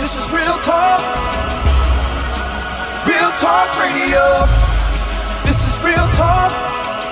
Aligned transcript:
This 0.00 0.16
is 0.16 0.32
real 0.32 0.58
talk. 0.60 1.00
Real 3.06 3.30
talk 3.36 3.68
radio. 3.76 4.48
This 5.44 5.60
is 5.68 5.76
real 5.84 6.08
talk. 6.16 6.50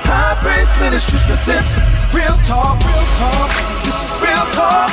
High 0.09 0.35
Praise 0.41 0.72
Ministries 0.80 1.22
presents 1.22 1.77
Real 2.16 2.32
Talk. 2.48 2.80
Real 2.80 3.06
talk. 3.21 3.53
This 3.85 3.93
is 3.93 4.12
real 4.24 4.46
talk. 4.56 4.88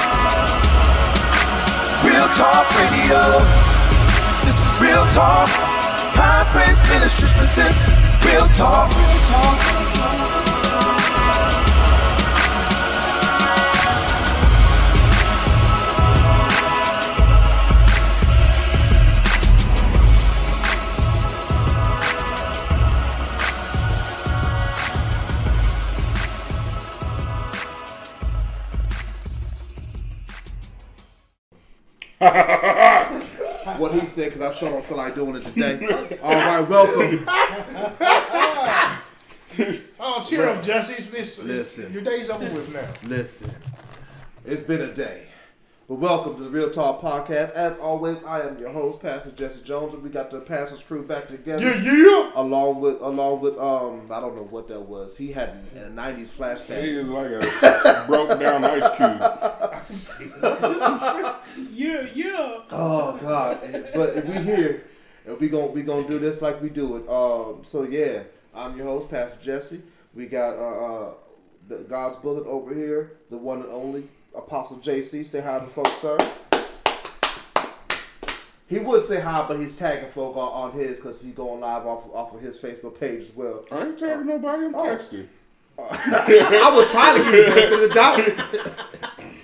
Real 2.03 2.27
talk 2.35 2.67
radio. 2.75 3.39
This 4.43 4.59
is 4.59 4.73
real 4.83 5.07
talk. 5.15 5.47
High 6.19 6.43
Praise 6.51 6.83
Ministries 6.91 7.31
presents 7.39 7.79
Real 8.27 8.47
talk. 8.59 8.91
Real 8.91 9.23
talk. 9.31 9.75
what 33.77 33.91
he 33.93 34.05
said 34.05 34.33
because 34.33 34.41
I 34.41 34.51
sure 34.51 34.69
don't 34.69 34.85
feel 34.85 34.97
like 34.97 35.15
doing 35.15 35.35
it 35.35 35.45
today. 35.45 36.17
All 36.21 36.33
right, 36.33 36.61
welcome. 36.61 37.27
Oh, 40.07 40.23
cheer 40.27 40.47
up, 40.49 40.63
Jesse. 40.63 40.93
It's, 40.93 41.07
it's, 41.13 41.39
Listen. 41.39 41.93
your 41.93 42.03
day's 42.03 42.29
over 42.29 42.43
with 42.43 42.73
now. 42.73 42.85
Listen, 43.09 43.49
it's 44.45 44.61
been 44.61 44.81
a 44.81 44.93
day. 44.93 45.27
But 45.87 45.99
welcome 45.99 46.35
to 46.37 46.41
the 46.41 46.49
Real 46.49 46.71
Talk 46.71 46.99
Podcast. 46.99 47.51
As 47.51 47.77
always, 47.77 48.23
I 48.23 48.41
am 48.41 48.57
your 48.57 48.71
host, 48.71 48.99
Pastor 49.03 49.29
Jesse 49.29 49.61
Jones, 49.61 49.93
and 49.93 50.01
we 50.01 50.09
got 50.09 50.31
the 50.31 50.39
pastor's 50.39 50.81
crew 50.81 51.05
back 51.05 51.27
together. 51.27 51.61
Yeah, 51.61 51.79
yeah. 51.79 52.31
Along 52.33 52.81
with, 52.81 52.99
along 53.01 53.41
with, 53.41 53.55
um, 53.59 54.11
I 54.11 54.19
don't 54.19 54.35
know 54.35 54.47
what 54.49 54.67
that 54.69 54.81
was. 54.81 55.15
He 55.15 55.31
had 55.31 55.63
a 55.75 55.89
'90s 55.89 56.29
flashback. 56.29 56.81
He 56.81 56.95
flashback. 56.95 57.43
is 57.43 57.53
like 57.53 57.83
a 57.93 58.05
broke 58.07 58.39
down 58.39 58.65
ice 58.65 58.97
cube. 58.97 59.21
Yeah, 61.71 62.07
yeah. 62.15 62.61
Oh 62.71 63.17
God! 63.21 63.59
But 63.93 64.25
we 64.25 64.39
here, 64.39 64.85
and 65.27 65.39
we 65.39 65.49
gon' 65.49 65.71
we 65.71 65.83
gonna 65.83 66.07
do 66.07 66.17
this 66.17 66.41
like 66.41 66.63
we 66.63 66.69
do 66.69 66.97
it. 66.97 67.07
Um, 67.07 67.61
so 67.63 67.83
yeah, 67.83 68.23
I'm 68.55 68.75
your 68.75 68.87
host, 68.87 69.11
Pastor 69.11 69.37
Jesse. 69.39 69.83
We 70.15 70.25
got 70.25 70.55
uh, 70.55 70.85
uh 70.85 71.13
the 71.67 71.83
God's 71.83 72.15
bullet 72.15 72.47
over 72.47 72.73
here, 72.73 73.17
the 73.29 73.37
one 73.37 73.61
and 73.61 73.71
only 73.71 74.09
Apostle 74.35 74.77
JC. 74.77 75.25
Say 75.25 75.41
hi 75.41 75.59
to 75.59 75.67
folks, 75.67 75.91
sir. 76.01 76.17
He 78.67 78.79
would 78.79 79.03
say 79.03 79.19
hi, 79.21 79.45
but 79.47 79.59
he's 79.59 79.75
tagging 79.75 80.09
folk 80.09 80.35
on, 80.35 80.71
on 80.71 80.71
his 80.71 80.95
because 80.97 81.21
he's 81.21 81.33
going 81.35 81.61
live 81.61 81.85
off 81.85 82.09
off 82.13 82.33
of 82.33 82.41
his 82.41 82.57
Facebook 82.57 82.99
page 82.99 83.21
as 83.23 83.35
well. 83.35 83.63
I 83.71 83.85
ain't 83.85 83.97
tagging 83.99 84.25
nobody, 84.27 84.65
I'm 84.65 84.75
Oh. 84.75 84.83
texting. 84.83 85.27
I 85.77 86.71
was 86.73 86.89
trying 86.89 87.17
to 87.17 87.23
give 87.23 87.33
you 87.33 87.45
the 87.45 87.51
benefit 87.51 87.73
of 87.73 87.79
the 87.81 87.89
doubt. 87.89 89.35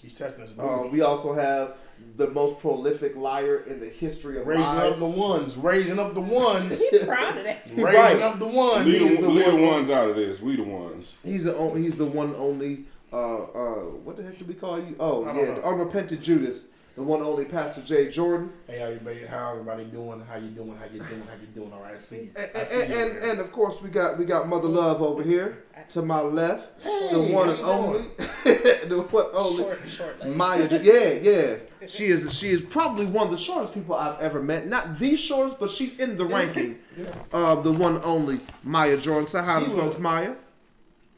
He's 0.00 0.14
touching 0.14 0.40
his. 0.42 0.52
Uh, 0.58 0.86
we 0.92 1.00
also 1.00 1.34
have 1.34 1.76
the 2.16 2.28
most 2.28 2.60
prolific 2.60 3.16
liar 3.16 3.64
in 3.66 3.80
the 3.80 3.88
history 3.88 4.38
of 4.38 4.46
raising 4.46 4.64
lies. 4.64 4.92
up 4.92 4.98
the 4.98 5.06
ones. 5.06 5.56
Raising 5.56 5.98
up 5.98 6.14
the 6.14 6.20
ones. 6.20 6.80
he's 6.90 7.04
proud 7.04 7.36
of 7.38 7.44
that. 7.44 7.62
raising 7.70 7.84
Right. 7.84 8.20
up 8.20 8.38
the 8.38 8.46
ones. 8.46 8.84
We 8.86 8.98
He's 8.98 9.16
the, 9.16 9.22
the 9.22 9.30
we 9.30 9.42
the 9.42 9.50
one- 9.50 9.62
ones 9.62 9.90
out 9.90 10.08
of 10.10 10.14
this. 10.16 10.40
We 10.40 10.56
the 10.56 10.62
ones. 10.62 11.14
He's 11.24 11.44
the 11.44 11.56
only, 11.56 11.82
he's 11.82 11.98
the 11.98 12.04
one 12.06 12.34
only 12.36 12.84
uh 13.12 13.16
uh 13.16 13.74
what 14.04 14.16
the 14.16 14.22
heck 14.22 14.38
do 14.38 14.44
we 14.44 14.54
call 14.54 14.78
you? 14.78 14.96
Oh 14.98 15.24
yeah, 15.26 15.32
know. 15.32 15.54
the 15.56 15.64
unrepentant 15.66 16.20
Judas, 16.22 16.66
the 16.96 17.02
one 17.02 17.22
only 17.22 17.44
Pastor 17.44 17.82
Jay 17.82 18.10
Jordan, 18.10 18.52
Hey, 18.66 18.78
everybody, 18.78 19.24
how 19.26 19.52
everybody 19.52 19.84
doing? 19.84 20.22
How 20.28 20.36
you 20.36 20.48
doing? 20.50 20.76
How 20.76 20.86
you 20.86 20.98
doing? 21.00 21.22
How 21.22 21.34
you 21.40 21.46
doing? 21.54 21.72
All 21.72 21.80
right, 21.82 21.94
I 21.94 21.98
see. 21.98 22.30
and 22.36 22.48
I 22.54 22.58
see 22.60 22.82
and, 22.82 22.90
you 22.92 22.98
and, 22.98 23.24
and 23.24 23.40
of 23.40 23.52
course 23.52 23.80
we 23.80 23.90
got 23.90 24.18
we 24.18 24.24
got 24.24 24.48
Mother 24.48 24.68
Love 24.68 25.02
over 25.02 25.22
here 25.22 25.64
to 25.90 26.02
my 26.02 26.20
left, 26.20 26.82
hey, 26.82 27.08
the 27.12 27.20
one 27.20 27.48
and 27.50 27.60
only, 27.60 28.08
the 28.44 29.06
one 29.10 29.26
only 29.34 29.62
Short, 29.62 29.80
short. 29.88 30.26
Maya. 30.28 30.68
Yeah, 30.82 31.10
yeah. 31.10 31.56
She 31.86 32.06
is 32.06 32.36
she 32.36 32.48
is 32.48 32.60
probably 32.62 33.06
one 33.06 33.26
of 33.26 33.30
the 33.30 33.38
shortest 33.38 33.72
people 33.72 33.94
I've 33.94 34.18
ever 34.20 34.42
met. 34.42 34.66
Not 34.66 34.98
the 34.98 35.14
shortest, 35.14 35.60
but 35.60 35.70
she's 35.70 36.00
in 36.00 36.16
the 36.16 36.24
ranking 36.24 36.78
of 37.32 37.62
the 37.62 37.70
one 37.70 38.02
only 38.02 38.40
Maya 38.64 38.96
Jordan. 38.96 39.26
Say 39.28 39.40
hi 39.40 39.60
She 39.60 39.66
to 39.66 39.70
folks, 39.72 40.00
Maya. 40.00 40.34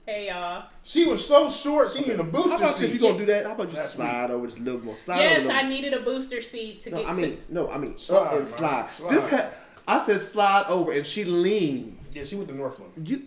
Hey 0.04 0.26
y'all. 0.28 0.68
She 0.88 1.04
was 1.06 1.24
so 1.26 1.48
short. 1.50 1.92
She 1.92 2.00
needed 2.00 2.18
a 2.20 2.24
booster 2.24 2.42
seat. 2.42 2.50
How 2.50 2.56
about 2.58 2.76
seat. 2.76 2.86
if 2.86 2.94
you 2.94 3.00
gonna 3.00 3.18
do 3.18 3.26
that? 3.26 3.46
How 3.46 3.52
about 3.52 3.68
you 3.68 3.74
That's 3.76 3.92
slide 3.92 4.30
over 4.30 4.46
just 4.46 4.58
a 4.58 4.62
little 4.62 4.80
more? 4.80 4.96
Slide 4.96 5.20
Yes, 5.20 5.30
over 5.40 5.44
a 5.44 5.52
little 5.52 5.66
I 5.66 5.68
needed 5.68 5.92
a 5.94 6.00
booster 6.00 6.42
seat 6.42 6.80
to 6.80 6.90
No, 6.90 6.96
get 6.98 7.08
I 7.08 7.14
mean, 7.14 7.38
no, 7.48 7.70
I 7.70 7.78
mean, 7.78 7.96
Slide, 7.98 8.26
up 8.26 8.32
and 8.34 8.48
slide. 8.48 8.88
Slide. 8.96 9.10
This 9.14 9.28
ha- 9.28 9.50
I 9.86 10.04
said 10.04 10.20
slide 10.20 10.66
over, 10.68 10.92
and 10.92 11.06
she 11.06 11.24
leaned. 11.24 11.98
Yeah, 12.12 12.24
she 12.24 12.34
went 12.36 12.48
to 12.48 12.54
Northland. 12.56 12.92
You, 13.08 13.22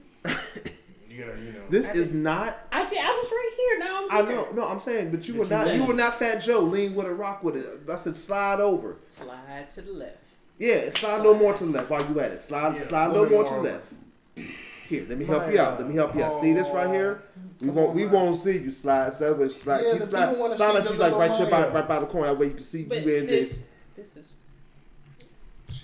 You 1.09 1.25
gotta, 1.25 1.39
you 1.41 1.51
know. 1.53 1.59
this 1.69 1.88
I 1.88 1.91
is 1.91 2.07
did- 2.07 2.16
not. 2.16 2.57
I 2.72 2.89
did. 2.89 2.97
I 2.99 3.11
was 3.11 3.29
right 3.31 3.51
here. 3.57 3.79
Now 3.79 4.07
I 4.09 4.19
I'm 4.19 4.28
here. 4.28 4.35
know, 4.38 4.47
no, 4.53 4.63
I'm 4.67 4.79
saying, 4.79 5.11
but 5.11 5.28
you 5.28 5.35
were 5.35 5.45
But 5.45 5.67
you 5.67 5.72
not. 5.73 5.75
You 5.75 5.83
were 5.85 5.93
not 5.93 6.17
Fat 6.19 6.38
Joe. 6.39 6.59
Lean 6.61 6.95
with 6.95 7.05
it, 7.05 7.09
rock 7.11 7.43
with 7.43 7.55
it. 7.57 7.66
I 7.91 7.95
said 7.95 8.16
slide 8.17 8.59
over. 8.59 8.97
Slide 9.09 9.69
to 9.75 9.81
the 9.81 9.91
left. 9.91 10.17
Yeah, 10.57 10.89
slide 10.91 11.16
a 11.19 11.23
little 11.23 11.35
more 11.35 11.53
to 11.53 11.66
the 11.66 11.72
left 11.72 11.89
while 11.89 12.07
you 12.07 12.19
at 12.22 12.31
it. 12.31 12.39
Slide, 12.41 12.75
Yeah, 12.78 12.81
slide 12.83 13.05
a 13.05 13.09
a 13.09 13.11
little 13.13 13.23
little 13.23 13.38
more 13.41 13.61
to 13.63 13.67
the 13.67 13.73
left. 13.73 14.51
Here, 14.91 15.06
let 15.07 15.18
me 15.18 15.24
help 15.24 15.46
My, 15.47 15.53
you 15.53 15.59
out. 15.62 15.79
Let 15.79 15.88
me 15.88 15.96
help 15.96 16.13
you 16.16 16.22
out. 16.22 16.34
See 16.34 16.52
this 16.52 16.68
right 16.72 16.90
here? 16.90 17.24
Oh, 17.24 17.40
we 17.62 17.68
come 17.68 17.75
won't. 17.78 17.90
on, 17.91 17.96
we 17.96 18.03
man. 18.03 18.12
won't 18.12 18.38
see 18.38 18.57
you 18.57 18.74
slide. 18.74 19.13
So 19.13 19.29
that 19.29 19.40
way, 19.40 19.47
slide. 19.47 19.84
Yeah, 19.85 19.91
Keep 19.94 20.02
the 20.02 20.07
slide. 20.07 20.25
people 20.28 20.41
wanna 20.41 20.57
Slide 20.57 20.68
see 20.68 20.74
like 20.74 20.84
the 20.84 20.90
she's 20.90 20.97
like 21.00 21.13
little 21.13 21.19
right 21.29 21.38
here 21.38 21.46
by, 21.50 21.59
Maya. 21.62 21.69
right 21.72 21.88
by 21.88 22.00
the 22.02 22.06
corner. 22.07 22.28
That 22.28 22.38
way 22.40 22.47
you 22.47 22.53
can 22.56 22.63
see 22.66 22.84
But 22.84 23.06
you 23.06 23.16
in 23.16 23.25
this, 23.25 23.59
this. 23.96 24.09
this 24.13 24.18
is 24.18 24.34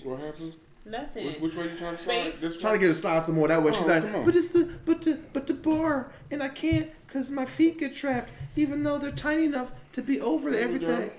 What 0.04 0.20
happened? 0.20 0.54
nothing. 0.84 1.26
Which, 1.26 1.38
which 1.40 1.56
way 1.56 1.70
you 1.72 1.78
trying 1.78 1.96
to 1.96 2.02
slide? 2.02 2.24
Wait. 2.26 2.40
This 2.42 2.60
trying 2.60 2.72
way? 2.74 2.78
to 2.80 2.86
get 2.86 2.88
her 2.88 3.00
slide 3.00 3.24
some 3.24 3.36
more. 3.36 3.48
That 3.48 3.62
way 3.62 3.72
she's 3.72 3.80
Oh, 3.80 3.86
like, 3.86 4.04
on. 4.14 4.24
but 4.26 4.36
it's 4.36 4.48
the 4.48 4.64
but 4.84 5.00
the 5.00 5.18
but 5.32 5.46
the 5.46 5.54
bar, 5.54 6.12
and 6.30 6.42
I 6.42 6.48
can't 6.48 6.90
because 7.06 7.30
my 7.30 7.46
feet 7.46 7.78
get 7.80 7.96
trapped, 7.96 8.30
even 8.56 8.82
though 8.82 8.98
they're 8.98 9.10
tiny 9.12 9.46
enough 9.46 9.70
to 9.92 10.02
be 10.02 10.20
over 10.20 10.50
There 10.50 10.68
we 10.68 10.74
everything. 10.74 11.10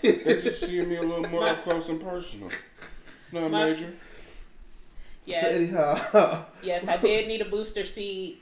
They 0.00 0.42
just 0.42 0.60
seeing 0.64 0.88
me 0.88 0.94
a 0.94 1.02
little 1.02 1.28
more 1.28 1.48
up 1.48 1.64
close 1.64 1.88
and 1.88 2.00
personal. 2.00 2.50
No, 3.32 3.48
My- 3.48 3.64
major. 3.64 3.92
Yes. 5.26 5.50
So 5.50 5.56
anyhow, 5.56 6.44
yes, 6.62 6.86
I 6.86 6.96
did 6.96 7.26
need 7.28 7.40
a 7.40 7.44
booster 7.46 7.84
seat 7.84 8.40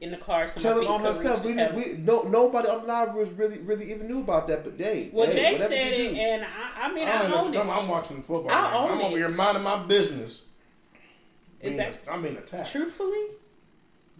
in 0.00 0.10
the 0.10 0.16
car 0.16 0.48
so 0.48 0.60
tell 0.60 0.74
my 0.74 0.78
it 0.78 0.80
feet 0.82 0.90
on 0.90 1.00
could 1.02 1.14
herself. 1.16 1.44
reach 1.44 1.56
We, 1.56 1.62
the 1.62 1.96
we 1.96 2.02
no 2.02 2.22
nobody 2.22 2.68
on 2.68 2.86
live 2.86 3.14
was 3.14 3.32
really 3.32 3.58
really 3.58 3.90
even 3.92 4.08
knew 4.08 4.20
about 4.20 4.48
that, 4.48 4.64
but 4.64 4.74
hey, 4.76 5.10
well, 5.12 5.30
hey, 5.30 5.34
Jay 5.56 5.58
said 5.58 5.70
it, 5.92 6.14
and 6.14 6.44
I, 6.44 6.86
I 6.88 6.92
mean, 6.92 7.06
I 7.06 7.18
I, 7.18 7.22
don't 7.22 7.30
know. 7.30 7.36
own 7.36 7.42
what 7.44 7.48
it. 7.50 7.54
you're 7.54 7.62
talking 7.64 7.70
about. 7.70 7.82
I'm 7.82 7.88
watching 7.88 8.22
football. 8.22 8.50
I 8.50 8.70
game. 8.72 8.74
own 8.82 8.90
I'm 8.92 9.00
over 9.04 9.16
it. 9.16 9.20
here 9.20 9.28
minding 9.28 9.62
my 9.62 9.82
business. 9.84 10.46
Is 11.60 11.68
being, 11.68 11.76
that 11.76 12.00
I'm 12.10 12.22
being 12.22 12.36
attacked. 12.36 12.72
truthfully? 12.72 13.26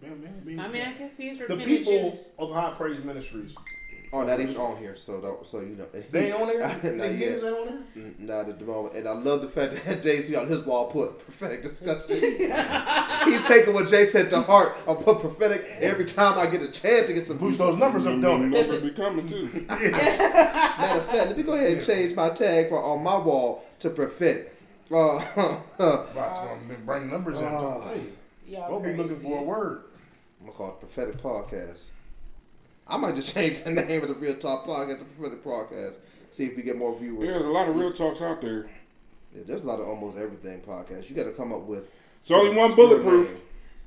Being- 0.01 0.15
being- 0.19 0.41
being 0.45 0.59
I 0.59 0.67
mean, 0.67 0.81
I 0.81 0.85
attacked. 0.91 0.99
guess 0.99 1.17
he's 1.17 1.39
the 1.39 1.57
people 1.57 2.17
of 2.39 2.51
High 2.53 2.71
Praise 2.71 3.03
Ministries. 3.03 3.53
Oh, 4.13 4.23
not 4.23 4.39
even 4.39 4.55
on 4.57 4.77
here, 4.77 4.95
so 4.95 5.19
don't, 5.21 5.45
so 5.45 5.59
you 5.59 5.75
know. 5.75 5.85
They 6.11 6.27
ain't 6.27 6.35
on 6.35 6.47
there. 6.47 6.59
Not 6.67 6.81
the 6.81 6.89
yet. 7.13 7.33
Ain't 7.35 7.43
on 7.43 7.65
there. 7.65 8.03
Mm, 8.03 8.19
Not 8.19 8.49
at 8.49 8.59
the 8.59 8.65
moment. 8.65 8.95
And 8.95 9.07
I 9.07 9.11
love 9.11 9.41
the 9.41 9.47
fact 9.47 9.83
that 9.85 10.01
Jay 10.03 10.21
see 10.21 10.35
on 10.35 10.47
his 10.47 10.59
wall 10.65 10.85
put 10.87 11.19
prophetic 11.19 11.63
discussion. 11.63 12.05
He's 12.09 13.43
taking 13.47 13.73
what 13.73 13.89
Jay 13.89 14.05
said 14.05 14.29
to 14.29 14.41
heart. 14.41 14.77
I'll 14.87 14.95
put 14.95 15.19
prophetic 15.19 15.65
every 15.79 16.05
time 16.05 16.37
I 16.39 16.45
get 16.47 16.61
a 16.61 16.69
chance 16.71 17.07
to 17.07 17.13
get 17.13 17.27
some 17.27 17.37
Boost 17.37 17.57
those 17.57 17.75
numbers 17.77 18.05
up, 18.05 18.19
don't 18.21 18.43
it? 18.45 18.47
Numbers 18.47 18.81
be 18.81 18.91
coming 18.91 19.27
too. 19.27 19.65
Matter 19.67 20.99
of 20.99 21.05
fact, 21.05 21.27
let 21.27 21.37
me 21.37 21.43
go 21.43 21.53
ahead 21.53 21.71
and 21.73 21.81
change 21.85 22.15
my 22.15 22.29
tag 22.29 22.69
for 22.69 22.81
on 22.81 23.03
my 23.03 23.17
wall 23.17 23.65
to 23.79 23.89
prophetic. 23.89 24.51
Uh, 24.91 25.17
About 25.79 26.59
to 26.69 26.75
bring 26.85 27.09
numbers 27.09 27.39
in. 27.39 27.45
I'll 27.45 27.81
tell 27.81 27.95
you. 27.95 28.11
Y'all 28.47 28.71
We'll 28.71 28.79
be 28.79 28.95
looking 28.95 29.15
for 29.15 29.39
a 29.39 29.43
word. 29.43 29.83
I'm 30.39 30.45
gonna 30.47 30.57
call 30.57 30.69
it 30.69 30.79
prophetic 30.79 31.17
podcast. 31.17 31.89
I 32.87 32.97
might 32.97 33.15
just 33.15 33.33
change 33.33 33.61
the 33.63 33.71
name 33.71 34.01
of 34.03 34.09
the 34.09 34.15
Real 34.15 34.35
Talk 34.37 34.65
Podcast 34.65 34.99
to 34.99 35.05
prophetic 35.05 35.43
podcast. 35.43 35.95
See 36.31 36.45
if 36.45 36.55
we 36.57 36.63
get 36.63 36.77
more 36.77 36.97
viewers. 36.97 37.25
Yeah, 37.25 37.33
there's 37.33 37.45
a 37.45 37.49
lot 37.49 37.69
of 37.69 37.75
real 37.75 37.93
talks 37.93 38.21
out 38.21 38.41
there. 38.41 38.69
Yeah, 39.35 39.43
there's 39.45 39.61
a 39.61 39.65
lot 39.67 39.79
of 39.79 39.87
almost 39.87 40.17
everything 40.17 40.61
podcasts. 40.61 41.09
You 41.09 41.15
got 41.15 41.23
to 41.23 41.31
come 41.31 41.53
up 41.53 41.61
with. 41.61 41.85
It's 42.21 42.31
only 42.31 42.55
one 42.55 42.71
obscure 42.71 42.87
bulletproof. 42.89 43.29
name. 43.31 43.41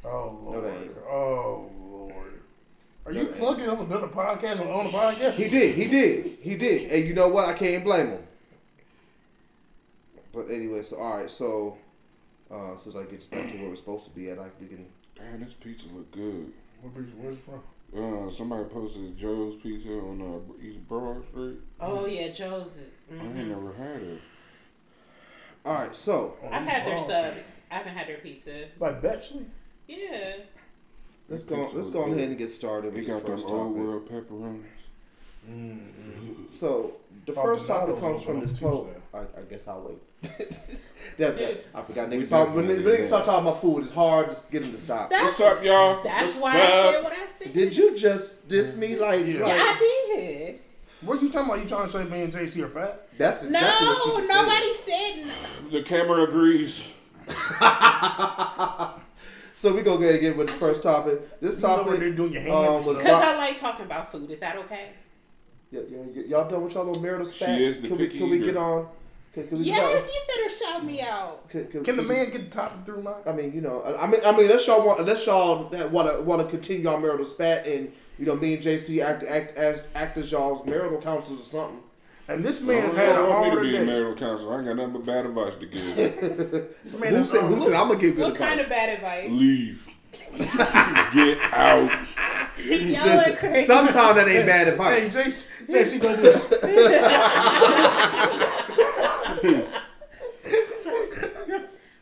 Oh 0.05 0.38
lord. 0.44 0.64
they 0.64 0.69
ain't. 0.76 0.96
oh 1.08 1.70
lord. 1.81 2.40
Are 3.05 3.12
No, 3.12 3.20
you 3.20 3.28
they 3.32 3.38
plugging 3.38 3.69
up 3.69 3.81
another 3.81 4.06
podcast 4.06 4.61
on, 4.61 4.69
on 4.69 4.84
the 4.87 4.93
podcast? 4.93 5.34
He 5.34 5.49
did. 5.50 5.75
He 5.75 5.84
did. 5.87 6.38
He 6.40 6.55
did. 6.56 6.90
And 6.93 7.06
you 7.08 7.14
know 7.14 7.28
what? 7.28 7.49
I 7.49 7.52
can't 7.55 7.82
blame 7.84 8.08
him. 8.08 8.23
But 10.32 10.50
anyway, 10.50 10.82
so 10.82 10.96
all 10.99 11.19
right. 11.19 11.31
So 11.31 11.76
uh, 12.50 12.75
as 12.75 12.82
soon 12.82 12.90
as 12.93 12.96
I 12.96 13.02
get 13.05 13.28
back 13.31 13.49
to 13.50 13.56
where 13.58 13.69
we're 13.70 13.76
supposed 13.76 14.05
to 14.05 14.11
be 14.11 14.31
at, 14.31 14.38
I 14.38 14.46
we 14.61 14.69
can. 14.69 14.87
Man, 15.19 15.40
this 15.40 15.52
pizza 15.55 15.87
look 15.94 16.11
good. 16.12 16.52
What 16.82 16.94
piece- 16.94 17.14
Where's 17.19 17.37
it 17.37 17.44
from? 17.44 17.61
Uh, 17.96 18.31
somebody 18.31 18.64
posted 18.64 19.17
Joe's 19.17 19.55
Pizza 19.62 19.88
on 19.90 20.20
uh, 20.20 20.62
East 20.62 20.87
Broad 20.87 21.25
Street. 21.29 21.58
Oh 21.81 22.06
yeah, 22.06 22.29
Joe's. 22.29 22.79
I 23.11 23.14
mhm. 23.14 23.38
ain't 23.38 23.49
never 23.49 23.73
had 23.73 24.02
it. 24.02 24.20
All 25.64 25.75
right. 25.75 25.94
So 25.94 26.37
I've 26.52 26.62
East 26.64 26.70
had 26.70 26.87
their 26.87 26.99
subs. 26.99 27.08
Street. 27.40 27.44
I 27.70 27.75
haven't 27.75 27.94
had 27.94 28.08
their 28.08 28.19
pizza. 28.19 28.67
Like 28.79 29.00
Bexley? 29.02 29.46
Yeah. 29.87 30.37
let's 31.31 31.44
go. 31.44 31.70
Let's 31.73 31.88
go 31.90 32.02
ahead 32.12 32.29
and 32.29 32.38
get 32.38 32.50
started 32.50 32.93
They 32.93 32.99
with 33.00 33.08
got 33.08 33.23
the 33.23 33.29
them 33.29 33.38
first 33.38 33.49
old 33.49 33.75
topic. 33.75 33.87
world 33.87 34.64
pepperonis. 35.49 36.50
So 36.50 36.93
the 37.28 37.40
first 37.40 37.66
topic 37.66 37.94
Donald 37.96 38.00
comes 38.00 38.22
from 38.25 38.40
this 38.40 38.50
Tuesday. 38.50 38.66
post. 38.66 38.90
I, 39.14 39.19
I 39.19 39.42
guess 39.48 39.69
I'll 39.69 39.80
wait. 39.82 39.98
That- 41.16 41.36
that- 41.38 41.64
I 41.75 41.82
forgot 41.82 42.10
We 42.10 42.19
niggas 42.19 42.28
talk, 42.28 42.54
when, 42.54 42.66
they- 42.69 42.75
when 42.75 42.84
niggas 42.84 43.06
start 43.08 43.25
talking 43.25 43.46
about 43.48 43.60
food, 43.60 43.84
it's 43.84 43.92
hard 43.92 44.30
to 44.30 44.36
get 44.52 44.62
them 44.62 44.72
to 44.72 44.78
stop. 44.78 45.10
That's 45.10 45.25
What's 45.25 45.40
up, 45.40 45.64
y'all? 45.64 46.02
that's 46.04 46.30
What's 46.30 46.42
why 46.42 46.60
I 46.60 46.62
up? 46.62 46.94
said 46.94 47.04
what 47.04 47.12
I 47.12 47.26
said. 47.44 47.52
Did 47.52 47.76
you 47.76 47.96
just 47.96 48.46
diss 48.48 48.75
me 48.76 48.96
like, 48.96 49.26
Yeah. 49.26 49.40
like 49.42 49.52
I 49.60 49.78
did. 50.16 50.60
What 51.00 51.22
you 51.22 51.30
talking 51.30 51.48
about? 51.50 51.62
You 51.62 51.69
trying 51.69 51.86
to 51.86 51.92
say 51.92 52.04
me 52.04 52.22
and 52.22 52.32
JC 52.32 52.60
are 52.62 52.69
fat? 52.69 53.08
that's 53.16 53.42
exactly 53.42 53.86
No, 53.86 53.92
what 53.92 54.04
she 54.04 54.16
just 54.26 54.30
nobody 54.30 54.75
said. 54.75 55.26
no. 55.26 55.70
The 55.78 55.82
camera 55.84 56.22
agrees. 56.25 56.88
So 59.54 59.75
we 59.75 59.82
gonna 59.82 59.96
go 59.98 60.02
ahead 60.04 60.14
and 60.14 60.20
get 60.20 60.36
with 60.36 60.46
the 60.46 60.52
first 60.52 60.84
topic. 60.84 61.40
This 61.40 61.56
You 61.56 61.62
know 61.62 61.69
topic 61.69 61.86
where 61.88 61.96
they're 61.96 62.12
doing 62.12 62.32
your 62.32 62.42
hands 62.42 62.78
um, 62.80 62.86
was. 62.86 62.96
Because 62.96 63.20
I 63.20 63.34
like 63.36 63.58
talking 63.58 63.86
about 63.86 64.12
food. 64.12 64.30
Is 64.30 64.38
that 64.38 64.56
okay? 64.56 64.90
Y- 65.70 65.79
y- 65.91 65.97
y- 66.17 66.23
y'all 66.29 66.49
done 66.49 66.65
with 66.65 66.75
y'all 66.75 66.85
little 66.87 67.03
marital 67.03 67.26
spat? 67.26 67.61
is 67.61 67.81
the 67.82 67.88
can 67.88 67.99
we 67.99 68.06
picky 68.06 68.19
can 68.19 68.31
we 68.31 68.37
eater. 68.38 68.47
get 68.47 68.56
on? 68.56 68.88
Can, 69.35 69.49
can 69.49 69.59
we 69.59 69.65
Yes, 69.65 69.76
get 69.76 69.85
on? 70.03 70.09
you 70.09 70.20
better 70.29 70.55
shout 70.56 70.85
me 70.85 71.00
out. 71.03 71.49
Can, 71.50 71.67
can, 71.67 71.85
Can 71.85 71.97
the 71.97 72.03
can- 72.03 72.09
man 72.12 72.31
get 72.31 72.50
the 72.50 72.56
topic 72.56 72.87
through 72.87 73.03
my? 73.03 73.12
I 73.26 73.32
mean, 73.32 73.53
you 73.53 73.61
know, 73.61 73.82
I 73.82 74.05
I 74.05 74.06
mean, 74.06 74.20
I 74.25 74.32
mean, 74.32 74.47
unless 74.47 74.67
y'all 74.67 74.85
want, 74.87 75.00
unless 75.00 75.26
y'all 75.26 75.69
want 75.91 76.11
to 76.11 76.23
want 76.23 76.43
to 76.43 76.49
continue 76.49 76.88
our 76.88 76.99
marital 76.99 77.26
spat, 77.26 77.67
and 77.67 77.93
you 78.19 78.25
know, 78.26 78.35
me 78.35 78.55
and 78.55 78.62
JC 78.62 79.05
act 79.05 79.23
act 79.25 79.56
as 79.59 79.82
act 79.94 80.17
as 80.17 80.32
y'all's 80.32 80.65
marital 80.67 81.00
counselors 81.00 81.41
or 81.41 81.44
something. 81.44 81.81
And 82.29 82.44
this 82.44 82.61
You 82.61 82.67
man's 82.67 82.93
don't 82.94 83.05
had 83.06 83.19
a 83.19 83.25
want 83.29 83.49
me 83.49 83.55
to 83.56 83.61
be 83.62 83.76
a 83.76 83.79
day. 83.81 83.87
marital 83.87 84.14
counselor. 84.14 84.55
I 84.55 84.59
ain't 84.59 84.67
got 84.67 84.76
nothing 84.76 84.93
but 84.93 85.06
bad 85.06 85.25
advice 85.26 85.55
to 85.61 85.67
give. 85.67 85.97
This 86.85 86.94
man 86.99 87.11
Who 87.14 87.17
is 87.21 87.31
said? 87.31 87.43
Who 87.43 87.61
said? 87.62 87.73
I'm 87.75 87.88
gonna 87.88 88.00
give 88.00 88.17
good 88.17 88.23
What 88.25 88.32
advice. 88.32 88.49
kind 88.49 88.61
of 88.61 88.69
bad 88.69 88.88
advice? 88.97 89.31
Leave. 89.31 89.88
Get 90.38 91.38
out. 91.52 91.90
Y'all 92.58 92.96
are 92.96 93.16
Listen, 93.16 93.37
crazy. 93.37 93.66
sometimes 93.66 94.16
that 94.16 94.28
ain't 94.28 94.46
bad 94.46 94.66
Hey, 94.66 94.72
advice. 94.72 95.14
JC, 95.14 95.46
JC 95.69 96.00
go 96.00 96.16
this. 96.16 96.44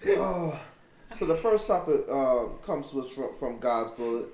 Oh, 0.09 0.59
so 1.13 1.27
the 1.27 1.35
first 1.35 1.67
topic 1.67 2.01
uh, 2.11 2.47
comes 2.65 2.91
to 2.91 3.01
us 3.01 3.11
from, 3.11 3.35
from 3.39 3.59
God's 3.59 3.91
bullet. 3.93 4.27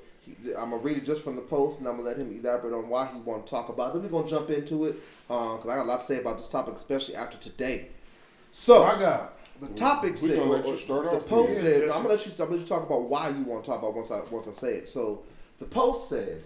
I'm 0.56 0.70
gonna 0.70 0.76
read 0.76 0.96
it 0.98 1.04
just 1.04 1.22
from 1.22 1.34
the 1.34 1.42
post, 1.42 1.80
and 1.80 1.88
I'm 1.88 1.96
gonna 1.96 2.08
let 2.08 2.16
him 2.16 2.30
elaborate 2.38 2.72
on 2.74 2.88
why 2.88 3.06
he 3.12 3.18
want 3.20 3.44
to 3.46 3.50
talk 3.50 3.68
about 3.68 3.90
it. 3.96 4.02
Then 4.02 4.10
we're 4.10 4.20
gonna 4.20 4.30
jump 4.30 4.50
into 4.50 4.84
it 4.86 4.96
because 5.26 5.64
I 5.64 5.74
got 5.76 5.82
a 5.82 5.88
lot 5.88 6.00
to 6.00 6.06
say 6.06 6.18
about 6.18 6.38
this 6.38 6.46
topic, 6.46 6.74
especially 6.74 7.16
after 7.16 7.36
today. 7.38 7.88
So 8.52 8.84
My 8.84 8.98
God. 8.98 9.28
The 9.62 9.74
topic 9.74 10.20
We 10.20 10.28
said, 10.28 10.38
gonna 10.38 10.50
let 10.50 10.66
you 10.66 10.76
start 10.76 11.04
the 11.04 11.10
off 11.12 11.26
post 11.28 11.52
here. 11.52 11.60
said, 11.62 11.80
Yeah, 11.88 11.94
I'm 11.94 12.02
gonna 12.02 12.08
let 12.14 12.26
you. 12.26 12.32
I'm 12.32 12.38
gonna 12.38 12.50
let 12.52 12.60
you 12.60 12.66
talk 12.66 12.82
about 12.84 13.02
why 13.02 13.28
you 13.28 13.42
want 13.44 13.64
to 13.64 13.70
talk 13.70 13.78
about 13.78 13.94
once 13.94 14.10
I 14.10 14.20
once 14.30 14.48
I 14.48 14.52
say 14.52 14.74
it. 14.74 14.88
So 14.88 15.22
the 15.58 15.64
post 15.64 16.08
said, 16.08 16.42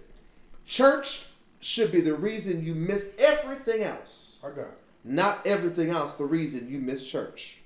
church 0.66 1.22
should 1.60 1.90
be 1.90 2.00
the 2.00 2.14
reason 2.14 2.64
you 2.64 2.74
miss 2.74 3.12
everything 3.18 3.82
else 3.82 4.38
My 4.42 4.50
God. 4.50 4.66
not 5.04 5.46
everything 5.46 5.90
else 5.90 6.14
the 6.14 6.24
reason 6.24 6.68
you 6.70 6.78
miss 6.78 7.02
church. 7.04 7.58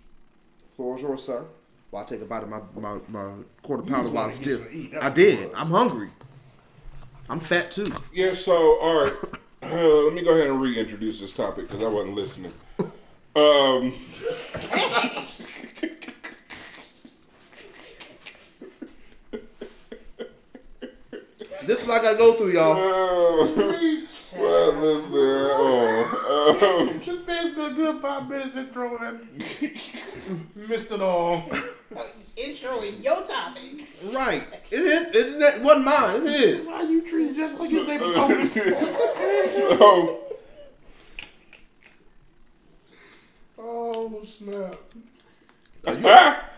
Floor 0.76 0.97
is 0.97 1.02
yours, 1.02 1.23
sir. 1.25 1.44
Well, 1.91 2.02
I 2.02 2.06
take 2.06 2.23
a 2.23 2.25
bite 2.25 2.44
of 2.44 2.49
my, 2.49 2.61
my, 2.76 2.99
my 3.08 3.32
quarter 3.62 3.82
pounder 3.82 4.11
while 4.11 4.26
wanted 4.26 4.29
it's 4.29 4.37
still. 4.37 4.58
something 4.58 4.73
to 4.73 4.79
eat. 4.79 4.93
That's 4.93 5.05
I 5.05 5.11
did. 5.11 5.50
I'm 5.56 5.70
hungry. 5.70 6.11
I'm 7.29 7.41
fat 7.41 7.73
too. 7.73 7.93
Yeah, 8.12 8.35
so, 8.35 8.79
all 8.81 9.05
right. 9.05 9.12
Uh, 9.62 9.67
let 10.05 10.14
me 10.14 10.23
go 10.23 10.31
ahead 10.35 10.49
and 10.49 10.61
reintroduce 10.61 11.19
this 11.20 11.32
topic 11.32 11.67
because 11.69 11.82
I 11.82 11.88
wasn't 11.88 12.14
listening. 12.14 12.52
Um, 13.36 13.94
This 21.66 21.82
is 21.82 21.86
what 21.86 22.00
I 22.00 22.02
gotta 22.02 22.16
go 22.18 22.34
through, 22.34 22.52
y'all. 22.52 22.72
uh, 22.72 23.46
well, 24.36 24.72
listen. 24.72 25.10
Oh, 25.12 26.78
um, 26.80 26.98
This 26.98 27.26
man's 27.26 27.54
been 27.54 27.72
a 27.72 27.74
good 27.74 28.02
five 28.02 28.28
minutes 28.28 28.56
intro 28.56 28.96
and 28.98 29.44
missed 30.56 30.90
it 30.90 31.00
all. 31.00 31.48
Intro 32.36 32.80
is 32.80 32.96
your 32.96 33.24
topic. 33.26 33.86
Right. 34.12 34.44
It 34.70 34.80
is. 34.80 35.14
It, 35.14 35.42
it 35.42 35.62
wasn't 35.62 35.84
mine. 35.84 36.22
It's 36.22 36.30
his. 36.30 36.66
Why 36.66 36.82
you 36.82 37.02
treating 37.06 37.34
just 37.34 37.58
like 37.58 37.70
his 37.70 37.86
name 37.86 38.02
is 38.02 38.16
Otis? 38.16 38.54
so, 39.56 40.20
oh 44.12 44.24
snap! 44.24 44.76
ah, 45.86 46.48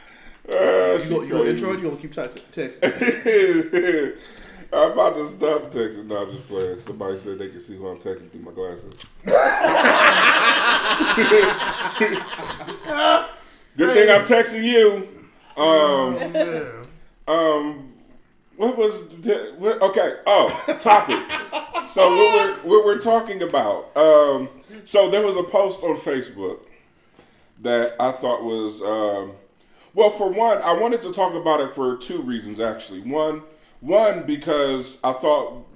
uh, 0.48 0.54
You 0.54 1.00
she 1.00 1.08
go, 1.08 1.22
you 1.22 1.28
go 1.30 1.38
crazy. 1.42 1.50
intro. 1.50 1.72
it, 1.72 1.80
You 1.80 1.88
gonna 1.90 2.00
keep 2.00 2.12
text, 2.12 2.38
texting. 2.52 2.82
I'm 4.74 4.92
about 4.92 5.14
to 5.16 5.28
stop 5.28 5.70
texting. 5.70 6.06
No, 6.06 6.22
I'm 6.26 6.32
just 6.32 6.48
playing. 6.48 6.80
Somebody 6.80 7.18
said 7.18 7.38
they 7.38 7.48
can 7.48 7.60
see 7.60 7.76
who 7.76 7.88
I'm 7.88 7.98
texting 7.98 8.30
through 8.30 8.40
my 8.40 8.52
glasses. 8.52 8.94
Good 13.76 13.94
thing 13.94 14.10
I'm 14.10 14.24
texting 14.26 14.64
you. 14.64 15.08
Um, 15.56 16.16
Oh, 17.28 17.28
um, 17.28 17.92
what 18.56 18.76
was 18.76 19.06
the, 19.20 19.54
what, 19.58 19.80
okay? 19.82 20.16
Oh, 20.26 20.48
topic. 20.80 21.20
So 21.90 22.16
what 22.16 22.34
we're 22.34 22.54
what 22.62 22.84
we're 22.86 22.98
talking 22.98 23.42
about. 23.42 23.94
Um, 23.96 24.48
so 24.86 25.10
there 25.10 25.22
was 25.24 25.36
a 25.36 25.42
post 25.42 25.82
on 25.82 25.96
Facebook 25.96 26.60
that 27.62 27.96
I 27.98 28.12
thought 28.12 28.42
was 28.42 28.80
um, 28.82 29.32
well. 29.94 30.10
For 30.10 30.30
one, 30.30 30.60
I 30.62 30.72
wanted 30.72 31.02
to 31.02 31.12
talk 31.12 31.34
about 31.34 31.60
it 31.60 31.74
for 31.74 31.96
two 31.96 32.22
reasons 32.22 32.60
actually. 32.60 33.00
One, 33.00 33.42
one 33.80 34.24
because 34.24 34.98
I 35.02 35.12
thought 35.12 35.66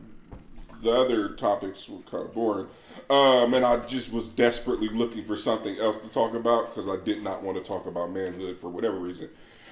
the 0.82 0.90
other 0.90 1.30
topics 1.30 1.88
were 1.88 1.98
kind 2.10 2.24
of 2.24 2.34
boring. 2.34 2.68
Um, 3.08 3.54
and 3.54 3.64
I 3.64 3.76
just 3.86 4.12
was 4.12 4.28
desperately 4.28 4.88
looking 4.88 5.24
for 5.24 5.36
something 5.36 5.78
else 5.78 5.96
to 5.98 6.08
talk 6.08 6.34
about 6.34 6.74
because 6.74 6.88
I 6.88 7.02
did 7.04 7.22
not 7.22 7.40
want 7.40 7.56
to 7.56 7.62
talk 7.62 7.86
about 7.86 8.10
manhood 8.10 8.58
for 8.58 8.68
whatever 8.68 8.98
reason. 8.98 9.28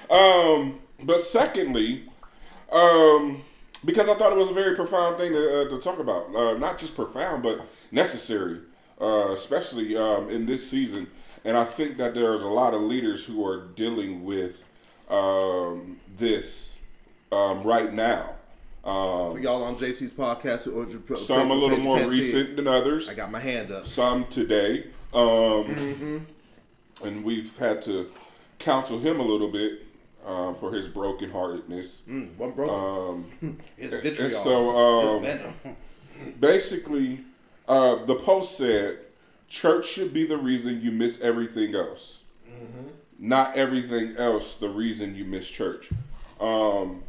Um, 0.08 0.78
but 1.02 1.20
secondly, 1.20 2.04
um, 2.70 3.42
because 3.84 4.08
I 4.08 4.14
thought 4.14 4.32
it 4.32 4.38
was 4.38 4.50
a 4.50 4.54
very 4.54 4.76
profound 4.76 5.18
thing 5.18 5.32
to, 5.32 5.62
uh, 5.62 5.68
to 5.68 5.78
talk 5.78 5.98
about. 5.98 6.34
Uh, 6.34 6.54
not 6.58 6.78
just 6.78 6.94
profound, 6.94 7.42
but 7.42 7.66
necessary, 7.90 8.60
uh, 9.00 9.32
especially 9.32 9.96
um, 9.96 10.30
in 10.30 10.46
this 10.46 10.68
season. 10.68 11.08
And 11.44 11.56
I 11.56 11.64
think 11.64 11.98
that 11.98 12.14
there's 12.14 12.42
a 12.42 12.48
lot 12.48 12.72
of 12.74 12.80
leaders 12.82 13.24
who 13.24 13.44
are 13.46 13.66
dealing 13.74 14.24
with 14.24 14.64
um, 15.10 16.00
this 16.16 16.78
um, 17.32 17.62
right 17.62 17.92
now. 17.92 18.30
For 18.82 18.90
Um, 19.36 19.42
y'all 19.42 19.62
on 19.62 19.76
JC's 19.76 20.12
podcast, 20.12 20.66
or 20.66 21.16
some 21.16 21.50
a 21.50 21.54
little 21.54 21.78
more 21.78 21.98
recent 22.08 22.56
than 22.56 22.66
others 22.68 23.08
I 23.08 23.14
got 23.14 23.30
my 23.30 23.40
hand 23.40 23.70
up. 23.72 23.84
some 23.84 24.26
today. 24.26 24.86
Um, 25.14 26.26
And 27.02 27.24
we've 27.24 27.56
had 27.58 27.82
to 27.82 28.10
counsel 28.58 28.98
him 28.98 29.20
a 29.20 29.22
little 29.22 29.50
bit 29.50 29.82
um, 30.24 30.54
for 30.56 30.72
his 30.72 30.86
brokenheartedness. 30.88 32.02
Mm, 32.08 32.36
one 32.36 32.52
brother. 32.52 32.72
Um, 32.72 33.58
His 33.76 33.90
vitriol. 33.92 34.42
so, 34.44 34.76
um, 34.76 35.76
basically, 36.40 37.20
uh, 37.68 38.04
the 38.04 38.14
post 38.16 38.56
said, 38.56 38.98
"Church 39.48 39.86
should 39.86 40.12
be 40.12 40.26
the 40.26 40.36
reason 40.36 40.80
you 40.80 40.90
miss 40.90 41.20
everything 41.20 41.74
else, 41.74 42.22
not 43.18 43.56
everything 43.56 44.16
else 44.16 44.56
the 44.56 44.68
reason 44.68 45.14
you 45.14 45.24
miss 45.24 45.48
church." 45.48 45.90
Um, 46.40 47.04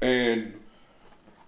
and 0.00 0.54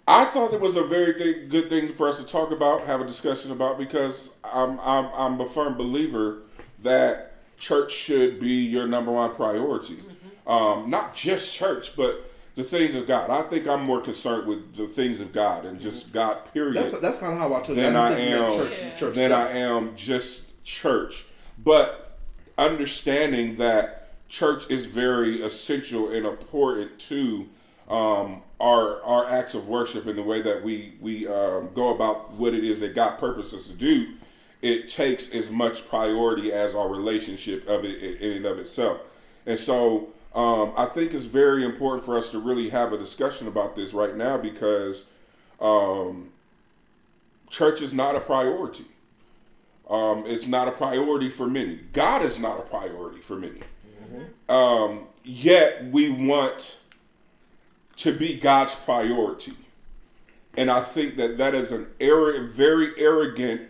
I 0.06 0.24
thought 0.24 0.52
it 0.52 0.60
was 0.60 0.76
a 0.76 0.82
very 0.82 1.14
thing, 1.14 1.48
good 1.48 1.68
thing 1.68 1.94
for 1.94 2.08
us 2.08 2.18
to 2.18 2.24
talk 2.24 2.50
about, 2.50 2.86
have 2.86 3.00
a 3.00 3.06
discussion 3.06 3.52
about, 3.52 3.78
because 3.78 4.30
I'm 4.44 4.78
I'm 4.80 5.06
I'm 5.14 5.40
a 5.40 5.48
firm 5.48 5.76
believer 5.76 6.42
that 6.80 7.36
church 7.56 7.92
should 7.92 8.40
be 8.40 8.64
your 8.64 8.88
number 8.88 9.12
one 9.12 9.34
priority. 9.34 9.98
Um, 10.46 10.90
not 10.90 11.14
just 11.14 11.54
church, 11.54 11.94
but 11.96 12.31
the 12.54 12.64
things 12.64 12.94
of 12.94 13.06
God. 13.06 13.30
I 13.30 13.42
think 13.48 13.66
I'm 13.66 13.82
more 13.82 14.00
concerned 14.00 14.46
with 14.46 14.74
the 14.76 14.86
things 14.86 15.20
of 15.20 15.32
God 15.32 15.64
and 15.64 15.80
just 15.80 16.12
God. 16.12 16.38
Period 16.52 16.76
That's 16.76 16.98
that's 17.00 17.18
kind 17.18 17.32
of 17.32 17.38
how 17.38 17.54
I 17.54 17.60
took 17.60 17.70
it. 17.70 17.76
Then 17.76 17.96
I 17.96 18.12
I 18.12 18.14
didn't 18.14 18.18
think 18.18 18.30
you 18.30 18.40
meant 18.40 18.52
am- 18.52 18.58
church, 18.68 18.78
Yeah. 18.78 18.98
church 18.98 19.14
than 19.14 19.30
stuff. 19.30 19.48
I 19.48 19.52
am 19.58 19.96
just 19.96 20.64
church. 20.64 21.24
But 21.62 22.18
understanding 22.58 23.56
that 23.56 24.10
church 24.28 24.64
is 24.70 24.86
very 24.86 25.42
essential 25.42 26.10
and 26.12 26.26
important 26.26 26.98
to 26.98 27.48
um, 27.88 28.42
our 28.60 29.02
our 29.02 29.28
acts 29.28 29.54
of 29.54 29.66
worship 29.66 30.06
and 30.06 30.16
the 30.16 30.22
way 30.22 30.40
that 30.42 30.62
we 30.62 30.94
we 31.00 31.26
um, 31.26 31.70
go 31.74 31.94
about 31.94 32.32
what 32.32 32.54
it 32.54 32.64
is 32.64 32.80
that 32.80 32.94
God 32.94 33.18
purposes 33.18 33.66
to 33.66 33.72
do. 33.72 34.14
It 34.62 34.88
takes 34.88 35.28
as 35.30 35.50
much 35.50 35.88
priority 35.88 36.52
as 36.52 36.74
our 36.76 36.88
relationship 36.88 37.66
of 37.66 37.84
it 37.84 38.20
in 38.20 38.32
and 38.34 38.46
of 38.46 38.58
itself. 38.60 39.00
And 39.44 39.58
so 39.58 40.10
um, 40.34 40.72
I 40.76 40.86
think 40.86 41.12
it's 41.12 41.26
very 41.26 41.64
important 41.64 42.04
for 42.04 42.16
us 42.16 42.30
to 42.30 42.38
really 42.38 42.70
have 42.70 42.92
a 42.92 42.98
discussion 42.98 43.48
about 43.48 43.76
this 43.76 43.92
right 43.92 44.16
now 44.16 44.38
because 44.38 45.04
um, 45.60 46.30
church 47.50 47.82
is 47.82 47.92
not 47.92 48.16
a 48.16 48.20
priority. 48.20 48.86
Um, 49.90 50.24
it's 50.26 50.46
not 50.46 50.68
a 50.68 50.72
priority 50.72 51.28
for 51.28 51.46
many. 51.46 51.80
God 51.92 52.22
is 52.22 52.38
not 52.38 52.58
a 52.58 52.62
priority 52.62 53.20
for 53.20 53.36
many. 53.36 53.60
Um, 54.48 55.06
yet 55.22 55.84
we 55.90 56.10
want 56.10 56.78
to 57.96 58.12
be 58.12 58.38
God's 58.38 58.74
priority, 58.74 59.54
and 60.56 60.70
I 60.70 60.82
think 60.82 61.16
that 61.16 61.38
that 61.38 61.54
is 61.54 61.72
an 61.72 61.86
very 62.00 62.92
arrogant 62.98 63.62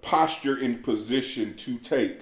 posture 0.00 0.56
and 0.56 0.82
position 0.82 1.54
to 1.56 1.78
take 1.78 2.20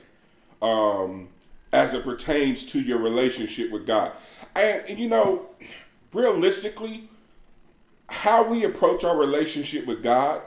um, 0.62 1.28
as 1.76 1.92
it 1.92 2.02
pertains 2.04 2.64
to 2.64 2.80
your 2.80 2.98
relationship 2.98 3.70
with 3.70 3.86
God. 3.86 4.12
And 4.54 4.98
you 4.98 5.08
know, 5.08 5.46
realistically, 6.14 7.10
how 8.08 8.42
we 8.48 8.64
approach 8.64 9.04
our 9.04 9.16
relationship 9.16 9.84
with 9.84 10.02
God, 10.02 10.40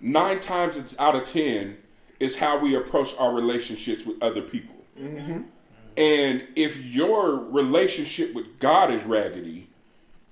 nine 0.00 0.40
times 0.40 0.96
out 0.98 1.14
of 1.14 1.26
ten, 1.26 1.76
is 2.18 2.36
how 2.36 2.58
we 2.58 2.74
approach 2.74 3.14
our 3.18 3.34
relationships 3.34 4.06
with 4.06 4.22
other 4.22 4.40
people. 4.40 4.74
Mm-hmm. 4.98 5.42
And 5.98 6.44
if 6.56 6.78
your 6.78 7.36
relationship 7.36 8.32
with 8.32 8.58
God 8.58 8.90
is 8.90 9.04
raggedy, 9.04 9.68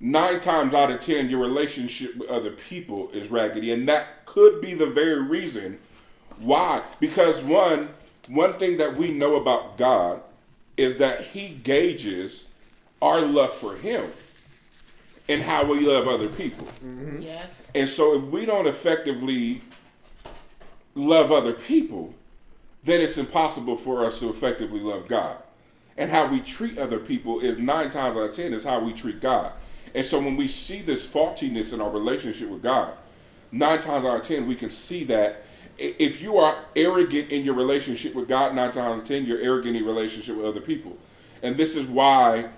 nine 0.01 0.41
times 0.41 0.73
out 0.73 0.91
of 0.91 1.01
ten, 1.01 1.29
your 1.29 1.41
relationship 1.41 2.17
with 2.17 2.31
other 2.31 2.53
people 2.53 3.11
is 3.11 3.29
raggedy. 3.29 3.71
And 3.71 3.87
that 3.91 4.25
could 4.25 4.63
be 4.63 4.73
the 4.73 4.87
very 4.87 5.21
reason 5.21 5.79
why. 6.39 6.83
Because 7.01 7.43
one, 7.43 7.91
one 8.29 8.53
thing 8.55 8.77
that 8.79 8.97
we 8.97 9.11
know 9.13 9.37
about 9.37 9.79
God 9.79 10.21
is 10.77 10.99
that 10.99 11.29
He 11.29 11.49
gauges 11.51 12.47
our 13.01 13.21
love 13.21 13.53
for 13.53 13.77
Him 13.77 14.05
and 15.29 15.43
how 15.43 15.65
we 15.65 15.81
love 15.81 16.07
other 16.09 16.29
people. 16.29 16.67
Mm-hmm. 16.85 17.23
Yes. 17.23 17.71
And 17.75 17.89
so 17.89 18.17
if 18.17 18.23
we 18.25 18.47
don't 18.47 18.67
effectively 18.67 19.63
love 20.95 21.33
other 21.33 21.53
people, 21.53 22.15
then 22.85 23.01
it's 23.01 23.19
impossible 23.19 23.77
for 23.77 24.05
us 24.05 24.21
to 24.21 24.31
effectively 24.31 24.81
love 24.81 25.09
God. 25.09 25.39
And 25.97 26.11
how 26.11 26.27
we 26.27 26.41
treat 26.41 26.79
other 26.79 26.99
people 26.99 27.41
is 27.41 27.59
nine 27.59 27.91
times 27.91 28.17
out 28.17 28.23
of 28.23 28.33
ten 28.33 28.53
is 28.53 28.65
how 28.65 28.81
we 28.81 28.93
treat 28.93 29.21
God. 29.21 29.53
And 29.95 30.05
so 30.05 30.19
when 30.21 30.37
we 30.37 30.47
see 30.47 30.83
this 30.83 31.07
faultiness 31.07 31.73
in 31.73 31.81
our 31.81 31.91
relationship 31.91 32.49
with 32.51 32.63
God, 32.63 32.93
nine 33.51 33.81
times 33.81 34.05
out 34.05 34.21
of 34.21 34.23
ten 34.23 34.47
we 34.47 34.55
can 34.55 34.71
see 34.71 35.05
that 35.05 35.33
i- 35.33 35.46
if 35.79 36.23
you 36.23 36.39
are 36.39 36.65
arrogant 36.75 37.31
in 37.31 37.45
your 37.45 37.55
relationship 37.55 38.15
with 38.15 38.29
God, 38.29 38.55
nine 38.55 38.71
times 38.71 39.03
ten 39.03 39.25
you're 39.27 39.41
arrogant 39.41 39.77
in 39.77 39.85
your 39.85 39.93
relationship 39.93 40.37
with 40.37 40.47
other 40.47 40.61
people. 40.61 40.97
And 41.43 41.57
this 41.57 41.77
is 41.77 41.87
why 41.87 42.51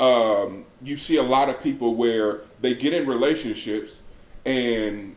um, 0.00 0.64
you 0.82 0.96
see 0.96 1.16
a 1.16 1.22
lot 1.22 1.48
of 1.48 1.62
people 1.62 1.94
where 1.94 2.42
they 2.60 2.74
get 2.74 2.92
in 2.92 3.06
relationships 3.06 4.00
and 4.44 5.14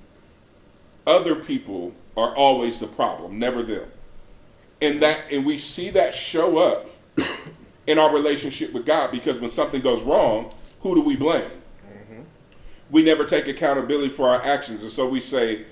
other 1.05 1.35
people 1.35 1.93
are 2.15 2.35
always 2.35 2.79
the 2.79 2.87
problem, 2.87 3.39
never 3.39 3.63
them. 3.63 3.89
And 4.81 5.01
that 5.01 5.31
and 5.31 5.45
we 5.45 5.57
see 5.57 5.89
that 5.91 6.13
show 6.13 6.57
up 6.57 6.89
in 7.87 7.97
our 7.97 8.13
relationship 8.13 8.73
with 8.73 8.85
God 8.85 9.11
because 9.11 9.39
when 9.39 9.49
something 9.49 9.81
goes 9.81 10.03
wrong, 10.03 10.53
who 10.81 10.95
do 10.95 11.01
we 11.01 11.15
blame? 11.15 11.51
We 12.89 13.03
never 13.03 13.25
take 13.25 13.47
accountability 13.47 14.09
for 14.09 14.29
our 14.29 14.41
actions. 14.43 14.81
And 14.83 14.91
so 14.91 15.07
we 15.09 15.19
say, 15.19 15.65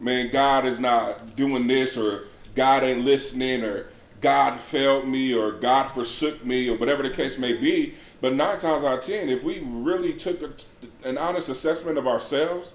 man, 0.00 0.30
God 0.30 0.66
is 0.66 0.78
not 0.78 1.36
doing 1.36 1.66
this, 1.66 1.96
or 1.96 2.24
God 2.54 2.82
ain't 2.82 3.04
listening, 3.04 3.62
or 3.62 3.86
God 4.20 4.60
failed 4.60 5.06
me, 5.06 5.32
or 5.34 5.52
God 5.52 5.84
forsook 5.84 6.44
me, 6.44 6.68
or 6.68 6.76
whatever 6.76 7.02
the 7.02 7.10
case 7.10 7.38
may 7.38 7.52
be. 7.52 7.94
But 8.20 8.34
nine 8.34 8.58
times 8.58 8.84
out 8.84 8.98
of 8.98 9.04
ten, 9.04 9.28
if 9.28 9.42
we 9.42 9.60
really 9.60 10.12
took 10.14 10.42
a, 10.42 11.08
an 11.08 11.16
honest 11.16 11.48
assessment 11.48 11.98
of 11.98 12.06
ourselves 12.06 12.74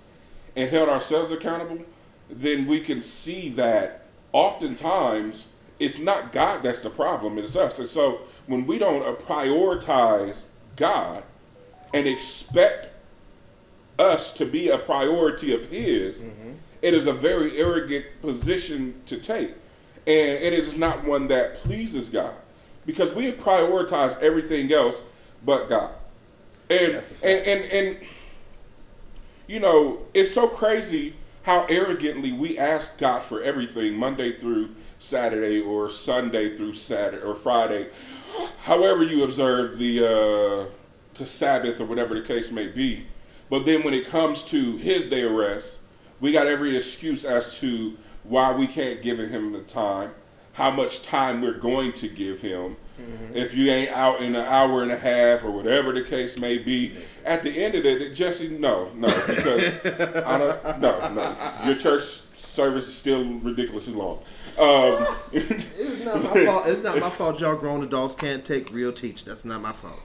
and 0.55 0.70
held 0.70 0.89
ourselves 0.89 1.32
accountable, 1.32 1.79
then 2.29 2.67
we 2.67 2.79
can 2.79 3.01
see 3.01 3.50
that 3.50 4.05
oftentimes 4.32 5.46
it's 5.79 6.00
not 6.00 6.32
God 6.32 6.63
that's 6.63 6.82
the 6.82 6.89
problem, 6.89 7.38
it's 7.38 7.55
us. 7.55 7.79
And 7.79 7.88
so 7.88 8.22
when 8.48 8.65
we 8.65 8.79
don't 8.79 9.20
prioritize 9.20 10.44
God 10.75 11.24
and 11.94 12.08
expect 12.08 12.89
us 14.00 14.34
to 14.34 14.46
be 14.46 14.70
a 14.70 14.77
priority 14.77 15.53
of 15.53 15.65
His, 15.65 16.22
mm-hmm. 16.22 16.51
It 16.85 16.93
is 16.93 17.07
a 17.07 17.13
very 17.13 17.57
arrogant 17.57 18.05
position 18.21 18.93
to 19.07 19.17
take. 19.17 19.49
And 20.05 20.43
it 20.43 20.53
is 20.53 20.77
not 20.77 21.03
one 21.03 21.27
that 21.29 21.55
pleases 21.55 22.09
God 22.09 22.35
because 22.85 23.11
we 23.11 23.31
prioritize 23.31 24.15
everything 24.21 24.71
else 24.71 25.01
but 25.43 25.67
God. 25.67 25.95
And, 26.69 26.93
That's 26.93 27.09
a 27.09 27.13
fact. 27.15 27.25
and, 27.25 27.47
and, 27.47 27.71
and, 27.71 27.97
you 29.47 29.59
know, 29.59 30.03
it's 30.13 30.31
so 30.31 30.47
crazy 30.47 31.15
how 31.41 31.65
arrogantly 31.69 32.31
we 32.31 32.55
ask 32.59 32.99
God 32.99 33.23
for 33.23 33.41
everything 33.41 33.95
Monday 33.95 34.37
through 34.37 34.75
Saturday 34.99 35.59
or 35.59 35.89
Sunday 35.89 36.55
through 36.55 36.75
Saturday 36.75 37.23
or 37.23 37.33
Friday, 37.33 37.87
however 38.59 39.03
you 39.03 39.23
observe 39.23 39.79
the 39.79 40.05
uh, 40.05 40.65
the 41.15 41.25
Sabbath 41.25 41.79
or 41.79 41.85
whatever 41.85 42.13
the 42.13 42.25
case 42.25 42.51
may 42.51 42.67
be. 42.67 43.07
But 43.49 43.65
then 43.65 43.83
when 43.83 43.93
it 43.93 44.07
comes 44.07 44.43
to 44.43 44.77
His 44.77 45.05
day 45.05 45.21
of 45.23 45.31
rest, 45.31 45.79
we 46.19 46.31
got 46.31 46.48
every 46.48 46.75
excuse 46.77 47.25
as 47.25 47.57
to 47.60 47.98
why 48.24 48.51
we 48.51 48.67
can't 48.67 49.01
give 49.01 49.19
Him 49.19 49.51
the 49.51 49.62
time, 49.62 50.12
how 50.53 50.72
much 50.72 51.01
time 51.03 51.41
we're 51.41 51.57
going 51.60 51.93
to 51.93 52.07
give 52.07 52.41
Him. 52.41 52.77
If 53.34 53.53
you 53.53 53.69
ain't 53.69 53.91
out 53.91 54.22
in 54.22 54.36
an 54.36 54.45
hour 54.45 54.81
and 54.81 54.89
a 54.91 54.98
half 54.98 55.43
or 55.43 55.51
whatever 55.51 55.91
the 55.91 56.01
case 56.03 56.38
may 56.38 56.57
be, 56.57 56.95
at 57.25 57.43
the 57.43 57.50
end 57.63 57.75
of 57.75 57.86
it, 57.86 58.13
Jesse, 58.13 58.48
no, 58.48 58.89
no, 58.93 59.07
because 59.27 59.63
I 60.24 60.38
don't, 60.38 60.79
no, 60.79 61.13
no, 61.13 61.36
your 61.65 61.75
church 61.75 62.03
service 62.05 62.88
is 62.88 62.95
still 62.95 63.25
ridiculously 63.39 63.93
long. 63.93 64.19
Um, 64.57 65.05
It's 65.34 66.05
not 66.05 66.24
my 66.24 66.45
fault. 66.45 66.67
It's 66.67 66.84
not 66.84 67.00
my 67.00 67.10
fault. 67.10 67.39
Y'all 67.41 67.57
grown 67.57 67.84
adults 67.84 68.15
can't 68.15 68.45
take 68.45 68.72
real 68.72 68.93
teaching. 68.93 69.27
That's 69.27 69.43
not 69.43 69.62
my 69.62 69.74
fault. 69.74 70.00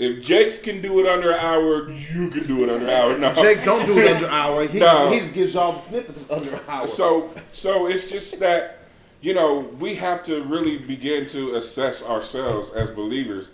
If 0.00 0.24
Jakes 0.24 0.56
can 0.56 0.80
do 0.80 0.98
it 0.98 1.06
under 1.06 1.30
an 1.32 1.40
hour, 1.40 1.90
you 1.92 2.30
can 2.30 2.46
do 2.46 2.64
it 2.64 2.70
under 2.70 2.86
an 2.86 2.90
hour. 2.90 3.18
No, 3.18 3.34
Jakes 3.34 3.62
don't 3.62 3.84
do 3.86 3.98
it 3.98 4.10
under 4.10 4.24
an 4.28 4.32
hour. 4.32 4.66
He, 4.66 4.78
No. 4.78 5.10
he 5.12 5.20
just 5.20 5.34
gives 5.34 5.52
y'all 5.54 5.72
the 5.74 5.80
snippets 5.82 6.16
of 6.18 6.30
under 6.30 6.54
an 6.54 6.60
hour. 6.66 6.88
So, 6.88 7.30
so 7.52 7.86
it's 7.86 8.10
just 8.10 8.40
that 8.40 8.78
you 9.20 9.34
know 9.34 9.58
we 9.78 9.94
have 9.96 10.22
to 10.24 10.42
really 10.44 10.78
begin 10.78 11.26
to 11.28 11.54
assess 11.56 12.02
ourselves 12.02 12.70
as 12.70 12.90
believers 12.90 13.50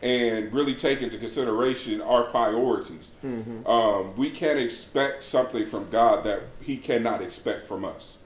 and 0.00 0.50
really 0.52 0.74
take 0.74 1.00
into 1.02 1.18
consideration 1.18 2.00
our 2.00 2.24
priorities. 2.24 3.10
Um, 3.22 4.16
we 4.16 4.30
can't 4.30 4.58
expect 4.58 5.22
something 5.24 5.66
from 5.66 5.90
God 5.90 6.24
that 6.24 6.40
He 6.62 6.76
cannot 6.78 7.20
expect 7.22 7.68
from 7.68 7.84
us. 7.84 8.16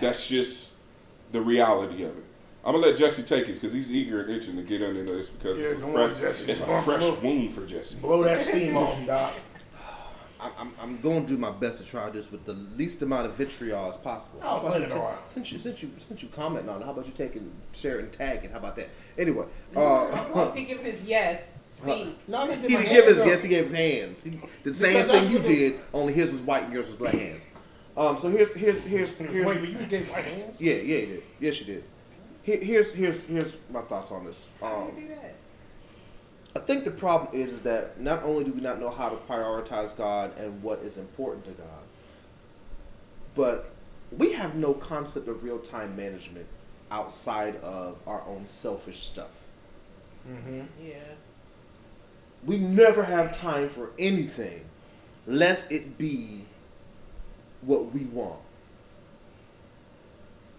That's 0.00 0.26
just 0.26 0.72
the 1.32 1.40
reality 1.40 2.02
of 2.02 2.10
it. 2.16 2.24
I'm 2.68 2.74
gonna 2.74 2.86
let 2.88 2.98
Jesse 2.98 3.22
take 3.22 3.48
it 3.48 3.54
because 3.54 3.72
he's 3.72 3.90
eager 3.90 4.20
and 4.20 4.30
itching 4.30 4.54
to 4.56 4.62
get 4.62 4.82
into 4.82 5.10
this 5.10 5.30
because 5.30 5.58
Yeah, 5.58 5.68
it's, 5.68 5.80
a 5.82 5.90
fresh, 5.90 6.18
Jesse. 6.18 6.52
it's 6.52 6.60
a 6.60 6.82
fresh 6.82 7.22
wound 7.22 7.54
for 7.54 7.64
Jesse. 7.64 7.96
Blow 7.96 8.22
that 8.24 8.44
steam 8.46 8.76
off, 8.76 8.98
Doc. 9.06 9.32
I'm, 10.38 10.52
I'm, 10.58 10.72
I'm 10.82 11.00
going 11.00 11.24
to 11.24 11.32
do 11.32 11.38
my 11.38 11.50
best 11.50 11.78
to 11.78 11.84
try 11.86 12.10
this 12.10 12.30
with 12.30 12.44
the 12.44 12.52
least 12.52 13.00
amount 13.00 13.24
of 13.24 13.34
vitriol 13.36 13.88
as 13.88 13.96
possible. 13.96 14.40
Oh, 14.42 14.46
How 14.48 14.56
about 14.58 14.72
let 14.72 14.82
it 14.82 14.90
take- 14.90 15.02
since 15.26 15.50
you 15.50 15.58
since 15.58 15.82
you 15.82 15.90
since 16.06 16.22
you 16.22 16.28
comment 16.28 16.68
on 16.68 16.82
it, 16.82 16.84
how 16.84 16.90
about 16.90 17.06
you 17.06 17.12
take 17.12 17.36
and 17.36 17.50
share 17.72 18.00
and 18.00 18.12
tag 18.12 18.44
it? 18.44 18.50
How 18.52 18.58
about 18.58 18.76
that? 18.76 18.90
Anyway, 19.16 19.46
Once 19.72 20.52
uh, 20.52 20.54
he 20.54 20.64
give 20.64 20.80
his 20.80 21.02
yes, 21.04 21.54
speak. 21.64 22.18
No, 22.28 22.46
he 22.50 22.60
did 22.60 22.70
my 22.70 22.82
didn't 22.82 22.92
give 22.92 23.04
his 23.06 23.16
hands 23.16 23.28
yes, 23.30 23.40
he 23.42 23.48
gave 23.48 23.64
his 23.64 23.72
hands. 23.72 24.24
He 24.24 24.30
did 24.32 24.42
the 24.64 24.74
same 24.74 25.06
thing 25.08 25.30
you 25.30 25.38
what 25.38 25.46
the- 25.48 25.56
did, 25.70 25.80
only 25.94 26.12
his 26.12 26.32
was 26.32 26.42
white 26.42 26.64
and 26.64 26.72
yours 26.74 26.84
was 26.88 26.96
black 26.96 27.14
hands. 27.14 27.44
Um, 27.96 28.18
so 28.18 28.28
here's 28.28 28.52
here's 28.52 28.84
here's 28.84 29.16
here's 29.16 29.46
Wait, 29.46 29.58
but 29.58 29.68
you 29.70 29.86
gave 29.86 30.12
my 30.12 30.20
hands? 30.20 30.54
yeah 30.58 30.74
yeah 30.74 30.98
you 30.98 31.06
did 31.06 31.22
yes 31.40 31.58
you 31.60 31.64
did. 31.66 31.84
Here, 32.42 32.58
here's 32.58 32.92
here's 32.92 33.24
here's 33.24 33.56
my 33.70 33.82
thoughts 33.82 34.10
on 34.10 34.24
this. 34.24 34.46
How 34.60 34.82
Um, 34.82 34.90
do 34.94 35.00
you 35.02 35.08
do 35.08 35.14
that? 35.14 35.34
I 36.56 36.60
think 36.60 36.84
the 36.84 36.90
problem 36.90 37.38
is, 37.38 37.50
is 37.50 37.60
that 37.62 38.00
not 38.00 38.22
only 38.22 38.44
do 38.44 38.52
we 38.52 38.60
not 38.60 38.80
know 38.80 38.90
how 38.90 39.08
to 39.10 39.16
prioritize 39.16 39.96
God 39.96 40.36
and 40.38 40.62
what 40.62 40.80
is 40.80 40.96
important 40.96 41.44
to 41.44 41.50
God, 41.52 41.84
but 43.34 43.70
we 44.16 44.32
have 44.32 44.54
no 44.54 44.72
concept 44.72 45.28
of 45.28 45.44
real 45.44 45.58
time 45.58 45.94
management 45.94 46.46
outside 46.90 47.56
of 47.56 47.98
our 48.06 48.22
own 48.26 48.46
selfish 48.46 49.04
stuff. 49.06 49.30
Yeah. 50.82 50.94
We 52.44 52.58
never 52.58 53.04
have 53.04 53.36
time 53.36 53.68
for 53.68 53.90
anything 53.98 54.64
lest 55.26 55.70
it 55.70 55.98
be 55.98 56.44
what 57.60 57.92
we 57.92 58.04
want. 58.04 58.40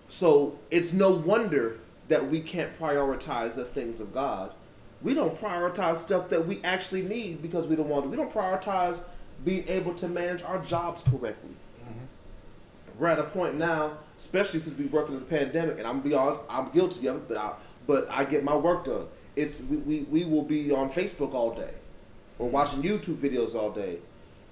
So 0.10 0.58
it's 0.72 0.92
no 0.92 1.12
wonder 1.12 1.78
that 2.08 2.30
we 2.30 2.42
can't 2.42 2.78
prioritize 2.80 3.54
the 3.54 3.64
things 3.64 4.02
of 4.02 4.12
God. 4.14 4.52
We 5.04 5.14
don't 5.14 5.40
prioritize 5.40 5.98
stuff 5.98 6.30
that 6.30 6.46
we 6.46 6.62
actually 6.64 7.04
need 7.04 7.42
because 7.42 7.68
we 7.68 7.76
don't 7.76 7.88
want 7.88 8.04
to. 8.04 8.10
We 8.10 8.18
don't 8.18 8.34
prioritize 8.34 9.02
being 9.46 9.66
able 9.70 9.94
to 9.94 10.10
manage 10.10 10.42
our 10.42 10.58
jobs 10.64 11.04
correctly. 11.04 11.52
Mm-hmm. 11.84 13.00
We're 13.00 13.08
at 13.08 13.20
a 13.20 13.24
point 13.24 13.56
now, 13.56 13.98
especially 14.18 14.60
since 14.60 14.78
we 14.78 14.86
work 14.86 15.08
in 15.10 15.16
the 15.16 15.22
pandemic, 15.22 15.78
and 15.78 15.88
I'm 15.88 16.00
gonna 16.00 16.10
be 16.10 16.16
honest, 16.16 16.42
I'm 16.50 16.72
guilty 16.72 17.08
of 17.08 17.18
it, 17.18 17.28
but 17.30 17.38
I, 17.38 17.54
but 17.86 18.10
I 18.10 18.26
get 18.26 18.44
my 18.44 18.56
work 18.56 18.86
done. 18.86 19.06
It's 19.36 19.62
we, 19.62 19.78
we, 19.78 20.00
we 20.04 20.26
will 20.26 20.44
be 20.44 20.72
on 20.72 20.90
Facebook 20.90 21.34
all 21.34 21.54
day 21.54 21.74
or 22.40 22.48
mm-hmm. 22.48 22.56
watching 22.56 22.82
YouTube 22.82 23.18
videos 23.18 23.54
all 23.54 23.70
day, 23.70 24.00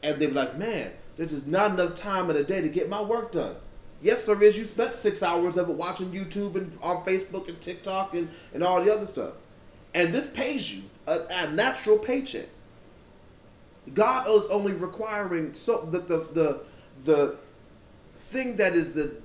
and 0.03 0.21
they're 0.21 0.29
like, 0.29 0.55
man, 0.55 0.91
there's 1.17 1.31
just 1.31 1.47
not 1.47 1.71
enough 1.71 1.95
time 1.95 2.29
in 2.29 2.35
a 2.35 2.43
day 2.43 2.61
to 2.61 2.69
get 2.69 2.87
my 2.87 3.01
work 3.01 3.31
done. 3.31 3.55
Yes, 4.01 4.25
there 4.25 4.41
is. 4.43 4.57
You 4.57 4.65
spent 4.65 4.93
six 4.95 5.23
hours 5.23 5.57
of 5.57 5.69
it 5.69 5.75
watching 5.75 6.11
YouTube 6.11 6.55
and 6.55 6.77
on 6.81 7.03
Facebook 7.03 7.47
and 7.49 7.59
TikTok 7.59 8.13
and, 8.13 8.29
and 8.53 8.63
all 8.63 8.83
the 8.83 8.93
other 8.93 9.05
stuff, 9.05 9.33
and 9.93 10.13
this 10.13 10.27
pays 10.27 10.71
you 10.71 10.83
a, 11.07 11.19
a 11.31 11.51
natural 11.51 11.97
paycheck. 11.97 12.47
God 13.93 14.27
is 14.27 14.43
only 14.49 14.73
requiring 14.73 15.53
so 15.53 15.87
the 15.89 15.99
the 15.99 16.17
the, 16.33 16.59
the 17.05 17.35
thing 18.13 18.57
that 18.57 18.75
is 18.75 18.93
the 18.93 19.15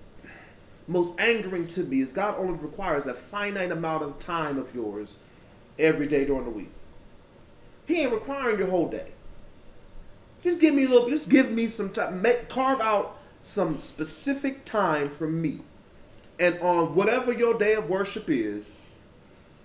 most 0.88 1.14
angering 1.18 1.66
to 1.66 1.84
me 1.84 2.00
is 2.00 2.12
God 2.12 2.34
only 2.36 2.54
requires 2.54 3.06
a 3.06 3.14
finite 3.14 3.70
amount 3.70 4.02
of 4.02 4.18
time 4.18 4.58
of 4.58 4.74
yours 4.74 5.16
every 5.78 6.06
day 6.06 6.24
during 6.24 6.44
the 6.44 6.50
week. 6.50 6.70
He 7.86 8.00
ain't 8.00 8.12
requiring 8.12 8.58
your 8.58 8.68
whole 8.68 8.88
day. 8.88 9.12
Just 10.42 10.58
give 10.58 10.74
me 10.74 10.84
a 10.84 10.88
little. 10.88 11.08
Just 11.08 11.28
give 11.28 11.52
me 11.52 11.66
some 11.66 11.90
time. 11.90 12.22
Make 12.22 12.48
carve 12.48 12.80
out 12.80 13.18
some 13.42 13.78
specific 13.80 14.64
time 14.64 15.10
for 15.10 15.26
me, 15.28 15.60
and 16.38 16.58
on 16.60 16.94
whatever 16.94 17.32
your 17.32 17.58
day 17.58 17.74
of 17.74 17.88
worship 17.88 18.30
is, 18.30 18.78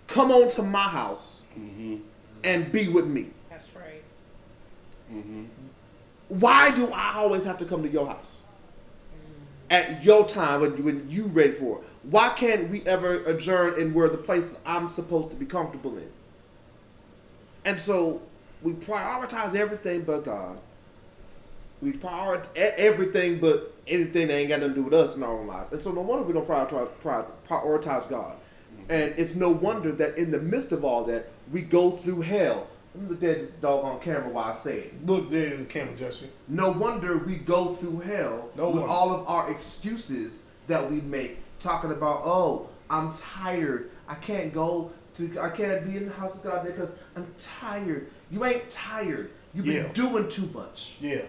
come 0.07 0.31
on 0.31 0.49
to 0.49 0.63
my 0.63 0.83
house 0.83 1.41
mm-hmm. 1.57 1.97
and 2.43 2.71
be 2.71 2.87
with 2.87 3.05
me. 3.05 3.29
That's 3.49 3.67
right. 3.75 4.03
Mm-hmm. 5.13 5.45
Why 6.29 6.71
do 6.71 6.91
I 6.91 7.13
always 7.15 7.43
have 7.43 7.57
to 7.59 7.65
come 7.65 7.83
to 7.83 7.89
your 7.89 8.07
house 8.07 8.37
mm. 9.13 9.73
at 9.73 10.03
your 10.03 10.27
time 10.27 10.61
when, 10.61 10.83
when 10.83 11.09
you 11.09 11.25
ready 11.27 11.53
for 11.53 11.79
it? 11.79 11.83
Why 12.03 12.29
can't 12.29 12.69
we 12.69 12.83
ever 12.85 13.23
adjourn 13.23 13.79
and 13.79 13.93
where 13.93 14.09
the 14.09 14.17
place 14.17 14.53
I'm 14.65 14.89
supposed 14.89 15.29
to 15.31 15.35
be 15.37 15.45
comfortable 15.45 15.97
in? 15.97 16.09
And 17.63 17.79
so 17.79 18.21
we 18.61 18.73
prioritize 18.73 19.55
everything 19.55 20.01
but 20.01 20.25
God. 20.25 20.59
We 21.81 21.93
prioritize 21.93 22.47
everything 22.55 23.39
but 23.39 23.73
anything 23.87 24.27
that 24.27 24.33
ain't 24.33 24.49
got 24.49 24.59
nothing 24.59 24.75
to 24.75 24.81
do 24.81 24.83
with 24.85 24.93
us 24.93 25.15
in 25.15 25.23
our 25.23 25.37
own 25.37 25.47
lives. 25.47 25.71
And 25.71 25.81
so 25.81 25.91
no 25.91 26.01
wonder 26.01 26.23
we 26.23 26.33
don't 26.33 26.47
prioritize, 26.47 26.89
prioritize 27.47 28.09
God. 28.09 28.35
Mm-hmm. 28.35 28.91
And 28.91 29.13
it's 29.17 29.35
no 29.35 29.49
wonder 29.51 29.91
that 29.93 30.17
in 30.17 30.31
the 30.31 30.39
midst 30.39 30.71
of 30.71 30.83
all 30.83 31.03
that, 31.05 31.29
we 31.51 31.61
go 31.61 31.91
through 31.91 32.21
hell. 32.21 32.67
Let 32.95 33.03
me 33.03 33.09
look 33.09 33.23
at 33.23 33.39
this 33.39 33.49
dog 33.61 33.85
on 33.85 33.99
camera 33.99 34.29
while 34.29 34.51
I 34.51 34.55
say 34.55 34.79
it. 34.79 35.05
Look 35.05 35.29
there 35.29 35.53
in 35.53 35.59
the 35.59 35.65
camera, 35.65 35.95
Jesse. 35.95 36.29
No 36.47 36.71
wonder 36.71 37.17
we 37.19 37.35
go 37.35 37.75
through 37.75 37.99
hell 37.99 38.49
No 38.55 38.69
with 38.69 38.79
wonder. 38.79 38.89
all 38.89 39.11
of 39.13 39.27
our 39.27 39.51
excuses 39.51 40.41
that 40.65 40.89
we 40.89 41.01
make, 41.01 41.37
talking 41.59 41.91
about, 41.91 42.21
oh, 42.23 42.69
I'm 42.89 43.13
tired. 43.17 43.91
I 44.07 44.15
can't 44.15 44.51
go 44.53 44.91
to, 45.17 45.39
I 45.39 45.49
can't 45.49 45.85
be 45.85 45.97
in 45.97 46.07
the 46.07 46.13
house 46.13 46.37
of 46.37 46.43
God 46.43 46.65
because 46.65 46.95
I'm 47.15 47.27
tired. 47.37 48.09
You 48.31 48.45
ain't 48.45 48.69
tired. 48.71 49.31
You've 49.53 49.65
been 49.65 49.91
doing 49.93 50.29
too 50.29 50.49
much. 50.53 50.95
Yeah. 50.99 51.21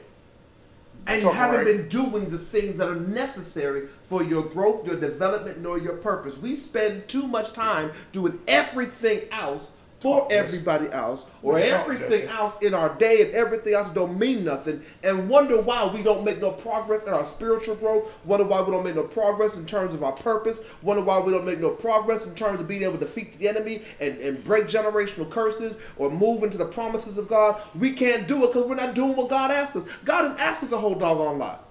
And 1.09 1.23
you 1.23 1.31
haven't 1.31 1.65
right. 1.65 1.67
been 1.67 1.89
doing 1.89 2.29
the 2.29 2.39
things 2.39 2.77
that 2.77 2.89
are 2.89 3.01
necessary 3.01 3.89
for 4.05 4.23
your 4.23 4.43
growth, 4.43 4.87
your 4.87 5.01
development, 5.01 5.59
nor 5.59 5.79
your 5.79 5.97
purpose. 5.97 6.37
We 6.37 6.55
spend 6.55 7.09
too 7.09 7.27
much 7.27 7.53
time 7.55 7.93
doing 8.13 8.39
everything 8.47 9.23
else 9.33 9.73
for 10.01 10.29
everybody 10.31 10.89
else, 10.93 11.27
or 11.43 11.59
everything 11.59 12.29
else 12.29 12.63
in 12.63 12.73
our 12.73 12.95
day, 12.97 13.23
and 13.23 13.35
everything 13.35 13.75
else 13.75 13.91
don't 13.91 14.17
mean 14.17 14.45
nothing, 14.45 14.81
and 15.03 15.29
wonder 15.29 15.61
why 15.61 15.93
we 15.93 16.03
don't 16.03 16.25
make 16.25 16.41
no 16.41 16.53
progress 16.53 17.03
in 17.03 17.13
our 17.13 17.25
spiritual 17.25 17.75
growth. 17.75 18.09
Wonder 18.25 18.45
why 18.45 18.61
we 18.61 18.71
don't 18.71 18.85
make 18.85 18.95
no 18.95 19.03
progress 19.03 19.57
in 19.57 19.67
terms 19.67 19.95
of 19.95 20.05
our 20.05 20.13
purpose. 20.13 20.61
Wonder 20.83 21.03
why 21.03 21.19
we 21.19 21.33
don't 21.33 21.45
make 21.45 21.59
no 21.59 21.71
progress 21.71 22.27
in 22.27 22.35
terms 22.35 22.61
of 22.61 22.69
being 22.69 22.83
able 22.83 22.93
to 22.93 23.01
defeat 23.01 23.37
the 23.39 23.49
enemy 23.49 23.83
and, 24.01 24.19
and 24.19 24.45
break 24.45 24.67
generational 24.67 25.29
curses 25.29 25.77
or 25.97 26.11
move 26.11 26.45
into 26.45 26.59
the 26.59 26.67
promises 26.67 27.19
of 27.19 27.27
God. 27.27 27.61
We 27.75 27.93
can't 27.93 28.29
do 28.29 28.45
it 28.45 28.49
because 28.49 28.67
we're 28.67 28.77
not 28.77 28.95
doing 28.95 29.17
what 29.17 29.29
God 29.29 29.51
asks 29.51 29.77
us. 29.77 29.85
God 30.05 30.23
didn't 30.23 30.41
ask 30.41 30.63
us 30.63 30.71
a 30.71 30.79
whole 30.79 30.95
doggone 30.95 31.39
lot. 31.39 31.65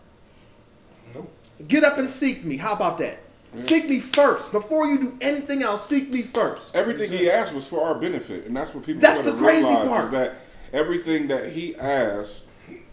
Nope. 1.14 1.32
Get 1.68 1.86
up 1.86 1.98
and 1.98 2.10
seek 2.10 2.44
me. 2.44 2.58
How 2.58 2.74
about 2.74 2.98
that? 2.98 3.20
Seek 3.58 3.90
me 3.90 4.00
first. 4.00 4.52
Before 4.52 4.88
you 4.88 5.00
do 5.00 5.18
anything 5.22 5.64
else, 5.64 5.88
seek 5.88 6.10
me 6.10 6.22
first. 6.22 6.76
Everything 6.76 7.12
he 7.12 7.30
asked 7.30 7.54
was 7.54 7.68
for 7.68 7.84
our 7.84 7.96
benefit, 7.96 8.46
and 8.46 8.56
that's 8.56 8.74
what 8.74 8.86
people 8.86 9.02
That's 9.02 9.24
the 9.26 9.34
crazy 9.34 9.68
part. 9.68 10.06
Is 10.06 10.12
that 10.12 10.36
everything 10.74 11.28
that 11.28 11.52
he 11.52 11.76
asked 11.76 12.44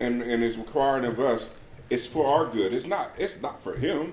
and 0.01 0.23
and 0.23 0.43
is 0.43 0.57
requiring 0.57 1.05
of 1.05 1.21
us 1.21 1.51
is 1.91 2.07
for 2.07 2.27
our 2.27 2.51
good. 2.51 2.73
It's 2.73 2.87
not. 2.87 3.13
It's 3.19 3.41
not 3.41 3.63
for 3.63 3.75
him. 3.75 4.13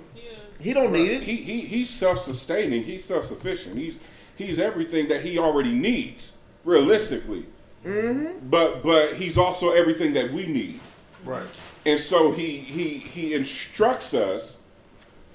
He 0.59 0.73
don't 0.73 0.91
need 0.91 1.09
it. 1.09 1.23
He, 1.23 1.37
he 1.37 1.61
he's 1.61 1.89
self-sustaining. 1.89 2.83
He's 2.83 3.03
self-sufficient. 3.03 3.77
He's 3.77 3.99
he's 4.35 4.59
everything 4.59 5.07
that 5.09 5.23
he 5.25 5.39
already 5.39 5.73
needs, 5.73 6.33
realistically. 6.63 7.45
Mm-hmm. 7.85 8.49
But 8.49 8.83
but 8.83 9.15
he's 9.15 9.37
also 9.37 9.71
everything 9.71 10.13
that 10.13 10.31
we 10.31 10.45
need. 10.45 10.79
Right. 11.25 11.47
And 11.85 11.99
so 11.99 12.31
he 12.31 12.59
he 12.59 12.99
he 12.99 13.33
instructs 13.33 14.13
us 14.13 14.57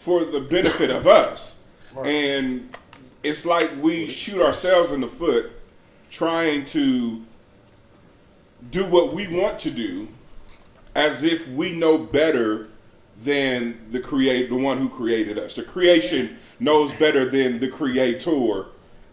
for 0.07 0.25
the 0.25 0.39
benefit 0.39 0.89
of 0.89 1.09
us. 1.09 1.57
Right. 1.93 2.07
And 2.07 2.77
it's 3.25 3.45
like 3.45 3.69
we 3.83 4.07
shoot 4.07 4.41
ourselves 4.41 4.93
in 4.93 5.01
the 5.01 5.09
foot 5.09 5.51
trying 6.11 6.65
to 6.67 7.25
do 8.71 8.87
what 8.89 9.13
we 9.13 9.27
want 9.27 9.59
to 9.59 9.71
do 9.73 10.07
as 10.95 11.25
if 11.25 11.49
we 11.49 11.73
know 11.73 11.99
better 11.99 12.69
than 13.25 13.85
the 13.91 13.99
create 13.99 14.49
the 14.49 14.55
one 14.55 14.79
who 14.79 14.89
created 14.89 15.41
us. 15.41 15.57
The 15.57 15.65
creation 15.65 16.39
knows 16.61 16.95
better 16.95 17.29
than 17.29 17.59
the 17.59 17.69
creator. 17.69 18.67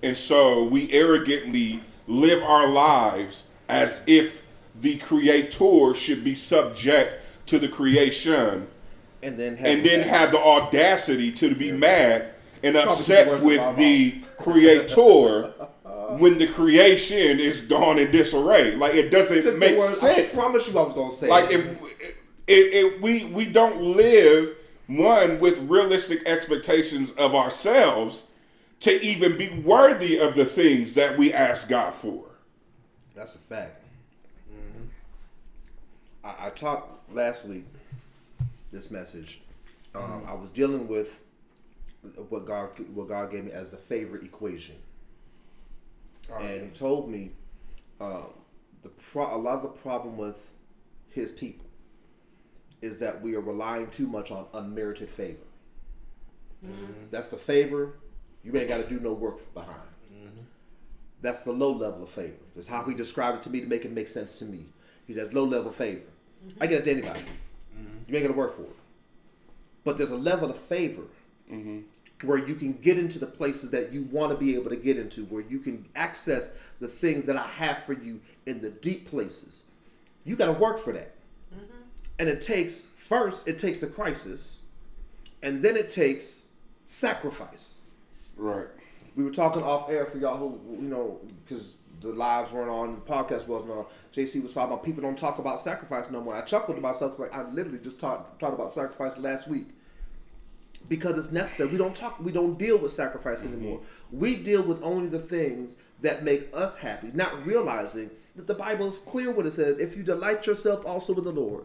And 0.03 0.15
so 0.15 0.63
we 0.63 0.91
arrogantly 0.91 1.81
live 2.05 2.43
our 2.43 2.67
lives 2.67 3.45
as 3.67 3.99
if 4.05 4.43
the 4.79 4.99
creator 4.99 5.95
should 5.95 6.23
be 6.23 6.35
subject 6.35 7.23
to 7.47 7.57
the 7.57 7.67
creation 7.67 8.67
And 9.23 9.39
then 9.39 9.55
have 9.57 9.65
and 9.65 9.85
then 9.85 10.01
have 10.01 10.31
the 10.31 10.39
audacity 10.39 11.31
to 11.33 11.55
be 11.55 11.71
mad 11.71 12.33
and 12.61 12.75
Probably 12.75 12.91
upset 12.91 13.41
with 13.41 13.77
the 13.77 14.21
creator 14.37 15.53
when 16.17 16.37
the 16.37 16.47
creation 16.47 17.39
is 17.39 17.61
gone 17.61 17.99
in 17.99 18.11
disarray. 18.11 18.75
Like 18.75 18.95
it 18.95 19.09
doesn't 19.09 19.57
make 19.57 19.77
words- 19.77 19.99
sense. 19.99 20.33
I 20.33 20.37
promise 20.39 20.67
you 20.67 20.77
I 20.77 20.83
was 20.83 20.93
gonna 20.93 21.15
say 21.15 21.27
Like 21.29 21.51
it. 21.51 21.59
if, 21.59 21.81
if, 22.47 22.93
if 22.95 23.01
we 23.01 23.25
we 23.25 23.45
don't 23.45 23.81
live 23.81 24.55
one 24.87 25.39
with 25.39 25.59
realistic 25.59 26.27
expectations 26.27 27.11
of 27.11 27.33
ourselves 27.33 28.25
to 28.81 29.01
even 29.01 29.37
be 29.37 29.61
worthy 29.61 30.19
of 30.19 30.35
the 30.35 30.45
things 30.45 30.93
that 30.95 31.17
we 31.17 31.31
ask 31.33 31.69
God 31.69 31.93
for. 31.93 32.25
That's 33.15 33.33
a 33.35 33.37
fact. 33.37 33.81
Mm-hmm. 34.51 34.83
I, 36.25 36.47
I 36.47 36.49
talked 36.49 37.13
last 37.13 37.45
week. 37.45 37.65
This 38.73 38.89
message, 38.89 39.39
um, 39.93 40.23
I 40.27 40.33
was 40.33 40.49
dealing 40.49 40.87
with 40.87 41.21
what 42.29 42.47
God 42.47 42.69
what 42.93 43.07
God 43.07 43.31
gave 43.31 43.45
me 43.45 43.51
as 43.51 43.69
the 43.69 43.77
favorite 43.77 44.23
equation, 44.23 44.75
and 46.41 46.63
He 46.63 46.69
told 46.69 47.07
me 47.07 47.31
um, 48.01 48.33
the 48.81 48.89
pro- 48.89 49.35
a 49.35 49.37
lot 49.37 49.57
of 49.57 49.61
the 49.61 49.67
problem 49.69 50.17
with 50.17 50.51
His 51.11 51.31
people 51.31 51.67
is 52.81 52.97
that 52.97 53.21
we 53.21 53.35
are 53.35 53.41
relying 53.41 53.87
too 53.91 54.07
much 54.07 54.31
on 54.31 54.47
unmerited 54.55 55.09
favor. 55.09 55.37
That's 57.11 57.27
the 57.27 57.37
favor 57.37 57.93
you 58.43 58.57
ain't 58.57 58.67
got 58.67 58.77
to 58.77 58.87
do 58.87 58.99
no 58.99 59.13
work 59.13 59.53
behind. 59.53 59.77
That's 61.21 61.39
the 61.41 61.51
low 61.53 61.71
level 61.73 62.03
of 62.03 62.09
favor. 62.09 62.33
That's 62.55 62.67
how 62.67 62.83
he 62.83 62.93
described 62.93 63.37
it 63.37 63.43
to 63.43 63.49
me 63.49 63.61
to 63.61 63.67
make 63.67 63.85
it 63.85 63.91
make 63.91 64.07
sense 64.07 64.33
to 64.39 64.45
me. 64.45 64.65
He 65.05 65.13
says 65.13 65.31
low 65.31 65.43
level 65.45 65.71
favor. 65.71 66.01
I 66.59 66.67
get 66.67 66.79
it 66.81 66.83
to 66.85 66.91
anybody. 66.91 67.21
You 68.13 68.19
ain't 68.19 68.27
gonna 68.27 68.37
work 68.37 68.55
for 68.55 68.61
it. 68.61 68.75
But 69.83 69.97
there's 69.97 70.11
a 70.11 70.15
level 70.15 70.51
of 70.51 70.57
favor 70.57 71.01
mm-hmm. 71.51 71.79
where 72.27 72.37
you 72.37 72.53
can 72.53 72.73
get 72.73 72.99
into 72.99 73.17
the 73.17 73.25
places 73.25 73.71
that 73.71 73.91
you 73.91 74.03
want 74.11 74.31
to 74.31 74.37
be 74.37 74.53
able 74.53 74.69
to 74.69 74.75
get 74.75 74.99
into, 74.99 75.25
where 75.25 75.41
you 75.41 75.57
can 75.57 75.83
access 75.95 76.51
the 76.79 76.87
things 76.87 77.25
that 77.25 77.37
I 77.37 77.47
have 77.47 77.79
for 77.79 77.93
you 77.93 78.21
in 78.45 78.61
the 78.61 78.69
deep 78.69 79.09
places. 79.09 79.63
You 80.25 80.35
got 80.35 80.45
to 80.45 80.51
work 80.51 80.77
for 80.77 80.93
that. 80.93 81.15
Mm-hmm. 81.55 81.63
And 82.19 82.29
it 82.29 82.43
takes 82.43 82.85
first, 82.97 83.47
it 83.47 83.57
takes 83.57 83.81
a 83.81 83.87
crisis, 83.87 84.59
and 85.41 85.63
then 85.63 85.75
it 85.75 85.89
takes 85.89 86.43
sacrifice 86.85 87.79
Right. 88.37 88.67
we 89.15 89.23
were 89.23 89.31
talking 89.31 89.63
off 89.63 89.89
air 89.89 90.05
for 90.05 90.19
y'all 90.19 90.37
who 90.37 90.59
you 90.75 90.87
know 90.87 91.19
because 91.45 91.75
the 92.03 92.13
lives 92.13 92.51
weren't 92.51 92.69
on, 92.69 92.95
the 92.95 93.01
podcast 93.01 93.47
wasn't 93.47 93.71
on. 93.71 93.85
JC 94.13 94.43
was 94.43 94.53
talking 94.53 94.73
about 94.73 94.83
people 94.83 95.01
don't 95.01 95.17
talk 95.17 95.39
about 95.39 95.59
sacrifice 95.59 96.09
no 96.09 96.21
more. 96.21 96.35
I 96.35 96.41
chuckled 96.41 96.77
to 96.77 96.81
myself, 96.81 97.17
like 97.19 97.33
I 97.33 97.43
literally 97.49 97.79
just 97.79 97.99
talked 97.99 98.39
talked 98.39 98.53
about 98.53 98.71
sacrifice 98.71 99.17
last 99.17 99.47
week 99.47 99.67
because 100.89 101.17
it's 101.17 101.31
necessary. 101.31 101.69
We 101.69 101.77
don't 101.77 101.95
talk. 101.95 102.19
We 102.19 102.31
don't 102.31 102.57
deal 102.57 102.77
with 102.77 102.91
sacrifice 102.91 103.41
mm-hmm. 103.41 103.53
anymore. 103.53 103.81
We 104.11 104.35
deal 104.35 104.61
with 104.63 104.83
only 104.83 105.07
the 105.07 105.19
things 105.19 105.77
that 106.01 106.23
make 106.23 106.49
us 106.53 106.75
happy, 106.75 107.11
not 107.13 107.45
realizing 107.45 108.11
that 108.35 108.47
the 108.47 108.53
Bible 108.53 108.87
is 108.87 108.99
clear 108.99 109.31
what 109.31 109.45
it 109.45 109.51
says. 109.51 109.79
If 109.79 109.95
you 109.95 110.03
delight 110.03 110.45
yourself 110.45 110.85
also 110.85 111.15
in 111.15 111.23
the 111.23 111.31
Lord, 111.31 111.63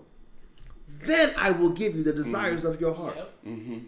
then 0.88 1.32
I 1.36 1.50
will 1.50 1.70
give 1.70 1.96
you 1.96 2.02
the 2.02 2.12
desires 2.12 2.62
mm-hmm. 2.62 2.72
of 2.72 2.80
your 2.80 2.94
heart. 2.94 3.16
Yep. 3.16 3.32
Mm-hmm. 3.46 3.78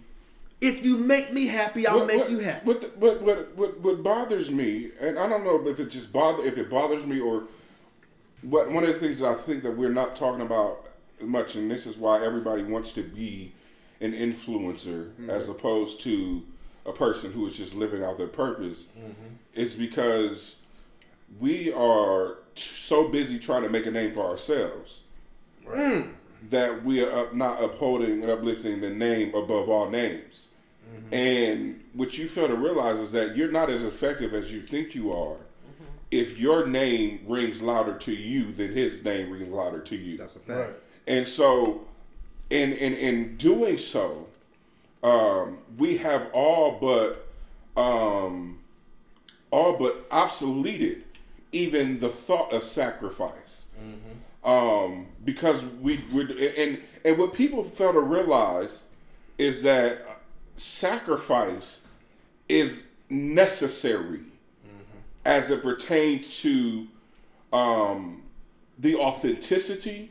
If 0.60 0.84
you 0.84 0.96
make 0.98 1.32
me 1.32 1.46
happy, 1.46 1.86
I'll 1.86 1.98
What- 1.98 2.06
make 2.06 2.18
what- 2.18 2.30
you 2.30 2.38
happy. 2.40 2.66
What, 2.66 2.80
the- 2.82 2.88
what 2.88 3.22
what 3.22 3.56
what 3.56 3.80
what 3.80 4.02
bothers 4.02 4.50
me, 4.50 4.90
and 5.00 5.18
I 5.18 5.26
don't 5.28 5.44
know 5.44 5.66
if 5.66 5.80
it 5.80 5.88
just 5.90 6.12
bother 6.12 6.44
if 6.44 6.58
it 6.58 6.68
bothers 6.68 7.04
me 7.06 7.20
or 7.20 7.44
what. 8.42 8.70
One 8.70 8.84
of 8.84 8.92
the 8.92 8.98
things 9.00 9.20
that 9.20 9.28
I 9.28 9.34
think 9.34 9.62
that 9.62 9.76
we're 9.76 9.92
not 9.92 10.14
talking 10.16 10.42
about 10.42 10.86
much, 11.20 11.54
and 11.54 11.70
this 11.70 11.86
is 11.86 11.96
why 11.96 12.22
everybody 12.24 12.62
wants 12.62 12.92
to 12.92 13.02
be 13.02 13.52
an 14.00 14.12
influencer 14.12 15.10
mm-hmm. 15.10 15.30
as 15.30 15.48
opposed 15.48 16.00
to 16.00 16.42
a 16.86 16.92
person 16.92 17.32
who 17.32 17.46
is 17.46 17.56
just 17.56 17.74
living 17.74 18.02
out 18.02 18.16
their 18.18 18.26
purpose, 18.26 18.86
mm-hmm. 18.98 19.34
is 19.54 19.74
because 19.74 20.56
we 21.38 21.72
are 21.72 22.38
t- 22.54 22.62
so 22.62 23.08
busy 23.08 23.38
trying 23.38 23.62
to 23.62 23.68
make 23.68 23.86
a 23.86 23.90
name 23.90 24.12
for 24.12 24.22
ourselves 24.28 25.02
that 26.48 26.82
we 26.84 27.04
are 27.04 27.12
up, 27.12 27.34
not 27.34 27.62
upholding 27.62 28.22
and 28.22 28.30
uplifting 28.30 28.80
the 28.80 28.90
name 28.90 29.34
above 29.34 29.68
all 29.68 29.88
names. 29.90 30.46
And 31.12 31.82
what 31.92 32.16
you 32.18 32.28
fail 32.28 32.48
to 32.48 32.54
realize 32.54 32.98
is 32.98 33.12
that 33.12 33.36
you're 33.36 33.50
not 33.50 33.70
as 33.70 33.82
effective 33.82 34.34
as 34.34 34.52
you 34.52 34.62
think 34.62 34.94
you 34.94 35.12
are 35.12 35.36
if 36.10 36.38
your 36.38 36.66
name 36.66 37.20
rings 37.26 37.62
louder 37.62 37.94
to 37.94 38.12
you 38.12 38.52
than 38.52 38.72
his 38.72 39.02
name 39.04 39.30
rings 39.30 39.48
louder 39.48 39.80
to 39.80 39.96
you. 39.96 40.16
That's 40.16 40.36
a 40.36 40.40
fact. 40.40 40.58
Right. 40.58 40.74
And 41.06 41.26
so, 41.26 41.86
in 42.50 42.72
in 42.72 42.94
in 42.94 43.36
doing 43.36 43.78
so, 43.78 44.26
um, 45.02 45.58
we 45.78 45.96
have 45.98 46.28
all 46.32 46.72
but 46.72 47.28
um, 47.80 48.58
all 49.50 49.74
but 49.74 50.08
obsoleted 50.10 51.02
even 51.52 51.98
the 51.98 52.08
thought 52.08 52.52
of 52.52 52.64
sacrifice. 52.64 53.66
Um, 54.42 55.06
because 55.24 55.62
we 55.82 56.02
would 56.12 56.30
and 56.30 56.80
and 57.04 57.18
what 57.18 57.34
people 57.34 57.62
fail 57.62 57.92
to 57.92 58.00
realize 58.00 58.84
is 59.36 59.62
that 59.62 60.09
sacrifice 60.60 61.80
is 62.48 62.84
necessary 63.08 64.20
as 65.24 65.50
it 65.50 65.62
pertains 65.62 66.40
to 66.42 66.86
um, 67.52 68.22
the 68.78 68.96
authenticity, 68.96 70.10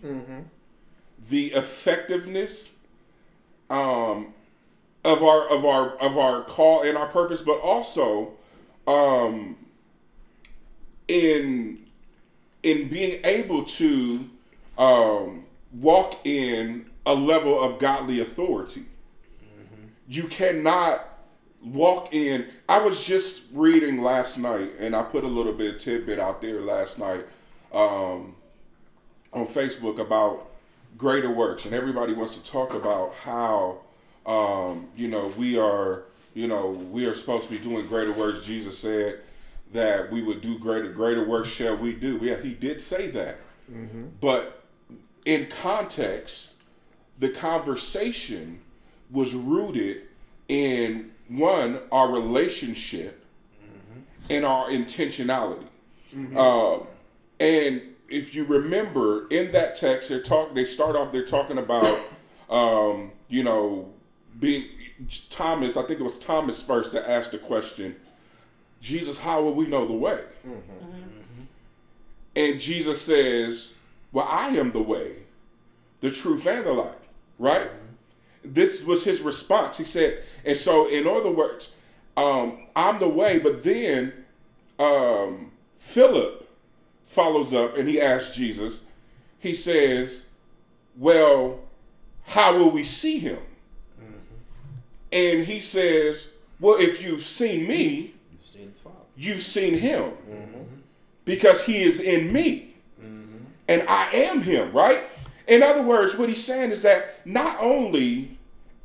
the 1.30 1.48
effectiveness 1.54 2.70
um, 3.70 4.34
of 5.06 5.24
our 5.24 5.48
of 5.50 5.66
our 5.66 5.96
of 5.98 6.18
our 6.18 6.44
call 6.44 6.84
and 6.84 6.98
our 6.98 7.08
purpose, 7.08 7.42
but 7.42 7.60
also 7.62 8.34
um, 8.88 9.56
in 11.08 11.86
in 12.64 12.90
being 12.90 13.22
able 13.24 13.64
to 13.64 14.30
um, 14.78 15.46
walk 15.74 16.20
in 16.26 16.86
a 17.06 17.14
level 17.14 17.60
of 17.62 17.80
godly 17.80 18.20
authority. 18.20 18.86
You 20.10 20.28
cannot 20.28 21.08
walk 21.64 22.14
in. 22.14 22.48
I 22.68 22.80
was 22.80 23.04
just 23.04 23.44
reading 23.54 24.02
last 24.02 24.38
night, 24.38 24.72
and 24.80 24.96
I 24.96 25.04
put 25.04 25.24
a 25.24 25.28
little 25.28 25.54
bit 25.54 25.76
of 25.76 25.82
tidbit 25.82 26.20
out 26.20 26.42
there 26.42 26.62
last 26.62 26.98
night 26.98 27.26
um, 27.72 28.36
on 29.32 29.48
Facebook 29.48 30.00
about 30.00 30.50
greater 30.98 31.30
works, 31.30 31.66
and 31.66 31.74
everybody 31.76 32.14
wants 32.14 32.36
to 32.36 32.52
talk 32.52 32.74
about 32.74 33.14
how 33.24 33.80
um, 34.26 34.88
you 34.96 35.08
know 35.08 35.28
we 35.38 35.58
are, 35.58 36.04
you 36.34 36.48
know, 36.48 36.72
we 36.72 37.06
are 37.06 37.16
supposed 37.16 37.46
to 37.46 37.52
be 37.52 37.60
doing 37.60 37.86
greater 37.88 38.12
works. 38.12 38.46
Jesus 38.46 38.78
said 38.80 39.20
that 39.74 40.12
we 40.12 40.24
would 40.24 40.42
do 40.42 40.58
greater 40.58 40.90
greater 40.92 41.24
works 41.28 41.50
shall 41.50 41.78
we 41.78 41.94
do. 41.94 42.18
Yeah, 42.22 42.42
he 42.42 42.54
did 42.54 42.82
say 42.82 43.08
that, 43.12 43.38
but 44.20 44.64
in 45.26 45.48
context, 45.48 46.50
the 47.20 47.30
conversation 47.30 48.62
was 49.12 49.34
rooted 49.34 50.04
in 50.48 51.12
one 51.28 51.80
our 51.92 52.12
relationship 52.12 53.26
and 54.30 54.46
our 54.46 54.70
intentionality. 54.70 55.66
Um, 56.38 56.88
and 57.40 57.82
if 58.10 58.34
you 58.34 58.46
remember 58.46 59.28
in 59.30 59.52
that 59.52 59.76
text, 59.76 60.10
they 60.10 60.20
talk. 60.20 60.56
They 60.56 60.66
start 60.66 60.96
off. 60.96 61.12
They're 61.12 61.26
talking 61.26 61.58
about, 61.60 62.00
um, 62.50 63.12
you 63.28 63.44
know, 63.44 63.90
being 64.40 64.66
Thomas. 65.30 65.78
I 65.78 65.84
think 65.84 66.00
it 66.00 66.04
was 66.04 66.18
Thomas 66.18 66.62
first 66.62 66.92
that 66.94 67.10
asked 67.10 67.32
the 67.32 67.38
question, 67.38 67.96
Jesus, 68.82 69.18
how 69.20 69.42
will 69.44 69.54
we 69.54 69.68
know 69.68 69.86
the 69.88 69.94
way? 69.94 70.24
And 72.36 72.60
Jesus 72.60 73.02
says, 73.02 73.74
Well, 74.12 74.28
I 74.30 74.50
am 74.50 74.72
the 74.72 74.82
way, 74.82 75.14
the 76.02 76.10
truth, 76.12 76.46
and 76.48 76.66
the 76.66 76.72
life. 76.74 76.96
Right? 77.38 77.70
This 78.54 78.84
was 78.84 79.04
his 79.04 79.22
response. 79.22 79.78
He 79.78 79.86
said, 79.86 80.24
and 80.44 80.58
so 80.58 80.90
in 80.90 81.08
other 81.08 81.30
words, 81.30 81.72
um, 82.18 82.68
I'm 82.76 83.00
the 83.00 83.08
way, 83.08 83.40
but 83.40 83.64
then 83.64 84.14
um, 84.80 85.52
Philip 85.78 86.50
follows 87.06 87.54
up 87.54 87.78
and 87.78 87.88
he 87.88 88.02
asks 88.02 88.36
Jesus, 88.36 88.82
he 89.40 89.54
says, 89.54 90.26
Well, 90.98 91.60
how 92.24 92.58
will 92.58 92.72
we 92.72 92.84
see 92.84 93.20
him? 93.20 93.40
And 95.12 95.46
he 95.46 95.62
says, 95.62 96.28
Well, 96.60 96.80
if 96.80 97.02
you've 97.04 97.24
seen 97.24 97.68
me, 97.68 98.14
You've 98.32 98.46
seen 98.46 98.74
you've 99.16 99.44
seen 99.44 99.78
him 99.80 100.12
because 101.26 101.64
he 101.64 101.84
is 101.84 102.00
in 102.00 102.34
me 102.34 102.76
and 103.68 103.84
I 103.88 104.12
am 104.12 104.42
him, 104.42 104.72
right? 104.72 105.04
In 105.48 105.64
other 105.64 105.82
words, 105.82 106.16
what 106.16 106.30
he's 106.30 106.44
saying 106.44 106.72
is 106.72 106.82
that 106.82 107.26
not 107.26 107.58
only 107.60 108.39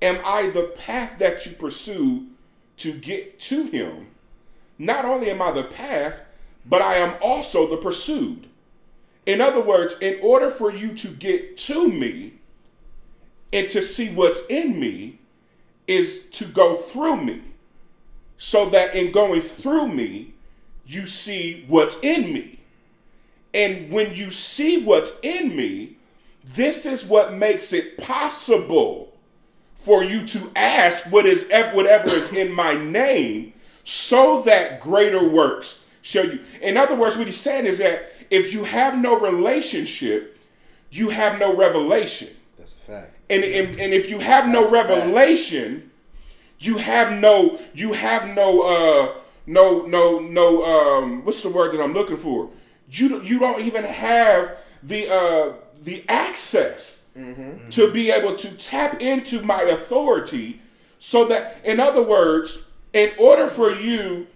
am 0.04 0.20
I 0.24 0.50
the 0.50 0.64
path 0.64 1.18
that 1.18 1.46
you 1.46 1.52
pursue 1.52 2.26
to 2.76 2.92
get 2.92 3.40
to 3.40 3.64
him, 3.64 4.08
not 4.78 5.04
only 5.04 5.30
am 5.30 5.40
I 5.40 5.50
the 5.50 5.64
path, 5.64 6.20
but 6.66 6.82
I 6.82 6.96
am 6.96 7.16
also 7.22 7.68
the 7.68 7.78
pursued. 7.78 8.48
In 9.26 9.40
other 9.40 9.62
words, 9.62 9.96
in 10.00 10.18
order 10.22 10.50
for 10.50 10.70
you 10.70 10.94
to 10.94 11.08
get 11.08 11.56
to 11.58 11.88
me 11.88 12.34
and 13.52 13.70
to 13.70 13.80
see 13.80 14.10
what's 14.10 14.44
in 14.48 14.78
me, 14.78 15.18
is 15.86 16.26
to 16.30 16.44
go 16.46 16.76
through 16.76 17.16
me 17.16 17.42
so 18.38 18.68
that 18.70 18.94
in 18.94 19.12
going 19.12 19.42
through 19.42 19.88
me, 19.88 20.34
you 20.86 21.06
see 21.06 21.64
what's 21.68 21.96
in 22.02 22.32
me. 22.32 22.60
And 23.52 23.90
when 23.90 24.14
you 24.14 24.30
see 24.30 24.82
what's 24.82 25.12
in 25.22 25.54
me, 25.54 25.96
this 26.42 26.84
is 26.84 27.04
what 27.04 27.34
makes 27.34 27.72
it 27.72 27.96
possible 27.96 29.13
for 29.84 30.02
you 30.02 30.24
to 30.26 30.50
ask 30.56 31.04
what 31.12 31.26
is 31.26 31.46
whatever 31.74 32.08
is 32.08 32.32
in 32.32 32.50
my 32.50 32.72
name, 32.72 33.52
so 33.84 34.40
that 34.42 34.80
greater 34.80 35.28
works 35.28 35.80
shall 36.00 36.26
you. 36.26 36.40
In 36.62 36.78
other 36.78 36.96
words, 36.96 37.18
what 37.18 37.26
he's 37.26 37.38
saying 37.40 37.66
is 37.66 37.76
that 37.78 38.10
if 38.30 38.54
you 38.54 38.64
have 38.64 38.96
no 38.98 39.20
relationship, 39.20 40.38
you 40.90 41.10
have 41.10 41.38
no 41.38 41.54
revelation. 41.54 42.28
That's 42.56 42.72
a 42.72 42.78
fact. 42.78 43.16
And, 43.28 43.44
and, 43.44 43.78
and 43.78 43.92
if 43.92 44.08
you 44.08 44.18
have 44.20 44.48
no 44.48 44.62
That's 44.70 44.88
fact. 44.88 44.88
revelation, 45.04 45.90
you 46.58 46.78
have 46.78 47.12
no 47.12 47.58
you 47.74 47.92
have 47.92 48.28
no 48.34 48.62
uh 48.62 49.14
no 49.46 49.82
no 49.84 50.18
no 50.18 50.64
um 50.64 51.24
what's 51.26 51.42
the 51.42 51.50
word 51.50 51.74
that 51.74 51.82
I'm 51.82 51.92
looking 51.92 52.16
for? 52.16 52.48
You 52.90 53.08
don't- 53.10 53.24
you 53.26 53.38
don't 53.38 53.60
even 53.60 53.84
have 53.84 54.56
the 54.82 55.10
uh 55.12 55.52
the 55.82 56.04
access 56.08 57.02
Mm-hmm. 57.16 57.68
to 57.68 57.92
be 57.92 58.10
able 58.10 58.34
to 58.34 58.50
tap 58.56 59.00
into 59.00 59.40
my 59.42 59.62
authority 59.62 60.60
so 60.98 61.26
that 61.26 61.60
in 61.64 61.78
other 61.78 62.02
words, 62.02 62.58
in 62.92 63.12
order 63.20 63.46
for 63.46 63.72
you 63.72 64.26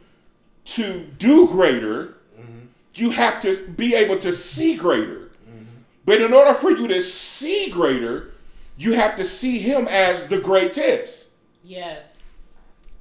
to 0.67 1.01
do 1.19 1.49
greater, 1.49 2.19
mm-hmm. 2.39 2.67
you 2.95 3.11
have 3.11 3.41
to 3.43 3.67
be 3.69 3.97
able 3.97 4.19
to 4.21 4.33
see 4.33 4.77
greater. 4.77 5.31
Mm-hmm. 5.49 5.65
But 6.05 6.21
in 6.21 6.33
order 6.33 6.55
for 6.55 6.71
you 6.71 6.87
to 6.87 7.03
see 7.03 7.69
greater, 7.69 8.31
you 8.77 8.93
have 8.93 9.17
to 9.17 9.25
see 9.25 9.59
him 9.59 9.89
as 9.89 10.29
the 10.29 10.39
greatest. 10.39 11.27
Yes. 11.65 12.17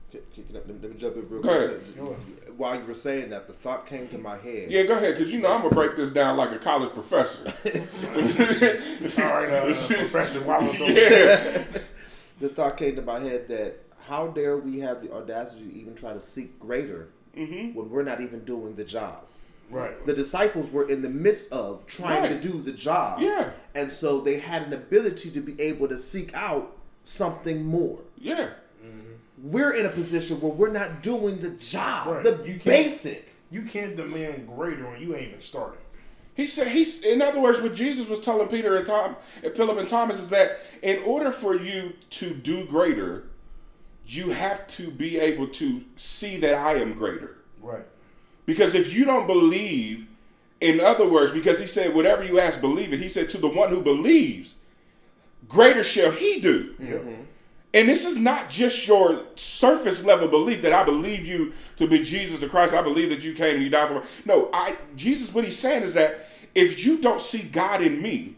Can- 0.09 0.21
can- 0.33 0.43
can 0.45 0.55
I- 0.55 0.59
Let 0.59 0.67
me, 0.69 0.75
let 0.81 0.91
me 0.91 0.97
jump 0.97 1.15
in 1.17 1.29
real 1.29 1.41
Go 1.43 1.67
quick. 1.67 1.97
Ahead. 2.57 2.63
So, 2.63 2.63
While 2.63 2.79
you 2.79 2.85
were 2.85 2.93
saying 2.93 3.29
that, 3.29 3.47
the 3.47 3.53
thought 3.53 3.85
came 3.85 4.07
to 4.09 4.17
my 4.17 4.37
head. 4.37 4.71
Yeah, 4.71 4.83
go 4.83 4.97
ahead, 4.97 5.17
because 5.17 5.31
you 5.31 5.39
know 5.39 5.51
I'm 5.51 5.61
gonna 5.61 5.75
break 5.75 5.95
this 5.95 6.11
down 6.11 6.37
like 6.37 6.51
a 6.51 6.59
college 6.59 6.91
professor. 6.93 7.43
All 9.17 9.23
right, 9.23 9.49
uh, 9.51 9.65
Professor 9.65 10.41
Wallace. 10.41 10.75
over 10.81 10.91
yeah, 10.91 11.63
The 12.39 12.49
thought 12.49 12.77
came 12.77 12.95
to 12.97 13.01
my 13.01 13.19
head 13.19 13.47
that 13.47 13.77
how 13.99 14.27
dare 14.27 14.57
we 14.57 14.79
have 14.79 15.01
the 15.01 15.11
audacity 15.13 15.67
to 15.67 15.73
even 15.75 15.95
try 15.95 16.13
to 16.13 16.19
seek 16.19 16.59
greater 16.59 17.09
Mm-hmm. 17.35 17.75
when 17.77 17.89
we're 17.91 18.01
not 18.01 18.19
even 18.21 18.43
doing 18.45 18.75
the 18.75 18.83
job. 18.83 19.23
Right. 19.69 20.03
The 20.07 20.13
disciples 20.13 20.71
were 20.71 20.89
in 20.89 21.03
the 21.03 21.09
midst 21.09 21.51
of 21.51 21.85
trying 21.85 22.23
Right. 22.23 22.41
to 22.41 22.49
do 22.49 22.61
the 22.63 22.71
job. 22.71 23.19
Yeah. 23.19 23.51
And 23.75 23.91
so 23.91 24.21
they 24.21 24.39
had 24.39 24.63
an 24.63 24.73
ability 24.73 25.29
to 25.31 25.39
be 25.41 25.59
able 25.61 25.87
to 25.89 25.97
seek 25.99 26.33
out 26.33 26.75
something 27.03 27.63
more. 27.63 27.99
yeah. 28.17 28.49
We're 29.41 29.73
in 29.73 29.85
a 29.85 29.89
position 29.89 30.41
where 30.41 30.51
we're 30.51 30.71
not 30.71 31.03
doing 31.03 31.39
the 31.39 31.51
job, 31.51 32.07
Right. 32.07 32.23
the 32.23 32.43
You 32.45 32.59
basic. 32.63 33.29
You 33.51 33.61
can't 33.63 33.95
demand 33.95 34.47
greater 34.47 34.89
when 34.89 35.01
you 35.01 35.15
ain't 35.15 35.29
even 35.29 35.41
started. 35.41 35.79
He 36.33 36.47
said 36.47 36.67
he's 36.67 37.01
in 37.01 37.21
other 37.21 37.39
words, 37.39 37.61
what 37.61 37.73
Jesus 37.73 38.07
was 38.07 38.19
telling 38.19 38.47
Peter 38.47 38.77
and 38.77 38.85
Tom, 38.85 39.15
and 39.43 39.55
Philip 39.55 39.77
and 39.77 39.87
Thomas 39.87 40.19
is 40.19 40.29
that 40.29 40.59
in 40.81 41.01
order 41.03 41.31
for 41.31 41.55
you 41.55 41.93
to 42.11 42.33
do 42.33 42.65
greater, 42.65 43.29
you 44.05 44.29
have 44.29 44.67
to 44.67 44.91
be 44.91 45.17
able 45.19 45.47
to 45.47 45.83
see 45.95 46.37
that 46.37 46.53
I 46.53 46.75
am 46.75 46.93
greater. 46.93 47.37
Right. 47.61 47.85
Because 48.45 48.73
if 48.73 48.93
you 48.93 49.03
don't 49.05 49.27
believe, 49.27 50.07
in 50.61 50.79
other 50.79 51.07
words, 51.07 51.31
because 51.31 51.59
he 51.59 51.67
said, 51.67 51.93
whatever 51.93 52.23
you 52.23 52.39
ask, 52.39 52.61
believe 52.61 52.93
it. 52.93 52.99
He 53.01 53.09
said, 53.09 53.29
to 53.29 53.37
the 53.37 53.49
one 53.49 53.69
who 53.69 53.81
believes, 53.81 54.55
greater 55.47 55.83
shall 55.83 56.11
he 56.11 56.39
do. 56.39 56.75
Yeah. 56.79 56.87
Mm-hmm. 56.95 57.21
And 57.77 57.87
this 57.87 58.05
is 58.05 58.17
not 58.17 58.49
just 58.49 58.87
your 58.87 59.21
surface 59.35 60.03
level 60.03 60.27
belief 60.27 60.63
that 60.63 60.73
I 60.73 60.83
believe 60.83 61.27
you 61.27 61.53
to 61.75 61.87
be 61.87 61.99
Jesus 61.99 62.39
the 62.39 62.49
Christ. 62.49 62.73
I 62.73 62.81
believe 62.81 63.11
that 63.11 63.23
you 63.23 63.35
came 63.35 63.53
and 63.53 63.63
you 63.63 63.69
died 63.69 63.89
for 63.89 63.93
me. 63.99 64.01
No, 64.25 64.49
I 64.51 64.77
Jesus, 64.95 65.31
what 65.31 65.43
he's 65.43 65.59
saying 65.59 65.83
is 65.83 65.93
that 65.93 66.27
if 66.55 66.83
you 66.83 66.97
don't 66.97 67.21
see 67.21 67.43
God 67.43 67.83
in 67.83 68.01
me, 68.01 68.35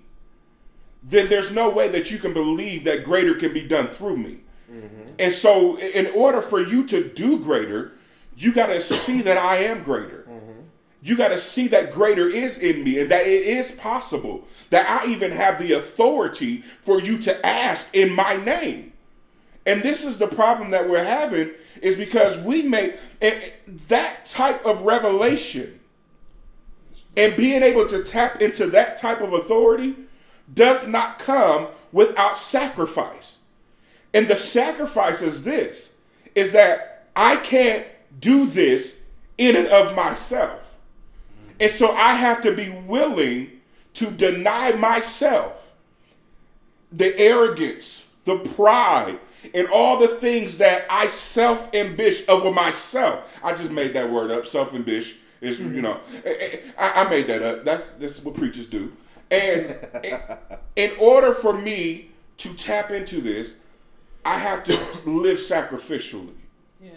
then 1.02 1.30
there's 1.30 1.52
no 1.52 1.70
way 1.70 1.88
that 1.88 2.12
you 2.12 2.18
can 2.18 2.34
believe 2.34 2.84
that 2.84 3.06
greater 3.06 3.34
can 3.34 3.54
be 3.54 3.66
done 3.66 3.88
through 3.88 4.18
me. 4.18 4.40
Mm-hmm. 4.70 5.12
And 5.20 5.34
so, 5.34 5.80
in 5.80 6.08
order 6.08 6.42
for 6.42 6.62
you 6.62 6.86
to 6.88 7.08
do 7.08 7.40
greater, 7.40 7.94
you 8.36 8.54
got 8.54 8.68
to 8.68 8.82
see 8.82 9.22
that 9.22 9.38
I 9.38 9.60
am 9.60 9.84
greater. 9.84 10.28
Mm-hmm. 10.30 10.64
You 11.02 11.16
got 11.16 11.30
to 11.30 11.40
see 11.40 11.70
that 11.70 11.94
greater 11.94 12.28
is 12.28 12.58
in 12.58 12.84
me 12.84 13.00
and 13.00 13.10
that 13.10 13.26
it 13.26 13.44
is 13.44 13.72
possible, 13.72 14.50
that 14.70 14.90
I 14.90 15.08
even 15.08 15.32
have 15.32 15.60
the 15.60 15.72
authority 15.72 16.66
for 16.82 17.00
you 17.00 17.18
to 17.20 17.46
ask 17.46 17.88
in 17.96 18.14
my 18.14 18.36
name. 18.36 18.92
And 19.70 19.84
this 19.84 20.04
is 20.04 20.18
the 20.18 20.26
problem 20.26 20.72
that 20.72 20.90
we're 20.90 21.04
having 21.04 21.52
is 21.80 21.96
because 21.96 22.40
we 22.40 22.64
make 22.64 22.96
that 23.22 24.26
type 24.26 24.66
of 24.66 24.82
revelation 24.82 25.80
and 27.16 27.38
being 27.38 27.62
able 27.62 27.86
to 27.86 28.04
tap 28.04 28.42
into 28.42 28.66
that 28.72 28.98
type 28.98 29.22
of 29.22 29.34
authority 29.34 29.96
does 30.52 30.88
not 30.88 31.20
come 31.20 31.68
without 31.92 32.36
sacrifice. 32.36 33.38
And 34.12 34.28
the 34.28 34.38
sacrifice 34.38 35.22
is 35.22 35.44
this 35.44 35.92
is 36.34 36.52
that 36.54 37.06
I 37.16 37.36
can't 37.36 37.86
do 38.20 38.48
this 38.48 38.98
in 39.38 39.56
and 39.56 39.68
of 39.68 39.96
myself. 39.96 40.62
And 41.60 41.72
so 41.72 41.92
I 41.92 42.16
have 42.16 42.42
to 42.42 42.56
be 42.56 42.70
willing 42.88 43.52
to 43.94 44.10
deny 44.10 44.72
myself 44.72 45.54
the 46.92 47.16
arrogance, 47.20 48.04
the 48.24 48.38
pride, 48.38 49.20
and 49.54 49.68
all 49.70 50.00
the 50.00 50.08
things 50.08 50.58
that 50.58 50.86
I 50.90 51.08
self 51.08 51.72
ambish 51.72 52.28
over 52.28 52.52
myself. 52.52 53.30
I 53.44 53.54
just 53.54 53.72
made 53.72 53.94
that 53.94 54.10
word 54.10 54.32
up. 54.32 54.48
Self 54.48 54.72
ambish 54.72 55.16
is 55.42 55.60
you 55.60 55.66
mm-hmm. 55.66 55.82
know 55.82 56.00
eh, 56.26 56.34
eh, 56.40 56.58
I, 56.78 57.04
I 57.04 57.10
made 57.10 57.28
that 57.28 57.42
up. 57.42 57.66
That's 57.66 57.92
that's 57.92 58.22
what 58.24 58.36
preachers 58.36 58.66
do. 58.66 58.92
And 59.32 59.78
in 60.76 60.92
order 61.00 61.34
for 61.34 61.54
me 61.54 62.12
to 62.38 62.54
tap 62.54 62.92
into 62.92 63.22
this, 63.22 63.56
I 64.26 64.38
have 64.38 64.64
to 64.66 64.74
live 65.06 65.38
sacrificially. 65.38 66.34
Yeah. 66.82 66.92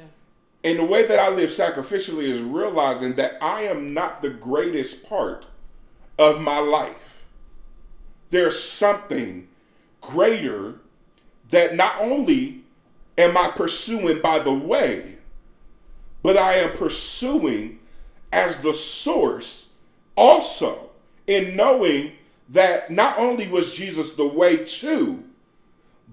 And 0.64 0.78
the 0.78 0.85
way 0.85 1.07
that 1.07 1.18
I 1.18 1.28
live 1.28 1.50
sacrificially 1.50 2.24
is 2.24 2.40
realizing 2.40 3.16
that 3.16 3.38
I 3.42 3.62
am 3.62 3.94
not 3.94 4.22
the 4.22 4.31
greatest 4.31 5.09
part 5.09 5.46
of 6.18 6.40
my 6.40 6.59
life. 6.59 7.24
There's 8.31 8.59
something 8.59 9.48
greater 10.00 10.76
that 11.53 11.77
not 11.77 12.01
only 12.01 12.62
am 13.17 13.37
I 13.37 13.51
pursuing 13.51 14.21
by 14.21 14.41
the 14.41 14.53
way, 14.53 15.17
but 16.23 16.37
I 16.37 16.55
am 16.55 16.77
pursuing 16.77 17.79
as 18.33 18.57
the 18.59 18.75
source 18.75 19.69
also 20.17 20.91
in 21.27 21.55
knowing 21.55 22.12
that 22.49 22.91
not 22.91 23.19
only 23.19 23.49
was 23.49 23.75
Jesus 23.75 24.12
the 24.12 24.27
way 24.27 24.65
to, 24.65 25.23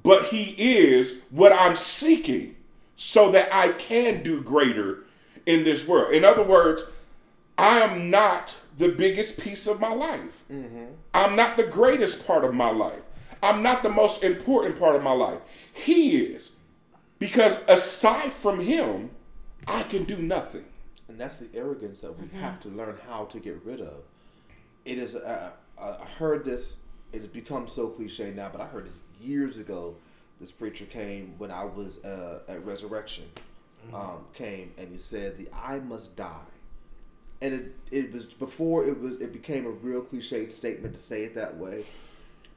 but 0.03 0.25
he 0.25 0.55
is 0.57 1.15
what 1.29 1.51
I'm 1.51 1.75
seeking 1.75 2.55
so 2.97 3.31
that 3.31 3.53
I 3.53 3.69
can 3.73 4.21
do 4.23 4.41
greater 4.41 5.05
in 5.45 5.63
this 5.63 5.87
world. 5.87 6.13
In 6.13 6.25
other 6.25 6.43
words, 6.43 6.83
I 7.57 7.79
am 7.79 8.09
not 8.09 8.55
the 8.77 8.89
biggest 8.89 9.39
piece 9.39 9.67
of 9.67 9.79
my 9.79 9.93
life. 9.93 10.43
Mm-hmm. 10.51 10.85
I'm 11.13 11.35
not 11.35 11.55
the 11.55 11.65
greatest 11.65 12.25
part 12.27 12.43
of 12.43 12.53
my 12.53 12.71
life. 12.71 13.01
I'm 13.41 13.63
not 13.63 13.83
the 13.83 13.89
most 13.89 14.23
important 14.23 14.77
part 14.77 14.95
of 14.95 15.03
my 15.03 15.11
life. 15.11 15.39
He 15.73 16.17
is. 16.17 16.51
Because 17.19 17.59
aside 17.67 18.31
from 18.31 18.59
him, 18.59 19.11
I 19.67 19.83
can 19.83 20.05
do 20.05 20.17
nothing. 20.17 20.65
And 21.07 21.19
that's 21.19 21.37
the 21.37 21.47
arrogance 21.53 22.01
that 22.01 22.17
we 22.17 22.27
have 22.39 22.59
to 22.61 22.69
learn 22.69 22.97
how 23.07 23.25
to 23.25 23.39
get 23.39 23.59
rid 23.65 23.81
of. 23.81 24.03
It 24.85 24.97
is. 24.97 25.15
Uh, 25.15 25.51
I 25.79 26.05
heard 26.17 26.45
this. 26.45 26.77
It's 27.11 27.27
become 27.27 27.67
so 27.67 27.87
cliche 27.87 28.31
now, 28.31 28.49
but 28.51 28.61
I 28.61 28.65
heard 28.65 28.85
this 28.85 28.99
years 29.19 29.57
ago. 29.57 29.95
This 30.39 30.51
preacher 30.51 30.85
came 30.85 31.33
when 31.37 31.51
I 31.51 31.65
was 31.65 32.03
uh, 32.05 32.41
at 32.47 32.65
Resurrection. 32.65 33.25
Um, 33.93 34.25
came 34.33 34.71
and 34.77 34.89
he 34.89 34.97
said, 34.97 35.37
"The 35.37 35.49
I 35.53 35.79
must 35.79 36.15
die." 36.15 36.35
And 37.41 37.53
it, 37.53 37.75
it 37.91 38.13
was 38.13 38.25
before 38.25 38.85
it 38.85 38.99
was 38.99 39.13
it 39.13 39.33
became 39.33 39.65
a 39.65 39.69
real 39.71 40.03
cliched 40.03 40.51
statement 40.51 40.93
to 40.93 40.99
say 40.99 41.23
it 41.23 41.33
that 41.35 41.57
way. 41.57 41.85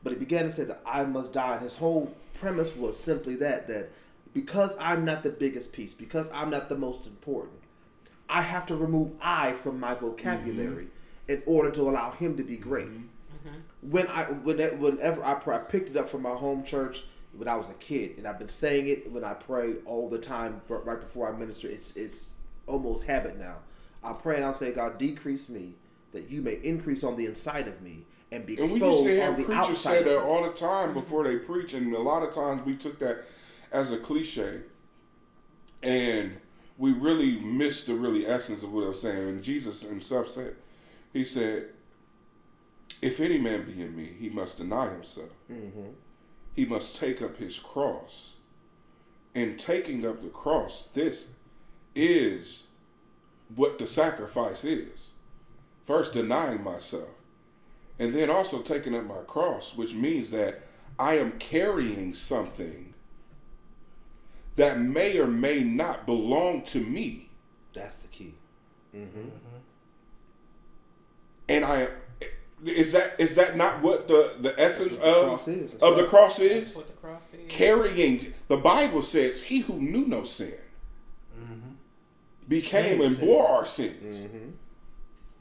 But 0.03 0.13
he 0.13 0.19
began 0.19 0.45
to 0.45 0.53
say 0.53 0.65
that 0.65 0.83
I 0.87 1.05
must 1.05 1.33
die. 1.33 1.55
And 1.55 1.63
his 1.63 1.77
whole 1.77 2.15
premise 2.35 2.75
was 2.75 2.99
simply 2.99 3.37
that 3.37 3.69
that 3.69 3.91
because 4.33 4.77
I'm 4.81 5.05
not 5.05 5.23
the 5.23 5.31
biggest 5.31 5.73
piece, 5.73 5.95
because 5.95 6.29
I'm 6.33 6.51
not 6.51 6.69
the 6.69 6.77
most 6.77 7.07
important, 7.07 7.59
I 8.29 8.43
have 8.43 8.67
to 8.67 8.77
remove 8.77 9.13
I 9.21 9.53
from 9.53 9.79
my 9.79 9.95
vocabulary 9.95 10.85
mm-hmm. 10.85 11.33
in 11.33 11.43
order 11.47 11.71
to 11.71 11.83
allow 11.83 12.11
him 12.11 12.37
to 12.37 12.43
be 12.43 12.57
great. 12.57 12.89
Mm-hmm. 12.89 13.49
Mm-hmm. 13.49 13.91
When 13.91 14.09
I 14.09 14.25
when 14.25 14.81
whenever 14.81 15.25
I 15.25 15.35
pray, 15.35 15.57
I 15.57 15.59
picked 15.59 15.91
it 15.91 15.97
up 15.97 16.09
from 16.09 16.23
my 16.23 16.31
home 16.31 16.65
church 16.65 17.05
when 17.37 17.49
I 17.49 17.57
was 17.57 17.69
a 17.69 17.75
kid, 17.75 18.19
and 18.19 18.27
I've 18.27 18.39
been 18.39 18.49
saying 18.49 18.89
it 18.89 19.11
when 19.11 19.25
I 19.25 19.35
pray 19.35 19.75
all 19.85 20.09
the 20.09 20.19
time 20.19 20.61
right 20.69 21.01
before 21.01 21.33
I 21.33 21.37
minister. 21.37 21.69
It's 21.69 21.93
it's 21.97 22.29
almost 22.67 23.05
habit 23.05 23.39
now. 23.39 23.57
I 24.03 24.13
pray 24.13 24.37
and 24.37 24.45
I'll 24.45 24.53
say, 24.53 24.73
God, 24.73 24.99
decrease 24.99 25.49
me 25.49 25.75
that 26.13 26.31
you 26.31 26.43
may 26.43 26.55
increase 26.63 27.05
on 27.05 27.17
the 27.17 27.27
inside 27.27 27.69
of 27.69 27.81
me 27.83 28.05
and 28.33 28.47
be 28.47 28.57
And 28.59 28.71
we 28.73 28.79
exposed 28.79 29.05
used 29.05 29.21
to 29.21 29.27
the 29.27 29.45
preachers 29.45 29.55
outside. 29.55 29.99
say 29.99 30.03
that 30.05 30.23
all 30.23 30.43
the 30.43 30.53
time 30.53 30.95
before 30.95 31.25
they 31.25 31.37
preach, 31.37 31.75
and 31.75 31.95
a 31.95 32.01
lot 32.01 32.23
of 32.23 32.35
times 32.35 32.65
we 32.65 32.75
took 32.75 32.99
that 33.01 33.25
as 33.71 33.91
a 33.91 33.99
cliche, 33.99 34.61
and 35.83 36.37
we 36.79 36.93
really 36.93 37.39
missed 37.41 37.87
the 37.87 37.95
really 37.95 38.27
essence 38.27 38.63
of 38.63 38.73
what 38.73 38.85
I 38.85 38.89
was 38.89 39.01
saying. 39.03 39.29
And 39.29 39.43
Jesus 39.43 39.83
himself 39.83 40.29
said, 40.29 40.57
He 41.13 41.25
said, 41.25 41.71
"If 43.03 43.21
any 43.21 43.39
man 43.39 43.65
be 43.65 43.81
in 43.81 43.95
me, 43.95 44.11
he 44.19 44.31
must 44.31 44.57
deny 44.57 44.91
himself. 44.91 45.31
Mm-hmm. 45.51 45.91
He 46.55 46.65
must 46.65 46.97
take 46.97 47.23
up 47.23 47.37
his 47.37 47.59
cross. 47.59 48.33
In 49.35 49.57
taking 49.57 50.07
up 50.07 50.23
the 50.23 50.29
cross, 50.29 50.89
this 50.93 51.29
is 51.95 52.65
what 53.55 53.79
the 53.79 53.87
sacrifice 53.87 54.65
is. 54.65 55.11
First, 55.87 56.15
denying 56.15 56.63
myself." 56.63 57.09
And 57.99 58.15
then 58.15 58.31
also 58.31 58.61
taking 58.63 58.95
up 58.95 59.05
my 59.05 59.19
cross, 59.27 59.75
which 59.77 59.93
means 59.95 60.31
that 60.31 60.63
I 60.99 61.15
am 61.15 61.33
carrying 61.39 62.15
something 62.15 62.95
that 64.57 64.79
may 64.79 65.19
or 65.19 65.27
may 65.27 65.61
not 65.65 66.07
belong 66.07 66.63
to 66.63 66.81
me, 66.81 67.31
That's 67.73 67.97
the 67.97 68.09
key. 68.09 68.35
Mm-hmm. 68.95 69.21
Mm-hmm. 69.21 69.57
and 71.49 71.65
I 71.65 71.89
is 72.65 72.93
that 72.93 73.15
is 73.19 73.35
that 73.37 73.57
not 73.57 73.83
what 73.83 74.07
the 74.09 74.35
the 74.41 74.59
essence 74.61 74.97
the 74.97 75.05
of 75.05 75.27
cross 75.29 75.49
is. 75.49 75.71
That's 75.73 75.83
of 75.83 75.97
the 75.97 76.03
right. 76.03 76.11
cross 76.11 76.37
That's 76.37 76.71
is? 76.71 76.77
what 76.77 76.87
the 76.87 76.93
cross 76.93 77.23
is. 77.33 77.41
Carrying 77.49 78.35
the 78.49 78.59
Bible 78.59 79.03
says, 79.03 79.43
"He 79.43 79.61
who 79.61 79.81
knew 79.81 80.07
no 80.07 80.25
sin 80.25 80.55
mm-hmm. 81.37 81.71
became 82.49 82.99
Became 82.99 83.01
and 83.01 83.17
sin. 83.17 83.27
bore 83.27 83.49
our 83.49 83.65
sins, 83.67 84.29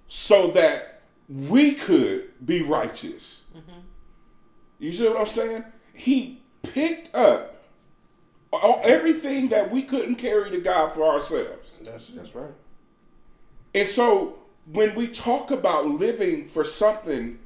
so 0.07 0.47
that 0.51 0.90
we 1.31 1.73
could 1.73 2.45
be 2.45 2.61
righteous." 2.61 3.41
Mm-hmm. 3.55 3.79
You 4.79 4.93
see 4.93 5.07
what 5.07 5.17
I'm 5.17 5.25
saying? 5.25 5.63
He 5.93 6.41
picked 6.63 7.15
up 7.15 7.63
everything 8.83 9.49
that 9.49 9.71
we 9.71 9.83
couldn't 9.83 10.15
carry 10.15 10.51
to 10.51 10.59
God 10.59 10.93
for 10.93 11.03
ourselves. 11.03 11.79
That's. 11.83 12.07
That's 12.09 12.35
right. 12.35 12.53
And 13.73 13.87
so 13.87 14.39
when 14.65 14.95
we 14.95 15.07
talk 15.07 15.51
about 15.51 15.87
living 15.87 16.45
for 16.45 16.63
something 16.63 17.39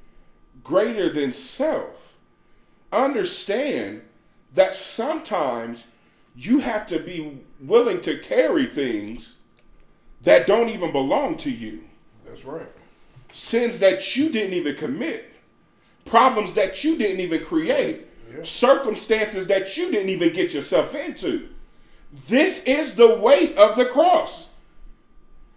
greater 0.63 1.09
than 1.09 1.33
self, 1.33 2.15
understand 2.91 4.01
that 4.53 4.75
sometimes 4.75 5.85
you 6.35 6.59
have 6.59 6.87
to 6.87 6.99
be 6.99 7.39
willing 7.61 8.01
to 8.01 8.17
carry 8.17 8.65
things 8.65 9.35
that 10.21 10.47
don't 10.47 10.69
even 10.69 10.91
belong 10.91 11.37
to 11.37 11.51
you. 11.51 11.83
That's 12.25 12.43
right. 12.43 12.71
Sins 13.35 13.79
that 13.79 14.15
you 14.15 14.29
didn't 14.29 14.53
even 14.53 14.75
commit, 14.75 15.33
problems 16.05 16.53
that 16.53 16.83
you 16.85 16.97
didn't 16.97 17.19
even 17.19 17.43
create, 17.43 18.07
Yeah. 18.31 18.43
circumstances 18.43 19.47
that 19.47 19.75
you 19.75 19.91
didn't 19.91 20.07
even 20.09 20.31
get 20.33 20.53
yourself 20.53 20.95
into. 20.95 21.49
This 22.27 22.63
is 22.63 22.95
the 22.95 23.15
weight 23.15 23.57
of 23.57 23.75
the 23.75 23.85
cross. 23.85 24.47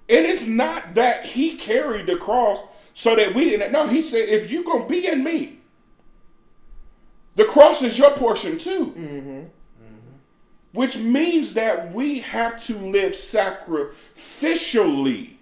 And 0.09 0.27
it's 0.27 0.47
not 0.47 0.95
that 0.95 1.27
he 1.27 1.55
carried 1.55 2.07
the 2.07 2.17
cross 2.17 2.59
so 2.95 3.15
that 3.15 3.33
we 3.35 3.45
didn't. 3.51 3.71
No, 3.71 3.87
he 3.87 4.03
said, 4.03 4.29
if 4.29 4.51
you're 4.51 4.65
going 4.65 4.83
to 4.83 4.89
be 4.89 5.07
in 5.07 5.23
me, 5.23 5.61
the 7.37 7.45
cross 7.45 7.83
is 7.83 7.97
your 7.97 8.11
portion 8.13 8.59
too. 8.59 8.87
Mm-hmm. 8.87 9.31
Mm-hmm. 9.31 9.45
Which 10.73 10.99
means 10.99 11.55
that 11.55 11.95
we 11.95 12.19
have 12.21 12.61
to 12.65 12.77
live 12.77 13.13
sacrificially. 13.13 15.38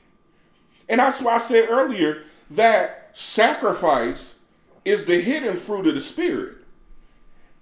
And 0.88 1.01
that's 1.01 1.20
why 1.20 1.35
I 1.35 1.38
said 1.38 1.68
earlier 1.68 2.22
that 2.51 3.11
sacrifice 3.14 4.37
is 4.85 5.05
the 5.05 5.20
hidden 5.20 5.57
fruit 5.57 5.87
of 5.87 5.94
the 5.94 6.01
Spirit. 6.01 6.59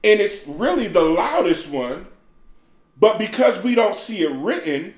And 0.02 0.20
it's 0.20 0.46
really 0.46 0.88
the 0.88 1.02
loudest 1.02 1.68
one. 1.70 2.06
But 2.98 3.18
because 3.18 3.62
we 3.62 3.74
don't 3.74 3.96
see 3.96 4.20
it 4.20 4.30
written, 4.30 4.94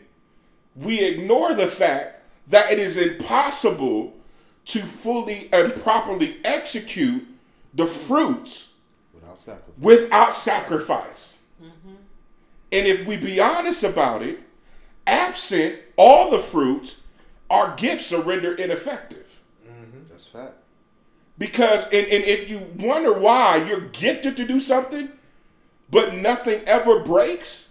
we 0.75 1.01
ignore 1.01 1.55
the 1.55 1.69
fact 1.69 2.23
that 2.49 2.71
it 2.73 2.79
is 2.79 2.97
impossible 2.97 4.15
to 4.67 4.81
fully 4.81 5.49
and 5.53 5.75
properly 5.77 6.39
execute 6.45 7.25
the 7.75 7.87
fruits 7.87 8.69
Without 9.15 9.39
sacrifice. 9.39 9.75
without 9.81 10.35
sacrifice. 10.35 11.35
And 12.73 12.87
if 12.87 13.07
we 13.07 13.17
be 13.17 13.41
honest 13.41 13.85
about 13.85 14.23
it, 14.23 14.41
absent 15.07 15.79
all 15.97 16.31
the 16.31 16.41
fruits, 16.41 16.97
our 17.51 17.75
gifts 17.77 18.13
are 18.13 18.23
rendered 18.23 18.61
ineffective. 18.61 19.27
Mm-hmm. 19.67 20.09
That's 20.11 20.27
fact. 20.27 20.55
Because, 21.39 21.85
and, 21.85 22.07
and 22.07 22.25
if 22.25 22.49
you 22.49 22.67
wonder 22.79 23.13
why 23.13 23.57
you're 23.57 23.89
gifted 23.89 24.37
to 24.39 24.47
do 24.47 24.59
something, 24.59 25.11
but 25.91 26.15
nothing 26.15 26.63
ever 26.67 27.01
breaks, 27.01 27.69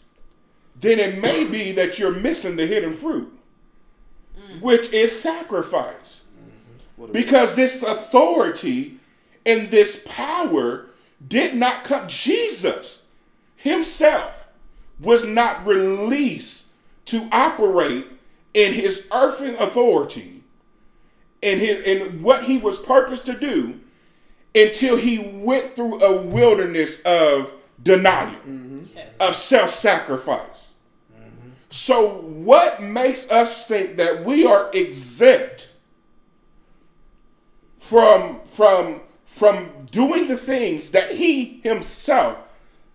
then 0.79 0.99
it 0.99 1.19
may 1.19 1.45
be 1.45 1.71
that 1.71 1.97
you're 1.97 2.11
missing 2.11 2.55
the 2.55 2.67
hidden 2.67 2.93
fruit, 2.93 3.37
mm. 4.37 4.61
which 4.61 4.91
is 4.93 5.19
sacrifice. 5.19 6.21
Mm-hmm. 6.37 7.01
What 7.01 7.09
a- 7.09 7.13
Because 7.13 7.55
this 7.55 7.81
authority 7.81 8.99
and 9.45 9.69
this 9.69 10.01
power 10.05 10.87
did 11.27 11.55
not 11.55 11.83
come. 11.83 12.07
Jesus 12.07 13.01
himself 13.55 14.33
was 14.99 15.25
not 15.25 15.65
released 15.65 16.63
to 17.05 17.27
operate 17.31 18.07
in 18.55 18.73
his 18.73 19.05
earthly 19.11 19.53
authority 19.57 20.41
and 21.43 21.59
his 21.59 21.83
and 21.85 22.23
what 22.23 22.45
he 22.45 22.57
was 22.57 22.79
purposed 22.79 23.25
to 23.27 23.37
do 23.37 23.79
until 24.55 24.95
he 24.95 25.19
went 25.19 25.75
through 25.75 26.01
a 26.01 26.21
wilderness 26.21 27.01
of 27.01 27.51
denial, 27.83 28.39
Yes. 28.95 29.09
of 29.19 29.35
self-sacrifice. 29.35 30.71
So 31.69 32.07
what 32.21 32.81
makes 32.81 33.29
us 33.29 33.67
think 33.67 33.97
that 33.97 34.23
we 34.23 34.45
are 34.45 34.71
exempt 34.73 35.69
from 37.77 38.39
from 38.47 39.01
from 39.25 39.87
doing 39.91 40.27
the 40.29 40.37
things 40.37 40.91
that 40.91 41.15
he 41.15 41.59
himself 41.63 42.37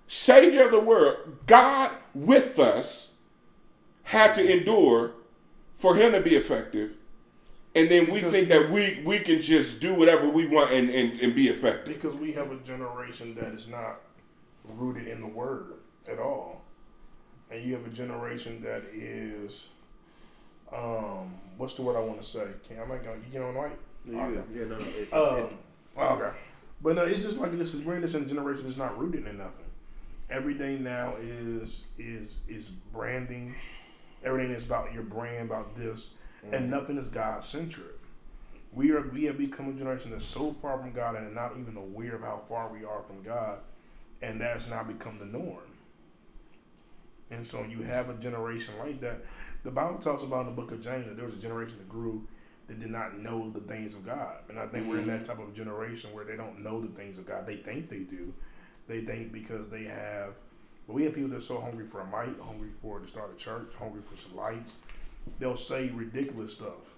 savior 0.08 0.64
of 0.64 0.70
the 0.72 0.80
world 0.80 1.16
god 1.46 1.90
with 2.14 2.58
us 2.58 3.12
had 4.04 4.34
to 4.34 4.50
endure 4.50 5.12
for 5.80 5.96
him 5.96 6.12
to 6.12 6.20
be 6.20 6.36
effective 6.36 6.92
and 7.74 7.88
then 7.88 8.10
we 8.10 8.20
think 8.20 8.48
that 8.48 8.70
we 8.70 9.00
we 9.04 9.20
can 9.20 9.40
just 9.40 9.80
do 9.80 9.94
whatever 9.94 10.28
we 10.28 10.46
want 10.46 10.72
and, 10.72 10.90
and, 10.90 11.20
and 11.20 11.34
be 11.34 11.48
effective 11.48 11.94
Because 11.94 12.14
we 12.14 12.32
have 12.32 12.50
a 12.50 12.56
generation 12.56 13.34
that 13.36 13.52
is 13.54 13.68
not 13.68 14.00
rooted 14.64 15.06
in 15.06 15.20
the 15.20 15.26
word 15.26 15.74
at 16.10 16.18
all. 16.18 16.64
And 17.50 17.64
you 17.64 17.74
have 17.74 17.86
a 17.86 17.90
generation 17.90 18.62
that 18.62 18.82
is 18.92 19.66
um 20.72 21.34
what's 21.56 21.74
the 21.74 21.82
word 21.82 21.96
I 21.96 22.00
want 22.00 22.20
to 22.22 22.28
say? 22.28 22.46
Can 22.66 22.78
am 22.78 22.90
I 22.90 22.98
going 22.98 23.22
you 23.24 23.32
get 23.32 23.42
on 23.42 23.54
right? 23.54 23.78
Yeah, 24.04 24.28
yeah, 24.30 24.40
yeah, 24.52 24.64
no, 24.64 24.78
no. 24.78 24.84
It, 24.86 25.08
it, 25.12 25.12
Um, 25.12 25.58
okay. 25.98 26.36
But 26.82 26.96
no, 26.96 27.04
it's 27.04 27.22
just 27.22 27.38
like 27.38 27.56
this 27.56 27.74
is 27.74 27.82
we're 27.82 27.96
in 27.96 28.02
this 28.02 28.12
generation 28.12 28.64
that's 28.64 28.78
not 28.78 28.98
rooted 28.98 29.26
in 29.26 29.38
nothing. 29.38 29.66
Everything 30.28 30.82
now 30.82 31.14
is 31.20 31.84
is 31.98 32.38
is 32.48 32.68
branding. 32.68 33.54
Everything 34.24 34.52
is 34.54 34.64
about 34.64 34.92
your 34.92 35.02
brand, 35.02 35.50
about 35.50 35.76
this, 35.76 36.08
and 36.44 36.52
mm-hmm. 36.52 36.70
nothing 36.70 36.98
is 36.98 37.08
God 37.08 37.44
centric. 37.44 37.98
We 38.72 38.92
are 38.92 39.02
we 39.08 39.24
have 39.24 39.38
become 39.38 39.68
a 39.68 39.72
generation 39.72 40.10
that's 40.10 40.24
so 40.24 40.54
far 40.62 40.78
from 40.78 40.92
God 40.92 41.16
and 41.16 41.34
not 41.34 41.54
even 41.58 41.76
aware 41.76 42.14
of 42.14 42.22
how 42.22 42.42
far 42.48 42.68
we 42.68 42.84
are 42.84 43.02
from 43.02 43.22
God, 43.22 43.58
and 44.22 44.40
that's 44.40 44.68
now 44.68 44.82
become 44.82 45.18
the 45.18 45.24
norm. 45.24 45.64
And 47.30 47.46
so 47.46 47.64
you 47.64 47.82
have 47.82 48.10
a 48.10 48.14
generation 48.14 48.74
like 48.78 49.00
that. 49.00 49.24
The 49.62 49.70
Bible 49.70 49.98
talks 49.98 50.22
about 50.22 50.40
in 50.40 50.46
the 50.46 50.52
book 50.52 50.72
of 50.72 50.82
James 50.82 51.06
that 51.06 51.16
there 51.16 51.26
was 51.26 51.34
a 51.34 51.38
generation 51.38 51.78
that 51.78 51.88
grew 51.88 52.26
that 52.66 52.78
did 52.78 52.90
not 52.90 53.18
know 53.18 53.50
the 53.50 53.60
things 53.60 53.94
of 53.94 54.06
God. 54.06 54.36
And 54.48 54.58
I 54.58 54.66
think 54.66 54.88
we're 54.88 54.98
in 54.98 55.06
mm-hmm. 55.06 55.10
that 55.10 55.24
type 55.24 55.40
of 55.40 55.54
generation 55.54 56.12
where 56.12 56.24
they 56.24 56.36
don't 56.36 56.62
know 56.62 56.80
the 56.80 56.88
things 56.88 57.18
of 57.18 57.26
God. 57.26 57.46
They 57.46 57.56
think 57.56 57.88
they 57.88 57.98
do. 57.98 58.32
They 58.86 59.00
think 59.00 59.32
because 59.32 59.68
they 59.70 59.84
have 59.84 60.34
but 60.90 60.96
we 60.96 61.04
have 61.04 61.14
people 61.14 61.30
that 61.30 61.36
are 61.36 61.40
so 61.40 61.60
hungry 61.60 61.86
for 61.86 62.00
a 62.00 62.04
mic, 62.04 62.40
hungry 62.40 62.70
for 62.82 62.98
to 62.98 63.06
start 63.06 63.30
a 63.32 63.36
church, 63.36 63.70
hungry 63.78 64.02
for 64.10 64.20
some 64.20 64.34
lights. 64.34 64.72
They'll 65.38 65.56
say 65.56 65.88
ridiculous 65.90 66.52
stuff 66.52 66.96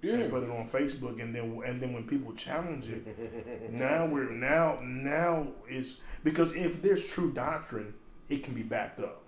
yeah 0.00 0.14
and 0.14 0.30
put 0.30 0.44
it 0.44 0.50
on 0.50 0.66
Facebook, 0.66 1.20
and 1.20 1.34
then 1.34 1.60
and 1.66 1.78
then 1.78 1.92
when 1.92 2.04
people 2.04 2.32
challenge 2.32 2.88
it, 2.88 3.70
now 3.70 4.06
we're 4.06 4.30
now 4.30 4.78
now 4.82 5.48
is 5.68 5.96
because 6.24 6.52
if 6.52 6.80
there's 6.80 7.04
true 7.04 7.30
doctrine, 7.30 7.92
it 8.30 8.42
can 8.44 8.54
be 8.54 8.62
backed 8.62 8.98
up. 8.98 9.24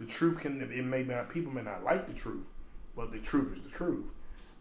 The 0.00 0.06
truth 0.06 0.40
can 0.40 0.60
it 0.60 0.84
may 0.84 1.04
not 1.04 1.28
people 1.28 1.52
may 1.52 1.62
not 1.62 1.84
like 1.84 2.08
the 2.08 2.14
truth, 2.14 2.46
but 2.96 3.12
the 3.12 3.20
truth 3.20 3.56
is 3.56 3.62
the 3.62 3.70
truth. 3.70 4.06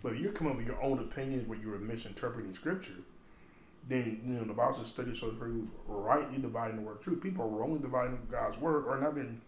But 0.03 0.13
if 0.13 0.19
you're 0.19 0.31
coming 0.31 0.51
up 0.51 0.57
with 0.57 0.67
your 0.67 0.79
own 0.79 0.99
opinions 0.99 1.47
where 1.47 1.57
you're 1.57 1.79
misinterpreting 1.79 2.53
scripture, 2.53 3.01
then 3.87 4.21
you 4.25 4.33
know 4.33 4.43
the 4.43 4.53
Bible 4.53 4.75
says 4.75 4.87
study 4.87 5.15
so 5.15 5.29
prove 5.31 5.67
rightly 5.87 6.37
dividing 6.37 6.77
the 6.77 6.81
word 6.81 6.97
of 6.97 7.01
truth. 7.01 7.21
People 7.21 7.45
are 7.45 7.49
wrongly 7.49 7.79
dividing 7.79 8.19
God's 8.31 8.57
word 8.57 8.85
or 8.85 8.99
not 8.99 9.11
even 9.11 9.41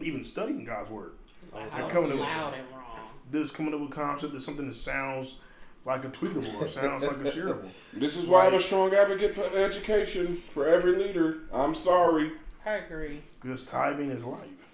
even 0.00 0.24
studying 0.24 0.64
God's 0.64 0.90
word. 0.90 1.12
Loud, 1.54 1.90
coming 1.90 2.10
to- 2.10 2.16
loud 2.16 2.54
and 2.54 2.68
wrong. 2.70 2.86
Just 3.32 3.54
coming 3.54 3.72
up 3.74 3.80
with 3.80 3.90
concept 3.90 4.34
is 4.34 4.44
something 4.44 4.66
that 4.66 4.74
sounds 4.74 5.36
like 5.84 6.04
a 6.04 6.08
tweetable 6.08 6.60
or 6.60 6.68
sounds 6.68 7.04
like 7.06 7.16
a 7.16 7.30
shareable. 7.30 7.70
this 7.94 8.14
is 8.14 8.26
why 8.26 8.46
i'm 8.46 8.52
a 8.52 8.60
strong 8.60 8.92
advocate 8.92 9.34
for 9.34 9.44
education 9.56 10.42
for 10.52 10.68
every 10.68 10.94
leader 10.94 11.38
i'm 11.54 11.74
sorry 11.74 12.32
I 12.64 12.72
agree. 12.72 13.22
Because 13.40 13.64
tithing 13.64 14.10
is 14.10 14.22
life. 14.24 14.66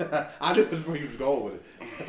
I 0.40 0.54
knew 0.54 0.64
this 0.64 0.86
where 0.86 0.96
you 0.96 1.08
was 1.08 1.16
going 1.16 1.44
with 1.44 1.54
it. 1.54 1.62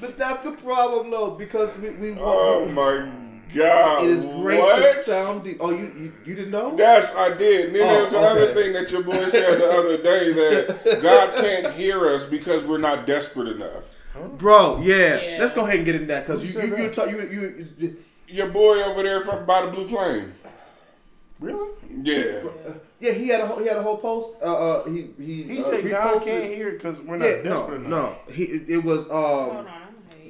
but 0.00 0.18
that's 0.18 0.42
the 0.44 0.52
problem, 0.74 1.10
though, 1.10 1.30
because 1.32 1.76
we 1.78 1.90
we 1.90 2.16
oh 2.18 2.66
my 2.66 3.10
god 3.54 4.04
it 4.04 4.10
is 4.10 4.24
great 4.24 4.60
what? 4.60 4.76
to 4.76 5.02
sound 5.02 5.42
deep. 5.42 5.56
Oh, 5.60 5.70
you, 5.70 5.92
you 5.98 6.12
you 6.24 6.34
didn't 6.36 6.52
know? 6.52 6.76
Yes, 6.78 7.12
I 7.16 7.36
did. 7.36 7.66
And 7.66 7.74
then 7.76 7.82
Oh, 7.82 7.92
there's 7.92 8.12
the 8.12 8.18
other 8.18 8.40
okay. 8.42 8.54
thing 8.54 8.72
that 8.74 8.90
your 8.92 9.02
boy 9.02 9.28
said 9.28 9.58
the 9.58 9.70
other 9.70 9.96
day 10.00 10.32
that 10.32 11.00
God 11.02 11.34
can't 11.36 11.74
hear 11.74 12.06
us 12.06 12.24
because 12.24 12.62
we're 12.64 12.78
not 12.78 13.06
desperate 13.06 13.48
enough. 13.48 13.84
Bro, 14.38 14.80
yeah. 14.82 15.20
Yeah. 15.20 15.36
Let's 15.40 15.54
go 15.54 15.64
ahead 15.64 15.76
and 15.76 15.86
get 15.86 15.94
in 15.96 16.06
that 16.08 16.26
because 16.26 16.42
you 16.44 16.62
you 16.62 16.76
you, 16.76 16.90
that? 16.90 17.10
you 17.10 17.18
you 17.28 17.68
you 17.78 17.96
Your 18.28 18.48
boy 18.48 18.82
over 18.82 19.02
there 19.02 19.20
from 19.22 19.44
by 19.46 19.64
the 19.66 19.72
blue 19.72 19.86
flame. 19.86 20.34
Really? 21.40 21.70
Yeah. 22.02 22.42
yeah 23.00 23.12
he 23.12 23.28
had 23.28 23.40
a 23.40 23.46
whole, 23.46 23.58
he 23.58 23.66
had 23.66 23.78
a 23.78 23.82
whole 23.82 23.96
post. 23.96 24.34
Uh, 24.42 24.44
uh 24.44 24.84
he 24.86 25.08
he 25.18 25.42
He 25.44 25.58
uh, 25.58 25.62
said 25.62 25.88
God 25.88 26.22
can't 26.22 26.44
hear 26.44 26.72
because 26.72 27.00
we're 27.00 27.16
not 27.16 27.24
Yeah, 27.24 27.42
no, 27.42 27.50
desperate 27.56 27.82
enough. 27.86 28.28
no. 28.28 28.34
He 28.34 28.44
it 28.44 28.84
was 28.84 29.06
Hold 29.08 29.56
on, 29.56 29.66
um. 29.66 29.79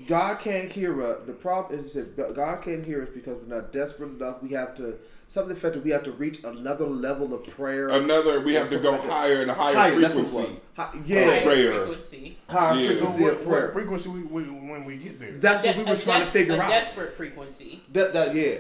I'm 0.01 0.07
late. 0.07 0.09
God 0.09 0.39
can't 0.41 0.71
hear 0.71 1.03
us. 1.05 1.19
The 1.27 1.33
problem 1.33 1.79
is 1.79 1.93
that 1.95 2.17
God 2.35 2.63
can't 2.63 2.85
hear 2.85 3.03
us 3.03 3.09
because 3.13 3.39
we're 3.43 3.55
not 3.57 3.73
desperate 3.73 4.11
enough. 4.11 4.43
We 4.43 4.51
have 4.51 4.75
to 4.77 4.99
something 5.29 5.55
effective. 5.57 5.85
We 5.85 5.91
have 5.91 6.03
to 6.05 6.13
reach 6.13 6.43
another 6.43 6.87
level 6.87 7.33
of 7.33 7.47
prayer. 7.47 7.89
Another, 7.89 8.41
we 8.41 8.55
have 8.55 8.69
to 8.71 8.79
go 8.81 8.91
like 8.93 9.05
higher 9.05 9.43
and 9.43 9.51
a 9.51 9.55
higher, 9.55 9.75
Higher, 9.77 10.01
that's 10.01 10.15
what 10.15 10.25
it 10.25 10.29
frequency. 10.29 10.53
was. 10.55 10.61
Hi- 10.75 10.91
Oh, 10.93 11.03
yeah, 11.07 11.25
Higher 11.25 11.43
prayer. 11.43 11.87
frequency. 11.87 12.39
higher 12.49 12.75
Yeah. 12.81 12.89
So 12.91 12.95
frequency 13.07 13.23
what, 13.23 13.33
of 13.35 13.39
what 13.47 13.49
prayer. 13.59 13.69
frequency 13.73 14.09
we, 14.09 14.23
we, 14.23 14.43
when 14.45 14.85
we 14.85 14.97
get 14.97 15.21
there? 15.21 15.33
That's 15.33 15.65
what 15.65 15.77
we 15.77 15.83
A 15.83 15.87
were 15.87 15.97
trying 15.97 16.21
to 16.23 16.27
figure 16.27 16.57
a 16.57 16.61
out. 16.61 16.69
desperate 16.71 17.13
frequency. 17.13 17.83
That, 17.93 18.13
that 18.15 18.35
yeah. 18.35 18.57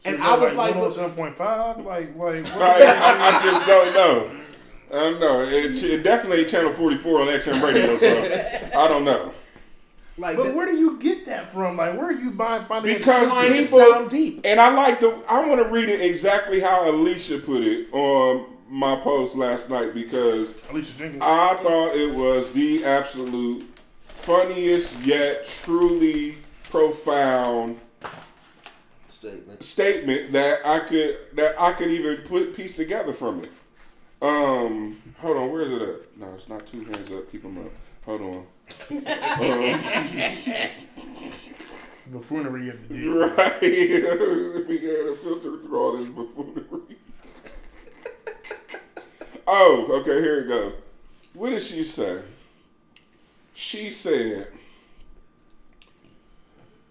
So 0.00 0.10
and 0.10 0.22
I 0.22 0.36
was 0.38 0.54
like, 0.54 0.74
like 0.74 0.74
but- 0.74 1.36
107.5? 1.36 1.84
Like, 1.84 2.16
like, 2.16 2.46
I, 2.52 2.58
what? 2.58 2.82
I, 2.82 3.38
I 3.38 3.42
just 3.44 3.66
don't 3.66 3.94
know. 3.94 4.40
I 4.90 4.94
don't 4.94 5.20
know. 5.20 5.42
It, 5.42 5.82
it 5.84 6.02
definitely 6.02 6.44
channel 6.46 6.72
44 6.72 7.20
on 7.20 7.26
XM 7.28 7.62
radio, 7.62 7.98
so 7.98 8.70
I 8.78 8.88
don't 8.88 9.04
know. 9.04 9.32
Like 10.18 10.36
but 10.36 10.44
that- 10.44 10.54
where 10.54 10.66
do 10.66 10.76
you 10.76 10.98
get 10.98 11.26
that 11.26 11.52
from? 11.52 11.76
Like, 11.76 11.96
where 11.96 12.06
are 12.06 12.12
you 12.12 12.30
buying 12.32 12.64
finding 12.66 12.92
that 12.92 12.98
Because 12.98 13.28
trying 13.30 13.52
to 13.52 13.62
people- 13.62 13.78
sound 13.78 14.10
deep. 14.10 14.40
And 14.44 14.60
I 14.60 14.74
like 14.74 15.00
the. 15.00 15.22
I 15.28 15.46
want 15.46 15.62
to 15.62 15.68
read 15.68 15.88
it 15.88 16.00
exactly 16.00 16.60
how 16.60 16.88
Alicia 16.90 17.38
put 17.38 17.62
it 17.62 17.88
on 17.92 18.46
my 18.68 18.96
post 18.96 19.34
last 19.36 19.70
night 19.70 19.94
because 19.94 20.54
Alicia 20.70 20.92
Jenkins? 20.98 21.22
I 21.24 21.54
thought 21.62 21.96
it 21.96 22.12
was 22.14 22.52
the 22.52 22.84
absolute 22.84 23.64
funniest 24.08 24.94
yet 25.00 25.46
truly 25.46 26.36
profound 26.70 27.80
Statement. 29.08 29.64
statement 29.64 30.32
that 30.32 30.60
I 30.66 30.80
could 30.80 31.16
that 31.34 31.60
I 31.60 31.72
could 31.72 31.88
even 31.90 32.18
put 32.18 32.54
piece 32.54 32.76
together 32.76 33.12
from 33.12 33.42
it. 33.44 33.50
Um, 34.20 35.00
hold 35.18 35.36
on, 35.36 35.50
where 35.50 35.62
is 35.62 35.70
it 35.72 35.80
at? 35.82 36.16
No, 36.18 36.32
it's 36.34 36.48
not 36.48 36.66
two 36.66 36.80
hands 36.84 37.10
up. 37.10 37.30
Keep 37.32 37.42
them 37.42 37.58
up. 37.58 37.72
Hold 38.04 38.20
on. 38.20 38.46
buffoonery 42.10 42.70
of 42.70 42.88
the 42.88 42.94
day. 42.94 43.06
right, 43.06 43.60
we 43.62 44.78
had 44.78 45.06
to 45.06 45.14
filter 45.14 45.58
through 45.58 45.78
all 45.78 45.96
this 45.96 46.08
buffoonery. 46.08 46.96
oh, 49.46 49.86
okay, 50.00 50.20
here 50.22 50.40
it 50.40 50.48
goes. 50.48 50.72
What 51.34 51.50
did 51.50 51.62
she 51.62 51.84
say? 51.84 52.22
She 53.54 53.90
said. 53.90 54.48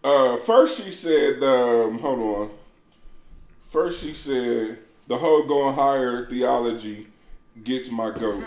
Uh, 0.04 0.38
first 0.38 0.82
she 0.82 0.92
said, 0.92 1.44
um, 1.44 2.00
hold 2.00 2.20
on. 2.20 2.50
First 3.70 4.02
she 4.02 4.14
said, 4.14 4.80
the 5.08 5.18
whole 5.18 5.44
going 5.44 5.76
higher 5.76 6.26
theology 6.28 7.08
gets 7.64 7.90
my 7.90 8.12
goat. 8.12 8.44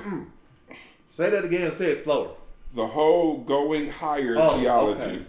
Say 1.11 1.31
that 1.31 1.45
again. 1.45 1.72
Say 1.74 1.93
it 1.93 2.05
slower. 2.05 2.31
The 2.74 2.86
whole 2.86 3.38
going 3.38 3.90
higher 3.90 4.36
Oh, 4.38 4.58
theology. 4.58 5.00
okay. 5.02 5.22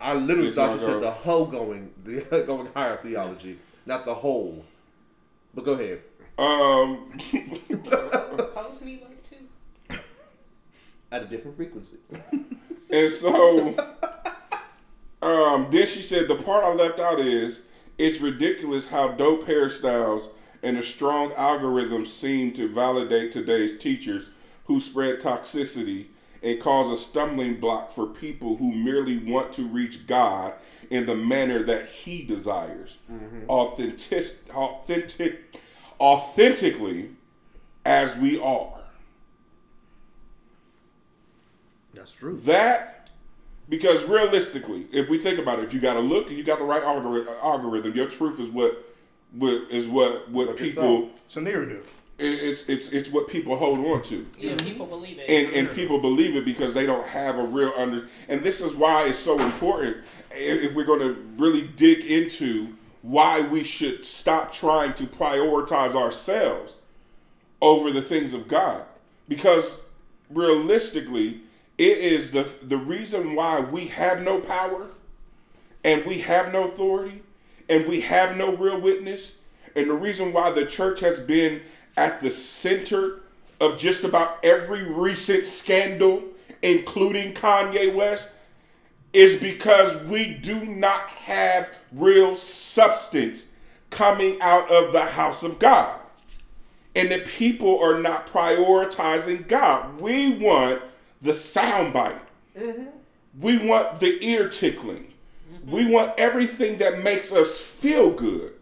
I 0.00 0.14
literally 0.14 0.48
It's 0.48 0.56
thought 0.56 0.72
you 0.72 0.78
said 0.78 1.00
the 1.02 1.10
whole 1.10 1.44
going 1.46 1.90
the 2.04 2.20
going 2.46 2.68
higher 2.74 2.96
theology, 2.96 3.58
not 3.84 4.04
the 4.06 4.14
whole. 4.14 4.64
But 5.54 5.64
go 5.64 5.72
ahead. 5.74 6.00
Um, 6.38 7.06
Post 8.54 8.82
me 8.82 9.02
like 9.02 9.22
too. 9.28 9.98
At 11.12 11.22
a 11.22 11.26
different 11.26 11.56
frequency. 11.56 11.98
and 12.90 13.12
so, 13.12 13.76
um, 15.20 15.68
then 15.70 15.86
she 15.86 16.02
said 16.02 16.28
the 16.28 16.36
part 16.36 16.64
I 16.64 16.72
left 16.72 16.98
out 16.98 17.20
is 17.20 17.60
it's 17.98 18.20
ridiculous 18.20 18.86
how 18.86 19.08
dope 19.08 19.46
hairstyles 19.46 20.28
and 20.62 20.78
a 20.78 20.82
strong 20.82 21.32
algorithm 21.34 22.06
seem 22.06 22.52
to 22.54 22.68
validate 22.68 23.32
today's 23.32 23.76
teachers 23.78 24.30
who 24.64 24.80
spread 24.80 25.20
toxicity 25.20 26.06
and 26.42 26.60
cause 26.60 26.90
a 26.90 27.02
stumbling 27.02 27.60
block 27.60 27.92
for 27.92 28.06
people 28.06 28.56
who 28.56 28.72
merely 28.72 29.18
want 29.18 29.52
to 29.54 29.66
reach 29.66 30.06
God 30.06 30.54
in 30.90 31.06
the 31.06 31.14
manner 31.14 31.62
that 31.64 31.88
He 31.88 32.22
desires, 32.22 32.98
mm-hmm. 33.10 33.48
authentic, 33.48 34.36
authentic, 34.50 35.56
authentically, 36.00 37.10
as 37.84 38.16
we 38.16 38.40
are. 38.40 38.80
That's 41.94 42.12
true. 42.12 42.36
That 42.44 43.10
because 43.68 44.02
realistically, 44.04 44.86
if 44.92 45.08
we 45.08 45.18
think 45.18 45.38
about 45.38 45.60
it, 45.60 45.64
if 45.64 45.72
you 45.72 45.80
got 45.80 45.94
to 45.94 46.00
look 46.00 46.26
and 46.26 46.36
you 46.36 46.42
got 46.42 46.58
the 46.58 46.64
right 46.64 46.82
algorithm, 46.82 47.32
algorithm, 47.40 47.94
your 47.94 48.08
truth 48.08 48.40
is 48.40 48.50
what, 48.50 48.84
what 49.32 49.70
is 49.70 49.86
what 49.86 50.28
what 50.28 50.48
What 50.48 50.56
people 50.56 51.10
It's 51.26 51.36
a 51.36 51.40
narrative. 51.40 51.86
It- 52.20 52.42
it's 52.44 52.62
it's 52.68 52.88
it's 52.88 53.08
what 53.10 53.28
people 53.28 53.56
hold 53.56 53.78
on 53.78 54.02
to. 54.02 54.26
Yeah, 54.38 54.52
mm-hmm. 54.52 54.66
people 54.66 54.86
believe 54.86 55.18
it. 55.18 55.28
and 55.28 55.54
and 55.54 55.74
people 55.74 55.98
believe 55.98 56.36
it 56.36 56.44
because 56.44 56.74
they 56.74 56.86
don't 56.86 57.06
have 57.06 57.38
a 57.38 57.42
real 57.44 57.72
under 57.76 58.08
and 58.28 58.42
this 58.42 58.60
is 58.60 58.74
why 58.74 59.06
it's 59.06 59.18
so 59.18 59.38
important 59.40 59.96
if 60.34 60.62
if 60.62 60.74
we're 60.74 60.84
going 60.84 61.00
to 61.00 61.14
really 61.36 61.62
dig 61.62 62.04
into 62.04 62.76
why 63.02 63.40
we 63.40 63.64
should 63.64 64.04
stop 64.04 64.52
trying 64.52 64.92
to 64.94 65.04
prioritize 65.06 65.94
ourselves 65.94 66.76
over 67.62 67.90
the 67.90 68.02
things 68.02 68.34
of 68.34 68.46
God 68.46 68.84
because 69.28 69.78
realistically 70.28 71.40
it 71.78 71.98
is 71.98 72.30
the 72.30 72.48
the 72.62 72.76
reason 72.76 73.34
why 73.34 73.60
we 73.60 73.86
have 73.88 74.20
no 74.22 74.38
power 74.40 74.86
and 75.84 76.04
we 76.04 76.20
have 76.20 76.52
no 76.52 76.64
authority 76.64 77.22
and 77.68 77.86
we 77.86 78.00
have 78.02 78.36
no 78.36 78.54
real 78.56 78.80
witness 78.80 79.32
and 79.76 79.88
the 79.88 79.94
reason 79.94 80.32
why 80.32 80.50
the 80.50 80.66
church 80.66 81.00
has 81.00 81.18
been 81.20 81.62
at 81.96 82.20
the 82.20 82.30
center 82.30 83.20
of 83.60 83.78
just 83.78 84.04
about 84.04 84.38
every 84.44 84.84
recent 84.84 85.46
scandal 85.46 86.22
including 86.62 87.32
Kanye 87.32 87.94
West 87.94 88.28
is 89.12 89.36
because 89.36 89.96
we 90.04 90.34
do 90.34 90.64
not 90.64 91.08
have 91.08 91.68
real 91.92 92.36
substance 92.36 93.46
coming 93.90 94.40
out 94.40 94.70
of 94.70 94.92
the 94.92 95.02
house 95.04 95.42
of 95.42 95.58
God 95.58 95.98
and 96.94 97.10
the 97.10 97.18
people 97.20 97.78
are 97.80 98.00
not 98.00 98.26
prioritizing 98.26 99.46
God. 99.46 100.00
We 100.00 100.36
want 100.38 100.82
the 101.20 101.32
soundbite. 101.32 102.18
Mm-hmm. 102.56 102.86
We 103.40 103.58
want 103.58 104.00
the 104.00 104.24
ear 104.24 104.48
tickling. 104.48 105.12
Mm-hmm. 105.52 105.70
We 105.70 105.86
want 105.86 106.18
everything 106.18 106.78
that 106.78 107.02
makes 107.02 107.32
us 107.32 107.60
feel 107.60 108.10
good 108.10 108.54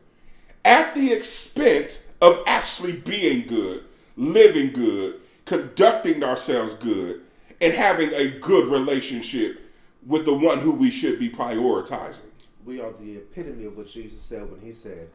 at 0.65 0.95
the 0.95 1.13
expense 1.13 2.01
of 2.21 2.43
actually 2.47 2.93
being 2.93 3.47
good, 3.47 3.85
living 4.17 4.73
good, 4.73 5.21
conducting 5.45 6.23
ourselves 6.23 6.75
good, 6.75 7.23
and 7.61 7.73
having 7.73 8.13
a 8.13 8.39
good 8.39 8.71
relationship 8.71 9.61
with 10.07 10.25
the 10.25 10.35
one 10.35 10.59
who 10.59 10.73
we 10.73 10.91
should 10.91 11.19
be 11.19 11.29
prioritizing. 11.29 12.21
We 12.65 12.81
are 12.81 12.93
the 12.93 13.17
epitome 13.17 13.65
of 13.65 13.77
what 13.77 13.89
Jesus 13.89 14.21
said 14.21 14.51
when 14.51 14.61
he 14.61 14.73
said, 14.73 15.09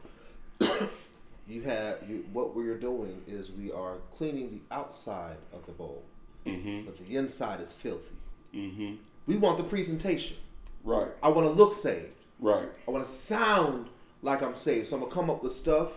"You 1.48 1.62
have 1.62 1.98
you. 2.08 2.24
What 2.32 2.54
we 2.54 2.68
are 2.68 2.78
doing 2.78 3.22
is 3.26 3.52
we 3.52 3.70
are 3.70 3.98
cleaning 4.16 4.50
the 4.50 4.74
outside 4.74 5.36
of 5.52 5.64
the 5.66 5.72
bowl, 5.72 6.02
but 6.44 6.96
the 6.96 7.16
inside 7.16 7.60
is 7.60 7.72
filthy. 7.72 8.16
Mm-hmm. 8.54 8.94
We 9.26 9.36
want 9.36 9.58
the 9.58 9.64
presentation. 9.64 10.36
Right, 10.82 11.08
I 11.22 11.28
want 11.28 11.46
to 11.46 11.52
look 11.52 11.74
saved. 11.74 12.12
right, 12.40 12.68
I 12.86 12.90
want 12.90 13.04
to 13.04 13.10
sound 13.10 13.88
like 14.22 14.42
I'm 14.42 14.54
saved. 14.54 14.88
So 14.88 14.96
I'm 14.96 15.02
gonna 15.02 15.14
come 15.14 15.30
up 15.30 15.42
with 15.42 15.52
stuff 15.52 15.92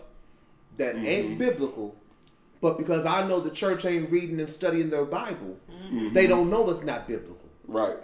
that 0.77 0.95
ain't 0.95 1.37
biblical, 1.37 1.95
but 2.61 2.77
because 2.77 3.05
I 3.05 3.27
know 3.27 3.39
the 3.39 3.49
church 3.51 3.85
ain't 3.85 4.09
reading 4.11 4.39
and 4.39 4.49
studying 4.49 4.89
their 4.89 5.05
Bible, 5.05 5.57
they 6.13 6.27
don't 6.27 6.49
know 6.49 6.69
it's 6.69 6.83
not 6.83 7.07
biblical. 7.07 7.49
right. 7.67 7.97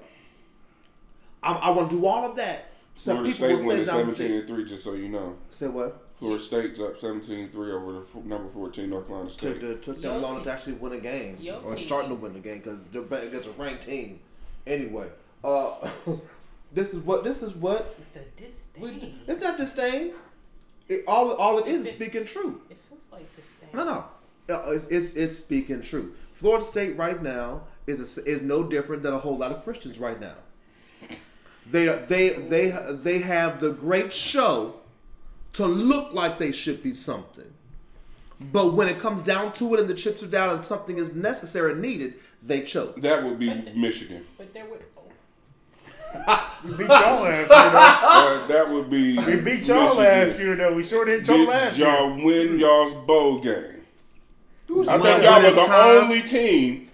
I, 1.41 1.53
I 1.53 1.69
want 1.71 1.89
to 1.89 1.97
do 1.97 2.05
all 2.05 2.25
of 2.25 2.37
that. 2.37 2.71
So 2.95 3.11
Florida 3.11 3.33
people 3.33 3.47
State 3.47 3.53
will 3.53 3.59
say 3.59 3.67
winning 3.67 3.85
17 4.15 4.31
and 4.31 4.47
3, 4.47 4.65
just 4.65 4.83
so 4.83 4.93
you 4.93 5.09
know. 5.09 5.35
say 5.49 5.67
what? 5.67 5.99
Florida 6.17 6.41
State's 6.41 6.79
up 6.79 6.97
17 6.97 7.49
3 7.49 7.71
over 7.73 7.91
the 7.93 7.99
f- 7.99 8.23
number 8.23 8.49
14 8.53 8.89
North 8.89 9.07
Carolina 9.07 9.29
Took, 9.29 9.39
State. 9.39 9.59
the, 9.59 9.75
took 9.75 10.01
Yo 10.01 10.13
them 10.13 10.21
long 10.21 10.35
team. 10.35 10.43
to 10.45 10.51
actually 10.53 10.73
win 10.73 10.93
a 10.93 10.99
game 10.99 11.35
Yo 11.41 11.59
or 11.65 11.75
team. 11.75 11.85
starting 11.85 12.09
to 12.11 12.15
win 12.15 12.31
the 12.33 12.39
game 12.39 12.59
because 12.59 12.85
they're 12.85 13.01
against 13.23 13.49
a 13.49 13.51
ranked 13.53 13.83
team. 13.83 14.21
Anyway, 14.65 15.09
uh, 15.43 15.73
this 16.71 16.93
is 16.93 16.99
what 17.01 17.25
this 17.25 17.41
is 17.41 17.53
what 17.55 17.93
the 18.13 18.21
we, 18.79 18.91
disdain. 18.91 19.19
it's 19.27 19.43
not 19.43 19.57
disdain. 19.57 20.13
It, 20.89 21.03
all 21.07 21.31
all 21.33 21.59
it 21.59 21.67
is 21.67 21.85
is 21.85 21.93
speaking 21.93 22.25
truth. 22.25 22.55
It 22.69 22.77
feels 22.89 23.07
like 23.11 23.35
disdain. 23.35 23.69
No, 23.73 23.83
no, 23.85 24.05
Uh, 24.53 24.71
it's, 24.71 24.87
it's 24.87 25.13
it's 25.13 25.37
speaking 25.37 25.81
truth. 25.81 26.15
Florida 26.33 26.65
State 26.65 26.97
right 26.97 27.21
now 27.21 27.61
is 27.87 28.17
a, 28.17 28.25
is 28.25 28.41
no 28.41 28.63
different 28.63 29.03
than 29.03 29.13
a 29.13 29.17
whole 29.19 29.37
lot 29.37 29.51
of 29.51 29.63
Christians 29.63 29.99
right 29.99 30.19
now. 30.19 30.35
They 31.69 31.85
they 32.07 32.29
they 32.29 32.71
they 32.91 33.19
have 33.19 33.61
the 33.61 33.71
great 33.71 34.11
show 34.11 34.75
to 35.53 35.65
look 35.65 36.13
like 36.13 36.37
they 36.37 36.51
should 36.51 36.83
be 36.83 36.93
something, 36.93 37.51
but 38.51 38.73
when 38.73 38.89
it 38.89 38.99
comes 38.99 39.21
down 39.21 39.53
to 39.53 39.73
it 39.73 39.79
and 39.79 39.89
the 39.89 39.93
chips 39.93 40.21
are 40.23 40.27
down 40.27 40.49
and 40.49 40.65
something 40.65 40.97
is 40.97 41.13
necessary 41.13 41.71
and 41.73 41.81
needed, 41.81 42.15
they 42.41 42.61
choke. 42.61 42.99
That 43.01 43.23
would 43.23 43.39
be 43.39 43.53
Michigan. 43.75 44.25
But 44.37 44.53
there 44.53 44.65
would. 44.65 44.81
We 46.63 46.77
beat 46.77 46.87
y'all 46.87 47.21
last 47.23 47.25
year, 47.25 47.47
though. 47.47 47.77
Uh, 47.77 48.47
that 48.47 48.69
would 48.69 48.89
be. 48.89 49.17
We 49.17 49.41
beat 49.41 49.65
y'all 49.67 49.83
Michigan. 49.83 49.97
last 49.97 50.39
year, 50.39 50.55
though. 50.55 50.73
We 50.73 50.83
sure 50.85 51.03
didn't 51.03 51.27
y'all 51.27 51.37
Did 51.39 51.49
last 51.49 51.77
year. 51.77 51.87
y'all 51.89 52.15
win 52.23 52.57
y'all's 52.57 52.93
bowl 53.05 53.39
game? 53.39 53.81
I 54.87 54.97
think 54.97 55.23
y'all 55.23 55.41
was 55.43 55.55
the 55.55 55.65
time- 55.65 56.03
only 56.05 56.21
team 56.21 56.89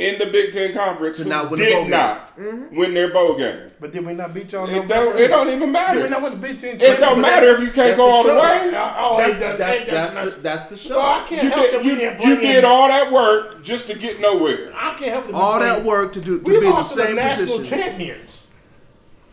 in 0.00 0.18
the 0.18 0.26
Big 0.26 0.52
Ten 0.52 0.74
Conference 0.74 1.18
To 1.18 1.22
who 1.22 1.28
not 1.30 1.50
win 1.52 1.60
the 1.60 1.70
bowl 1.72 1.84
did 1.84 1.90
not 1.90 2.38
win 2.72 2.94
their 2.94 3.12
bowl 3.12 3.38
game. 3.38 3.70
But 3.78 3.92
did 3.92 4.04
we 4.04 4.12
not 4.14 4.34
beat 4.34 4.50
y'all? 4.50 4.68
It 4.68 4.88
don't, 4.88 5.16
it 5.16 5.28
don't 5.28 5.48
even 5.50 5.70
matter. 5.70 5.94
Did 6.00 6.02
we 6.04 6.08
not 6.10 6.22
win 6.22 6.32
the 6.32 6.38
Big 6.48 6.58
Ten? 6.58 6.74
It 6.80 6.98
don't 7.00 7.20
matter 7.20 7.46
if 7.54 7.60
you 7.60 7.70
can't 7.70 7.96
go 7.96 8.10
all 8.10 8.24
the 8.24 8.30
show. 8.30 8.42
way. 8.42 8.72
Oh, 8.74 9.16
That's, 9.18 9.34
it 9.34 9.38
that's, 9.40 9.58
that's, 9.58 10.14
does. 10.14 10.34
the, 10.34 10.40
that's 10.40 10.64
the 10.64 10.76
show. 10.76 10.96
Oh, 10.96 11.00
I 11.00 11.24
can't 11.28 11.44
You 11.44 11.50
help 11.50 11.70
did, 11.70 11.84
you, 11.84 11.94
didn't 11.94 12.22
you 12.22 12.36
did 12.40 12.64
all 12.64 12.88
that 12.88 13.12
work 13.12 13.62
just 13.62 13.86
to 13.86 13.94
get 13.94 14.18
nowhere. 14.20 14.72
I 14.74 14.94
can't 14.94 15.12
help 15.12 15.26
that 15.26 15.34
All 15.34 15.60
that 15.60 15.84
work 15.84 16.12
to 16.14 16.20
do 16.20 16.40
to 16.40 16.44
We 16.44 16.58
be 16.58 16.66
in 16.66 16.70
the 16.70 16.70
lost 16.70 16.94
to 16.96 17.02
the 17.04 17.14
national 17.14 17.58
position. 17.58 17.78
champions. 17.78 18.42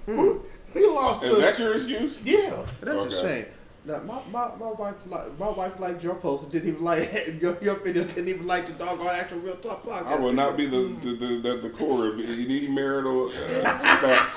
We 0.08 0.88
lost 0.88 1.24
Is 1.24 1.30
to. 1.30 1.36
that 1.38 1.60
your 1.60 1.74
excuse? 1.76 2.20
yeah. 2.24 2.66
That's 2.82 3.00
Okay. 3.02 3.16
a 3.16 3.22
shame. 3.22 3.46
Now, 3.86 4.00
my, 4.00 4.22
my, 4.32 4.56
my 4.56 4.72
wife 4.72 4.96
like 5.08 5.38
my 5.38 5.50
wife 5.50 5.78
liked 5.80 6.04
your 6.04 6.16
post 6.16 6.50
didn't 6.52 6.70
even 6.70 6.84
like 6.84 7.12
your, 7.42 7.58
your 7.62 7.76
video 7.76 8.06
didn't 8.06 8.30
even 8.30 8.48
like 8.48 8.66
the 8.66 8.72
doggone 8.74 9.08
actual 9.08 9.40
real 9.40 9.58
talk 9.58 9.84
podcast. 9.86 10.08
I 10.08 10.16
will 10.16 10.32
not 10.34 10.56
be 10.56 10.66
the 10.66 10.96
the, 11.04 11.16
the, 11.16 11.40
the, 11.42 11.58
the 11.64 11.70
core 11.70 12.08
of 12.08 12.20
any 12.20 12.68
marital 12.70 13.28
uh, 13.28 13.32
spats 13.32 14.36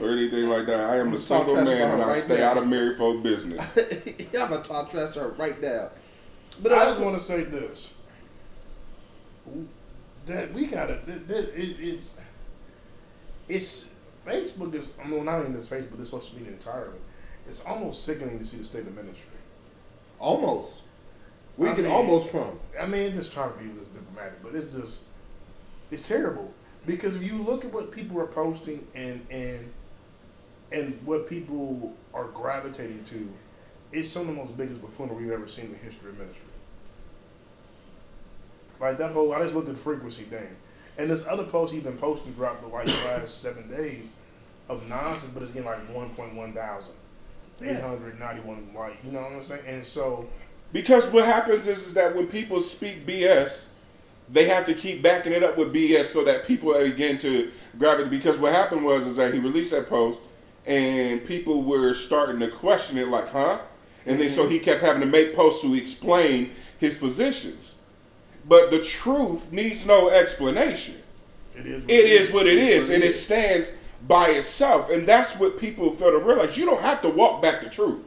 or 0.00 0.10
anything 0.12 0.48
like 0.48 0.66
that. 0.66 0.78
I 0.80 0.96
am 0.98 1.08
a 1.12 1.16
I'm 1.16 1.20
talking 1.22 1.46
single 1.56 1.64
man 1.64 1.90
and 1.90 2.02
I 2.02 2.06
right 2.08 2.22
stay 2.22 2.38
now. 2.38 2.50
out 2.50 2.58
of 2.58 2.68
married 2.68 2.96
folk 2.96 3.22
business. 3.24 3.60
I'm 4.40 4.48
gonna 4.48 4.62
talk 4.62 4.90
trash 4.90 5.16
her 5.16 5.30
right 5.30 5.60
now. 5.60 5.90
But 6.62 6.72
I 6.72 6.84
just 6.86 7.00
want 7.00 7.18
to 7.18 7.22
say 7.22 7.42
this: 7.42 7.90
that 10.26 10.52
we 10.54 10.66
gotta. 10.66 11.00
That, 11.06 11.26
that, 11.28 11.60
it, 11.60 11.76
it's 11.80 12.10
it's 13.48 13.89
Facebook 14.26 14.74
is. 14.74 14.86
I 15.02 15.06
mean, 15.06 15.24
not 15.24 15.40
even 15.40 15.52
this 15.54 15.68
Facebook, 15.68 15.98
this 15.98 16.10
social 16.10 16.34
media 16.36 16.52
entirely. 16.52 16.98
It's 17.48 17.60
almost 17.60 18.04
sickening 18.04 18.38
to 18.38 18.46
see 18.46 18.58
the 18.58 18.64
state 18.64 18.86
of 18.86 18.94
ministry. 18.94 19.26
almost. 20.18 20.82
Where 21.56 21.68
you 21.68 21.72
I 21.72 21.76
get 21.76 21.84
mean- 21.86 21.92
almost 21.94 22.30
from? 22.30 22.58
I 22.78 22.86
mean, 22.86 23.02
it's 23.02 23.16
just 23.16 23.32
trying 23.32 23.52
to 23.52 23.58
be 23.58 23.68
this 23.70 23.88
diplomatic, 23.88 24.42
but 24.42 24.54
it's 24.54 24.74
just 24.74 25.00
it's 25.90 26.02
terrible 26.06 26.52
because 26.86 27.14
if 27.16 27.22
you 27.22 27.42
look 27.42 27.64
at 27.64 27.72
what 27.72 27.90
people 27.90 28.18
are 28.20 28.26
posting 28.26 28.86
and 28.94 29.26
and 29.30 29.72
and 30.72 30.98
what 31.04 31.28
people 31.28 31.94
are 32.14 32.26
gravitating 32.28 33.02
to, 33.04 33.28
it's 33.92 34.10
some 34.10 34.22
of 34.22 34.28
the 34.28 34.32
most 34.34 34.56
biggest 34.56 34.80
buffoonery 34.80 35.24
we've 35.24 35.32
ever 35.32 35.48
seen 35.48 35.66
in 35.66 35.72
the 35.72 35.78
history 35.78 36.10
of 36.10 36.18
ministry. 36.18 36.44
Like 38.80 38.96
that 38.98 39.12
whole, 39.12 39.32
I 39.34 39.42
just 39.42 39.54
looked 39.54 39.68
at 39.68 39.74
the 39.74 39.80
frequency 39.80 40.22
thing, 40.24 40.48
and 41.00 41.10
this 41.10 41.24
other 41.26 41.44
post 41.44 41.72
he's 41.72 41.82
been 41.82 41.98
posting 41.98 42.34
throughout 42.34 42.60
the 42.60 42.66
like 42.66 42.86
last 43.04 43.40
seven 43.40 43.68
days 43.70 44.06
of 44.68 44.86
nonsense, 44.88 45.32
but 45.32 45.42
it's 45.42 45.52
getting 45.52 45.66
like 45.66 45.94
one 45.94 46.10
point 46.10 46.34
one 46.34 46.52
thousand. 46.52 46.92
Yeah. 47.60 47.72
891 47.72 48.70
like 48.74 48.96
you 49.04 49.12
know 49.12 49.20
what 49.20 49.32
I'm 49.32 49.44
saying 49.44 49.62
and 49.66 49.84
so 49.84 50.26
Because 50.72 51.06
what 51.08 51.26
happens 51.26 51.66
is, 51.66 51.86
is 51.88 51.92
that 51.92 52.16
when 52.16 52.26
people 52.26 52.62
speak 52.62 53.06
BS, 53.06 53.66
they 54.30 54.48
have 54.48 54.64
to 54.66 54.74
keep 54.74 55.02
backing 55.02 55.32
it 55.32 55.42
up 55.42 55.58
with 55.58 55.72
BS 55.72 56.06
so 56.06 56.24
that 56.24 56.46
people 56.46 56.72
begin 56.72 57.18
to 57.18 57.50
grab 57.78 57.98
it. 58.00 58.08
Because 58.08 58.38
what 58.38 58.54
happened 58.54 58.84
was 58.84 59.06
is 59.06 59.16
that 59.16 59.34
he 59.34 59.40
released 59.40 59.72
that 59.72 59.88
post 59.88 60.20
and 60.66 61.24
people 61.26 61.62
were 61.62 61.94
starting 61.94 62.38
to 62.40 62.48
question 62.48 62.98
it, 62.98 63.08
like, 63.08 63.28
huh? 63.28 63.60
And 64.06 64.20
then 64.20 64.30
so 64.30 64.42
mm-hmm. 64.42 64.52
he 64.52 64.58
kept 64.60 64.80
having 64.80 65.00
to 65.00 65.06
make 65.06 65.34
posts 65.34 65.62
to 65.62 65.74
explain 65.74 66.52
his 66.78 66.96
positions. 66.96 67.74
But 68.48 68.70
the 68.70 68.82
truth 68.82 69.52
needs 69.52 69.84
no 69.86 70.08
explanation. 70.10 70.96
It 71.56 71.66
is. 71.66 71.82
What 71.82 71.90
It 71.90 72.06
is 72.06 72.30
what 72.32 72.46
it 72.46 72.58
It's 72.58 72.84
is, 72.84 72.88
what 72.88 72.92
it 72.92 72.94
and 72.96 73.04
it 73.04 73.08
is. 73.08 73.22
stands 73.24 73.72
by 74.06 74.28
itself. 74.30 74.90
And 74.90 75.06
that's 75.06 75.36
what 75.36 75.58
people 75.58 75.90
fail 75.94 76.10
to 76.12 76.18
realize. 76.18 76.56
You 76.56 76.64
don't 76.66 76.82
have 76.82 77.02
to 77.02 77.08
walk 77.08 77.42
back 77.42 77.62
the 77.62 77.68
truth. 77.70 78.00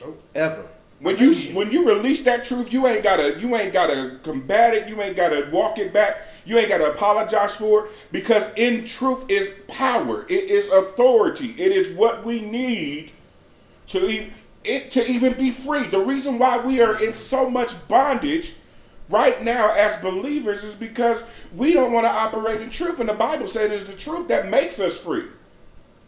Nope. 0.00 0.22
Ever. 0.34 0.66
When 1.00 1.18
you 1.18 1.34
when 1.54 1.70
you 1.70 1.86
release 1.86 2.22
that 2.22 2.44
truth, 2.44 2.72
you 2.72 2.86
ain't 2.86 3.02
gotta 3.02 3.38
you 3.38 3.54
ain't 3.56 3.72
gotta 3.72 4.18
combat 4.22 4.74
it. 4.74 4.88
You 4.88 5.02
ain't 5.02 5.16
gotta 5.16 5.48
walk 5.52 5.78
it 5.78 5.92
back. 5.92 6.16
You 6.46 6.56
ain't 6.58 6.68
gotta 6.68 6.90
apologize 6.92 7.54
for 7.56 7.86
it 7.86 7.92
because 8.10 8.48
in 8.56 8.84
truth 8.86 9.24
is 9.28 9.52
power. 9.68 10.24
It 10.28 10.50
is 10.50 10.68
authority. 10.68 11.54
It 11.58 11.72
is 11.72 11.94
what 11.96 12.24
we 12.24 12.40
need 12.40 13.12
to 13.88 14.08
e- 14.08 14.32
it 14.62 14.90
to 14.92 15.06
even 15.06 15.34
be 15.34 15.50
free. 15.50 15.88
The 15.88 15.98
reason 15.98 16.38
why 16.38 16.58
we 16.58 16.80
are 16.80 17.02
in 17.04 17.12
so 17.12 17.50
much 17.50 17.72
bondage 17.88 18.54
right 19.08 19.42
now 19.42 19.72
as 19.74 19.96
believers 19.96 20.64
is 20.64 20.74
because 20.74 21.24
we 21.54 21.72
don't 21.72 21.92
want 21.92 22.04
to 22.04 22.10
operate 22.10 22.60
in 22.60 22.70
truth. 22.70 23.00
And 23.00 23.08
the 23.08 23.14
Bible 23.14 23.46
said 23.48 23.70
it's 23.70 23.88
the 23.88 23.94
truth 23.94 24.28
that 24.28 24.48
makes 24.48 24.80
us 24.80 24.96
free. 24.96 25.24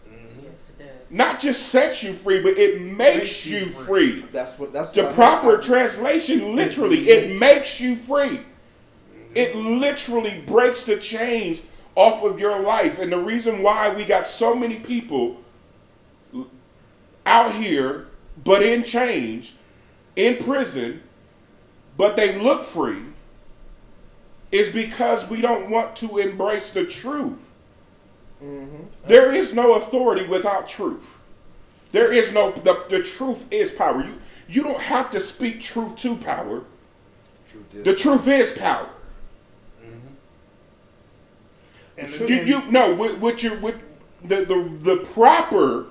Mm-hmm. 0.08 0.40
Yes, 0.42 0.70
it 0.70 0.78
does. 0.78 0.88
Not 1.10 1.40
just 1.40 1.68
sets 1.68 2.02
you 2.02 2.12
free, 2.14 2.40
but 2.40 2.56
it 2.58 2.80
makes, 2.80 3.18
Makes 3.18 3.46
you 3.46 3.58
you 3.58 3.66
free. 3.70 4.20
free. 4.20 4.28
That's 4.32 4.58
what. 4.58 4.72
That's 4.72 4.90
The 4.90 5.04
what 5.04 5.14
proper 5.14 5.58
I- 5.58 5.62
translation, 5.62 6.56
literally, 6.56 7.08
it 7.10 7.30
mm-hmm. 7.30 7.38
makes 7.38 7.80
you 7.80 7.96
free. 7.96 8.38
Mm-hmm. 8.38 9.32
It 9.34 9.54
literally 9.56 10.42
breaks 10.46 10.84
the 10.84 10.96
chains 10.96 11.62
off 11.94 12.22
of 12.22 12.38
your 12.38 12.60
life. 12.60 12.98
And 12.98 13.10
the 13.12 13.18
reason 13.18 13.62
why 13.62 13.94
we 13.94 14.04
got 14.04 14.26
so 14.26 14.54
many 14.54 14.78
people 14.78 15.38
out 17.24 17.54
here, 17.54 18.06
but 18.44 18.62
in 18.62 18.82
chains, 18.84 19.52
in 20.14 20.42
prison, 20.42 21.02
but 21.96 22.16
they 22.16 22.38
look 22.38 22.62
free, 22.64 23.02
is 24.52 24.68
because 24.68 25.26
we 25.28 25.40
don't 25.40 25.70
want 25.70 25.96
to 25.96 26.18
embrace 26.18 26.70
the 26.70 26.84
truth. 26.84 27.48
Mm-hmm. 28.42 28.82
There 29.06 29.34
is 29.34 29.54
no 29.54 29.74
authority 29.74 30.26
without 30.26 30.68
truth. 30.68 31.16
There 31.90 32.12
is 32.12 32.32
no 32.32 32.52
the, 32.52 32.84
the 32.88 33.02
truth 33.02 33.46
is 33.50 33.70
power. 33.72 34.04
You 34.04 34.18
you 34.48 34.62
don't 34.62 34.80
have 34.80 35.10
to 35.10 35.20
speak 35.20 35.60
truth 35.62 35.96
to 35.96 36.16
power. 36.16 36.64
Truth 37.48 37.84
The 37.84 37.94
truth 37.94 38.28
is 38.28 38.52
power. 38.52 38.90
Mm-hmm. 39.82 40.14
And 41.98 42.12
True. 42.12 42.26
You 42.26 42.42
you 42.42 42.70
no 42.70 42.94
what, 42.94 43.18
what 43.18 43.42
you 43.42 43.50
what 43.60 43.76
the 44.22 44.44
the 44.44 44.70
the 44.82 44.96
proper 45.14 45.86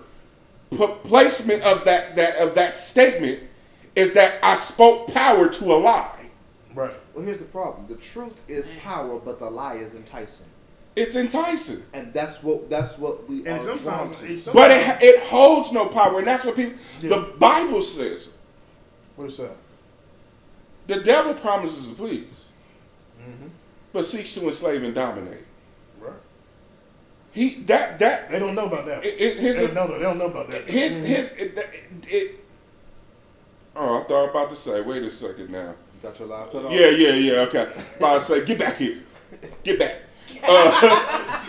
p- 0.71 0.95
placement 1.03 1.63
of 1.63 1.85
that 1.85 2.15
that 2.15 2.37
of 2.37 2.53
that 2.55 2.77
statement 2.77 3.41
is 3.95 4.11
that 4.13 4.39
I 4.43 4.55
spoke 4.55 5.07
power 5.13 5.47
to 5.49 5.73
a 5.73 5.77
lie. 5.77 6.25
Right. 6.73 6.93
Well, 7.13 7.23
here's 7.25 7.39
the 7.39 7.45
problem. 7.45 7.87
The 7.87 7.95
truth 7.95 8.33
is 8.47 8.67
power, 8.79 9.17
but 9.19 9.39
the 9.39 9.49
lie 9.49 9.75
is 9.75 9.93
enticing, 9.93 10.45
It's 10.97 11.15
enticing, 11.15 11.83
and 11.93 12.13
that's 12.13 12.43
what 12.43 12.69
that's 12.69 12.97
what 12.97 13.27
we 13.29 13.45
And 13.47 13.59
are 13.61 13.63
drawn 13.63 13.77
sometimes, 13.77 14.19
to. 14.19 14.33
it's 14.33 14.45
but 14.45 14.71
it 14.71 15.01
it 15.01 15.23
holds 15.23 15.71
no 15.71 15.87
power, 15.87 16.19
and 16.19 16.27
that's 16.27 16.43
what 16.43 16.55
people. 16.57 16.77
Yeah. 17.01 17.09
The 17.09 17.33
Bible 17.39 17.81
says 17.81 18.29
what 19.15 19.27
is 19.29 19.37
that? 19.37 19.55
the 20.87 21.01
devil 21.01 21.33
promises 21.33 21.87
to 21.87 21.93
please, 21.95 22.47
Mm-hmm. 23.21 23.47
but 23.93 24.05
seeks 24.05 24.33
to 24.35 24.45
enslave 24.47 24.83
and 24.83 24.93
dominate. 24.93 25.45
Right. 25.99 26.11
He 27.31 27.61
that 27.63 27.97
that 27.99 28.29
They 28.29 28.39
don't 28.39 28.53
know 28.55 28.65
about 28.67 28.85
that. 28.87 29.05
it, 29.05 29.19
it, 29.19 29.37
his 29.39 29.55
they, 29.55 29.67
don't 29.67 29.73
know, 29.89 29.97
they 29.97 30.03
don't 30.03 30.17
know 30.17 30.25
about 30.27 30.49
that. 30.49 30.69
his 30.69 30.99
his 30.99 31.31
it, 31.31 31.57
it, 31.57 32.05
it. 32.07 32.44
Oh, 33.75 33.99
I 33.99 34.03
thought 34.03 34.11
I 34.11 34.21
was 34.21 34.29
about 34.29 34.49
to 34.51 34.55
say. 34.55 34.81
Wait 34.81 35.03
a 35.03 35.11
second 35.11 35.49
now. 35.49 35.69
You 35.95 36.01
got 36.01 36.19
your 36.19 36.27
live 36.27 36.51
cut 36.51 36.65
off. 36.65 36.71
Yeah, 36.71 36.89
yeah, 36.89 37.13
yeah. 37.13 37.33
Okay. 37.41 37.71
About 37.97 38.19
to 38.19 38.25
say, 38.25 38.45
get 38.45 38.59
back 38.59 38.77
here. 38.77 38.99
Get 39.63 39.79
back. 39.79 40.01
Uh, 40.47 41.41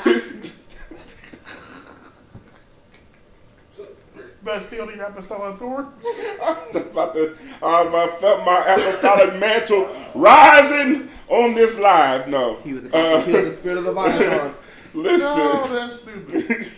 Best 4.46 4.66
feel 4.66 4.86
the 4.86 5.04
apostolic 5.04 5.56
authority. 5.56 5.88
about 6.72 7.14
to, 7.14 7.32
um, 7.62 7.92
I 7.94 8.16
felt 8.20 8.44
my 8.46 8.64
apostolic 8.78 9.36
mantle 9.40 9.88
rising 10.14 11.08
on 11.28 11.54
this 11.54 11.76
live. 11.78 12.28
No. 12.28 12.54
He 12.58 12.72
was 12.72 12.84
about 12.84 13.24
to 13.24 13.32
kill 13.32 13.44
the 13.44 13.52
spirit 13.52 13.78
of 13.78 13.84
the 13.84 13.90
Leviathan. 13.92 14.54
Listen. 14.94 15.36
No, 15.36 15.68
that's 15.68 16.00
stupid. 16.00 16.70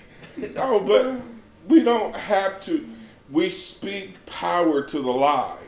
no, 0.55 0.80
but 0.80 1.20
we 1.68 1.84
don't 1.84 2.16
have 2.16 2.59
to. 2.61 2.88
We 3.31 3.51
speak 3.51 4.24
power 4.26 4.83
to 4.83 5.03
the 5.03 5.11
lie. 5.11 5.59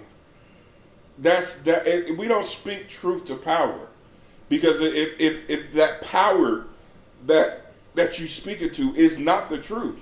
That's 1.19 1.57
that. 1.57 1.87
It, 1.87 2.17
we 2.17 2.27
don't 2.27 2.47
speak 2.47 2.89
truth 2.89 3.27
to 3.27 3.37
power, 3.37 3.89
because 4.49 4.81
if 4.81 5.21
if 5.21 5.49
if 5.51 5.73
that 5.75 6.01
power 6.01 6.67
that 7.27 7.73
that 7.95 8.19
you 8.19 8.27
speak 8.27 8.63
it 8.63 8.73
to 8.75 8.95
is 8.95 9.19
not 9.19 9.51
the 9.51 9.59
truth, 9.59 9.99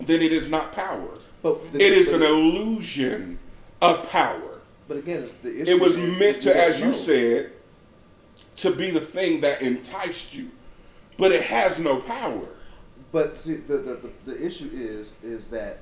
then 0.00 0.22
it 0.22 0.32
is 0.32 0.48
not 0.48 0.72
power. 0.72 1.18
But 1.42 1.72
the, 1.72 1.84
It 1.84 1.92
is 1.92 2.10
but, 2.10 2.22
an 2.22 2.22
illusion 2.22 3.38
of 3.82 4.08
power. 4.08 4.60
But 4.88 4.96
again, 4.96 5.22
it's 5.22 5.36
the 5.36 5.60
issue. 5.60 5.70
It 5.70 5.80
was 5.80 5.96
is- 5.96 6.18
meant 6.18 6.40
to, 6.42 6.56
as 6.56 6.80
you 6.80 6.94
said, 6.94 7.52
to 8.56 8.70
be 8.70 8.90
the 8.90 9.00
thing 9.00 9.42
that 9.42 9.60
enticed 9.60 10.32
you, 10.32 10.50
but 11.18 11.32
it 11.32 11.42
has 11.42 11.78
no 11.78 12.00
power. 12.00 12.46
But 13.12 13.38
see, 13.38 13.56
the, 13.56 13.76
the, 13.76 13.94
the, 13.94 14.32
the 14.32 14.44
issue 14.46 14.70
is 14.72 15.12
is 15.22 15.48
that 15.50 15.80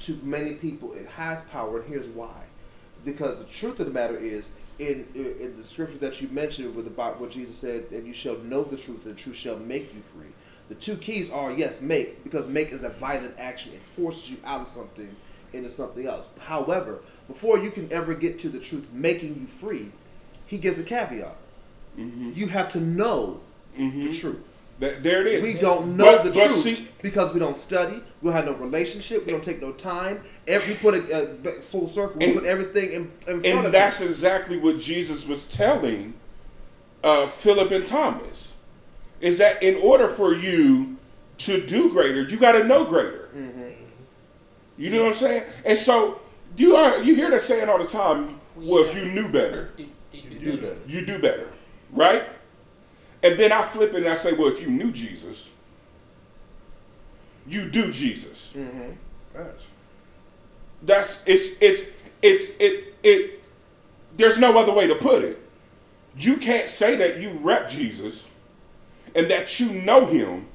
to 0.00 0.18
many 0.22 0.54
people 0.54 0.92
it 0.94 1.06
has 1.06 1.42
power, 1.42 1.80
and 1.80 1.88
here's 1.88 2.08
why. 2.08 2.42
Because 3.04 3.38
the 3.38 3.44
truth 3.44 3.80
of 3.80 3.86
the 3.86 3.92
matter 3.92 4.16
is, 4.16 4.50
in 4.78 5.06
in 5.14 5.54
the 5.56 5.64
scripture 5.64 5.98
that 5.98 6.20
you 6.20 6.28
mentioned 6.28 6.74
with 6.74 6.86
about 6.86 7.20
what 7.20 7.30
Jesus 7.30 7.56
said, 7.56 7.84
and 7.92 8.06
you 8.06 8.12
shall 8.12 8.38
know 8.38 8.64
the 8.64 8.76
truth, 8.76 9.04
and 9.04 9.14
the 9.14 9.18
truth 9.18 9.36
shall 9.36 9.58
make 9.58 9.94
you 9.94 10.00
free. 10.00 10.32
The 10.68 10.74
two 10.76 10.96
keys 10.96 11.30
are 11.30 11.52
yes, 11.52 11.80
make 11.80 12.22
because 12.24 12.46
make 12.46 12.70
is 12.72 12.82
a 12.82 12.90
violent 12.90 13.34
action; 13.38 13.72
it 13.72 13.82
forces 13.82 14.30
you 14.30 14.36
out 14.44 14.62
of 14.62 14.68
something 14.68 15.14
into 15.52 15.68
something 15.68 16.06
else. 16.06 16.28
However, 16.38 17.00
before 17.28 17.58
you 17.58 17.70
can 17.70 17.92
ever 17.92 18.14
get 18.14 18.38
to 18.40 18.48
the 18.48 18.60
truth 18.60 18.86
making 18.92 19.38
you 19.40 19.46
free, 19.46 19.90
he 20.46 20.58
gives 20.58 20.78
a 20.78 20.82
caveat. 20.82 21.36
Mm-hmm. 21.98 22.32
You 22.34 22.46
have 22.48 22.68
to 22.70 22.80
know 22.80 23.40
the 23.76 23.82
mm-hmm. 23.82 24.12
truth. 24.12 24.40
That, 24.80 25.02
there 25.02 25.20
it 25.26 25.26
is. 25.34 25.42
We 25.42 25.52
don't 25.54 25.96
know 25.96 26.16
But- 26.16 26.24
the 26.24 26.30
but 26.30 26.46
truth 26.46 26.62
see- 26.62 26.88
because 27.02 27.32
we 27.32 27.38
don't 27.40 27.56
study. 27.56 28.02
We 28.22 28.28
don't 28.30 28.36
have 28.36 28.46
no 28.46 28.54
relationship. 28.54 29.24
We 29.26 29.32
don't 29.32 29.42
take 29.42 29.60
no 29.60 29.72
time. 29.72 30.22
Every 30.48 30.74
put 30.74 30.94
it 30.94 31.12
uh, 31.12 31.60
full 31.60 31.86
circle. 31.86 32.16
We 32.18 32.26
And- 32.26 32.34
put 32.36 32.44
everything 32.44 32.92
in, 32.92 33.12
in 33.26 33.40
front 33.40 33.46
And 33.46 33.66
of 33.66 33.72
that's 33.72 34.00
you. 34.00 34.06
exactly 34.06 34.56
what 34.58 34.78
Jesus 34.78 35.26
was 35.26 35.44
telling 35.44 36.14
uh, 37.04 37.26
Philip 37.26 37.70
and 37.70 37.86
Thomas. 37.86 38.54
Is 39.20 39.36
that 39.38 39.62
in 39.62 39.76
order 39.76 40.08
for 40.08 40.34
you 40.34 40.96
to 41.38 41.60
do 41.64 41.90
greater, 41.90 42.22
you 42.22 42.38
got 42.38 42.52
to 42.52 42.64
know 42.64 42.84
greater. 42.84 43.28
You 44.78 44.88
know 44.90 45.02
what 45.04 45.08
I'm 45.12 45.14
saying? 45.14 45.42
And 45.66 45.78
so 45.78 46.20
you 46.56 46.74
are 46.74 47.02
you 47.02 47.14
hear 47.14 47.30
that 47.30 47.42
saying 47.42 47.68
all 47.68 47.78
the 47.78 47.86
time. 47.86 48.40
Well, 48.56 48.84
if 48.84 48.94
you 48.94 49.04
knew 49.06 49.28
better, 49.28 49.70
Do, 49.76 49.84
do, 50.12 50.18
You 50.18 50.30
do. 50.38 50.50
do 50.52 50.60
that. 50.62 50.76
you 50.88 51.06
do 51.06 51.18
better, 51.18 51.48
right? 51.92 52.24
And 53.22 53.38
then 53.38 53.52
I 53.52 53.62
flip 53.62 53.92
it 53.94 53.96
and 53.96 54.08
I 54.08 54.14
say, 54.14 54.32
well, 54.32 54.48
if 54.48 54.60
you 54.60 54.68
knew 54.68 54.90
Jesus, 54.92 55.48
you 57.46 57.68
do 57.68 57.92
Jesus. 57.92 58.52
Mm-hmm. 58.56 58.92
That's 59.34 59.64
That's 60.82 61.22
it's 61.26 61.56
it's 61.60 61.82
it's 62.22 62.46
it 62.58 62.94
it. 63.02 63.44
There's 64.16 64.38
no 64.38 64.58
other 64.58 64.72
way 64.72 64.86
to 64.86 64.94
put 64.94 65.22
it. 65.22 65.38
You 66.18 66.36
can't 66.36 66.68
say 66.68 66.96
that 66.96 67.20
you 67.20 67.30
rep 67.42 67.68
Jesus 67.70 68.26
and 69.14 69.30
that 69.30 69.60
you 69.60 69.70
know 69.70 70.06
him, 70.06 70.46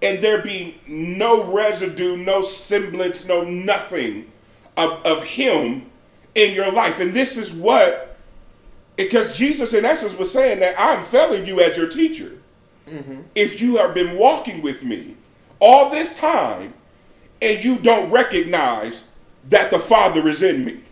and 0.00 0.20
there 0.20 0.42
be 0.42 0.80
no 0.86 1.52
residue, 1.52 2.16
no 2.16 2.42
semblance, 2.42 3.24
no 3.24 3.44
nothing 3.44 4.30
of, 4.76 5.04
of 5.04 5.22
him 5.22 5.90
in 6.34 6.54
your 6.54 6.72
life. 6.72 7.00
And 7.00 7.12
this 7.12 7.36
is 7.36 7.52
what, 7.52 8.11
because 8.96 9.36
Jesus, 9.36 9.72
in 9.72 9.84
essence, 9.84 10.14
was 10.14 10.30
saying 10.30 10.60
that 10.60 10.74
I'm 10.78 11.02
failing 11.04 11.46
you 11.46 11.60
as 11.60 11.76
your 11.76 11.88
teacher. 11.88 12.32
Mm-hmm. 12.86 13.22
If 13.34 13.60
you 13.60 13.76
have 13.76 13.94
been 13.94 14.16
walking 14.16 14.62
with 14.62 14.82
me 14.82 15.16
all 15.60 15.90
this 15.90 16.16
time 16.16 16.74
and 17.40 17.62
you 17.62 17.78
don't 17.78 18.10
recognize 18.10 19.04
that 19.48 19.70
the 19.70 19.78
Father 19.78 20.28
is 20.28 20.42
in 20.42 20.64
me. 20.64 20.82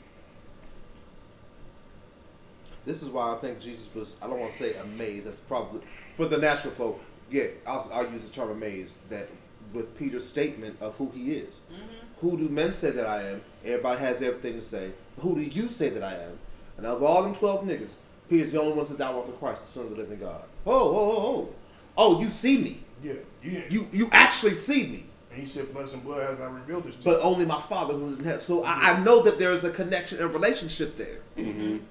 This 2.86 3.03
is 3.03 3.09
why 3.09 3.32
I 3.32 3.36
think 3.36 3.61
Jesus 3.61 3.88
was. 3.94 4.16
I 4.22 4.26
don't 4.26 4.40
want 4.40 4.53
to 4.53 4.59
say 4.59 4.74
amazed. 4.76 5.26
That's 5.26 5.40
probably 5.40 5.80
for 6.14 6.26
the 6.26 6.38
natural 6.38 6.72
folk. 6.72 7.01
Yeah, 7.30 7.44
I'll, 7.66 7.88
I'll 7.92 8.11
use 8.11 8.24
the 8.24 8.30
term 8.30 8.51
amazed. 8.51 8.94
That 9.11 9.28
with 9.72 9.96
Peter's 9.96 10.26
statement 10.26 10.76
of 10.80 10.96
who 10.96 11.11
he 11.14 11.34
is. 11.34 11.61
Mm-hmm. 11.72 11.82
Who 12.20 12.36
do 12.36 12.48
men 12.48 12.72
say 12.72 12.90
that 12.90 13.07
I 13.07 13.22
am? 13.22 13.42
Everybody 13.64 14.01
has 14.01 14.22
everything 14.22 14.55
to 14.55 14.61
say. 14.61 14.90
Who 15.20 15.36
do 15.36 15.42
you 15.42 15.68
say 15.68 15.90
that 15.90 16.03
I 16.03 16.14
am? 16.14 16.38
And 16.80 16.86
of 16.86 17.02
all 17.02 17.22
them 17.22 17.34
twelve 17.34 17.64
niggas, 17.66 17.90
Peter's 18.30 18.52
the 18.52 18.58
only 18.60 18.70
one 18.72 18.80
that 18.80 18.86
said, 18.88 18.98
"Thou 18.98 19.16
art 19.18 19.26
the 19.26 19.32
Christ, 19.32 19.62
the 19.62 19.68
Son 19.68 19.84
of 19.84 19.90
the 19.90 19.96
Living 19.96 20.18
God." 20.18 20.42
Oh, 20.66 20.72
oh, 20.72 20.96
oh, 20.96 21.26
oh! 21.26 21.54
Oh, 21.98 22.20
you 22.22 22.28
see 22.30 22.56
me. 22.56 22.82
yeah. 23.02 23.12
You, 23.42 23.62
You 23.68 23.88
you 23.92 24.08
actually 24.12 24.54
see 24.54 24.84
me. 24.86 25.04
And 25.30 25.38
he 25.40 25.46
said, 25.46 25.68
flesh 25.68 25.92
and 25.92 26.02
blood 26.02 26.28
has 26.28 26.38
not 26.40 26.52
revealed 26.54 26.84
this 26.84 26.96
to 26.96 27.02
but 27.04 27.18
you. 27.18 27.22
only 27.22 27.44
my 27.46 27.60
Father 27.60 27.94
who's 27.94 28.18
in 28.18 28.24
heaven. 28.24 28.40
So 28.40 28.64
I, 28.64 28.92
I 28.92 28.98
know 29.00 29.22
that 29.22 29.38
there's 29.38 29.62
a 29.62 29.70
connection 29.70 30.20
and 30.20 30.32
relationship 30.34 30.96
there. 30.96 31.18
Mm-hmm. 31.38 31.84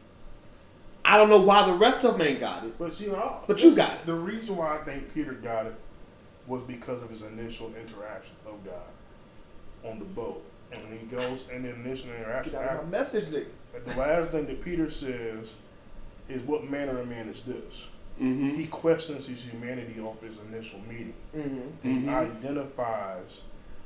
I 1.06 1.16
don't 1.18 1.30
know 1.30 1.40
why 1.40 1.66
the 1.66 1.74
rest 1.74 2.04
of 2.04 2.18
them 2.18 2.28
ain't 2.28 2.40
got 2.42 2.66
it. 2.66 2.78
But 2.78 3.00
you 3.00 3.12
know, 3.14 3.38
But 3.48 3.64
you 3.64 3.76
got 3.76 3.94
it. 3.94 4.06
The 4.06 4.14
reason 4.14 4.58
why 4.58 4.76
I 4.78 4.80
think 4.84 5.14
Peter 5.14 5.32
got 5.34 5.68
it 5.68 5.76
was 6.48 6.62
because 6.64 7.02
of 7.02 7.10
his 7.10 7.22
initial 7.22 7.68
interaction 7.68 8.36
of 8.46 8.56
God 8.66 9.90
on 9.90 10.00
the 10.00 10.06
boat. 10.06 10.44
And 10.72 10.84
when 10.90 11.00
he 11.00 11.06
goes 11.06 11.44
in 11.54 11.64
the 11.64 11.74
initial 11.74 12.10
interaction, 12.10 12.52
Get 12.54 12.62
out 12.62 12.68
of 12.68 12.74
after- 12.76 12.86
my 12.86 12.92
message, 12.92 13.26
nigga. 13.28 13.46
The 13.74 13.96
last 13.96 14.30
thing 14.32 14.46
that 14.48 14.64
Peter 14.64 14.90
says 14.90 15.54
is, 16.28 16.42
"What 16.44 16.70
manner 16.70 17.00
of 17.00 17.08
man 17.08 17.30
is 17.30 17.42
this?" 17.42 17.88
Mm-hmm. 18.20 18.56
He 18.56 18.68
questions 18.68 19.26
his 19.28 19.44
humanity 19.44 20.00
off 20.02 20.22
his 20.22 20.34
initial 20.52 20.80
meeting. 20.90 21.14
Mm-hmm. 21.36 21.88
He 21.88 22.06
Mhm. 22.06 22.10
identifies, 22.14 23.40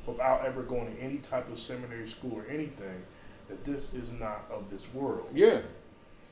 without 0.08 0.44
ever 0.46 0.64
going 0.64 0.96
to 0.96 1.02
any 1.02 1.18
type 1.18 1.52
of 1.52 1.60
seminary 1.60 2.08
school 2.08 2.34
or 2.38 2.46
anything, 2.50 3.04
that 3.48 3.64
this 3.64 3.90
is 3.94 4.10
not 4.20 4.46
of 4.52 4.70
this 4.72 4.92
world. 4.94 5.28
Yeah. 5.34 5.60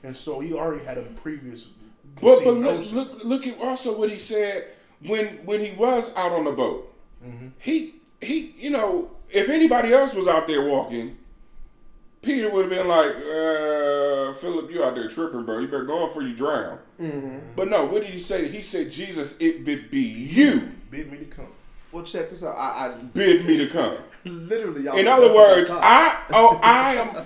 And 0.03 0.15
so 0.15 0.39
he 0.39 0.51
already 0.53 0.83
had 0.83 0.97
a 0.97 1.03
previous. 1.03 1.67
But 2.19 2.43
but 2.43 2.55
look 2.55 2.91
look 2.91 3.23
look 3.23 3.47
at 3.47 3.59
also 3.61 3.95
what 3.95 4.09
he 4.09 4.17
said 4.17 4.69
when 5.05 5.45
when 5.45 5.59
he 5.59 5.71
was 5.73 6.09
out 6.15 6.31
on 6.31 6.45
the 6.45 6.51
boat. 6.51 6.91
Mhm. 7.23 7.51
He 7.59 7.95
he 8.19 8.55
you 8.57 8.71
know 8.71 9.11
if 9.29 9.47
anybody 9.49 9.93
else 9.93 10.13
was 10.15 10.27
out 10.27 10.47
there 10.47 10.65
walking, 10.67 11.17
Peter 12.21 12.49
would 12.51 12.61
have 12.61 12.69
been 12.69 12.87
like, 12.87 13.15
uh, 13.15 14.33
Philip, 14.39 14.69
you 14.71 14.83
out 14.83 14.93
there 14.95 15.09
tripping, 15.09 15.43
bro. 15.43 15.59
You 15.59 15.67
better 15.67 15.85
go 15.85 16.03
on 16.03 16.07
before 16.09 16.21
you 16.23 16.35
drown. 16.35 16.77
Mm-hmm. 16.99 17.37
But 17.55 17.69
no, 17.69 17.85
what 17.85 18.03
did 18.03 18.11
he 18.13 18.19
say? 18.19 18.47
He 18.47 18.61
said, 18.61 18.91
Jesus, 18.91 19.33
it 19.39 19.65
would 19.65 19.89
be 19.89 20.01
you. 20.01 20.71
bid 20.91 21.11
me 21.11 21.17
to 21.19 21.25
come. 21.25 21.47
Well, 21.91 22.03
check 22.03 22.29
this 22.29 22.43
out. 22.43 22.55
I, 22.57 22.87
I 22.87 22.93
Bid 23.13 23.45
me 23.45 23.57
to 23.57 23.67
come. 23.67 23.97
literally. 24.25 24.83
y'all- 24.83 24.97
In 24.97 25.07
other 25.07 25.33
words. 25.33 25.69
I 25.73 26.23
oh 26.29 26.59
I 26.63 26.95
am 26.95 27.25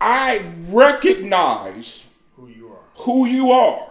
I 0.00 0.44
recognize 0.68 2.04
Who 2.36 2.48
you 2.48 2.68
are. 2.68 2.78
who 3.02 3.24
you 3.26 3.50
are. 3.50 3.90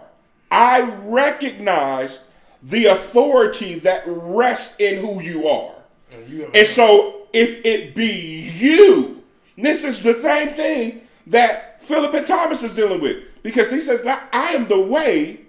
I 0.50 0.88
recognize 1.04 2.20
the 2.62 2.86
authority 2.86 3.78
that 3.80 4.04
rests 4.06 4.76
in 4.78 5.04
who 5.04 5.20
you 5.20 5.48
are. 5.48 5.74
And 6.12 6.28
you 6.28 6.50
And 6.54 6.66
so 6.66 7.26
if 7.32 7.64
it 7.66 7.94
be 7.94 8.48
you, 8.56 9.15
this 9.56 9.84
is 9.84 10.02
the 10.02 10.20
same 10.20 10.54
thing 10.54 11.02
that 11.28 11.82
Philip 11.82 12.14
and 12.14 12.26
Thomas 12.26 12.62
is 12.62 12.74
dealing 12.74 13.00
with. 13.00 13.24
Because 13.42 13.70
he 13.70 13.80
says, 13.80 14.04
I 14.06 14.52
am 14.52 14.68
the 14.68 14.80
way 14.80 15.40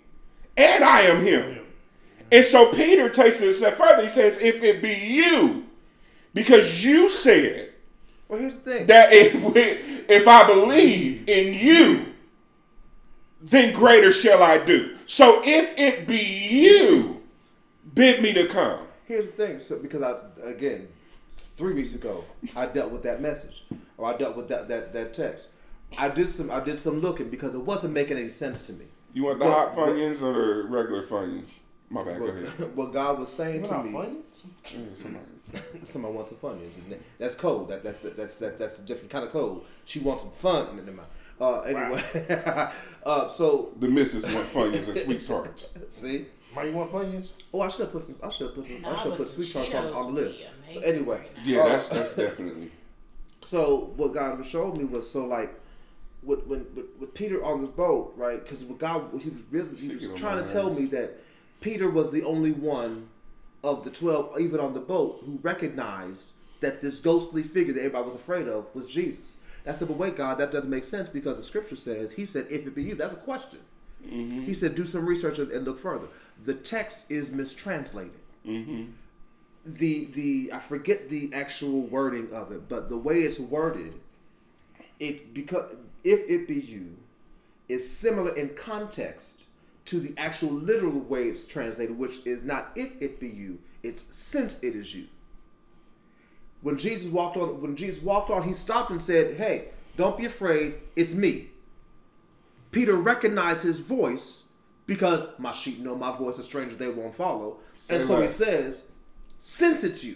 and 0.55 0.83
I 0.83 1.01
am 1.01 1.23
him. 1.25 1.59
And 2.31 2.43
so 2.45 2.71
Peter 2.71 3.09
takes 3.09 3.41
it 3.41 3.49
a 3.49 3.53
step 3.53 3.77
further. 3.77 4.03
He 4.03 4.09
says, 4.09 4.37
if 4.39 4.61
it 4.63 4.81
be 4.81 4.93
you, 4.93 5.65
because 6.33 6.83
you 6.83 7.09
said 7.09 7.73
Well, 8.27 8.39
here's 8.39 8.55
the 8.57 8.61
thing. 8.71 8.85
that 8.87 9.13
if 9.13 9.43
we, 9.43 9.61
if 9.61 10.27
I 10.27 10.45
believe 10.45 11.27
in 11.27 11.53
you, 11.53 12.13
then 13.41 13.73
greater 13.73 14.11
shall 14.11 14.43
I 14.43 14.57
do. 14.57 14.95
So 15.05 15.41
if 15.45 15.77
it 15.77 16.05
be 16.07 16.17
you, 16.17 17.21
bid 17.93 18.21
me 18.21 18.33
to 18.33 18.47
come. 18.47 18.81
Here's 19.05 19.25
the 19.25 19.31
thing. 19.31 19.59
So 19.59 19.77
because 19.79 20.01
I 20.03 20.15
again, 20.43 20.87
three 21.55 21.73
weeks 21.73 21.93
ago, 21.93 22.25
I 22.55 22.65
dealt 22.65 22.91
with 22.91 23.03
that 23.03 23.21
message, 23.21 23.63
or 23.97 24.05
I 24.13 24.17
dealt 24.17 24.35
with 24.35 24.47
that 24.49 24.67
that 24.69 24.93
that 24.93 25.13
text. 25.13 25.47
I 25.97 26.09
did 26.09 26.27
some 26.29 26.51
I 26.51 26.59
did 26.59 26.77
some 26.79 26.99
looking 27.01 27.29
because 27.29 27.55
it 27.55 27.59
wasn't 27.61 27.93
making 27.93 28.17
any 28.17 28.29
sense 28.29 28.61
to 28.63 28.73
me. 28.73 28.85
You 29.13 29.23
want 29.23 29.39
the 29.39 29.45
Well, 29.45 29.53
hot 29.53 29.75
well- 29.75 29.87
Funyuns 29.87 30.21
or 30.21 30.33
the 30.63 30.67
regular 30.69 31.03
Funyuns? 31.05 31.45
My 31.89 32.03
bad. 32.03 32.19
Go 32.19 32.25
What, 32.25 32.33
ahead. 32.35 32.75
what 32.75 32.93
God 32.93 33.19
was 33.19 33.29
saying 33.29 33.61
We're 33.61 33.69
to 33.69 33.83
me. 33.83 33.91
funny. 33.91 34.15
Yeah, 34.65 34.79
somebody- 34.93 35.25
Somebody 35.85 36.13
wants 36.13 36.31
some 36.31 36.39
fun. 36.39 36.59
That's 37.17 37.33
code. 37.35 37.69
That, 37.69 37.81
that's 37.81 38.01
that's 38.01 38.35
that's 38.35 38.57
that's 38.59 38.79
a 38.79 38.81
different 38.81 39.09
kind 39.09 39.23
of 39.25 39.31
code. 39.31 39.61
She 39.85 39.99
wants 39.99 40.23
some 40.23 40.31
fun. 40.31 40.75
Never 40.75 40.91
mind. 40.91 41.07
Uh, 41.39 41.61
anyway, 41.61 42.03
uh, 43.05 43.29
so 43.29 43.71
The 43.79 43.87
missus 43.87 44.23
want 44.25 44.45
Funyuns 44.51 44.87
and 44.89 44.97
sweethearts. 44.97 45.69
see. 45.91 46.25
Why 46.53 46.63
you 46.65 46.73
want 46.73 46.91
Funyuns? 46.91 47.29
Oh, 47.53 47.61
I 47.61 47.69
should 47.69 47.81
have 47.81 47.91
put 47.93 48.03
some. 48.03 48.15
I 48.21 48.27
should 48.29 48.47
have 48.47 48.55
put 48.55 48.65
some. 48.65 48.77
I 48.77 48.89
Nah, 48.89 48.95
should 48.95 49.09
have 49.11 49.17
put 49.19 49.29
some 49.29 49.43
sweet 49.43 49.53
tarts 49.53 49.73
on, 49.73 49.85
on 49.93 50.13
the 50.15 50.21
list. 50.21 50.41
But 50.73 50.83
anyway. 50.83 51.25
Yeah, 51.45 51.61
Uh, 51.61 51.69
that's 51.69 51.87
that's 51.87 52.13
definitely. 52.15 52.71
So 53.47 53.93
what 53.95 54.13
God 54.13 54.45
showed 54.45 54.77
me 54.77 54.83
was 54.83 55.09
so 55.09 55.25
like, 55.25 55.57
with 56.21 56.45
when 56.47 56.65
with, 56.75 56.87
with 56.99 57.13
Peter 57.13 57.41
on 57.43 57.61
this 57.61 57.69
boat, 57.69 58.13
right? 58.17 58.43
Because 58.43 58.65
with 58.65 58.77
God, 58.77 59.09
he 59.21 59.29
was 59.29 59.41
really 59.49 59.73
he 59.75 59.87
was 59.87 60.03
Speaking 60.03 60.17
trying 60.17 60.43
to 60.43 60.51
tell 60.51 60.73
me 60.73 60.85
that 60.87 61.17
Peter 61.61 61.89
was 61.89 62.11
the 62.11 62.23
only 62.23 62.51
one 62.51 63.07
of 63.63 63.85
the 63.85 63.89
twelve, 63.89 64.37
even 64.37 64.59
on 64.59 64.73
the 64.73 64.81
boat, 64.81 65.21
who 65.25 65.39
recognized 65.41 66.31
that 66.59 66.81
this 66.81 66.99
ghostly 66.99 67.43
figure 67.43 67.73
that 67.73 67.79
everybody 67.79 68.05
was 68.05 68.15
afraid 68.15 68.49
of 68.49 68.65
was 68.75 68.91
Jesus. 68.91 69.35
I 69.65 69.71
said, 69.73 69.87
but 69.89 69.97
wait, 69.97 70.15
God, 70.15 70.37
that 70.37 70.51
doesn't 70.51 70.69
make 70.69 70.85
sense 70.85 71.09
because 71.09 71.37
the 71.37 71.43
scripture 71.43 71.75
says, 71.75 72.11
He 72.13 72.25
said, 72.25 72.47
if 72.49 72.65
it 72.65 72.73
be 72.73 72.83
you, 72.83 72.95
that's 72.95 73.13
a 73.13 73.17
question. 73.17 73.59
He 74.45 74.53
said, 74.53 74.75
do 74.75 74.85
some 74.85 75.05
research 75.05 75.39
and, 75.39 75.51
and 75.51 75.65
look 75.65 75.77
further. 75.77 76.07
The 76.45 76.53
text 76.53 77.05
is 77.09 77.31
mistranslated 77.31 78.13
the 79.67 80.05
the 80.05 80.51
I 80.53 80.59
forget 80.59 81.09
the 81.09 81.29
actual 81.33 81.81
wording 81.81 82.33
of 82.33 82.51
it, 82.51 82.69
but 82.69 82.89
the 82.89 82.97
way 82.97 83.21
it's 83.21 83.39
worded, 83.39 83.93
it 84.99 85.33
because 85.33 85.75
if 86.03 86.29
it 86.29 86.47
be 86.47 86.59
you, 86.59 86.95
is 87.67 87.89
similar 87.89 88.33
in 88.35 88.49
context 88.55 89.45
to 89.85 89.99
the 89.99 90.13
actual 90.17 90.51
literal 90.51 90.99
way 90.99 91.23
it's 91.23 91.45
translated, 91.45 91.97
which 91.97 92.25
is 92.25 92.43
not 92.43 92.71
if 92.75 92.91
it 93.01 93.19
be 93.19 93.27
you, 93.27 93.59
it's 93.83 94.05
since 94.15 94.59
it 94.61 94.75
is 94.75 94.95
you. 94.95 95.07
When 96.61 96.77
Jesus 96.77 97.07
walked 97.11 97.37
on, 97.37 97.61
when 97.61 97.75
Jesus 97.75 98.01
walked 98.01 98.29
on, 98.29 98.43
he 98.43 98.53
stopped 98.53 98.89
and 98.89 99.01
said, 99.01 99.35
"Hey, 99.35 99.69
don't 99.97 100.17
be 100.17 100.25
afraid. 100.25 100.75
It's 100.95 101.13
me." 101.13 101.49
Peter 102.71 102.95
recognized 102.95 103.63
his 103.63 103.77
voice 103.77 104.43
because 104.85 105.27
my 105.37 105.51
sheep 105.51 105.79
know 105.79 105.95
my 105.95 106.15
voice, 106.15 106.37
a 106.37 106.43
stranger 106.43 106.75
they 106.75 106.89
won't 106.89 107.13
follow. 107.13 107.57
and 107.89 108.01
Say 108.01 108.07
so 108.07 108.21
he 108.21 108.27
says, 108.27 108.85
since 109.39 109.83
it's 109.83 110.03
you. 110.03 110.15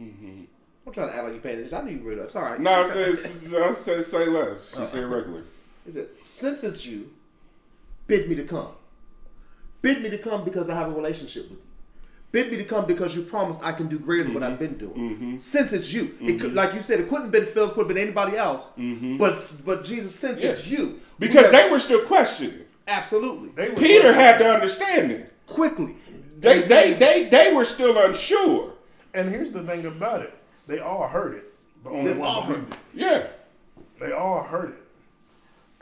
Mm-hmm. 0.00 0.42
I'm 0.86 0.92
trying 0.92 1.08
to 1.08 1.14
act 1.14 1.24
like 1.24 1.34
you 1.34 1.40
paying 1.40 1.58
attention. 1.58 1.78
I 1.78 1.82
knew 1.82 1.98
you 1.98 2.08
read 2.08 2.18
it. 2.18 2.22
It's 2.22 2.36
all 2.36 2.42
right. 2.42 2.60
No, 2.60 2.70
I 2.70 2.90
said 2.90 3.62
I 3.62 3.74
said 3.74 4.04
say 4.04 4.26
less. 4.26 4.74
She 4.74 4.80
oh. 4.80 4.86
said 4.86 5.04
regular. 5.04 5.44
He 5.86 5.92
said, 5.92 6.08
since 6.22 6.64
it's 6.64 6.84
you, 6.84 7.10
bid 8.06 8.28
me 8.28 8.34
to 8.36 8.44
come. 8.44 8.68
Bid 9.82 10.02
me 10.02 10.10
to 10.10 10.18
come 10.18 10.44
because 10.44 10.68
I 10.68 10.74
have 10.74 10.92
a 10.92 10.94
relationship 10.94 11.48
with 11.48 11.58
you. 11.58 11.64
Bid 12.32 12.50
me 12.50 12.58
to 12.58 12.64
come 12.64 12.86
because 12.86 13.16
you 13.16 13.22
promised 13.22 13.60
I 13.62 13.72
can 13.72 13.88
do 13.88 13.98
greater 13.98 14.24
than 14.24 14.34
what 14.34 14.42
I've 14.42 14.52
mm-hmm. 14.52 14.76
been 14.76 14.78
doing. 14.78 14.94
Mm-hmm. 14.94 15.38
Since 15.38 15.72
it's 15.72 15.92
you, 15.92 16.16
it 16.20 16.40
could, 16.40 16.54
like 16.54 16.74
you 16.74 16.80
said, 16.80 17.00
it 17.00 17.08
couldn't 17.08 17.24
have 17.24 17.32
been 17.32 17.46
Philip, 17.46 17.74
could 17.74 17.80
have 17.80 17.88
been 17.88 17.98
anybody 17.98 18.36
else. 18.36 18.70
But 18.76 19.52
but 19.64 19.82
Jesus, 19.84 20.14
since 20.14 20.40
it's 20.42 20.66
you, 20.66 21.00
Because 21.18 21.50
we 21.50 21.56
have- 21.56 21.66
they 21.66 21.70
were 21.70 21.80
still 21.80 22.02
questioning. 22.02 22.64
absolutely 22.86 23.48
They 23.50 23.70
were 23.70 23.76
Peter 23.76 24.12
had 24.12 24.38
to 24.38 24.48
understand 24.48 25.10
it. 25.10 25.32
quickly. 25.46 25.96
They 26.40 26.62
they 26.62 26.94
they 26.94 27.28
they 27.28 27.52
were 27.54 27.64
still 27.64 27.96
unsure. 28.02 28.72
And 29.14 29.28
here's 29.28 29.50
the 29.52 29.62
thing 29.64 29.84
about 29.86 30.22
it: 30.22 30.32
they 30.66 30.78
all 30.78 31.06
heard 31.06 31.34
it, 31.34 31.52
but 31.84 31.90
only 31.92 32.12
They 32.12 32.18
one 32.18 32.28
all 32.28 32.42
heard 32.42 32.62
it. 32.72 32.78
Yeah. 32.94 33.26
They 34.00 34.12
all 34.12 34.42
heard 34.42 34.70
it, 34.70 34.82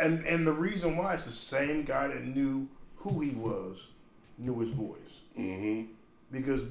and 0.00 0.24
and 0.26 0.46
the 0.46 0.52
reason 0.52 0.96
why 0.96 1.14
is 1.14 1.24
the 1.24 1.30
same 1.32 1.84
guy 1.84 2.08
that 2.08 2.24
knew 2.24 2.66
who 2.96 3.20
he 3.20 3.30
was 3.30 3.78
knew 4.40 4.58
his 4.60 4.70
voice 4.70 4.96
hmm 5.36 5.82
because 6.32 6.62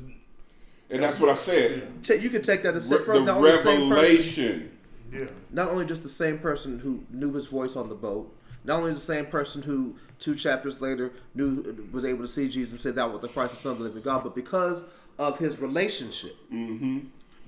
And 0.89 1.01
that's 1.03 1.19
what 1.19 1.29
I 1.29 1.35
said. 1.35 2.03
Check- 2.03 2.21
You 2.21 2.29
can 2.29 2.41
take 2.41 2.63
that 2.63 2.75
as 2.75 2.89
Re- 2.91 2.97
separate. 2.97 3.15
the 3.19 3.25
not 3.25 3.37
only 3.37 3.51
same 3.57 3.63
person, 3.63 3.89
revelation. 3.89 4.77
yeah, 5.11 5.25
not 5.51 5.69
only 5.69 5.85
just 5.85 6.03
the 6.03 6.09
same 6.09 6.37
person 6.39 6.79
who 6.79 7.03
knew 7.09 7.33
his 7.33 7.47
voice 7.47 7.75
on 7.77 7.87
the 7.89 7.95
boat, 7.95 8.33
not 8.67 8.79
only 8.79 8.93
the 8.93 8.99
same 8.99 9.25
person 9.25 9.61
who 9.63 9.95
two 10.19 10.35
chapters 10.35 10.81
later 10.81 11.11
knew 11.33 11.87
was 11.91 12.05
able 12.05 12.23
to 12.23 12.27
see 12.27 12.47
Jesus 12.49 12.71
and 12.73 12.81
say 12.81 12.91
that 12.91 13.11
was 13.11 13.21
the 13.21 13.27
Christ, 13.29 13.53
the 13.55 13.59
Son 13.59 13.71
of 13.73 13.77
the 13.79 13.85
living 13.85 14.03
God, 14.03 14.23
but 14.23 14.35
because 14.35 14.83
of 15.17 15.39
his 15.39 15.59
relationship, 15.59 16.35
Mm-hmm. 16.53 16.99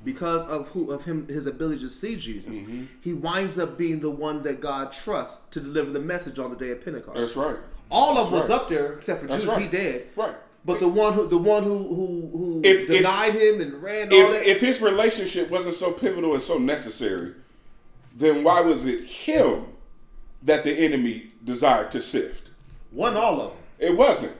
because 0.04 0.46
of 0.48 0.70
who 0.70 0.92
of 0.92 1.06
him 1.06 1.28
his 1.28 1.46
ability 1.46 1.82
to 1.82 1.90
see 1.90 2.16
Jesus, 2.16 2.56
Mm-hmm. 2.56 2.86
he 3.02 3.14
winds 3.14 3.60
up 3.60 3.78
being 3.78 4.00
the 4.00 4.10
one 4.10 4.42
that 4.44 4.62
God 4.62 4.92
trusts 4.94 5.38
to 5.52 5.60
deliver 5.60 5.92
the 5.92 6.00
message 6.00 6.40
on 6.40 6.50
the 6.50 6.56
day 6.56 6.72
of 6.72 6.84
Pentecost. 6.84 7.18
That's 7.18 7.36
right. 7.36 7.58
All 7.92 8.18
of 8.18 8.30
That's 8.32 8.42
was 8.44 8.50
right. 8.50 8.56
up 8.62 8.68
there 8.70 8.94
except 8.94 9.22
for 9.22 9.28
That's 9.28 9.42
Judas. 9.42 9.56
right. 9.58 9.62
He 9.64 9.68
dead. 9.68 10.08
Right. 10.16 10.36
But 10.66 10.80
the 10.80 10.88
one 10.90 11.14
who 11.14 11.28
the 11.28 11.38
one 11.38 11.64
who 11.64 11.78
who 11.78 12.30
who 12.38 12.62
If- 12.64 12.82
if- 12.82 12.88
denied 12.88 13.34
him 13.34 13.62
and 13.62 13.74
ran 13.82 14.10
If 14.12 14.30
that. 14.32 14.48
if 14.48 14.62
his 14.62 14.80
relationship 14.82 15.50
wasn't 15.50 15.74
so 15.76 15.92
pivotal 15.92 16.34
and 16.34 16.44
so 16.44 16.58
necessary, 16.58 17.34
then 18.16 18.44
why 18.44 18.62
was 18.62 18.86
it 18.86 19.06
him 19.06 19.66
that 20.44 20.64
the 20.64 20.72
enemy 20.72 21.32
desired 21.44 21.92
to 21.92 22.02
sift? 22.02 22.50
one 22.92 23.16
all 23.16 23.40
of 23.42 23.50
them 23.52 23.58
It 23.78 23.96
wasn't. 23.96 24.36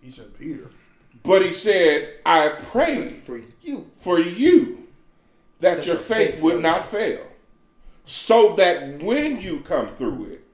he 0.00 0.10
said 0.10 0.36
Peter. 0.38 0.70
But 1.24 1.42
he 1.44 1.52
said, 1.52 2.14
I 2.24 2.48
pray 2.50 3.10
for 3.10 3.40
you. 3.62 3.90
for 3.96 4.20
you 4.20 4.86
that 5.58 5.78
That 5.78 5.86
your 5.86 5.96
your 5.96 6.02
faith 6.04 6.34
faith 6.34 6.42
would 6.42 6.62
not 6.62 6.86
fail. 6.86 7.26
So 8.04 8.54
that 8.56 9.02
when 9.02 9.40
you 9.40 9.60
come 9.60 9.90
through 9.90 10.26
it, 10.26 10.44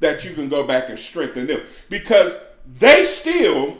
that 0.00 0.24
you 0.24 0.34
can 0.34 0.48
go 0.48 0.66
back 0.66 0.88
and 0.90 0.98
strengthen 0.98 1.46
them. 1.46 1.62
Because 1.88 2.36
they 2.76 3.04
still, 3.04 3.78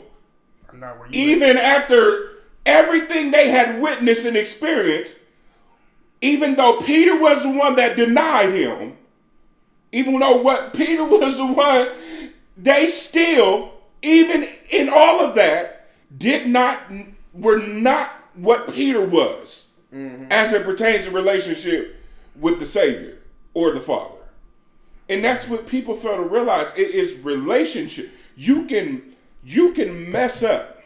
I'm 0.71 0.79
not 0.79 0.97
where 0.97 1.07
you. 1.09 1.21
at. 1.21 1.37
even 1.37 1.57
after 1.57 2.29
everything 2.65 3.31
they 3.31 3.49
had 3.49 3.81
witnessed 3.81 4.25
and 4.25 4.37
experienced, 4.37 5.17
even 6.21 6.55
though 6.55 6.79
Peter 6.81 7.19
was 7.19 7.43
the 7.43 7.49
one 7.49 7.75
that 7.75 7.95
denied 7.95 8.53
him, 8.53 8.97
even 9.91 10.19
though 10.19 10.37
what 10.37 10.73
Peter 10.73 11.05
was 11.07 11.37
the 11.37 11.45
one, 11.45 11.89
they 12.57 12.87
still, 12.87 13.73
even 14.01 14.49
in 14.69 14.89
all 14.89 15.21
of 15.21 15.35
that, 15.35 15.89
did 16.17 16.47
not 16.47 16.79
were 17.33 17.59
not 17.59 18.09
what 18.35 18.73
Peter 18.73 19.05
was 19.05 19.67
mm-hmm. 19.93 20.25
as 20.29 20.51
it 20.53 20.63
pertains 20.63 21.05
to 21.05 21.11
relationship 21.11 21.97
with 22.39 22.59
the 22.59 22.65
Savior 22.65 23.17
or 23.53 23.71
the 23.71 23.79
Father. 23.79 24.15
And 25.09 25.23
that's 25.23 25.47
what 25.47 25.67
people 25.67 25.95
fail 25.95 26.17
to 26.17 26.23
realize. 26.23 26.71
It 26.75 26.91
is 26.91 27.15
relationship. 27.19 28.11
You 28.35 28.65
can 28.65 29.15
you 29.43 29.73
can 29.73 30.11
mess 30.11 30.43
up, 30.43 30.81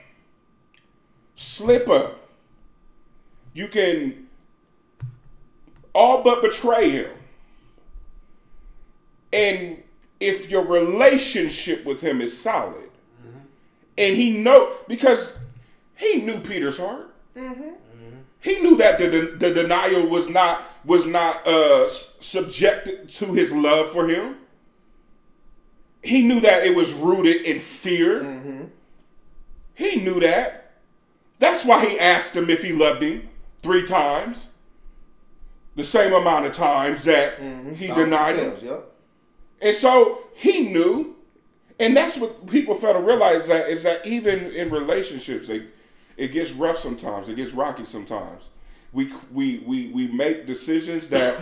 slip 1.36 1.90
up. 1.90 2.22
You 3.54 3.68
can 3.68 4.28
all 5.94 6.24
but 6.24 6.42
betray 6.42 6.90
him. 6.90 7.12
And 9.36 9.84
if 10.22 10.50
your 10.50 10.66
relationship 10.66 11.86
with 11.86 12.00
him 12.02 12.22
is 12.22 12.40
solid, 12.40 12.90
and 13.98 14.16
he 14.16 14.32
know 14.32 14.72
because 14.88 15.34
he 15.96 16.22
knew 16.22 16.40
Peter's 16.40 16.78
heart. 16.78 17.14
He 18.40 18.60
knew 18.62 18.78
that 18.78 19.00
the, 19.00 19.08
the, 19.08 19.20
the 19.38 19.54
denial 19.54 20.08
was 20.08 20.30
not 20.30 20.64
was 20.86 21.06
not 21.06 21.46
uh, 21.48 21.90
subjected 21.90 23.10
to 23.10 23.34
his 23.34 23.52
love 23.52 23.92
for 23.92 24.08
him. 24.08 24.38
He 26.04 26.22
knew 26.22 26.40
that 26.42 26.66
it 26.66 26.76
was 26.76 26.94
rooted 26.94 27.42
in 27.42 27.60
fear. 27.60 28.70
He 29.74 29.98
knew 29.98 30.20
that. 30.22 30.74
That's 31.40 31.66
why 31.66 31.86
he 31.86 32.00
asked 32.00 32.36
him 32.36 32.50
if 32.50 32.64
he 32.64 32.72
loved 32.72 33.02
him 33.02 33.28
three 33.64 33.84
times. 33.84 34.46
The 35.76 35.84
same 35.84 36.14
amount 36.14 36.46
of 36.46 36.54
times 36.54 37.04
that 37.04 37.40
he 37.40 37.88
Balance 37.88 37.98
denied 37.98 38.36
him. 38.38 38.54
Yep. 38.62 38.92
And 39.62 39.76
so 39.76 40.24
he 40.34 40.70
knew, 40.70 41.16
and 41.80 41.96
that's 41.96 42.18
what 42.18 42.48
people 42.48 42.76
fail 42.76 42.94
to 42.94 43.00
realize 43.00 43.48
that 43.48 43.70
is 43.70 43.84
that 43.84 44.06
even 44.06 44.52
in 44.52 44.70
relationships, 44.70 45.48
they, 45.48 45.68
it 46.18 46.30
gets 46.30 46.52
rough 46.52 46.78
sometimes. 46.78 47.30
It 47.30 47.36
gets 47.36 47.52
rocky 47.52 47.86
sometimes. 47.86 48.50
We 48.94 49.14
we 49.32 49.60
we 49.66 49.88
we 49.88 50.08
make 50.08 50.46
decisions 50.46 51.10
that 51.10 51.38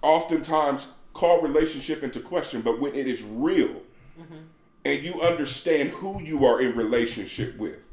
oftentimes 0.00 0.86
call 1.12 1.42
relationship 1.42 2.02
into 2.02 2.20
question. 2.20 2.62
But 2.62 2.80
when 2.80 2.94
it 2.94 3.06
is 3.06 3.22
real, 3.22 3.82
mm-hmm. 4.18 4.36
and 4.84 5.02
you 5.02 5.20
understand 5.20 5.90
who 5.90 6.22
you 6.22 6.46
are 6.46 6.60
in 6.60 6.74
relationship 6.76 7.58
with, 7.58 7.88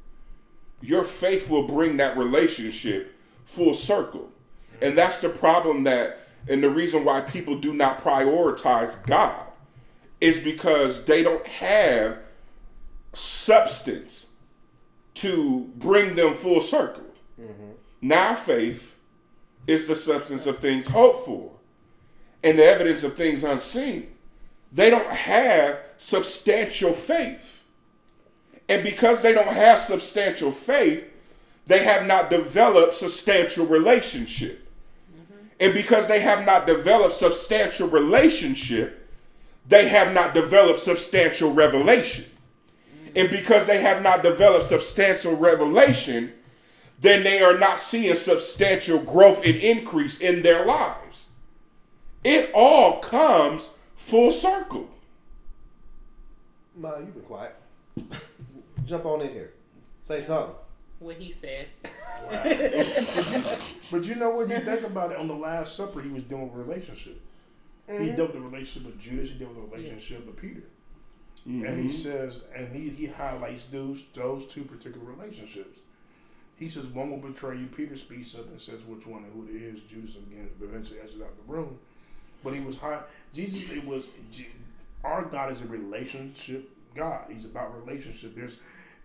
your 0.81 1.03
faith 1.03 1.49
will 1.49 1.67
bring 1.67 1.97
that 1.97 2.17
relationship 2.17 3.15
full 3.45 3.73
circle. 3.73 4.29
And 4.81 4.97
that's 4.97 5.19
the 5.19 5.29
problem 5.29 5.83
that, 5.83 6.28
and 6.47 6.63
the 6.63 6.69
reason 6.69 7.03
why 7.03 7.21
people 7.21 7.55
do 7.55 7.73
not 7.73 8.03
prioritize 8.03 9.05
God 9.05 9.45
is 10.21 10.39
because 10.39 11.05
they 11.05 11.23
don't 11.23 11.45
have 11.47 12.17
substance 13.13 14.27
to 15.15 15.69
bring 15.75 16.15
them 16.15 16.33
full 16.35 16.61
circle. 16.61 17.03
Mm-hmm. 17.39 17.71
Now, 18.01 18.35
faith 18.35 18.95
is 19.67 19.87
the 19.87 19.95
substance 19.95 20.45
of 20.45 20.59
things 20.59 20.87
hoped 20.87 21.25
for 21.25 21.51
and 22.43 22.57
the 22.57 22.63
evidence 22.63 23.03
of 23.03 23.15
things 23.15 23.43
unseen. 23.43 24.07
They 24.71 24.89
don't 24.89 25.09
have 25.09 25.79
substantial 25.97 26.93
faith. 26.93 27.59
And 28.67 28.83
because 28.83 29.21
they 29.21 29.33
don't 29.33 29.47
have 29.47 29.79
substantial 29.79 30.51
faith, 30.51 31.03
they 31.65 31.83
have 31.83 32.05
not 32.05 32.29
developed 32.29 32.95
substantial 32.95 33.65
relationship. 33.65 34.68
And 35.59 35.73
because 35.73 36.07
they 36.07 36.21
have 36.21 36.45
not 36.45 36.65
developed 36.65 37.15
substantial 37.15 37.87
relationship, 37.87 39.09
they 39.67 39.87
have 39.89 40.13
not 40.13 40.33
developed 40.33 40.79
substantial 40.79 41.53
revelation. 41.53 42.25
And 43.15 43.29
because 43.29 43.65
they 43.65 43.81
have 43.81 44.01
not 44.01 44.23
developed 44.23 44.67
substantial 44.67 45.35
revelation, 45.35 46.31
then 47.01 47.23
they 47.23 47.41
are 47.41 47.57
not 47.57 47.79
seeing 47.79 48.15
substantial 48.15 48.99
growth 48.99 49.43
and 49.43 49.55
increase 49.55 50.19
in 50.19 50.41
their 50.43 50.65
lives. 50.65 51.27
It 52.23 52.51
all 52.53 52.99
comes 52.99 53.69
full 53.95 54.31
circle. 54.31 54.89
Ma, 56.75 56.97
you've 56.97 57.13
been 57.13 57.23
quiet. 57.23 57.55
Jump 58.85 59.05
on 59.05 59.21
in 59.21 59.29
here. 59.29 59.53
Say 60.01 60.21
something. 60.21 60.55
What 60.99 61.17
he 61.17 61.31
said. 61.31 61.67
But 63.91 64.03
you 64.05 64.15
know 64.15 64.29
what? 64.31 64.49
You 64.49 64.59
think 64.63 64.83
about 64.83 65.11
it. 65.11 65.17
On 65.17 65.27
the 65.27 65.33
Last 65.33 65.75
Supper, 65.75 66.01
he 66.01 66.09
was 66.09 66.23
dealing 66.23 66.51
with 66.51 66.61
a 66.61 66.63
relationship. 66.63 67.19
He 67.87 67.93
mm-hmm. 67.93 68.15
dealt 68.15 68.33
with 68.33 68.43
the 68.43 68.47
relationship 68.47 68.85
with 68.85 68.99
Judas. 68.99 69.29
He 69.29 69.35
dealt 69.39 69.55
with 69.55 69.71
the 69.71 69.75
relationship 69.75 70.27
with 70.27 70.37
Peter. 70.37 70.63
And 71.45 71.63
he 71.63 71.87
mm-hmm. 71.87 71.89
says, 71.89 72.41
and 72.55 72.75
he, 72.75 72.89
he 72.89 73.07
highlights 73.07 73.63
those 73.71 74.03
those 74.13 74.45
two 74.45 74.63
particular 74.63 75.05
relationships. 75.05 75.79
He 76.57 76.69
says 76.69 76.85
one 76.85 77.09
will 77.09 77.29
betray 77.29 77.57
you. 77.57 77.65
Peter 77.65 77.97
speaks 77.97 78.35
up 78.35 78.47
and 78.51 78.61
says 78.61 78.81
which 78.85 79.07
one 79.07 79.23
and 79.23 79.33
who 79.33 79.47
it 79.47 79.59
is. 79.59 79.81
Judas 79.89 80.15
again 80.15 80.51
eventually 80.61 80.99
exits 80.99 81.23
out 81.23 81.35
the 81.35 81.51
room. 81.51 81.79
But 82.43 82.53
he 82.53 82.59
was 82.59 82.77
high. 82.77 82.99
Jesus, 83.33 83.69
it 83.69 83.85
was 83.85 84.09
our 85.03 85.23
God 85.23 85.51
is 85.51 85.61
a 85.61 85.65
relationship 85.65 86.69
God. 86.95 87.25
He's 87.29 87.45
about 87.45 87.73
relationship. 87.85 88.35
There's 88.35 88.57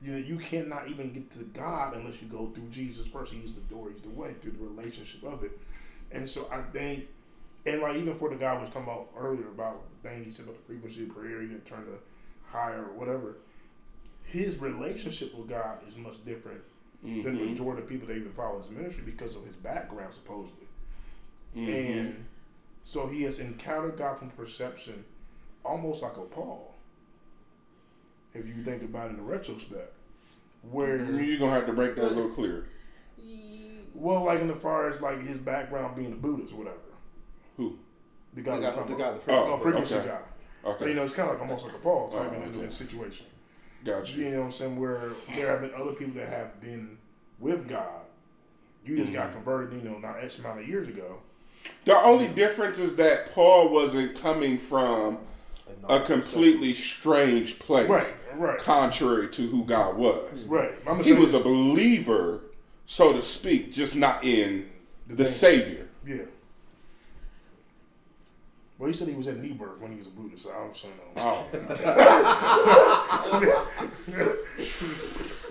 you 0.04 0.12
know 0.12 0.18
you 0.18 0.36
cannot 0.36 0.88
even 0.88 1.12
get 1.12 1.30
to 1.32 1.38
God 1.38 1.96
unless 1.96 2.20
you 2.20 2.28
go 2.28 2.50
through 2.54 2.68
Jesus 2.68 3.06
first. 3.06 3.32
He's 3.32 3.52
the 3.52 3.60
door. 3.62 3.88
He's 3.90 4.02
the 4.02 4.10
way 4.10 4.34
through 4.42 4.52
the 4.52 4.64
relationship 4.64 5.24
of 5.24 5.42
it. 5.42 5.58
And 6.12 6.28
so 6.28 6.46
I 6.52 6.60
think, 6.60 7.06
and 7.64 7.80
like 7.80 7.96
even 7.96 8.14
for 8.18 8.28
the 8.28 8.36
guy 8.36 8.54
I 8.54 8.60
was 8.60 8.68
talking 8.68 8.82
about 8.82 9.08
earlier 9.18 9.48
about 9.48 9.82
the 10.02 10.08
thing 10.08 10.24
he 10.24 10.30
said 10.30 10.44
about 10.44 10.58
the 10.58 10.64
frequency 10.64 11.04
of 11.04 11.14
prayer, 11.14 11.40
you 11.40 11.48
can 11.48 11.60
turn 11.62 11.86
to 11.86 11.98
higher 12.50 12.84
or 12.84 12.92
whatever. 12.92 13.36
His 14.24 14.58
relationship 14.58 15.34
with 15.34 15.48
God 15.48 15.78
is 15.88 15.96
much 15.96 16.22
different 16.26 16.60
than 17.02 17.22
the 17.22 17.30
mm-hmm. 17.30 17.50
majority 17.50 17.82
of 17.82 17.88
people 17.88 18.06
that 18.08 18.16
even 18.16 18.32
follow 18.32 18.60
his 18.60 18.70
ministry 18.70 19.02
because 19.04 19.36
of 19.36 19.46
his 19.46 19.56
background 19.56 20.12
supposedly. 20.12 20.66
Mm-hmm. 21.56 21.72
And 21.72 22.24
so 22.82 23.06
he 23.06 23.22
has 23.22 23.38
encountered 23.38 23.96
God 23.96 24.18
from 24.18 24.30
perception, 24.30 25.04
almost 25.64 26.02
like 26.02 26.16
a 26.18 26.22
Paul. 26.22 26.74
If 28.34 28.46
you 28.48 28.62
think 28.64 28.82
about 28.82 29.10
it 29.10 29.14
in 29.14 29.24
retrospect, 29.24 29.93
where 30.70 30.96
You're 31.04 31.38
gonna 31.38 31.52
have 31.52 31.66
to 31.66 31.72
break 31.72 31.94
that 31.96 32.04
a 32.06 32.08
little 32.08 32.30
clearer. 32.30 32.66
well, 33.94 34.24
like 34.24 34.40
in 34.40 34.48
the 34.48 34.54
far 34.56 34.90
as 34.90 35.00
like 35.00 35.24
his 35.26 35.38
background 35.38 35.96
being 35.96 36.12
a 36.12 36.16
Buddhist 36.16 36.52
or 36.52 36.56
whatever, 36.56 36.78
Who? 37.56 37.78
the 38.34 38.40
guy, 38.42 38.56
The 38.56 38.62
guy, 38.62 38.70
the 38.86 38.94
guy, 38.94 39.12
the 39.12 39.32
Oh, 39.32 39.54
Oh, 39.54 39.58
frequency. 39.58 39.62
frequency 39.62 39.94
okay. 39.96 40.08
guy. 40.08 40.68
Okay. 40.70 40.76
But, 40.80 40.88
you 40.88 40.94
know, 40.94 41.04
it's 41.04 41.12
kind 41.12 41.28
of 41.30 41.34
like 41.34 41.42
almost 41.42 41.66
like 41.66 41.74
a 41.74 41.78
Paul 41.78 42.08
type 42.08 42.32
Oh, 42.32 42.42
in 42.42 42.58
okay. 42.58 42.70
situation. 42.70 43.26
Got 43.84 44.16
you. 44.16 44.24
You 44.24 44.30
know 44.30 44.38
what 44.40 44.44
I'm 44.46 44.52
saying? 44.52 44.80
Where 44.80 45.10
there 45.34 45.50
have 45.50 45.60
been 45.60 45.74
other 45.80 45.92
people 45.92 46.14
that 46.14 46.28
have 46.28 46.60
been 46.60 46.96
with 47.38 47.68
God. 47.68 48.00
You 48.84 48.96
just 48.96 49.08
Mm-hmm. 49.12 49.14
got 49.20 49.32
converted, 49.32 49.74
you 49.82 49.88
know, 49.88 49.98
not 49.98 50.22
X 50.22 50.38
amount 50.38 50.60
of 50.60 50.68
years 50.68 50.88
ago. 50.88 51.18
The 51.84 51.94
only 51.94 52.28
difference 52.28 52.78
is 52.78 52.96
that 52.96 53.32
Paul 53.34 53.68
wasn't 53.70 54.18
coming 54.20 54.58
from 54.58 55.18
a 55.88 56.00
completely 56.00 56.74
strange 56.74 57.58
place, 57.58 57.88
Right, 57.88 58.14
right, 58.36 58.58
contrary 58.58 59.28
to 59.30 59.46
who 59.48 59.64
God 59.64 59.96
was. 59.96 60.44
right. 60.46 60.72
I'm 60.86 61.02
He 61.04 61.12
was 61.12 61.34
a 61.34 61.40
believer, 61.40 62.42
so 62.86 63.12
to 63.12 63.22
speak, 63.22 63.72
just 63.72 63.94
not 63.96 64.24
in 64.24 64.68
the 65.06 65.16
thing. 65.16 65.26
Savior. 65.26 65.88
yeah. 66.06 66.16
Well, 68.76 68.88
he 68.88 68.92
said 68.92 69.06
he 69.06 69.14
was 69.14 69.28
in 69.28 69.40
Niebuhr 69.40 69.76
when 69.78 69.92
he 69.92 69.98
was 69.98 70.08
a 70.08 70.10
Buddhist. 70.10 70.42
So 70.42 70.50
I'm 70.50 70.74
saying, 70.74 70.94
Oh, 71.16 71.46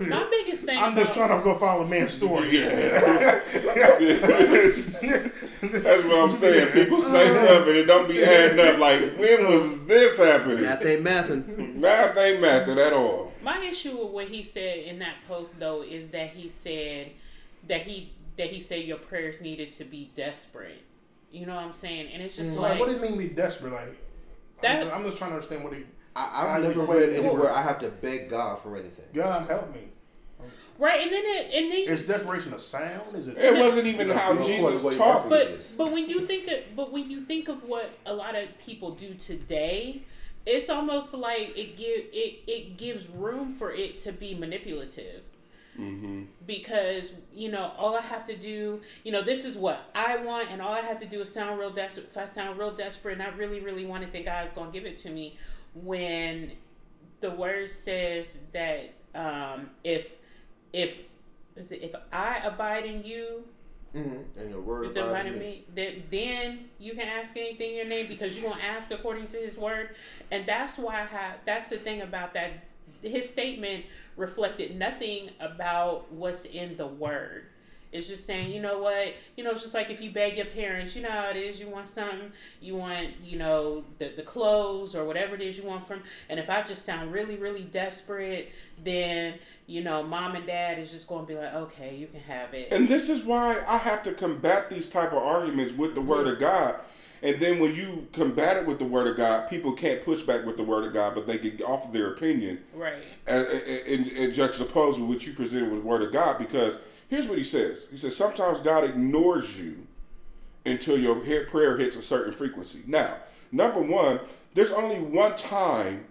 My 0.00 0.28
biggest 0.30 0.64
thing. 0.64 0.78
I'm 0.78 0.94
just 0.94 1.14
trying 1.14 1.36
to 1.38 1.42
go 1.42 1.58
follow 1.58 1.84
a 1.84 1.88
man's 1.88 2.12
story. 2.18 2.58
yeah. 2.58 3.40
That's 5.82 6.04
what 6.04 6.18
I'm 6.18 6.30
saying. 6.30 6.72
People 6.72 7.00
say 7.00 7.28
uh-huh. 7.28 7.44
stuff 7.44 7.66
and 7.66 7.76
it 7.76 7.84
don't 7.84 8.08
be 8.08 8.22
adding 8.22 8.60
up. 8.60 8.78
Like, 8.78 9.16
when 9.18 9.48
was 9.48 9.84
this 9.84 10.18
happening? 10.18 10.62
Math 10.62 10.84
ain't 10.84 11.02
mathin'. 11.02 11.76
Math 11.76 12.16
ain't 12.16 12.40
method 12.40 12.78
at 12.78 12.92
all. 12.92 13.32
My 13.42 13.62
issue 13.64 13.96
with 13.96 14.10
what 14.10 14.28
he 14.28 14.42
said 14.42 14.78
in 14.78 14.98
that 15.00 15.16
post 15.28 15.58
though 15.58 15.82
is 15.82 16.08
that 16.08 16.30
he 16.30 16.48
said 16.48 17.12
that 17.68 17.82
he 17.82 18.12
that 18.36 18.48
he 18.50 18.60
said 18.60 18.84
your 18.84 18.98
prayers 18.98 19.40
needed 19.40 19.72
to 19.72 19.84
be 19.84 20.10
desperate. 20.14 20.82
You 21.30 21.46
know 21.46 21.56
what 21.56 21.64
I'm 21.64 21.72
saying? 21.72 22.12
And 22.12 22.22
it's 22.22 22.36
just 22.36 22.52
mm. 22.52 22.56
Like, 22.56 22.72
like 22.72 22.80
what 22.80 22.88
do 22.88 22.94
you 22.94 23.00
mean 23.00 23.18
be 23.18 23.28
desperate? 23.28 23.72
Like, 23.72 23.96
That- 24.62 24.82
I'm, 24.82 24.92
I'm 24.92 25.04
just 25.04 25.18
trying 25.18 25.30
to 25.30 25.36
understand 25.36 25.64
what 25.64 25.72
he. 25.72 25.84
I, 26.16 26.54
I've 26.54 26.62
never 26.62 26.84
equate 26.84 27.08
read 27.08 27.16
anywhere? 27.16 27.52
I 27.52 27.62
have 27.62 27.80
to 27.80 27.88
beg 27.88 28.30
God 28.30 28.60
for 28.60 28.76
anything. 28.76 29.06
God 29.12 29.48
help 29.48 29.74
me. 29.74 29.88
Right, 30.78 31.02
and 31.02 31.12
then 31.12 31.22
it, 31.24 31.54
and 31.54 31.72
then 31.72 31.94
Is 31.94 32.00
desperation 32.02 32.52
a 32.54 32.58
sound? 32.58 33.14
Is 33.16 33.28
it? 33.28 33.36
It 33.38 33.56
wasn't 33.58 33.86
even 33.86 34.10
how 34.10 34.32
According 34.32 34.46
to 34.46 34.62
Jesus 34.62 34.84
what 34.84 34.92
he 34.94 34.98
taught. 34.98 35.28
but 35.28 35.66
but 35.76 35.92
when 35.92 36.08
you 36.08 36.26
think 36.26 36.48
of 36.48 36.58
but 36.76 36.92
when 36.92 37.10
you 37.10 37.24
think 37.24 37.48
of 37.48 37.64
what 37.64 37.90
a 38.06 38.12
lot 38.14 38.34
of 38.34 38.48
people 38.58 38.92
do 38.92 39.14
today, 39.14 40.02
it's 40.46 40.68
almost 40.68 41.14
like 41.14 41.56
it 41.56 41.76
give 41.76 42.04
it 42.12 42.42
it 42.46 42.76
gives 42.76 43.08
room 43.08 43.52
for 43.52 43.72
it 43.72 43.98
to 44.04 44.12
be 44.12 44.34
manipulative. 44.34 45.22
because 46.46 47.10
you 47.32 47.50
know 47.50 47.72
all 47.76 47.96
I 47.96 48.00
have 48.02 48.24
to 48.26 48.36
do, 48.36 48.80
you 49.02 49.10
know, 49.10 49.24
this 49.24 49.44
is 49.44 49.56
what 49.56 49.90
I 49.94 50.18
want, 50.18 50.50
and 50.50 50.62
all 50.62 50.72
I 50.72 50.82
have 50.82 51.00
to 51.00 51.06
do 51.06 51.20
is 51.20 51.32
sound 51.32 51.58
real 51.58 51.72
desperate. 51.72 52.06
If 52.10 52.16
I 52.16 52.26
sound 52.26 52.58
real 52.58 52.74
desperate, 52.74 53.14
and 53.14 53.22
I 53.22 53.28
really, 53.36 53.60
really 53.60 53.84
want 53.84 54.04
it, 54.04 54.12
then 54.12 54.24
God's 54.24 54.52
gonna 54.54 54.70
give 54.70 54.84
it 54.84 54.96
to 54.98 55.10
me. 55.10 55.36
When 55.74 56.52
the 57.20 57.30
word 57.30 57.70
says 57.70 58.26
that 58.52 58.92
um, 59.16 59.70
if 59.82 60.06
if 60.74 60.98
is 61.56 61.70
it, 61.70 61.82
if 61.82 61.94
I 62.12 62.38
abide 62.44 62.84
in 62.84 63.04
you, 63.04 63.44
Mm-hmm. 63.94 64.40
And 64.40 64.50
your 64.50 64.60
word 64.60 64.88
is 64.88 64.96
abide 64.96 65.26
in 65.26 65.38
me, 65.38 65.64
then 65.72 66.02
then 66.10 66.64
you 66.80 66.94
can 66.94 67.06
ask 67.06 67.36
anything 67.36 67.70
in 67.70 67.76
your 67.76 67.86
name 67.86 68.08
because 68.08 68.36
you're 68.36 68.50
gonna 68.50 68.60
ask 68.60 68.90
according 68.90 69.28
to 69.28 69.36
His 69.36 69.56
word, 69.56 69.90
and 70.32 70.46
that's 70.48 70.76
why 70.76 71.02
I 71.02 71.06
have. 71.06 71.36
That's 71.46 71.68
the 71.68 71.78
thing 71.78 72.02
about 72.02 72.34
that. 72.34 72.64
His 73.02 73.30
statement 73.30 73.84
reflected 74.16 74.76
nothing 74.76 75.30
about 75.38 76.12
what's 76.12 76.44
in 76.44 76.76
the 76.76 76.88
word. 76.88 77.44
It's 77.94 78.08
just 78.08 78.26
saying, 78.26 78.50
you 78.50 78.60
know 78.60 78.80
what, 78.80 79.14
you 79.36 79.44
know, 79.44 79.52
it's 79.52 79.62
just 79.62 79.72
like 79.72 79.88
if 79.88 80.00
you 80.00 80.10
beg 80.10 80.36
your 80.36 80.46
parents, 80.46 80.96
you 80.96 81.02
know 81.02 81.10
how 81.10 81.30
it 81.30 81.36
is. 81.36 81.60
You 81.60 81.68
want 81.68 81.88
something, 81.88 82.32
you 82.60 82.74
want, 82.74 83.10
you 83.22 83.38
know, 83.38 83.84
the 83.98 84.12
the 84.16 84.22
clothes 84.22 84.96
or 84.96 85.04
whatever 85.04 85.36
it 85.36 85.40
is 85.40 85.56
you 85.56 85.64
want 85.64 85.86
from. 85.86 86.02
And 86.28 86.40
if 86.40 86.50
I 86.50 86.62
just 86.62 86.84
sound 86.84 87.12
really, 87.12 87.36
really 87.36 87.62
desperate, 87.62 88.50
then 88.82 89.34
you 89.66 89.82
know, 89.82 90.02
mom 90.02 90.34
and 90.34 90.44
dad 90.44 90.80
is 90.80 90.90
just 90.90 91.06
going 91.06 91.24
to 91.24 91.32
be 91.32 91.38
like, 91.38 91.54
okay, 91.54 91.94
you 91.96 92.08
can 92.08 92.20
have 92.20 92.52
it. 92.52 92.68
And 92.72 92.88
this 92.88 93.08
is 93.08 93.22
why 93.22 93.62
I 93.66 93.78
have 93.78 94.02
to 94.02 94.12
combat 94.12 94.68
these 94.68 94.88
type 94.88 95.12
of 95.12 95.22
arguments 95.22 95.72
with 95.72 95.94
the 95.94 96.02
word 96.02 96.26
of 96.26 96.38
God. 96.40 96.80
And 97.22 97.40
then 97.40 97.58
when 97.58 97.74
you 97.74 98.06
combat 98.12 98.58
it 98.58 98.66
with 98.66 98.78
the 98.78 98.84
word 98.84 99.06
of 99.06 99.16
God, 99.16 99.48
people 99.48 99.72
can't 99.72 100.04
push 100.04 100.20
back 100.20 100.44
with 100.44 100.58
the 100.58 100.62
word 100.62 100.84
of 100.84 100.92
God, 100.92 101.14
but 101.14 101.26
they 101.26 101.38
can 101.38 101.62
offer 101.62 101.90
their 101.90 102.12
opinion 102.12 102.58
right. 102.74 103.02
and, 103.26 103.46
and, 103.46 104.06
and 104.08 104.34
juxtapose 104.34 104.98
with 104.98 105.08
what 105.08 105.26
you 105.26 105.32
presented 105.32 105.70
with 105.70 105.80
the 105.80 105.88
word 105.88 106.02
of 106.02 106.12
God. 106.12 106.38
Because 106.38 106.76
here's 107.14 107.28
what 107.28 107.38
he 107.38 107.44
says: 107.44 107.86
He 107.90 107.96
says 107.96 108.16
sometimes 108.16 108.60
God 108.60 108.84
ignores 108.84 109.56
you 109.58 109.86
until 110.66 110.98
your 110.98 111.16
prayer 111.46 111.76
hits 111.76 111.96
a 111.96 112.02
certain 112.02 112.32
frequency. 112.32 112.82
Now, 112.86 113.18
number 113.52 113.80
one, 113.80 114.20
there's 114.54 114.70
only 114.72 114.98
one 114.98 115.36
time 115.36 116.06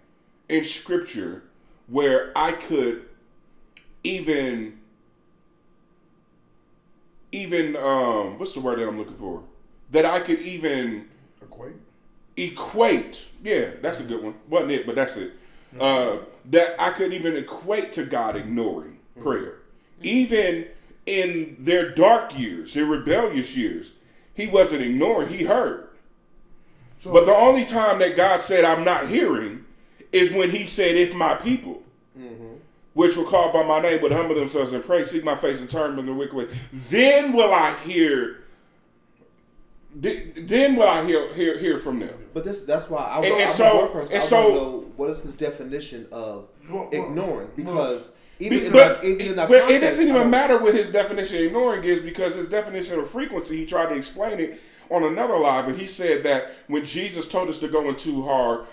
in 0.47 0.63
Scripture 0.63 1.43
where 1.87 2.31
I 2.35 2.53
could 2.53 3.05
even 4.03 4.79
even 7.31 7.75
um 7.75 8.37
what's 8.39 8.53
the 8.53 8.61
word 8.61 8.79
that 8.79 8.87
I'm 8.87 8.97
looking 8.97 9.17
for? 9.17 9.43
That 9.91 10.05
I 10.05 10.19
could 10.19 10.39
even 10.39 11.09
Equate. 11.41 11.75
equate. 12.37 13.21
Yeah, 13.43 13.71
that's 13.81 13.99
a 13.99 14.03
good 14.03 14.23
one. 14.23 14.35
Wasn't 14.49 14.71
it? 14.71 14.85
But 14.85 14.95
that's 14.95 15.17
it. 15.17 15.33
Uh, 15.79 16.17
that 16.51 16.79
I 16.79 16.91
could 16.91 17.13
even 17.13 17.35
equate 17.35 17.91
to 17.93 18.05
God 18.05 18.35
ignoring 18.37 18.99
prayer, 19.19 19.55
even 20.03 20.67
in 21.05 21.55
their 21.59 21.89
dark 21.93 22.37
years, 22.37 22.73
their 22.73 22.85
rebellious 22.85 23.55
years. 23.55 23.91
He 24.33 24.47
wasn't 24.47 24.81
ignoring. 24.81 25.29
He 25.29 25.43
heard. 25.43 25.89
So, 26.99 27.11
But 27.11 27.25
the 27.25 27.35
only 27.35 27.65
time 27.65 27.99
that 27.99 28.15
God 28.15 28.41
said, 28.41 28.63
I'm 28.63 28.83
not 28.83 29.09
hearing, 29.09 29.65
is 30.11 30.31
when 30.31 30.49
He 30.49 30.67
said, 30.67 30.95
If 30.95 31.13
my 31.13 31.35
people, 31.35 31.83
mm-hmm. 32.17 32.53
which 32.93 33.17
were 33.17 33.25
called 33.25 33.53
by 33.53 33.63
my 33.63 33.81
name, 33.81 34.01
would 34.01 34.11
humble 34.13 34.35
themselves 34.35 34.71
and 34.73 34.83
pray, 34.83 35.03
seek 35.03 35.23
my 35.23 35.35
face, 35.35 35.59
and 35.59 35.69
turn 35.69 35.95
from 35.95 36.05
the 36.05 36.13
wicked 36.13 36.33
way, 36.33 36.47
then 36.89 37.33
will 37.33 37.53
I 37.53 37.75
hear. 37.83 38.39
Then 39.95 40.75
will 40.75 40.87
I 40.87 41.05
hear 41.05 41.31
hear, 41.35 41.59
hear 41.59 41.77
from 41.77 41.99
them. 41.99 42.17
But 42.33 42.45
this 42.45 42.61
that's 42.61 42.89
why 42.89 43.03
I, 43.03 43.17
And- 43.17 43.25
I, 43.25 43.29
and 43.29 43.41
I'm 43.43 43.51
so- 43.55 43.77
one 43.83 43.91
person, 43.91 44.13
and 44.15 44.23
I 44.23 44.25
so- 44.25 44.53
know 44.53 44.91
what 44.95 45.09
is 45.11 45.21
his 45.21 45.33
definition 45.33 46.07
of 46.11 46.47
Well, 46.67 46.89
well, 46.91 47.05
ignoring 47.05 47.49
because 47.55 48.13
Be- 48.39 48.45
even 48.45 48.65
in 48.65 48.71
but 48.71 49.01
that, 49.01 49.05
even 49.05 49.27
in 49.27 49.35
that 49.35 49.49
but 49.49 49.69
it 49.69 49.79
doesn't 49.79 50.07
even 50.07 50.29
matter 50.29 50.57
what 50.57 50.73
his 50.73 50.91
definition 50.91 51.37
of 51.37 51.43
ignoring 51.43 51.83
is 51.83 51.99
because 51.99 52.35
his 52.35 52.49
definition 52.49 52.99
of 52.99 53.09
frequency, 53.09 53.57
he 53.57 53.65
tried 53.65 53.89
to 53.89 53.95
explain 53.95 54.39
it 54.39 54.61
on 54.89 55.03
another 55.03 55.37
live, 55.37 55.67
and 55.67 55.79
he 55.79 55.87
said 55.87 56.23
that 56.23 56.53
when 56.67 56.85
Jesus 56.85 57.27
told 57.27 57.49
us 57.49 57.59
to 57.59 57.67
go 57.67 57.87
into 57.89 58.27
our 58.27 58.65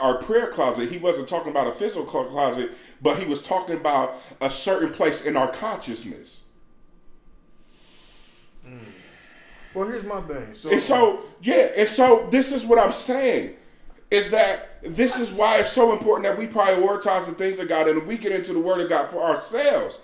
our 0.00 0.18
prayer 0.18 0.48
closet, 0.48 0.90
he 0.90 0.98
wasn't 0.98 1.28
talking 1.28 1.50
about 1.50 1.66
a 1.66 1.72
physical 1.72 2.04
closet, 2.04 2.72
but 3.00 3.18
he 3.18 3.24
was 3.24 3.42
talking 3.42 3.76
about 3.76 4.20
a 4.40 4.50
certain 4.50 4.92
place 4.92 5.22
in 5.22 5.36
our 5.36 5.50
consciousness. 5.50 6.42
Hmm. 8.66 8.78
well, 9.74 9.88
here's 9.88 10.04
my 10.04 10.20
thing. 10.22 10.54
So, 10.54 10.70
And 10.70 10.80
so, 10.80 11.24
yeah, 11.42 11.70
and 11.76 11.88
so 11.88 12.26
this 12.30 12.50
is 12.52 12.64
what 12.64 12.78
I'm 12.78 12.92
saying 12.92 13.56
is 14.14 14.30
that 14.30 14.78
this 14.82 15.18
is 15.18 15.32
why 15.32 15.58
it's 15.58 15.72
so 15.72 15.92
important 15.92 16.24
that 16.24 16.38
we 16.38 16.46
prioritize 16.46 17.26
the 17.26 17.32
things 17.32 17.58
of 17.58 17.68
God 17.68 17.88
and 17.88 18.06
we 18.06 18.16
get 18.16 18.30
into 18.30 18.52
the 18.52 18.60
Word 18.60 18.80
of 18.80 18.88
God 18.88 19.10
for 19.10 19.22
ourselves. 19.22 19.98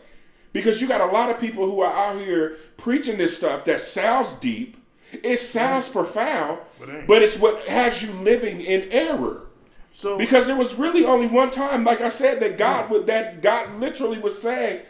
Because 0.52 0.80
you 0.80 0.88
got 0.88 1.00
a 1.00 1.06
lot 1.06 1.30
of 1.30 1.38
people 1.38 1.64
who 1.64 1.80
are 1.80 1.92
out 1.92 2.18
here 2.18 2.58
preaching 2.76 3.16
this 3.18 3.36
stuff 3.36 3.64
that 3.66 3.80
sounds 3.80 4.34
deep, 4.34 4.76
it 5.12 5.38
sounds 5.38 5.84
mm-hmm. 5.84 5.98
profound, 5.98 6.58
But 6.78 7.06
but 7.06 7.22
it's 7.22 7.38
what 7.38 7.68
has 7.68 8.02
you 8.02 8.10
living 8.12 8.60
in 8.60 8.90
error. 8.90 9.46
so 9.92 10.18
Because 10.18 10.48
there 10.48 10.56
was 10.56 10.74
really 10.74 11.04
only 11.04 11.28
one 11.28 11.50
time, 11.52 11.84
like 11.84 12.00
I 12.00 12.08
said, 12.08 12.40
that 12.40 12.58
God 12.58 12.90
would 12.90 13.06
that 13.06 13.42
God 13.42 13.78
literally 13.78 14.18
was 14.18 14.40
saying 14.40 14.80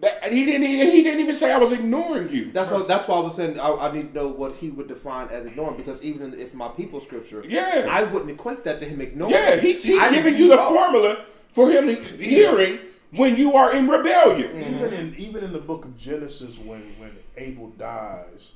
that 0.00 0.20
and 0.22 0.34
he 0.34 0.46
didn't 0.46 0.64
e- 0.64 0.90
he 0.90 1.02
didn't 1.02 1.20
even 1.20 1.34
say 1.34 1.52
I 1.52 1.58
was 1.58 1.72
ignoring 1.72 2.30
you. 2.30 2.52
That's 2.52 2.70
why. 2.70 2.84
That's 2.86 3.06
why 3.06 3.16
I 3.16 3.20
was 3.20 3.36
saying 3.36 3.58
I, 3.60 3.70
I 3.70 3.92
need 3.92 4.14
to 4.14 4.20
know 4.20 4.28
what 4.28 4.56
he 4.56 4.70
would 4.70 4.88
define 4.88 5.28
as 5.28 5.46
ignoring 5.46 5.76
because 5.76 6.02
even 6.02 6.34
if 6.34 6.54
my 6.54 6.68
people 6.68 7.00
scripture, 7.00 7.44
Yeah. 7.46 7.86
I 7.90 8.04
wouldn't 8.04 8.30
equate 8.30 8.64
that 8.64 8.78
to 8.80 8.86
him 8.86 9.00
ignoring. 9.00 9.34
Yeah, 9.34 9.56
he's, 9.56 9.82
he's 9.82 10.00
I 10.00 10.10
just 10.10 10.14
giving 10.14 10.36
you 10.36 10.48
the 10.48 10.56
know. 10.56 10.74
formula 10.74 11.24
for 11.52 11.70
him 11.70 11.86
mm-hmm. 11.86 12.22
hearing 12.22 12.78
when 13.12 13.36
you 13.36 13.54
are 13.54 13.74
in 13.74 13.88
rebellion. 13.88 14.50
even 14.56 14.74
mm-hmm. 14.74 14.94
in 14.94 15.14
even 15.16 15.44
in 15.44 15.52
the 15.52 15.58
book 15.58 15.84
of 15.84 15.96
Genesis, 15.98 16.58
when 16.58 16.94
when 16.98 17.16
Abel 17.36 17.68
dies, 17.70 18.50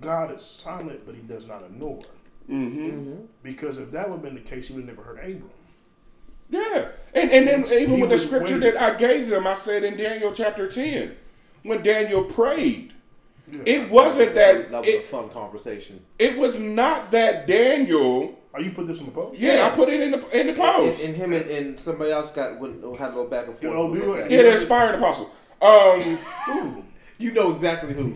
God 0.00 0.34
is 0.34 0.42
silent, 0.42 1.04
but 1.06 1.14
He 1.14 1.22
does 1.22 1.46
not 1.46 1.62
ignore. 1.62 2.00
Mm-hmm. 2.50 2.78
mm-hmm. 2.78 3.24
Because 3.42 3.78
if 3.78 3.90
that 3.92 4.08
would 4.08 4.16
have 4.16 4.22
been 4.22 4.34
the 4.34 4.40
case, 4.40 4.68
He 4.68 4.74
would 4.74 4.86
have 4.86 4.96
never 4.96 5.06
heard 5.06 5.18
Abram. 5.18 5.50
Yeah, 6.50 6.88
and 7.14 7.30
and 7.30 7.46
then 7.46 7.66
even 7.72 7.96
He 7.96 8.00
with 8.02 8.10
the 8.10 8.18
scripture 8.18 8.54
waiting. 8.58 8.74
that 8.74 8.80
I 8.80 8.94
gave 8.96 9.28
them, 9.28 9.46
I 9.46 9.54
said 9.54 9.82
in 9.84 9.96
Daniel 9.96 10.32
chapter 10.32 10.68
ten, 10.68 11.16
when 11.64 11.82
Daniel 11.82 12.22
prayed, 12.24 12.92
Yeah. 13.50 13.60
it 13.66 13.90
wasn't 13.90 14.34
that 14.34 14.70
that 14.70 14.80
was 14.82 14.88
a 14.88 15.00
fun 15.02 15.28
conversation. 15.30 16.00
it 16.18 16.36
was 16.38 16.58
not 16.58 17.10
that 17.10 17.46
Daniel. 17.46 18.38
Oh, 18.54 18.60
you 18.60 18.70
put 18.70 18.86
this 18.86 19.00
in 19.00 19.06
the 19.06 19.12
post? 19.12 19.38
Yeah, 19.38 19.68
I 19.70 19.74
put 19.76 19.88
it 19.90 20.00
in 20.00 20.12
the 20.12 20.18
in 20.38 20.46
the 20.46 20.52
And, 20.52 20.62
post. 20.62 21.02
and 21.02 21.14
him 21.16 21.32
and, 21.32 21.44
and 21.50 21.80
somebody 21.80 22.10
else 22.12 22.30
got 22.30 22.58
went, 22.60 22.82
had 22.98 23.08
a 23.08 23.14
little 23.14 23.26
back 23.26 23.46
and 23.48 23.60
Did 23.60 23.66
forth. 23.70 23.78
Obi- 23.78 24.00
with 24.00 24.16
that. 24.18 24.30
Yeah, 24.30 24.42
the 24.42 24.52
inspired 24.52 24.94
apostle. 24.96 25.30
Um, 25.62 26.18
You 27.18 27.32
know 27.32 27.50
exactly 27.50 27.94
who. 27.94 28.14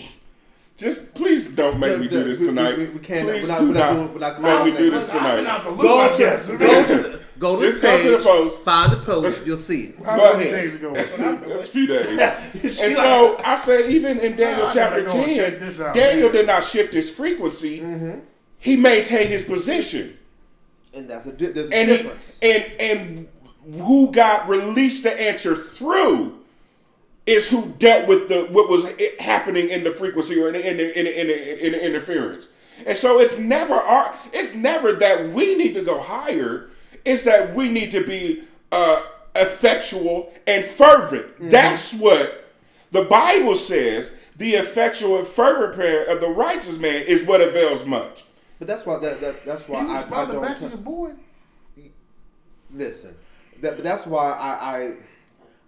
just 0.76 1.14
please 1.14 1.46
don't 1.46 1.78
make 1.80 1.98
me 1.98 2.06
do 2.06 2.22
this 2.22 2.38
We- 2.38 2.46
we- 2.48 2.52
tonight. 2.54 2.76
we- 2.78 2.86
we 2.88 2.98
can't- 3.00 3.26
Please 3.28 3.42
we're 3.42 3.48
not- 3.48 3.60
do 3.60 3.66
we're 3.68 3.72
not 3.72 3.78
not 3.80 3.92
doing- 3.94 4.12
we're 4.12 4.20
not 4.20 4.42
make 4.42 4.64
me 4.64 4.70
do 4.72 4.76
calling 4.76 4.90
this 4.92 5.06
that. 5.06 5.16
I've 5.16 5.36
been 5.36 5.44
tonight. 5.44 5.50
out 5.50 5.78
Go 5.78 5.96
like 5.96 6.12
to, 6.16 6.22
that. 6.22 6.58
go 6.58 6.86
to 6.86 7.08
the 7.08 7.19
go 7.40 7.56
to 7.58 7.62
Just 7.66 7.76
the 7.80 7.82
go 7.82 7.96
page, 7.96 8.04
to 8.04 8.10
the 8.18 8.22
post. 8.22 8.60
Find 8.60 8.92
the 8.92 8.98
post. 8.98 9.40
You'll 9.46 9.56
see 9.56 9.86
it. 9.86 10.04
How 10.04 10.16
Go 10.16 10.32
ahead. 10.34 10.52
days 10.52 10.74
ago? 10.76 10.92
That's 10.94 11.10
a 11.10 11.70
few 11.70 11.86
days. 11.88 12.18
And 12.82 12.94
so 12.94 13.40
I 13.44 13.56
say, 13.56 13.88
even 13.90 14.20
in 14.20 14.36
Daniel 14.36 14.68
I 14.68 14.72
chapter 14.72 15.02
go 15.02 15.12
10, 15.24 15.80
out, 15.82 15.94
Daniel 15.94 16.28
man. 16.28 16.32
did 16.36 16.46
not 16.46 16.62
shift 16.64 16.94
his 16.94 17.10
frequency. 17.10 17.80
Mm-hmm. 17.80 18.20
He 18.58 18.76
maintained 18.76 19.30
his 19.30 19.42
position. 19.42 20.16
and 20.94 21.08
that's 21.10 21.26
a 21.26 21.32
there's 21.32 21.70
a 21.70 21.74
And, 21.74 21.90
he, 21.90 21.96
difference. 21.96 22.38
and, 22.42 22.64
and 22.78 23.28
who 23.82 24.12
got 24.12 24.48
released 24.48 25.02
the 25.02 25.18
answer 25.20 25.56
through 25.56 26.38
is 27.26 27.48
who 27.48 27.72
dealt 27.78 28.06
with 28.08 28.28
the 28.28 28.46
what 28.50 28.68
was 28.68 28.84
happening 29.18 29.68
in 29.70 29.84
the 29.84 29.92
frequency 29.92 30.38
or 30.40 30.48
in 30.48 30.54
the, 30.54 30.70
in 30.70 30.76
the, 30.78 30.98
in 30.98 31.04
the, 31.06 31.20
in 31.20 31.26
the, 31.28 31.66
in 31.66 31.72
the 31.72 31.84
interference. 31.86 32.46
And 32.86 32.96
so 32.96 33.20
it's 33.20 33.36
never 33.38 33.74
our 33.74 34.14
it's 34.32 34.54
never 34.54 34.92
that 34.94 35.30
we 35.30 35.54
need 35.56 35.74
to 35.74 35.82
go 35.82 36.00
higher. 36.00 36.70
It's 37.04 37.24
that 37.24 37.54
we 37.54 37.68
need 37.68 37.90
to 37.92 38.04
be 38.06 38.44
uh, 38.72 39.02
effectual 39.34 40.32
and 40.46 40.64
fervent. 40.64 41.26
Mm-hmm. 41.34 41.50
That's 41.50 41.94
what 41.94 42.50
the 42.90 43.02
Bible 43.04 43.54
says. 43.54 44.10
The 44.36 44.54
effectual 44.54 45.18
and 45.18 45.26
fervent 45.26 45.74
prayer 45.74 46.04
of 46.04 46.20
the 46.20 46.28
righteous 46.28 46.78
man 46.78 47.04
is 47.06 47.22
what 47.24 47.42
avails 47.42 47.84
much. 47.84 48.24
But 48.58 48.68
that's 48.68 48.86
why 48.86 48.98
that, 48.98 49.20
that 49.20 49.44
that's 49.44 49.68
why 49.68 49.82
You 49.82 49.88
I, 49.88 49.92
I 49.92 50.00
responded 50.00 50.40
back 50.40 50.54
to 50.56 50.60
don't 50.62 50.70
your 50.70 50.78
boy. 50.78 51.12
listen. 52.72 53.14
That 53.60 53.76
but 53.76 53.84
that's 53.84 54.06
why 54.06 54.30
I, 54.32 54.78
I 54.78 54.92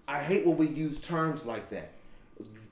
I 0.08 0.22
hate 0.22 0.46
when 0.46 0.56
we 0.56 0.68
use 0.68 0.98
terms 0.98 1.44
like 1.44 1.68
that. 1.70 1.90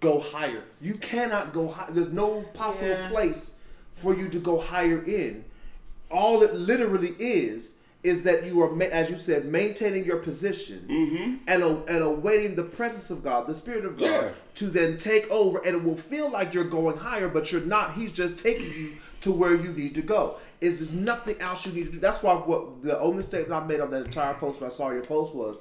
Go 0.01 0.21
higher. 0.21 0.65
You 0.81 0.95
cannot 0.95 1.53
go 1.53 1.69
high. 1.69 1.89
There's 1.91 2.09
no 2.09 2.43
possible 2.55 2.89
Yeah. 2.89 3.09
place 3.11 3.53
for 3.95 4.15
you 4.17 4.29
to 4.31 4.39
go 4.39 4.59
higher 4.59 5.03
in. 5.05 5.45
All 6.11 6.43
it 6.43 6.55
literally 6.55 7.15
is 7.19 7.73
is 8.03 8.25
that 8.25 8.47
you 8.47 8.63
are, 8.63 8.83
as 8.85 9.11
you 9.11 9.19
said, 9.19 9.45
maintaining 9.45 10.07
your 10.07 10.17
position 10.17 11.41
and 11.47 11.63
a, 11.63 11.85
and 11.85 12.03
awaiting 12.03 12.55
the 12.55 12.63
presence 12.63 13.11
of 13.11 13.23
God, 13.23 13.47
the 13.47 13.55
Spirit 13.55 13.85
of 13.85 13.99
God, 13.99 14.05
Yeah. 14.07 14.31
to 14.55 14.67
then 14.67 14.97
take 14.97 15.31
over. 15.31 15.59
And 15.59 15.77
it 15.77 15.85
will 15.85 15.97
feel 15.99 16.31
like 16.31 16.55
you're 16.55 16.65
going 16.65 16.97
higher, 16.97 17.29
but 17.29 17.53
you're 17.53 17.61
not. 17.61 17.95
He's 17.95 18.11
just 18.13 18.39
taking 18.39 18.73
you 18.73 18.93
to 19.21 19.31
where 19.33 19.55
you 19.55 19.73
need 19.73 19.95
to 19.97 20.03
go. 20.03 20.37
Is 20.63 20.79
there's 20.79 20.93
nothing 20.93 21.41
else 21.41 21.67
you 21.67 21.73
need 21.73 21.87
to 21.87 21.93
do. 21.93 21.99
That's 21.99 22.23
why 22.23 22.35
what 22.35 22.81
the 22.83 22.99
only 22.99 23.23
statement 23.23 23.63
I 23.63 23.67
made 23.67 23.81
on 23.81 23.91
that 23.91 24.07
entire 24.07 24.35
post 24.35 24.61
when 24.61 24.71
I 24.71 24.73
saw 24.73 24.91
your 24.91 25.03
post 25.03 25.35
was, 25.35 25.59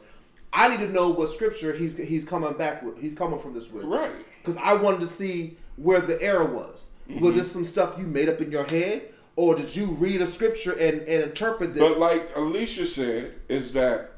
I 0.54 0.68
need 0.70 0.80
to 0.80 0.90
know 0.92 1.10
what 1.10 1.30
scripture 1.30 1.74
he's 1.74 1.96
he's 1.98 2.26
coming 2.26 2.54
back 2.54 2.84
with. 2.84 2.98
He's 3.00 3.16
coming 3.16 3.40
from 3.40 3.54
this 3.54 3.70
with. 3.70 3.84
Right. 3.86 4.12
Because 4.42 4.58
I 4.62 4.74
wanted 4.74 5.02
to 5.02 5.08
see 5.08 5.58
where 5.76 6.02
the 6.02 6.22
error 6.22 6.46
was. 6.46 6.88
Mm-hmm. 7.10 7.24
Was 7.24 7.36
this 7.36 7.52
some 7.52 7.66
stuff 7.66 7.96
you 7.98 8.06
made 8.06 8.30
up 8.30 8.40
in 8.42 8.52
your 8.52 8.64
head, 8.64 9.10
or 9.40 9.56
did 9.56 9.74
you 9.74 9.86
read 9.86 10.20
a 10.20 10.28
scripture 10.28 10.74
and, 10.74 11.00
and 11.08 11.24
interpret 11.24 11.74
this? 11.74 11.82
But 11.82 11.98
like 11.98 12.30
Alicia 12.36 12.86
said, 12.86 13.36
is 13.48 13.72
that 13.72 14.12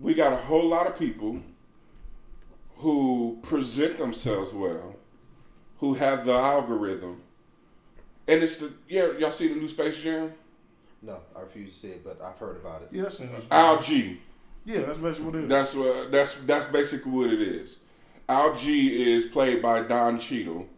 we 0.00 0.14
got 0.14 0.32
a 0.32 0.36
whole 0.36 0.68
lot 0.68 0.86
of 0.86 0.96
people 0.96 1.40
who 2.76 3.40
present 3.42 3.98
themselves 3.98 4.52
well, 4.52 4.94
who 5.78 5.94
have 5.94 6.24
the 6.24 6.34
algorithm, 6.34 7.20
and 8.28 8.44
it's 8.44 8.58
the 8.58 8.72
yeah. 8.88 9.08
Y'all 9.18 9.32
see 9.32 9.48
the 9.48 9.56
new 9.56 9.66
Space 9.66 10.00
Jam? 10.00 10.34
no, 11.02 11.18
I 11.34 11.40
refuse 11.40 11.72
to 11.72 11.76
say 11.76 11.88
it, 11.88 12.04
but 12.04 12.22
I've 12.22 12.38
heard 12.38 12.58
about 12.58 12.82
it. 12.82 12.90
Yes, 12.92 13.18
and 13.18 13.30
that's- 13.30 13.48
Al 13.50 13.82
G. 13.82 14.20
Yeah, 14.64 14.82
that's 14.82 14.98
basically 14.98 15.26
what 15.26 15.34
it 15.34 15.42
is. 15.42 15.48
That's 15.48 15.74
what 15.74 16.12
that's 16.12 16.34
that's 16.46 16.66
basically 16.66 17.10
what 17.10 17.30
it 17.30 17.42
is. 17.42 17.78
Al 18.28 18.54
G 18.54 19.14
is 19.14 19.24
played 19.24 19.60
by 19.60 19.80
Don 19.80 20.20
Cheadle, 20.20 20.68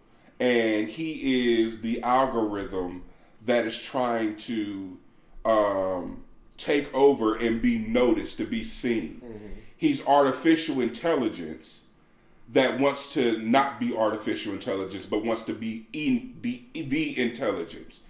and 0.41 0.89
he 0.89 1.63
is 1.63 1.83
the 1.83 2.03
algorithm 2.03 3.03
that 3.47 3.67
is 3.67 3.79
trying 3.79 4.37
to 4.37 4.99
um, 5.45 6.25
take 6.57 6.93
over 6.95 7.37
and 7.37 7.61
be 7.61 7.79
noticed, 7.79 8.37
to 8.39 8.47
be 8.47 8.65
seen. 8.65 9.21
He's 9.77 10.05
artificial 10.07 10.81
intelligence 10.81 11.83
that 12.51 12.79
wants 12.79 13.13
to 13.15 13.39
not 13.39 13.81
be 13.81 13.97
artificial 13.97 14.53
intelligence, 14.53 15.07
but 15.07 15.25
wants 15.25 15.43
to 15.43 15.55
be 15.55 15.87
in 15.93 16.37
the 16.43 16.63
the 16.75 17.19
intelligence. 17.19 18.01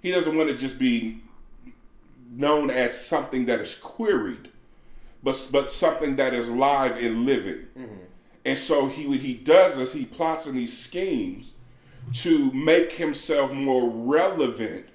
He 0.00 0.10
doesn't 0.10 0.36
want 0.36 0.48
to 0.48 0.56
just 0.56 0.78
be 0.78 1.20
known 2.30 2.70
as 2.70 2.98
something 2.98 3.46
that 3.46 3.60
is 3.60 3.74
queried 3.74 4.50
but 5.22 5.48
but 5.52 5.70
something 5.70 6.16
that 6.16 6.34
is 6.34 6.48
live 6.48 6.96
and 6.96 7.26
living. 7.26 7.66
And 8.44 8.58
so 8.58 8.88
he 8.88 9.06
what 9.06 9.18
he 9.18 9.34
does 9.34 9.76
is 9.78 9.92
he 9.92 10.04
plots 10.04 10.46
in 10.46 10.54
these 10.54 10.76
schemes 10.76 11.54
to 12.14 12.52
make 12.52 12.92
himself 12.92 13.52
more 13.52 13.88
relevant 13.88 14.86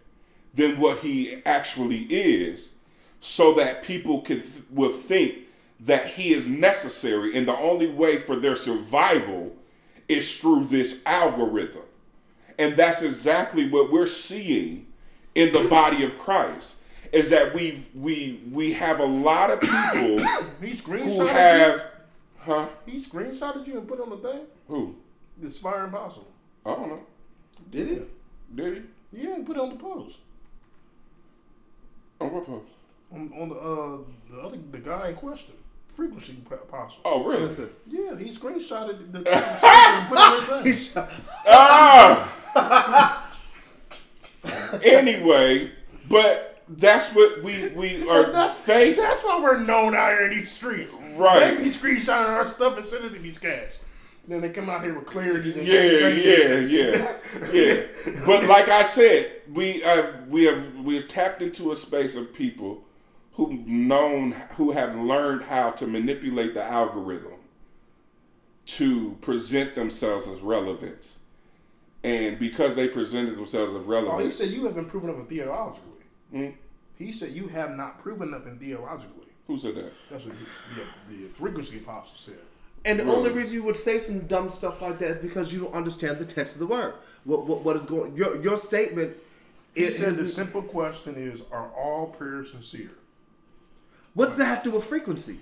than 0.54 0.80
what 0.80 1.00
he 1.00 1.42
actually 1.46 2.04
is, 2.04 2.72
so 3.20 3.54
that 3.54 3.84
people 3.84 4.22
th- 4.22 4.44
will 4.70 4.92
think 4.92 5.36
that 5.80 6.14
he 6.14 6.34
is 6.34 6.48
necessary, 6.48 7.38
and 7.38 7.48
the 7.48 7.58
only 7.58 7.90
way 7.90 8.18
for 8.18 8.36
their 8.36 8.56
survival 8.56 9.56
is 10.08 10.38
through 10.38 10.66
this 10.66 11.02
algorithm. 11.06 11.82
And 12.58 12.78
that's 12.78 13.02
exactly 13.02 13.70
what 13.70 13.92
we're 13.92 14.08
seeing 14.08 14.88
in 15.34 15.52
the 15.52 15.68
body 15.68 16.06
of 16.06 16.18
Christ. 16.18 16.76
Is 17.12 17.30
that 17.30 17.54
we 17.54 17.84
we 17.94 18.42
we 18.52 18.74
have 18.74 19.00
a 19.00 19.06
lot 19.06 19.52
of 19.52 19.62
people 19.62 20.20
who 20.60 21.28
have, 21.28 21.84
huh? 22.40 22.68
you. 22.86 22.94
He 22.94 23.06
screenshotted 23.06 23.68
you 23.68 23.78
and 23.78 23.88
put 23.88 24.02
on 24.02 24.10
the 24.10 24.18
thing. 24.18 24.42
Who? 24.68 24.96
The 25.42 25.52
Spire 25.52 25.86
Impossible. 25.86 26.32
I 26.66 26.70
don't 26.72 26.90
know. 26.90 27.00
Did 27.72 27.88
he? 27.90 28.00
Did 28.56 28.74
he? 29.12 29.22
Yeah, 29.24 29.38
he 29.38 29.44
put 29.44 29.56
it 29.58 29.60
on 29.62 29.70
the 29.70 29.76
post. 29.76 30.18
On 32.20 32.34
what 32.34 32.46
post? 32.46 32.68
On, 33.14 33.32
on 33.40 33.50
the 33.50 33.56
uh 33.56 33.98
the 34.32 34.42
other 34.42 34.58
the 34.72 34.80
guy 34.80 35.10
in 35.10 35.16
question, 35.16 35.54
frequency 35.96 36.38
apostle. 36.52 36.98
Oh, 37.06 37.24
really? 37.24 37.44
Listen. 37.44 37.70
Yeah, 37.88 38.18
he 38.18 38.30
screenshotted 38.32 39.12
the 39.12 39.20
and 39.66 40.10
put 40.10 40.18
it 40.18 40.22
on 40.22 40.40
his 40.40 40.48
thing. 40.50 40.66
He 40.66 40.74
shot- 40.74 41.12
Ah. 41.48 43.32
anyway, 44.84 45.72
but 46.10 46.64
that's 46.70 47.12
what 47.14 47.44
we 47.44 47.68
we 47.70 48.08
are 48.10 48.32
that's, 48.32 48.58
faced. 48.58 49.00
that's 49.00 49.24
why 49.24 49.40
we're 49.42 49.60
known 49.60 49.94
out 49.96 50.10
here 50.12 50.32
in 50.32 50.38
these 50.40 50.52
streets. 50.52 50.96
Right. 51.16 51.58
They 51.58 51.64
be 51.64 51.70
screenshotting 51.70 52.30
our 52.30 52.50
stuff 52.50 52.78
and 52.78 52.86
sending 52.86 53.12
it 53.12 53.16
to 53.18 53.20
these 53.22 53.38
cats. 53.40 53.80
Then 54.28 54.42
they 54.42 54.50
come 54.50 54.70
out 54.70 54.84
here 54.84 54.98
with 54.98 55.06
clarities 55.06 55.58
and 55.58 55.68
Yeah, 55.68 55.84
yeah, 55.84 56.60
yeah, 56.60 57.14
yeah. 57.54 57.84
But 58.26 58.44
like 58.48 58.70
I 58.70 58.84
said, 58.84 59.42
we 59.52 59.82
have 59.82 60.28
we 60.28 60.46
have 60.46 60.80
we 60.84 60.96
have 60.96 61.08
tapped 61.08 61.42
into 61.42 61.72
a 61.72 61.76
space 61.76 62.16
of 62.16 62.34
people 62.34 62.84
who've 63.34 63.68
known 63.68 64.32
who 64.56 64.72
have 64.72 64.96
learned 64.96 65.44
how 65.44 65.72
to 65.72 65.86
manipulate 65.86 66.54
the 66.54 66.64
algorithm 66.64 67.34
to 68.66 69.18
present 69.22 69.76
themselves 69.76 70.28
as 70.28 70.40
relevant. 70.40 71.18
And 72.04 72.40
because 72.40 72.76
they 72.76 72.88
presented 72.88 73.36
themselves 73.36 73.74
as 73.74 73.84
relevant. 73.84 74.22
Oh, 74.22 74.26
he 74.26 74.32
said 74.32 74.50
you 74.50 74.66
haven't 74.66 74.86
proven 74.86 75.10
nothing 75.10 75.26
theologically. 75.26 75.92
Hmm? 76.32 76.50
He 76.98 77.12
said 77.12 77.32
you 77.32 77.48
have 77.48 77.72
not 77.72 78.02
proven 78.02 78.32
nothing 78.32 78.58
theologically. 78.58 79.28
who 79.48 79.58
said 79.58 79.76
that? 79.76 79.94
That's 80.10 80.26
what 80.26 80.36
the, 80.38 81.16
the, 81.16 81.28
the 81.28 81.34
frequency 81.34 81.78
apostle 81.78 82.16
said. 82.16 82.40
And 82.86 83.00
the 83.00 83.04
Really? 83.04 83.16
only 83.18 83.32
reason 83.32 83.56
you 83.56 83.64
would 83.64 83.76
say 83.76 83.98
some 84.00 84.20
dumb 84.28 84.50
stuff 84.50 84.82
like 84.82 85.00
that 85.00 85.10
is 85.10 85.18
because 85.18 85.52
you 85.52 85.60
don't 85.60 85.74
understand 85.74 86.20
the 86.20 86.26
text 86.26 86.54
of 86.54 86.60
the 86.60 86.68
word. 86.68 86.94
What 87.24 87.46
what, 87.48 87.62
what 87.64 87.76
is 87.76 87.86
going? 87.86 88.16
Your 88.16 88.42
your 88.42 88.58
statement. 88.58 89.18
He 89.74 89.84
is- 89.86 89.98
said 89.98 90.16
the 90.16 90.26
simple 90.26 90.62
question 90.62 91.16
is, 91.18 91.42
are 91.52 91.70
all 91.72 92.08
prayers 92.08 92.52
sincere? 92.52 92.92
What 94.14 94.28
does 94.28 94.38
that 94.38 94.46
have 94.46 94.64
to 94.64 94.70
do 94.70 94.76
with 94.78 94.86
frequency? 94.86 95.40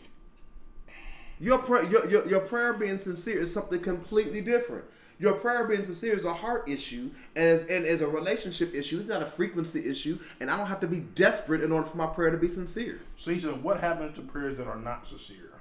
Your, 1.40 1.60
prayer, 1.60 1.84
your, 1.90 2.10
your, 2.10 2.28
your 2.28 2.40
prayer 2.40 2.74
being 2.74 2.98
sincere 2.98 3.40
is 3.42 3.54
something 3.54 3.80
completely 3.82 4.42
different. 4.42 4.86
Your 5.20 5.34
prayer 5.34 5.68
being 5.68 5.84
sincere 5.84 6.14
is 6.16 6.26
a 6.26 6.34
heart 6.34 6.68
issue 6.68 7.12
and 7.36 7.48
is, 7.50 7.62
and 7.66 7.86
is 7.86 8.02
a 8.02 8.08
relationship 8.08 8.74
issue. 8.74 8.98
It's 9.00 9.08
not 9.10 9.22
a 9.22 9.26
frequency 9.28 9.88
issue, 9.88 10.18
and 10.40 10.50
I 10.50 10.58
don't 10.58 10.68
have 10.68 10.80
to 10.80 10.88
be 10.88 11.02
desperate 11.02 11.62
in 11.62 11.72
order 11.72 11.86
for 11.86 11.98
my 11.98 12.08
prayer 12.08 12.32
to 12.32 12.38
be 12.38 12.48
sincere. 12.48 13.02
So 13.18 13.32
he 13.32 13.40
said, 13.40 13.62
what 13.62 13.80
happens 13.82 14.16
to 14.16 14.22
prayers 14.22 14.58
that 14.58 14.68
are 14.68 14.78
not 14.80 15.08
sincere? 15.08 15.52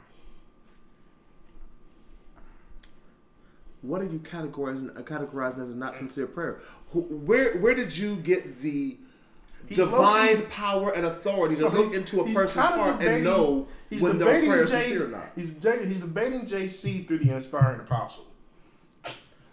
What 3.83 4.01
are 4.01 4.07
you 4.07 4.21
categorizing, 4.21 4.97
uh, 4.97 5.03
categorizing 5.03 5.63
as 5.63 5.73
a 5.73 5.77
not 5.77 5.97
sincere 5.97 6.27
prayer? 6.27 6.61
Who, 6.91 7.01
where 7.01 7.59
where 7.59 7.75
did 7.75 7.97
you 7.97 8.17
get 8.17 8.61
the 8.63 8.97
He's 9.67 9.79
divine 9.79 10.47
power 10.47 10.91
and 10.91 11.07
authority 11.07 11.55
So 11.55 11.69
to 11.69 11.77
look 11.77 11.93
into 11.93 12.21
a 12.21 12.33
person's 12.33 12.53
heart 12.53 13.03
and 13.03 13.25
know 13.25 13.69
when 13.99 14.19
their 14.19 14.43
prayer 14.43 14.65
is 14.65 14.71
sincere 14.71 15.07
or 15.07 15.09
not? 15.09 15.33
He's, 15.37 15.49
he's 15.49 16.01
debating 16.01 16.47
JC 16.47 17.07
through 17.07 17.19
the 17.19 17.35
inspiring 17.35 17.81
apostle. 17.81 18.27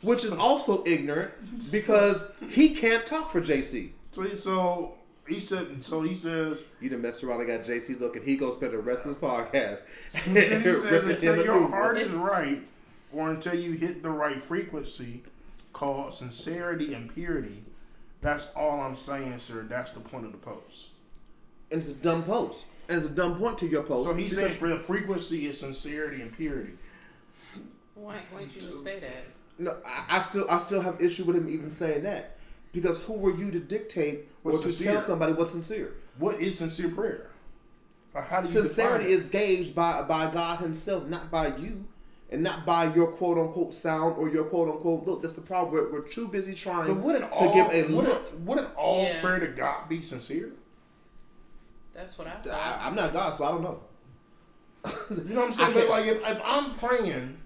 Which 0.02 0.24
is 0.24 0.32
also 0.32 0.84
ignorant 0.86 1.32
because 1.72 2.26
he 2.50 2.70
can't 2.70 3.06
talk 3.06 3.32
for 3.32 3.42
JC. 3.42 3.90
So 4.14 4.22
he, 4.24 4.36
so 4.36 4.94
he 5.28 5.40
said, 5.40 5.84
so 5.84 6.02
he 6.02 6.16
says, 6.16 6.64
You 6.80 6.90
done 6.90 7.02
messed 7.02 7.24
around 7.24 7.42
and 7.42 7.48
got 7.48 7.64
JC 7.64 8.00
looking. 8.00 8.24
He 8.24 8.36
gonna 8.38 8.54
spend 8.54 8.74
the 8.74 8.80
rest 8.80 9.02
of 9.02 9.08
his 9.08 9.16
podcast. 9.18 9.82
then 10.28 10.62
he 10.64 10.74
says, 10.74 11.06
until 11.06 11.44
your 11.44 11.68
heart 11.68 11.98
is 11.98 12.12
right, 12.12 12.62
or 13.12 13.30
until 13.30 13.55
you 13.55 13.74
hit 13.74 14.03
the 14.03 14.10
right 14.10 14.41
frequency, 14.41 15.24
called 15.74 16.14
sincerity 16.14 16.93
and 16.93 17.14
purity. 17.14 17.64
That's 18.22 18.47
all 18.55 18.82
I'm 18.82 18.95
saying, 18.95 19.39
sir. 19.39 19.66
That's 19.68 19.91
the 19.91 19.99
point 19.99 20.26
of 20.26 20.32
the 20.32 20.38
post. 20.38 20.88
And 21.72 21.82
it's 21.82 21.89
a 21.89 21.93
dumb 21.93 22.24
post. 22.24 22.66
And 22.88 22.97
it's 22.97 23.07
a 23.07 23.12
dumb 23.12 23.38
point 23.38 23.57
to 23.60 23.68
your 23.68 23.84
post. 23.84 24.10
So 24.10 24.16
he 24.16 24.28
said 24.28 24.57
for 24.57 24.68
the 24.68 24.80
frequency 24.80 25.47
is 25.47 25.60
sincerity 25.60 26.22
and 26.22 26.36
purity. 26.36 26.74
Why 27.95 28.18
why'd 28.32 28.49
you 28.53 28.72
say 28.84 28.99
that? 28.99 29.26
No, 29.57 29.78
I, 29.86 30.18
I 30.18 30.20
still 30.20 30.45
I 30.49 30.57
still 30.57 30.82
have 30.82 31.01
issue 31.01 31.24
with 31.26 31.36
him 31.36 31.49
even 31.49 31.70
saying 31.70 32.03
that. 32.03 32.38
Because 32.72 33.03
who 33.03 33.14
were 33.14 33.36
you 33.36 33.51
to 33.51 33.60
dictate 33.60 34.28
or 34.43 34.51
What's 34.51 34.64
to 34.64 34.72
sincere? 34.72 34.93
tell 34.93 35.01
somebody 35.01 35.34
what's 35.34 35.51
sincere? 35.51 35.95
What 36.18 36.39
is 36.39 36.57
sincere 36.57 36.89
prayer? 36.89 37.30
Or 38.14 38.22
how 38.22 38.41
do 38.41 38.47
you 38.47 38.53
Sincerity 38.53 39.12
is 39.12 39.28
gauged 39.30 39.76
by 39.76 40.01
by 40.03 40.32
God 40.32 40.60
Himself, 40.60 41.07
not 41.07 41.30
by 41.30 41.55
you, 41.57 41.86
and 42.32 42.44
not 42.44 42.66
by 42.66 42.94
your 42.94 43.08
quote 43.08 43.38
unquote 43.38 43.74
sound 43.74 44.18
or 44.18 44.30
your 44.30 44.44
quote 44.46 44.70
unquote 44.70 45.06
look. 45.08 45.22
That's 45.22 45.34
the 45.34 45.42
problem. 45.42 45.74
We're, 45.74 45.92
we're 45.92 46.08
too 46.08 46.28
busy 46.28 46.54
trying 46.54 46.94
But 46.94 47.04
wouldn't 47.04 47.32
to 47.34 47.40
all, 47.40 47.54
give 47.54 47.68
a 47.72 47.82
wouldn't, 47.94 47.96
look. 48.14 48.34
wouldn't 48.46 48.76
all 48.76 49.04
Yeah. 49.04 49.22
prayer 49.22 49.40
to 49.40 49.48
God 49.48 49.90
be 49.90 50.02
sincere? 50.02 50.52
That's 51.94 52.18
what 52.18 52.28
I 52.28 52.36
thought. 52.36 52.54
I, 52.54 52.86
I'm 52.88 52.96
not 52.96 53.12
God, 53.14 53.34
so 53.36 53.44
I 53.46 53.50
don't 53.52 53.64
know. 53.64 53.80
You 55.10 55.34
know 55.34 55.42
what 55.42 55.48
I'm 55.48 55.54
saying? 55.54 55.74
But 55.74 55.90
like, 55.90 56.06
if, 56.06 56.18
if 56.26 56.42
I'm 56.46 56.74
praying 56.76 57.38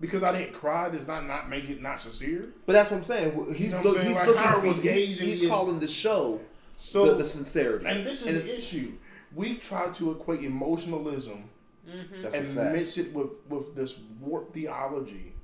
because 0.00 0.22
I 0.22 0.32
didn't 0.32 0.54
cry, 0.54 0.88
does 0.88 1.06
not 1.06 1.26
not 1.26 1.50
make 1.50 1.68
it 1.68 1.82
not 1.82 2.00
sincere? 2.00 2.48
But 2.64 2.72
that's 2.74 2.90
what 2.90 2.98
I'm 2.98 3.04
saying. 3.04 3.54
He's, 3.54 3.72
know 3.72 3.78
what 3.82 3.86
I'm 3.88 3.94
saying? 3.94 4.06
he's 4.06 4.16
Like, 4.16 4.26
looking 4.28 4.52
for 4.52 4.72
we 4.88 4.88
he's, 5.04 5.18
he's 5.18 5.48
calling 5.48 5.78
the 5.80 5.88
show 5.88 6.40
So, 6.78 7.06
the, 7.06 7.14
the 7.16 7.24
sincerity. 7.24 7.86
and 7.86 8.06
this 8.06 8.24
And 8.24 8.36
is 8.36 8.44
the 8.44 8.56
issue. 8.56 8.92
We 9.34 9.56
try 9.56 9.88
to 9.88 10.10
equate 10.12 10.42
emotionalism 10.42 11.50
Mm-hmm. 11.88 12.22
That's 12.22 12.34
a 12.34 12.38
and 12.38 12.48
fact. 12.48 12.76
mix 12.76 12.98
it 12.98 13.12
with 13.12 13.30
with 13.48 13.74
this 13.74 13.94
warped 14.20 14.54
theology, 14.54 15.34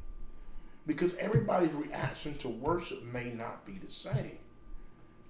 because 0.87 1.15
everybody's 1.17 1.73
reaction 1.73 2.37
to 2.39 2.49
worship 2.49 3.03
may 3.05 3.31
not 3.31 3.67
be 3.67 3.79
the 3.85 3.91
same. 3.91 4.39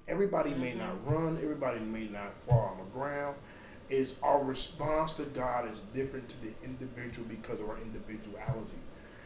Everybody 0.07 0.55
may 0.55 0.71
mm-hmm. 0.71 0.79
not 0.79 1.07
run. 1.07 1.39
Everybody 1.43 1.81
may 1.81 2.09
not 2.09 2.35
fall 2.47 2.77
on 2.79 2.79
the 2.79 2.91
ground. 2.93 3.37
Is 3.89 4.13
our 4.23 4.45
response 4.45 5.15
to 5.15 5.23
God 5.23 5.71
is 5.73 5.81
different 5.95 6.29
to 6.29 6.35
the 6.43 6.53
individual 6.63 7.27
because 7.27 7.59
of 7.59 7.71
our 7.71 7.79
individuality. 7.79 8.77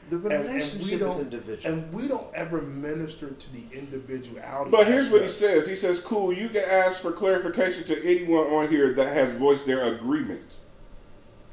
The 0.09 0.17
And- 0.17 0.27
and 0.33 0.45
we 0.45 0.53
relationship 0.53 0.93
is 0.95 1.01
don't- 1.01 1.21
individual. 1.21 1.75
And 1.75 1.93
we 1.93 2.07
don't 2.07 2.33
ever 2.35 2.63
minister 2.63 3.31
to 3.31 3.53
the 3.53 3.65
individuality. 3.73 4.71
But 4.71 4.87
here's 4.87 5.11
what 5.11 5.23
he 5.23 5.29
says. 5.29 5.67
He 5.67 5.75
says, 5.75 5.99
"Cool, 5.99 6.33
you 6.33 6.49
can 6.49 6.63
ask 6.65 7.03
for 7.03 7.11
clarification 7.13 7.83
to 7.85 8.05
anyone 8.05 8.47
on 8.53 8.69
here 8.69 8.93
that 8.95 9.13
has 9.13 9.35
voiced 9.35 9.67
their 9.67 9.83
agreement." 9.95 10.57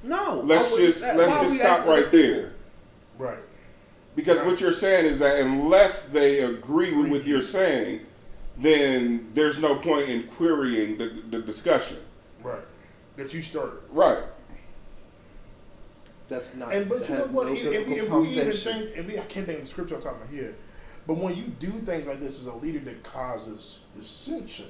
No. 0.03 0.41
Let's 0.45 0.71
wouldn't- 0.71 0.87
just 0.89 1.01
that- 1.01 1.17
let's 1.17 1.33
just 1.41 1.55
stop 1.55 1.85
right 1.85 2.05
other 2.05 2.09
there. 2.09 2.51
Right. 3.17 3.37
Because 4.15 4.37
Right. 4.39 4.47
what 4.47 4.61
you're 4.61 4.71
saying 4.71 5.05
is 5.05 5.19
that 5.19 5.37
unless 5.37 6.05
they 6.05 6.39
agree 6.41 6.93
with 6.93 7.09
what 7.11 7.25
you're 7.25 7.41
saying, 7.41 8.01
then 8.57 9.29
there's 9.33 9.57
no 9.59 9.75
point 9.75 10.09
in 10.09 10.27
querying 10.35 10.97
the, 10.97 11.21
the 11.29 11.39
discussion. 11.39 11.97
Right. 12.43 12.61
That 13.17 13.33
you 13.33 13.41
started. 13.41 13.79
Right. 13.91 14.23
That's 16.27 16.53
not. 16.55 16.73
And 16.73 16.87
but 16.87 17.07
you 17.09 17.15
know 17.15 17.25
what? 17.25 17.47
no 17.47 17.53
if, 17.53 17.59
if, 17.63 17.87
we, 17.87 17.99
if 17.99 18.09
we 18.09 18.29
even 18.29 18.53
think, 18.53 18.91
if 18.95 19.07
we, 19.07 19.17
I 19.17 19.23
can't 19.23 19.45
think 19.45 19.59
of 19.59 19.65
the 19.65 19.71
scripture 19.71 19.95
on 19.95 20.01
top 20.01 20.21
of 20.21 20.29
my 20.29 20.35
head, 20.37 20.55
but 21.07 21.17
when 21.17 21.35
you 21.35 21.43
do 21.45 21.71
things 21.71 22.05
like 22.07 22.19
this 22.19 22.39
as 22.39 22.45
a 22.45 22.53
leader 22.53 22.79
that 22.79 23.03
causes 23.03 23.79
dissension, 23.97 24.67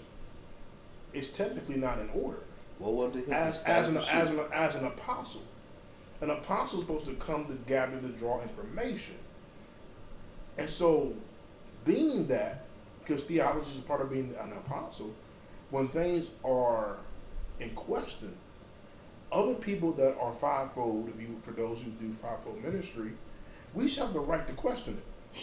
it's 1.13 1.27
technically 1.27 1.75
not 1.75 1.99
in 1.99 2.09
order. 2.11 2.39
Well, 2.79 3.05
under 3.05 3.19
him, 3.19 3.31
As, 3.33 3.63
as, 3.63 3.89
an, 3.89 3.97
as, 3.97 4.29
an, 4.29 4.39
as 4.53 4.75
an 4.75 4.85
apostle, 4.85 5.41
an 6.21 6.29
apostle 6.29 6.79
is 6.79 6.85
supposed 6.87 7.05
to 7.05 7.13
come 7.15 7.45
to 7.47 7.53
gather 7.67 7.99
to 7.99 8.07
draw 8.09 8.41
information. 8.41 9.15
And 10.57 10.69
so, 10.69 11.13
being 11.85 12.27
that, 12.27 12.65
because 12.99 13.23
theology 13.23 13.69
is 13.71 13.77
a 13.77 13.81
part 13.81 14.01
of 14.01 14.09
being 14.09 14.33
an 14.39 14.53
apostle, 14.53 15.13
when 15.71 15.87
things 15.89 16.29
are 16.45 16.97
in 17.59 17.71
question, 17.71 18.33
other 19.31 19.53
people 19.53 19.91
that 19.93 20.17
are 20.19 20.33
fivefold, 20.33 21.09
if 21.13 21.21
you 21.21 21.39
for 21.45 21.51
those 21.51 21.79
who 21.81 21.91
do 21.91 22.13
fivefold 22.21 22.63
ministry, 22.63 23.11
we 23.73 23.87
should 23.87 24.03
have 24.03 24.13
the 24.13 24.19
right 24.19 24.47
to 24.47 24.53
question 24.53 24.97
it. 24.97 25.41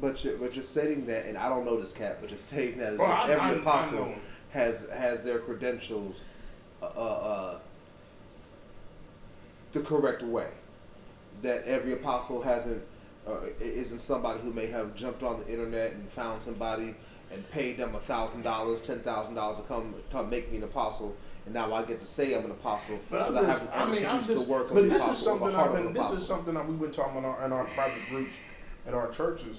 But 0.00 0.24
you're, 0.24 0.36
but 0.36 0.54
you're 0.54 0.64
stating 0.64 1.06
that, 1.06 1.26
and 1.26 1.36
I 1.38 1.48
don't 1.48 1.64
know 1.64 1.78
this 1.80 1.92
cat, 1.92 2.18
but 2.20 2.30
you're 2.30 2.38
stating 2.38 2.78
that 2.78 2.96
Well, 2.98 3.10
I- 3.10 3.22
every 3.30 3.34
I- 3.40 3.48
I 3.50 3.52
apostle 3.54 4.06
know. 4.06 4.14
has 4.50 4.86
has 4.92 5.22
their 5.22 5.38
credentials, 5.40 6.20
uh, 6.96 7.00
uh, 7.00 7.02
uh, 7.02 7.58
the 9.72 9.80
correct 9.80 10.22
way. 10.22 10.48
That 11.42 11.64
every 11.64 11.92
apostle 11.92 12.40
hasn't 12.42 12.82
uh, 13.26 13.38
isn't 13.60 14.00
somebody 14.00 14.40
who 14.40 14.52
may 14.52 14.66
have 14.66 14.94
jumped 14.94 15.22
on 15.22 15.40
the 15.40 15.48
internet 15.48 15.92
and 15.92 16.08
found 16.08 16.42
somebody 16.42 16.94
and 17.32 17.50
paid 17.50 17.76
them 17.76 17.94
a 17.94 18.00
thousand 18.00 18.42
dollars, 18.42 18.80
ten 18.80 19.00
thousand 19.00 19.34
dollars 19.34 19.58
to 19.58 19.64
come 19.64 19.94
come 20.12 20.30
make 20.30 20.50
me 20.50 20.58
an 20.58 20.64
apostle, 20.64 21.16
and 21.44 21.54
now 21.54 21.74
I 21.74 21.82
get 21.82 22.00
to 22.00 22.06
say 22.06 22.34
I'm 22.34 22.44
an 22.44 22.50
apostle, 22.52 22.98
But 23.10 23.22
I'm 23.22 23.34
but 23.34 23.44
I 23.44 23.82
I 23.82 23.90
mean, 23.90 24.06
I'm 24.06 24.22
just, 24.22 24.46
work 24.48 24.68
but 24.72 24.82
the 24.84 24.88
this 24.88 25.04
is 25.08 25.18
something 25.18 25.54
I've 25.54 25.72
been, 25.72 25.92
this 25.92 26.10
is 26.12 26.26
something 26.26 26.54
that 26.54 26.66
we've 26.68 26.78
been 26.78 26.92
talking 26.92 27.18
about 27.18 27.38
in 27.38 27.42
our, 27.42 27.46
in 27.46 27.52
our 27.52 27.64
private 27.74 28.08
groups 28.08 28.34
at 28.86 28.94
our 28.94 29.10
churches, 29.10 29.58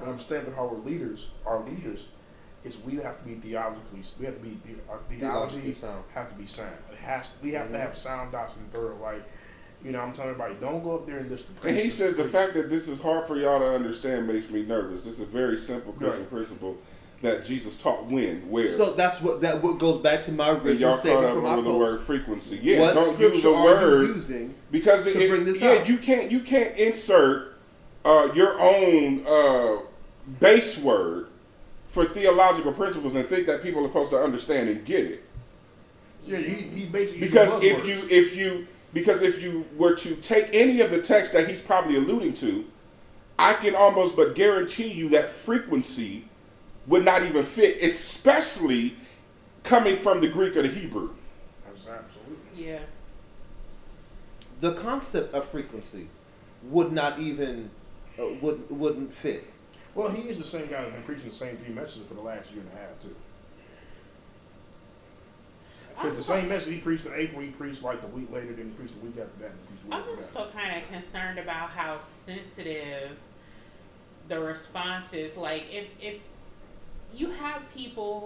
and 0.00 0.08
I'm 0.08 0.20
standing 0.20 0.54
how 0.54 0.66
we're 0.66 0.78
leaders, 0.90 1.26
our 1.44 1.60
leaders, 1.64 2.06
is 2.64 2.76
we 2.78 2.96
have 2.96 3.18
to 3.18 3.24
be 3.24 3.34
theologically, 3.36 4.00
we 4.18 4.26
have 4.26 4.34
to 4.34 4.40
be, 4.40 4.58
the- 4.66 4.90
our 4.90 4.98
Theologically 5.08 5.18
theology 5.60 5.72
sound. 5.72 6.04
have 6.14 6.28
to 6.28 6.34
be 6.34 6.46
sound. 6.46 6.72
It 6.92 6.98
has, 6.98 7.28
we 7.42 7.52
have 7.52 7.70
to 7.70 7.78
have 7.78 7.96
sound 7.96 8.32
doctrine 8.32 8.66
thorough, 8.72 8.98
like, 9.00 9.22
you 9.84 9.92
know, 9.92 10.00
I'm 10.00 10.12
telling 10.12 10.30
everybody, 10.30 10.54
don't 10.60 10.82
go 10.82 10.96
up 10.96 11.06
there 11.06 11.18
and 11.18 11.28
just. 11.30 11.46
And 11.62 11.76
he 11.76 11.82
preach, 11.82 11.92
says 11.94 12.14
the 12.16 12.22
preach. 12.22 12.32
fact 12.32 12.54
that 12.54 12.68
this 12.68 12.88
is 12.88 13.00
hard 13.00 13.28
for 13.28 13.36
y'all 13.36 13.60
to 13.60 13.66
understand 13.74 14.26
makes 14.26 14.50
me 14.50 14.64
nervous. 14.64 15.04
This 15.04 15.14
is 15.14 15.20
a 15.20 15.26
very 15.26 15.56
simple 15.56 15.92
Christian 15.92 16.22
Right. 16.22 16.30
principle 16.30 16.76
that 17.22 17.44
Jesus 17.44 17.76
taught 17.76 18.04
when, 18.06 18.48
where. 18.50 18.66
So 18.66 18.90
that's 18.92 19.20
what 19.20 19.40
that 19.42 19.62
what 19.62 19.78
goes 19.78 19.98
back 19.98 20.24
to 20.24 20.32
my 20.32 20.50
original 20.50 20.74
y'all 20.74 20.90
caught 20.94 21.00
statement 21.00 21.26
up 21.26 21.34
from 21.34 21.44
my 21.44 21.52
over 21.52 21.62
the 21.62 21.72
word 21.74 22.00
frequency. 22.00 22.58
Yeah, 22.60 22.80
what 22.80 22.94
don't 22.94 23.04
use 23.06 23.14
scripture 23.38 23.40
the 23.50 23.54
are 23.54 23.64
word 23.64 24.08
you 24.08 24.14
using? 24.14 24.54
because 24.72 25.06
it, 25.06 25.12
to 25.12 25.24
it- 25.24 25.28
bring 25.28 25.44
this 25.44 25.60
yeah, 25.60 25.74
out? 25.74 25.88
you 25.88 25.98
can't 25.98 26.30
you 26.32 26.40
can't 26.40 26.76
insert 26.76 27.56
uh, 28.04 28.30
your 28.34 28.56
own 28.60 29.24
uh, 29.28 29.82
base 30.40 30.76
word 30.76 31.27
for 31.98 32.04
theological 32.04 32.72
principles 32.72 33.16
and 33.16 33.28
think 33.28 33.46
that 33.46 33.60
people 33.60 33.80
are 33.80 33.88
supposed 33.88 34.10
to 34.10 34.16
understand 34.16 34.68
and 34.68 34.84
get 34.84 35.04
it. 35.04 35.24
Yeah, 36.24 36.38
he, 36.38 36.54
he 36.62 36.86
basically. 36.86 37.20
Because 37.20 37.50
if 37.60 37.82
buzzwords. 37.82 37.86
you 37.86 38.08
if 38.08 38.36
you 38.36 38.66
because 38.92 39.20
if 39.20 39.42
you 39.42 39.64
were 39.76 39.96
to 39.96 40.14
take 40.16 40.48
any 40.52 40.80
of 40.80 40.92
the 40.92 41.02
text 41.02 41.32
that 41.32 41.48
he's 41.48 41.60
probably 41.60 41.96
alluding 41.96 42.34
to, 42.34 42.64
I 43.36 43.54
can 43.54 43.74
almost 43.74 44.14
but 44.14 44.36
guarantee 44.36 44.92
you 44.92 45.08
that 45.08 45.32
frequency 45.32 46.28
would 46.86 47.04
not 47.04 47.24
even 47.24 47.44
fit, 47.44 47.82
especially 47.82 48.96
coming 49.64 49.96
from 49.96 50.20
the 50.20 50.28
Greek 50.28 50.56
or 50.56 50.62
the 50.62 50.68
Hebrew. 50.68 51.10
That's 51.66 51.88
absolutely. 51.88 52.64
Yeah. 52.64 52.80
The 54.60 54.74
concept 54.74 55.34
of 55.34 55.44
frequency 55.44 56.08
would 56.62 56.92
not 56.92 57.18
even 57.18 57.70
uh, 58.20 58.28
would 58.40 58.70
wouldn't 58.70 59.12
fit. 59.12 59.44
Well, 59.98 60.10
he 60.10 60.28
is 60.28 60.38
the 60.38 60.44
same 60.44 60.68
guy 60.68 60.82
that's 60.82 60.94
been 60.94 61.02
preaching 61.02 61.28
the 61.28 61.34
same 61.34 61.56
three 61.56 61.74
messages 61.74 62.06
for 62.06 62.14
the 62.14 62.20
last 62.20 62.52
year 62.52 62.60
and 62.60 62.70
a 62.72 62.80
half 62.80 63.00
too. 63.02 63.16
Because 65.90 66.16
the 66.16 66.22
same 66.22 66.48
message 66.48 66.74
he 66.74 66.78
preached 66.78 67.04
in 67.04 67.12
April, 67.14 67.40
he 67.40 67.48
preached 67.48 67.82
like 67.82 68.00
the 68.00 68.06
week 68.06 68.30
later, 68.32 68.52
then 68.52 68.66
he 68.66 68.70
preached 68.74 68.94
the 68.94 69.04
week 69.04 69.18
after 69.18 69.36
that, 69.40 69.50
and 69.50 69.66
preached 69.66 69.90
the 69.90 69.96
I'm 69.96 70.06
week 70.06 70.24
that. 70.24 70.38
also 70.38 70.52
kind 70.52 70.80
of 70.80 70.88
concerned 70.88 71.40
about 71.40 71.70
how 71.70 71.98
sensitive 72.24 73.18
the 74.28 74.38
response 74.38 75.12
is. 75.12 75.36
Like, 75.36 75.64
if 75.68 75.88
if 76.00 76.20
you 77.14 77.30
have 77.30 77.62
people 77.74 78.20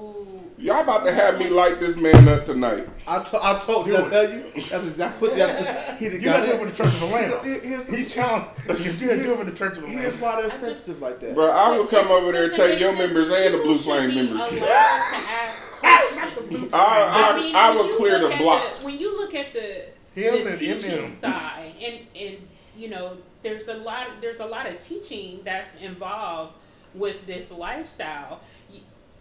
who 0.56 0.62
Y'all 0.62 0.82
about 0.82 1.04
to 1.04 1.12
have 1.12 1.38
me 1.38 1.48
light 1.48 1.80
this 1.80 1.96
man 1.96 2.28
up 2.28 2.44
tonight. 2.44 2.86
I, 3.06 3.22
to, 3.22 3.38
I 3.42 3.58
told 3.58 3.86
you, 3.86 3.96
I 3.96 4.02
tell 4.02 4.30
you, 4.30 4.44
that's 4.68 4.86
exactly 4.86 5.28
what 5.28 5.36
that, 5.38 5.98
he 5.98 6.06
You 6.06 6.18
got 6.18 6.44
gotta 6.44 6.46
do 6.46 6.52
it 6.52 6.58
for 6.58 6.66
it. 6.66 6.70
the 6.70 6.76
Church 6.76 6.94
of 6.94 7.02
Atlanta. 7.04 7.42
Here- 7.42 7.60
Here's 7.60 7.84
the, 7.86 7.96
He's 7.96 8.12
challenged. 8.12 8.50
You 8.68 8.92
gotta 9.08 9.22
do 9.22 9.32
it 9.34 9.38
for 9.38 9.44
the 9.44 9.52
Church 9.52 9.78
of 9.78 9.84
here's 9.84 10.14
Atlanta. 10.14 10.36
why 10.36 10.40
they're 10.42 10.50
just- 10.50 10.60
sensitive 10.60 11.00
like 11.00 11.20
that. 11.20 11.34
Bro, 11.34 11.50
I 11.50 11.76
will 11.76 11.84
It 11.84 11.90
come 11.90 12.08
over 12.08 12.32
there 12.32 12.44
and 12.44 12.52
take 12.54 12.78
your 12.80 12.92
members 12.94 13.30
and 13.30 13.54
the 13.54 13.58
Blue 13.58 13.76
should 13.76 13.84
Flame 13.84 14.10
be 14.10 14.16
membership. 14.16 14.52
allowed 14.52 14.58
to 14.60 15.16
ask 15.16 15.62
ah, 15.84 16.08
questions. 16.10 16.70
I, 16.72 17.52
I, 17.54 17.68
I 17.72 17.74
will 17.76 17.96
clear 17.96 18.18
the 18.20 18.36
block. 18.36 18.78
the- 18.78 18.84
when 18.84 18.98
you 18.98 19.16
look 19.18 19.34
at 19.34 19.52
the 19.54 19.86
the 20.14 20.56
teaching 20.58 21.10
side, 21.16 21.72
and 21.80 22.00
and 22.14 22.36
you 22.76 22.88
know, 22.90 23.16
there's 23.42 23.68
a 23.68 23.74
lot 23.74 24.08
there's 24.20 24.40
a 24.40 24.46
lot 24.46 24.66
of 24.66 24.78
teaching 24.84 25.40
that's 25.44 25.74
involved 25.76 26.54
with 26.94 27.24
this 27.26 27.50
lifestyle. 27.50 28.40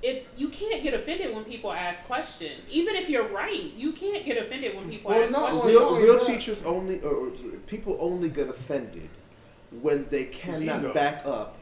Y- 0.04 0.08
If 0.10 0.24
you 0.38 0.50
can't 0.50 0.82
get 0.84 0.94
offended 0.94 1.34
when 1.34 1.44
people 1.44 1.72
ask 1.72 2.04
questions, 2.06 2.66
even 2.70 2.96
if 2.96 3.10
you're 3.10 3.28
right, 3.28 3.72
you 3.76 3.92
can't 3.92 4.26
get 4.26 4.38
offended 4.38 4.76
when 4.76 4.90
people 4.90 5.12
Well, 5.12 5.24
ask 5.24 5.32
no, 5.32 5.40
questions. 5.40 5.64
well, 5.64 5.70
real, 5.70 5.92
no, 5.96 6.02
real 6.02 6.16
no. 6.18 6.26
teachers 6.26 6.62
only, 6.64 7.00
or, 7.02 7.28
or 7.28 7.32
people 7.68 7.98
only 8.00 8.30
get 8.30 8.50
offended 8.50 9.10
when 9.82 10.06
they 10.10 10.24
ego. 10.24 10.32
cannot 10.38 10.94
back 10.94 11.26
up 11.26 11.58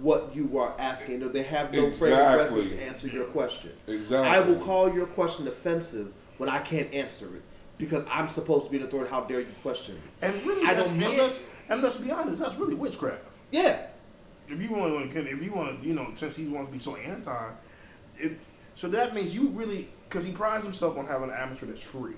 what 0.00 0.34
you 0.34 0.58
are 0.58 0.74
asking, 0.78 1.22
or 1.22 1.28
they 1.28 1.42
have 1.42 1.72
no 1.72 1.90
frame 1.90 2.12
of 2.12 2.18
reference 2.36 2.70
to 2.72 2.82
answer 2.82 3.08
your 3.08 3.24
question. 3.24 3.70
Exactly. 3.86 4.28
I 4.28 4.40
will 4.40 4.56
call 4.60 4.92
your 4.92 5.06
question 5.06 5.48
offensive 5.48 6.12
when 6.36 6.48
I 6.48 6.58
can't 6.60 6.92
answer 6.92 7.26
it 7.36 7.42
because 7.78 8.04
I'm 8.10 8.28
supposed 8.28 8.66
to 8.66 8.70
be 8.70 8.76
an 8.78 8.82
authority. 8.84 9.10
How 9.10 9.22
dare 9.22 9.40
you 9.40 9.46
question 9.62 9.94
me? 9.94 10.00
And 10.22 10.44
really, 10.44 10.66
I 10.66 10.74
don't 10.74 10.88
and 10.88 11.00
know. 11.00 11.10
let's, 11.12 11.40
and 11.68 11.80
let's 11.82 11.96
be 11.96 12.10
honest, 12.10 12.40
that's 12.40 12.54
really 12.56 12.74
witchcraft. 12.74 13.22
Yeah, 13.50 13.86
If 14.48 14.60
you 14.60 14.70
want 14.70 15.10
to, 15.12 15.20
if 15.20 15.42
you 15.42 15.52
want 15.52 15.80
to, 15.80 15.86
you 15.88 15.94
know, 15.94 16.10
since 16.16 16.36
he 16.36 16.44
wants 16.46 16.68
to 16.68 16.72
be 16.74 16.78
so 16.78 16.96
anti, 16.96 17.50
it, 18.18 18.38
so 18.74 18.88
that 18.88 19.14
means 19.14 19.34
you 19.34 19.48
really, 19.48 19.88
because 20.08 20.24
he 20.24 20.32
prides 20.32 20.64
himself 20.64 20.96
on 20.98 21.06
having 21.06 21.30
an 21.30 21.36
atmosphere 21.36 21.68
that's 21.68 21.82
free. 21.84 22.14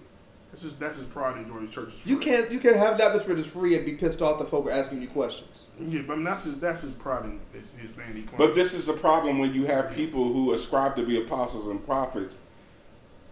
This 0.53 0.65
is 0.65 0.75
that's 0.75 0.97
his 0.99 1.07
pride 1.07 1.37
in 1.37 1.47
Georgia 1.47 1.69
Church. 1.69 1.95
is 1.95 2.05
you 2.05 2.19
can't 2.19 2.51
you 2.51 2.59
can't 2.59 2.75
have 2.77 2.95
an 2.97 3.01
atmosphere 3.01 3.37
that's 3.37 3.47
free 3.49 3.77
and 3.77 3.87
be 3.87 3.93
pissed 3.93 4.21
off 4.21 4.41
that 4.41 4.49
folk 4.49 4.67
are 4.67 4.73
asking 4.73 5.01
you 5.01 5.07
questions. 5.07 5.67
Yeah, 5.79 6.03
but 6.05 6.15
I 6.15 6.17
mean, 6.17 6.25
that's 6.25 6.43
his 6.45 6.57
that's 6.57 6.83
his 6.83 6.91
pride 6.91 7.25
in 7.25 7.41
his, 7.53 7.63
his 7.81 7.91
thing. 7.91 8.15
He 8.17 8.23
But 8.37 8.57
this 8.57 8.75
is 8.75 8.85
the 8.85 8.93
problem 8.93 9.39
when 9.39 9.55
you 9.55 9.67
have 9.67 9.93
people 9.95 10.33
who 10.33 10.53
ascribe 10.53 10.97
to 10.97 11.07
be 11.07 11.23
apostles 11.23 11.69
and 11.69 11.85
prophets, 11.87 12.37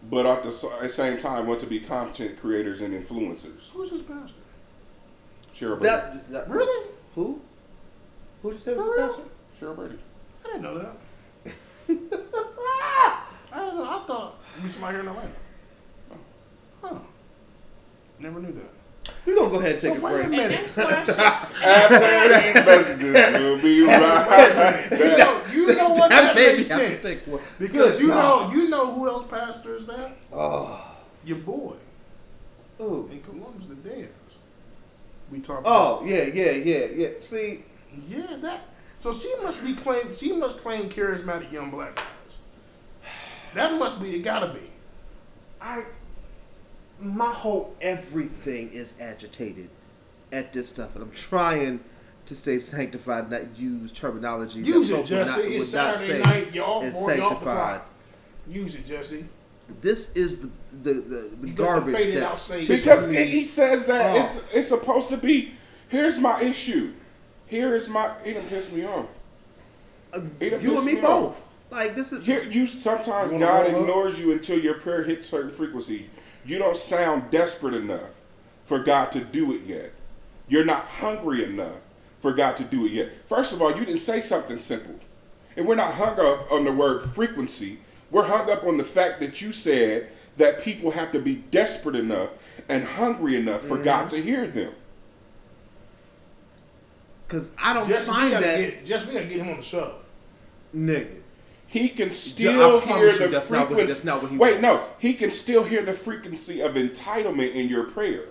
but 0.08 0.26
at 0.26 0.44
the 0.44 0.50
s- 0.50 0.94
same 0.94 1.18
time 1.18 1.48
want 1.48 1.58
to 1.58 1.66
be 1.66 1.80
content 1.80 2.38
creators 2.40 2.80
and 2.82 2.94
influencers. 2.94 3.68
who's 3.72 3.90
his 3.90 4.02
pastor? 4.02 4.34
Sheryl 5.52 5.80
Brady. 5.80 5.96
That 5.96 6.14
is 6.14 6.28
not 6.28 6.48
Really? 6.48 6.88
Who? 7.16 7.40
Who 8.42 8.52
just 8.52 8.64
say 8.64 8.74
was 8.74 8.86
For 8.86 8.94
the 8.94 9.02
real? 9.02 9.08
pastor? 9.08 9.22
Sheryl 9.60 9.74
Brady. 9.74 9.98
I 10.44 10.46
didn't 10.52 10.62
know 10.62 10.78
that. 10.78 10.96
I 13.80 13.84
know. 13.84 13.90
I 14.02 14.06
thought 14.06 14.34
you 14.62 14.68
somebody 14.68 14.94
here 14.94 15.02
in 15.02 15.08
Atlanta. 15.08 15.30
Huh? 16.82 16.98
Never 18.18 18.40
knew 18.40 18.52
that. 18.52 19.12
We're 19.24 19.36
gonna 19.36 19.50
go 19.50 19.58
ahead 19.60 19.72
and 19.72 19.80
take 19.80 19.94
So 19.94 19.98
a 19.98 20.00
wait 20.00 20.12
a 20.12 20.16
break. 20.16 20.22
And 20.24 20.30
minute. 20.32 20.50
next 20.60 20.74
question, 20.74 21.14
After 21.18 22.28
these 22.28 22.54
messages 22.66 23.40
will 23.40 23.58
be 23.62 23.82
right. 23.84 24.88
You 24.92 25.16
know, 25.16 25.42
you 25.52 25.74
know 25.74 25.88
what 25.90 26.10
that, 26.10 26.34
made 26.34 26.56
makes 26.56 26.68
me 26.70 26.74
have 26.74 26.80
to 26.80 26.88
sense 26.90 27.02
think 27.02 27.20
one. 27.26 27.40
because 27.58 27.92
Good 27.96 28.02
you 28.02 28.08
God. 28.08 28.50
know 28.52 28.54
you 28.56 28.68
know 28.68 28.92
who 28.94 29.08
else 29.08 29.26
pastors 29.30 29.86
that 29.86 30.12
Oh, 30.32 30.84
your 31.24 31.38
boy 31.38 31.74
oh, 32.80 33.08
in 33.10 33.20
Columbus, 33.22 33.66
the 33.68 33.74
Dares. 33.76 34.08
We 35.30 35.40
talked. 35.40 35.62
oh, 35.66 36.02
yeah, 36.06 36.24
yeah, 36.24 36.50
yeah, 36.52 36.86
yeah. 36.94 37.08
See, 37.20 37.64
Yeah, 38.08 38.36
that. 38.40 38.66
So 39.00 39.12
she 39.12 39.32
must 39.42 39.62
be 39.62 39.74
claim. 39.74 40.14
She 40.14 40.32
must 40.32 40.58
claim 40.58 40.88
charismatic 40.88 41.50
young 41.52 41.70
black 41.70 41.96
guys. 41.96 42.04
That 43.54 43.78
must 43.78 44.00
be. 44.00 44.14
It 44.14 44.20
gotta 44.20 44.52
be. 44.52 44.70
I, 45.60 45.84
my 47.00 47.32
whole 47.32 47.74
everything 47.80 48.70
is 48.70 48.94
agitated 49.00 49.70
at 50.32 50.52
this 50.52 50.68
stuff, 50.68 50.94
and 50.94 51.02
I'm 51.02 51.10
trying 51.10 51.80
to 52.26 52.34
stay 52.34 52.58
sanctified, 52.58 53.30
not 53.30 53.56
use 53.58 53.90
terminology 53.90 54.60
Use 54.60 54.90
that 54.90 54.94
it, 54.94 54.96
folk 54.96 54.98
would 54.98 55.06
Jesse. 55.06 55.30
not, 55.30 55.38
it's 55.40 55.72
would 55.72 55.80
not 55.80 55.98
Saturday 55.98 56.22
say 56.22 56.28
night. 56.28 56.54
Y'all 56.54 56.82
is 56.82 56.94
y'all 56.94 57.06
the 57.06 57.14
sanctified. 57.14 57.80
Use 58.46 58.74
it, 58.74 58.86
Jesse. 58.86 59.24
This 59.80 60.12
is 60.12 60.38
the 60.38 60.50
the 60.82 60.92
the, 60.92 61.00
the 61.00 61.12
You 61.12 61.36
the 61.40 61.50
garbage 61.50 62.14
that. 62.14 62.32
Because 62.48 63.06
pisses 63.06 63.08
me 63.08 63.24
he 63.26 63.44
says 63.44 63.86
that 63.86 64.16
it's 64.16 64.36
off. 64.36 64.54
it's 64.54 64.68
supposed 64.68 65.08
to 65.10 65.16
be. 65.16 65.54
Here's 65.88 66.18
my 66.18 66.40
issue. 66.40 66.92
Here 67.46 67.74
is 67.74 67.88
my. 67.88 68.12
He 68.24 68.34
done 68.34 68.46
pissed 68.46 68.72
me 68.72 68.86
off. 68.86 69.06
Uh, 70.12 70.20
he 70.38 70.50
done 70.50 70.60
you 70.62 70.76
and 70.76 70.86
me 70.86 70.94
me 70.94 71.02
off. 71.02 71.44
Both. 71.70 71.78
Like 71.78 71.94
this 71.96 72.12
is 72.12 72.24
Here, 72.24 72.44
you 72.44 72.66
sometimes 72.66 73.32
You 73.32 73.38
God 73.38 73.66
roll 73.66 73.76
up? 73.76 73.80
ignores 73.82 74.18
you 74.20 74.32
until 74.32 74.58
your 74.58 74.74
prayer 74.74 75.02
hits 75.02 75.28
certain 75.28 75.50
frequency. 75.50 76.10
You 76.44 76.58
don't 76.58 76.76
sound 76.76 77.30
desperate 77.30 77.74
enough 77.74 78.10
for 78.64 78.78
God 78.80 79.12
to 79.12 79.20
do 79.20 79.52
it 79.54 79.62
yet. 79.64 79.92
You're 80.48 80.64
not 80.64 80.84
hungry 80.84 81.44
enough 81.44 81.76
for 82.20 82.32
God 82.32 82.56
to 82.58 82.64
do 82.64 82.86
it 82.86 82.92
yet. 82.92 83.10
First 83.26 83.52
of 83.52 83.62
all, 83.62 83.70
you 83.76 83.84
didn't 83.84 84.00
say 84.00 84.20
something 84.20 84.58
simple, 84.58 84.94
and 85.56 85.66
we're 85.66 85.74
not 85.74 85.94
hung 85.94 86.18
up 86.18 86.50
on 86.50 86.64
the 86.64 86.72
word 86.72 87.02
frequency. 87.02 87.80
We're 88.10 88.24
hung 88.24 88.50
up 88.50 88.64
on 88.64 88.76
the 88.78 88.84
fact 88.84 89.20
that 89.20 89.40
you 89.42 89.52
said 89.52 90.10
that 90.36 90.62
people 90.62 90.92
have 90.92 91.12
to 91.12 91.20
be 91.20 91.36
desperate 91.36 91.96
enough 91.96 92.30
and 92.68 92.84
hungry 92.84 93.36
enough 93.36 93.62
for 93.62 93.76
God 93.78 94.06
mm-hmm. 94.08 94.16
to 94.16 94.22
hear 94.22 94.46
them. 94.46 94.72
because 97.26 97.50
I 97.58 97.72
don't 97.74 97.88
Just 97.88 98.08
we 98.08 98.14
find 98.14 98.30
gotta 98.30 98.44
that 98.46 98.56
get, 98.58 98.86
just 98.86 99.06
we 99.06 99.12
gotta 99.14 99.26
get 99.26 99.38
him 99.38 99.50
on 99.50 99.56
the 99.58 99.62
show. 99.62 99.96
nigga. 100.74 101.20
He 101.70 101.90
can 101.90 102.10
still 102.10 102.80
hear 102.80 103.12
the 103.12 103.28
that's 103.28 103.50
not 103.50 103.68
what- 103.68 103.76
frequency. 103.76 103.86
that's 103.92 104.04
not 104.04 104.22
what 104.22 104.30
he 104.32 104.38
Wait, 104.38 104.60
no, 104.60 104.86
he 104.98 105.12
can 105.12 105.30
still 105.30 105.64
hear 105.64 105.82
the 105.82 105.92
frequency 105.92 106.60
of 106.62 106.74
entitlement 106.74 107.52
in 107.54 107.68
your 107.68 107.84
prayer. 107.84 108.24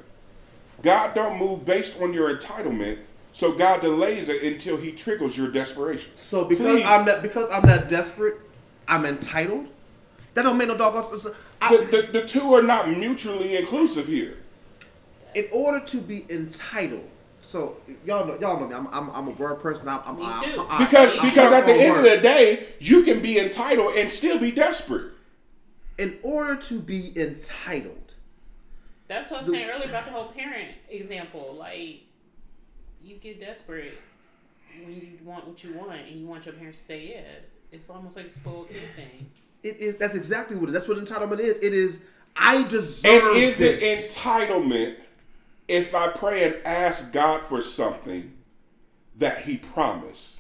God 0.82 1.14
don't 1.14 1.38
move 1.38 1.64
based 1.64 1.94
on 2.02 2.14
your 2.14 2.36
entitlement, 2.36 2.98
so 3.32 3.52
God 3.52 3.82
delays 3.82 4.28
it 4.30 4.42
until 4.44 4.78
He 4.78 4.92
triggers 4.92 5.38
your 5.38 5.50
desperation. 5.52 6.12
So 6.16 6.46
because 6.46 6.66
Please. 6.66 6.86
I'm 6.86 7.06
not 7.06 7.22
because 7.22 7.48
I'm 7.52 7.66
not 7.66 7.88
desperate, 7.88 8.38
I'm 8.88 9.06
entitled. 9.06 9.68
That 10.34 10.44
don't 10.44 10.58
make 10.58 10.68
no 10.68 10.78
doggone 10.78 11.04
sense. 11.04 11.36
I- 11.62 11.78
The, 11.78 11.86
the, 11.86 12.20
the 12.22 12.28
two 12.28 12.54
are 12.54 12.62
not 12.64 12.90
mutually 12.90 13.56
inclusive 13.56 14.08
here. 14.08 14.38
in 15.36 15.46
order 15.52 15.80
to 15.80 15.98
be 15.98 16.26
entitled. 16.30 17.08
So 17.48 17.78
y'all 18.06 18.26
know 18.28 18.38
y'all 18.42 18.60
know 18.60 18.68
me. 18.68 18.76
I'm 18.76 18.88
I'm, 18.88 19.10
I'm 19.12 19.28
a 19.30 19.32
word 19.32 19.62
person. 19.62 19.88
I'm, 19.88 20.02
I'm 20.06 20.18
Me 20.18 20.26
too. 20.54 20.66
I- 20.70 20.84
Because 20.86 21.16
I- 21.16 21.22
I 21.22 21.30
because 21.30 21.52
at 21.54 21.66
the 21.66 21.72
on 21.74 21.80
end 21.80 21.98
of 21.98 22.04
the 22.04 22.18
day, 22.22 22.68
you 22.80 23.04
can 23.04 23.22
be 23.22 23.40
entitled 23.40 23.96
and 23.96 24.12
still 24.12 24.38
be 24.38 24.52
desperate. 24.52 25.14
in 25.98 26.20
order 26.24 26.56
to 26.58 26.80
be 26.80 27.18
entitled, 27.20 28.14
That's 29.08 29.32
what 29.32 29.38
I 29.38 29.44
was 29.44 29.52
saying 29.52 29.70
earlier 29.70 29.90
about 29.90 30.06
the 30.06 30.12
whole 30.12 30.28
parent 30.28 30.76
example. 30.90 31.56
Like, 31.58 32.02
you 33.04 33.16
get 33.16 33.40
desperate 33.40 33.98
when 34.84 34.94
you 34.94 35.18
want 35.24 35.48
what 35.48 35.64
you 35.64 35.74
want, 35.74 35.94
and 36.02 36.20
you 36.20 36.28
want 36.28 36.46
your 36.46 36.54
parents 36.54 36.80
to 36.82 36.86
say 36.86 37.08
yeah. 37.14 37.22
It's 37.72 37.90
almost 37.90 38.16
like 38.18 38.26
a 38.28 38.30
spoiled 38.32 38.68
kid 38.70 38.82
thing. 38.96 39.30
it 39.64 39.78
is 39.78 39.96
that's 39.98 40.16
exactly 40.16 40.58
what 40.58 40.66
it 40.66 40.68
is. 40.70 40.74
That's 40.74 40.88
what 40.90 40.98
entitlement 41.04 41.40
is. 41.40 41.58
It 41.60 41.74
is 41.74 42.02
I 42.36 42.64
deserve 42.64 43.36
And 43.36 43.38
is 43.44 43.58
this. 43.58 43.82
it 43.82 44.12
entitlement 44.12 44.98
if 45.68 45.94
I 45.94 46.10
pray 46.10 46.44
and 46.44 46.56
ask 46.66 47.12
God 47.12 47.44
for 47.44 47.62
something 47.62 48.34
that 49.18 49.44
He 49.44 49.58
promised? 49.58 50.38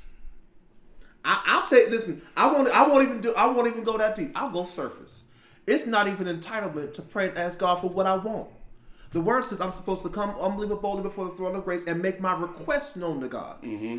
I, 1.26 1.42
I'll 1.46 1.68
take. 1.68 1.90
Listen, 1.90 2.22
I 2.36 2.52
won't. 2.52 2.70
I 2.70 2.88
won't 2.88 3.04
even 3.04 3.22
do. 3.22 3.34
I 3.36 3.48
won't 3.48 3.68
even 3.68 3.84
go 3.84 3.98
that 3.98 4.16
deep. 4.16 4.32
I'll 4.36 4.52
go 4.52 4.66
surface. 4.66 5.24
It's 5.66 5.86
not 5.86 6.08
even 6.08 6.28
entitlement 6.28 6.94
to 6.94 7.02
pray 7.02 7.28
and 7.30 7.38
ask 7.38 7.60
God 7.60 7.82
for 7.82 7.90
what 7.90 8.06
I 8.06 8.16
want. 8.16 8.48
The 9.12 9.22
word 9.22 9.44
says 9.46 9.60
I'm 9.60 9.72
supposed 9.72 10.04
to 10.04 10.10
come 10.10 10.32
humbly 10.32 10.68
but 10.68 10.82
boldly 10.82 11.04
before 11.04 11.26
the 11.26 11.32
throne 11.32 11.56
of 11.56 11.66
grace 11.66 11.86
and 11.86 12.02
make 12.02 12.20
my 12.22 12.34
request 12.34 12.98
known 12.98 13.20
to 13.22 13.28
God. 13.28 13.62
Mm-hmm. 13.62 13.98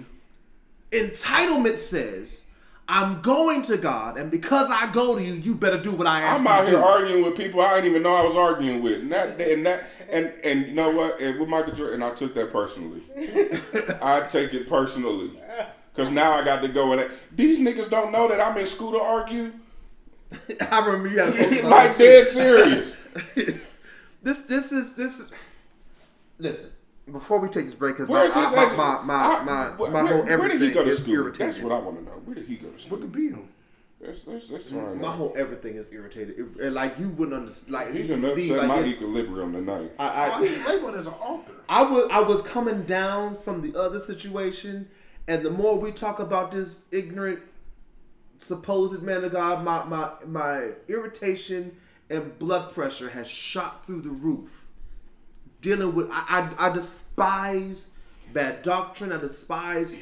Entitlement 0.92 1.78
says 1.78 2.44
I'm 2.90 3.20
going 3.20 3.60
to 3.62 3.76
God, 3.76 4.16
and 4.16 4.30
because 4.30 4.70
I 4.70 4.90
go 4.90 5.14
to 5.14 5.22
you, 5.22 5.34
you 5.34 5.54
better 5.54 5.76
do 5.76 5.92
what 5.92 6.06
I 6.06 6.22
ask 6.22 6.40
I'm 6.40 6.46
out 6.46 6.66
here 6.66 6.78
do. 6.78 6.84
arguing 6.84 7.22
with 7.22 7.36
people 7.36 7.60
I 7.60 7.74
didn't 7.74 7.90
even 7.90 8.02
know 8.02 8.14
I 8.14 8.24
was 8.24 8.34
arguing 8.34 8.82
with, 8.82 9.02
and 9.02 9.12
that 9.12 9.38
and 9.38 9.66
that 9.66 9.90
and 10.08 10.32
and 10.42 10.66
you 10.66 10.72
know 10.72 10.90
what? 10.90 11.20
And 11.20 11.38
with 11.38 11.50
Michael 11.50 11.74
Jordan, 11.74 12.02
I 12.02 12.14
took 12.14 12.32
that 12.34 12.50
personally. 12.50 13.02
I 14.02 14.22
take 14.22 14.54
it 14.54 14.66
personally 14.66 15.38
because 15.94 16.10
now 16.10 16.32
I 16.32 16.42
got 16.42 16.62
to 16.62 16.68
go 16.68 16.94
in. 16.94 17.10
These 17.30 17.58
niggas 17.58 17.90
don't 17.90 18.10
know 18.10 18.26
that 18.28 18.40
I'm 18.40 18.56
in 18.56 18.66
school 18.66 18.92
to 18.92 19.00
argue. 19.00 19.52
I 20.70 20.78
remember 20.78 21.08
you 21.08 21.18
had 21.18 21.64
like 21.64 21.96
dead 21.98 22.26
serious. 22.26 22.96
This 24.22 24.38
this 24.38 24.72
is 24.72 24.94
this 24.94 25.20
is. 25.20 25.30
Listen, 26.38 26.70
before 27.12 27.38
we 27.38 27.48
take 27.48 27.66
this 27.66 27.74
break, 27.74 27.96
because 27.96 28.08
my, 28.08 28.14
Where's 28.20 28.34
his 28.34 28.52
my, 28.52 28.66
my, 28.74 29.02
my, 29.02 29.14
I- 29.14 29.42
my, 29.44 29.66
where- 29.76 29.90
my 29.90 30.02
where- 30.02 30.12
whole 30.12 30.22
Where 30.24 30.24
did 30.26 30.32
everything 30.32 30.60
he 30.68 30.70
go 30.74 30.84
to 30.84 30.90
is 30.90 30.98
school? 31.02 31.14
irritated. 31.14 31.48
That's 31.54 31.60
what 31.60 31.72
I 31.72 31.78
want 31.78 31.98
to 31.98 32.04
know. 32.04 32.10
Where 32.24 32.34
did 32.34 32.46
he 32.46 32.56
go 32.56 32.68
to 32.68 32.78
school? 32.78 32.98
What 32.98 33.00
could 33.02 33.12
be 33.12 33.28
him? 33.28 33.48
That's 34.00 34.22
that's, 34.22 34.48
that's 34.48 34.70
mm, 34.70 34.84
fine. 34.84 35.00
My 35.00 35.10
whole 35.10 35.34
everything 35.36 35.74
is 35.74 35.88
irritated. 35.92 36.38
It- 36.38 36.62
and 36.64 36.74
like 36.74 36.98
you 36.98 37.08
wouldn't 37.10 37.36
understand. 37.36 37.72
Like 37.72 37.92
He 37.92 38.06
done 38.06 38.20
me, 38.20 38.30
upset 38.32 38.58
like 38.58 38.68
my 38.68 38.78
it's- 38.80 38.94
equilibrium 38.94 39.52
tonight. 39.52 39.90
I, 39.98 40.30
Oh, 40.30 40.32
I, 40.34 40.46
he's 40.46 40.66
labeled 40.66 40.94
as 40.94 41.06
an 41.06 41.14
author. 41.14 41.52
I 41.68 41.82
was 41.82 42.08
I 42.12 42.20
was 42.20 42.42
coming 42.42 42.82
down 42.84 43.34
from 43.36 43.60
the 43.62 43.76
other 43.78 43.98
situation, 43.98 44.88
and 45.26 45.44
the 45.44 45.50
more 45.50 45.78
we 45.78 45.90
talk 45.90 46.20
about 46.20 46.52
this 46.52 46.80
ignorant, 46.92 47.40
supposed 48.40 49.02
man 49.02 49.24
of 49.24 49.32
God, 49.32 49.64
my 49.64 49.84
my 49.84 50.10
my 50.26 50.70
irritation 50.88 51.74
and 52.10 52.38
blood 52.38 52.72
pressure 52.72 53.10
has 53.10 53.28
shot 53.28 53.84
through 53.84 54.02
the 54.02 54.10
roof. 54.10 54.64
Dealing 55.60 55.94
with 55.94 56.08
I 56.10 56.50
I, 56.58 56.68
I 56.68 56.72
despise 56.72 57.88
bad 58.32 58.62
doctrine. 58.62 59.12
I 59.12 59.16
despise 59.18 59.98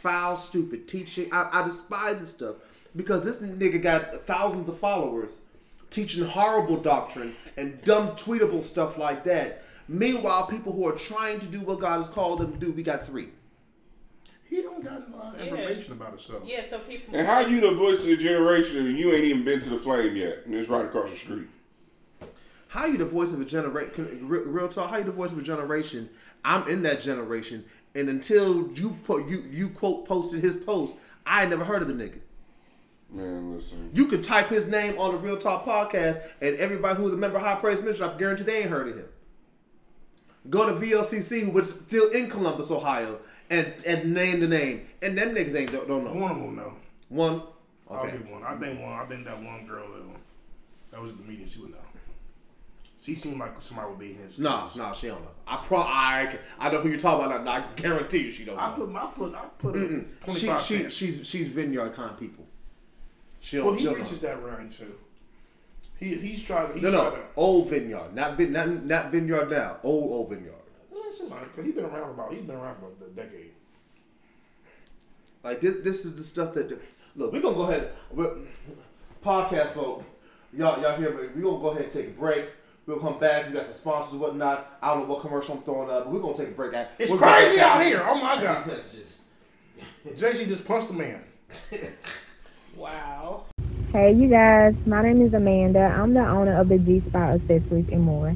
foul, 0.00 0.36
stupid 0.36 0.88
teaching. 0.88 1.28
I, 1.32 1.48
I 1.52 1.64
despise 1.64 2.20
this 2.20 2.30
stuff 2.30 2.56
because 2.96 3.24
this 3.24 3.36
nigga 3.36 3.82
got 3.82 4.22
thousands 4.22 4.68
of 4.68 4.78
followers 4.78 5.40
teaching 5.90 6.24
horrible 6.24 6.76
doctrine 6.76 7.34
and 7.56 7.82
dumb 7.84 8.08
tweetable 8.10 8.62
stuff 8.62 8.98
like 8.98 9.24
that. 9.24 9.62
Meanwhile, 9.86 10.46
people 10.46 10.72
who 10.72 10.88
are 10.88 10.92
trying 10.92 11.38
to 11.40 11.46
do 11.46 11.60
what 11.60 11.78
God 11.78 11.98
has 11.98 12.08
called 12.08 12.40
them 12.40 12.52
to 12.52 12.58
do, 12.58 12.72
we 12.72 12.82
got 12.82 13.04
three. 13.06 13.28
He 14.48 14.62
don't 14.62 14.82
got 14.82 15.08
a 15.08 15.16
lot 15.16 15.34
of 15.34 15.40
Yeah. 15.40 15.46
information 15.54 15.92
about 15.92 16.10
himself. 16.10 16.42
Yeah, 16.46 16.64
so 16.68 16.78
people. 16.80 17.14
And 17.16 17.26
how 17.26 17.40
you 17.40 17.60
the 17.60 17.72
voice 17.72 17.98
of 17.98 18.06
the 18.06 18.16
generation 18.16 18.86
and 18.86 18.98
you 18.98 19.12
ain't 19.12 19.24
even 19.24 19.44
been 19.44 19.60
to 19.60 19.70
the 19.70 19.78
flame 19.78 20.16
yet, 20.16 20.46
and 20.46 20.54
it's 20.54 20.68
right 20.68 20.84
across 20.84 21.10
the 21.10 21.16
street. 21.16 21.48
How 22.74 22.86
you 22.86 22.98
the 22.98 23.04
voice 23.04 23.32
of 23.32 23.40
a 23.40 23.44
generation? 23.44 24.26
Real, 24.26 24.46
real 24.46 24.68
talk. 24.68 24.90
How 24.90 24.96
you 24.96 25.04
the 25.04 25.12
voice 25.12 25.30
of 25.30 25.38
a 25.38 25.42
generation? 25.42 26.10
I'm 26.44 26.66
in 26.66 26.82
that 26.82 27.00
generation, 27.00 27.64
and 27.94 28.08
until 28.08 28.68
you 28.72 28.98
put 29.04 29.28
you 29.28 29.44
you 29.48 29.68
quote 29.68 30.08
posted 30.08 30.42
his 30.42 30.56
post, 30.56 30.96
I 31.24 31.42
ain't 31.42 31.50
never 31.50 31.64
heard 31.64 31.82
of 31.82 31.88
the 31.88 31.94
nigga. 31.94 32.18
Man, 33.10 33.54
listen. 33.54 33.90
You 33.94 34.06
could 34.06 34.24
type 34.24 34.48
his 34.48 34.66
name 34.66 34.98
on 34.98 35.12
the 35.12 35.18
Real 35.18 35.36
Talk 35.36 35.64
podcast, 35.64 36.20
and 36.40 36.56
everybody 36.56 36.96
who's 36.96 37.12
a 37.12 37.16
member 37.16 37.36
of 37.36 37.44
High 37.44 37.54
Praise 37.54 37.80
Ministry, 37.80 38.08
I 38.08 38.18
guarantee 38.18 38.42
they 38.42 38.62
ain't 38.62 38.70
heard 38.70 38.88
of 38.88 38.96
him. 38.96 39.06
Go 40.50 40.66
to 40.66 40.72
VLCC, 40.72 41.44
who 41.44 41.52
was 41.52 41.72
still 41.72 42.10
in 42.10 42.28
Columbus, 42.28 42.72
Ohio, 42.72 43.20
and 43.50 43.72
and 43.86 44.12
name 44.12 44.40
the 44.40 44.48
name, 44.48 44.88
and 45.00 45.16
them 45.16 45.32
niggas 45.32 45.54
ain't 45.54 45.70
don't, 45.70 45.86
don't 45.86 46.02
know. 46.02 46.12
One 46.12 46.32
of 46.32 46.38
them 46.38 46.56
know. 46.56 46.72
One. 47.08 47.42
I'll 47.88 48.00
Okay. 48.00 48.16
one. 48.16 48.42
I 48.42 48.56
think 48.56 48.80
one. 48.80 48.94
I 48.94 49.04
think 49.04 49.26
that 49.26 49.40
one 49.40 49.64
girl 49.64 49.86
that, 49.92 50.02
that 50.90 51.00
was 51.00 51.12
at 51.12 51.18
the 51.18 51.22
meeting. 51.22 51.46
She 51.46 51.60
would 51.60 51.70
know. 51.70 51.76
She 53.04 53.14
seemed 53.14 53.38
like 53.38 53.52
somebody 53.60 53.90
would 53.90 53.98
be 53.98 54.12
in 54.12 54.18
his. 54.18 54.38
Nah, 54.38 54.70
nah, 54.76 54.92
she 54.92 55.08
don't 55.08 55.20
know. 55.20 55.28
I 55.46 55.56
pro, 55.56 55.80
I, 55.80 56.38
I 56.58 56.70
know 56.70 56.80
who 56.80 56.88
you're 56.88 56.98
talking 56.98 57.26
about. 57.26 57.44
Now, 57.44 57.52
I 57.52 57.64
guarantee 57.76 58.22
you 58.22 58.30
she 58.30 58.44
don't 58.46 58.58
I 58.58 58.74
know. 58.76 58.86
put. 58.86 58.96
I 58.96 59.06
put. 59.14 59.34
I 59.34 59.44
put 59.58 59.72
twenty 60.22 60.40
She, 60.40 60.46
she, 60.46 60.78
cents. 60.78 60.94
she's 60.94 61.26
she's 61.26 61.48
vineyard 61.48 61.90
kind 61.94 62.12
of 62.12 62.18
people. 62.18 62.46
She 63.40 63.58
don't. 63.58 63.66
well, 63.66 63.76
she 63.76 63.82
he 63.88 63.94
reaches 63.94 64.22
know. 64.22 64.28
that 64.28 64.42
range 64.42 64.78
too. 64.78 64.94
He 66.00 66.14
he's 66.16 66.42
trying. 66.42 66.68
To 66.68 66.72
he's 66.74 66.82
No, 66.82 66.90
trying 66.92 67.04
no, 67.04 67.10
to. 67.16 67.22
old 67.36 67.68
vineyard, 67.68 68.14
not 68.14 68.38
vin, 68.38 68.52
not, 68.52 68.68
not 68.84 69.10
vineyard 69.10 69.50
now. 69.50 69.78
Old 69.82 70.10
old 70.12 70.30
vineyard. 70.30 70.52
Cause 71.54 71.64
he's 71.64 71.74
been 71.74 71.84
around 71.84 72.10
about. 72.10 72.32
He's 72.32 72.42
been 72.42 72.56
around 72.56 72.76
about 72.78 72.92
a 73.06 73.10
decade. 73.10 73.50
Like 75.42 75.60
this, 75.60 75.76
this 75.84 76.04
is 76.04 76.16
the 76.16 76.24
stuff 76.24 76.54
that. 76.54 76.70
Look, 77.16 77.32
we're 77.32 77.40
gonna 77.42 77.54
go 77.56 77.62
ahead. 77.64 77.92
we're- 78.12 78.30
Podcast 79.22 79.72
folk, 79.72 80.04
y'all, 80.52 80.80
y'all 80.82 80.96
hear 80.96 81.10
me? 81.10 81.28
We're 81.34 81.42
gonna 81.50 81.62
go 81.62 81.68
ahead 81.70 81.84
and 81.84 81.92
take 81.92 82.06
a 82.08 82.10
break. 82.10 82.46
We'll 82.86 82.98
come 82.98 83.18
back. 83.18 83.46
We 83.46 83.54
got 83.54 83.64
some 83.64 83.74
sponsors 83.74 84.12
and 84.12 84.20
whatnot. 84.20 84.78
I 84.82 84.92
don't 84.92 85.04
know 85.08 85.14
what 85.14 85.22
commercial 85.22 85.56
I'm 85.56 85.62
throwing 85.62 85.88
up, 85.90 86.04
but 86.04 86.12
we're 86.12 86.20
gonna 86.20 86.36
take 86.36 86.48
a 86.48 86.52
break. 86.52 86.74
It's 86.98 87.10
We'll 87.10 87.18
crazy 87.18 87.58
out 87.58 87.82
here. 87.82 88.04
Oh 88.06 88.14
my 88.16 88.42
god. 88.42 88.66
Messages. 88.66 89.22
JC 90.06 90.46
just 90.46 90.64
punched 90.64 90.90
a 90.90 90.92
man. 90.92 91.22
Wow. 92.76 93.44
Hey, 93.92 94.12
you 94.12 94.28
guys. 94.28 94.74
My 94.84 95.00
name 95.02 95.24
is 95.24 95.32
Amanda. 95.32 95.78
I'm 95.78 96.12
the 96.12 96.26
owner 96.26 96.60
of 96.60 96.68
the 96.68 96.78
G 96.78 97.00
Spot 97.08 97.34
Accessories 97.40 97.86
and 97.92 98.02
More. 98.02 98.30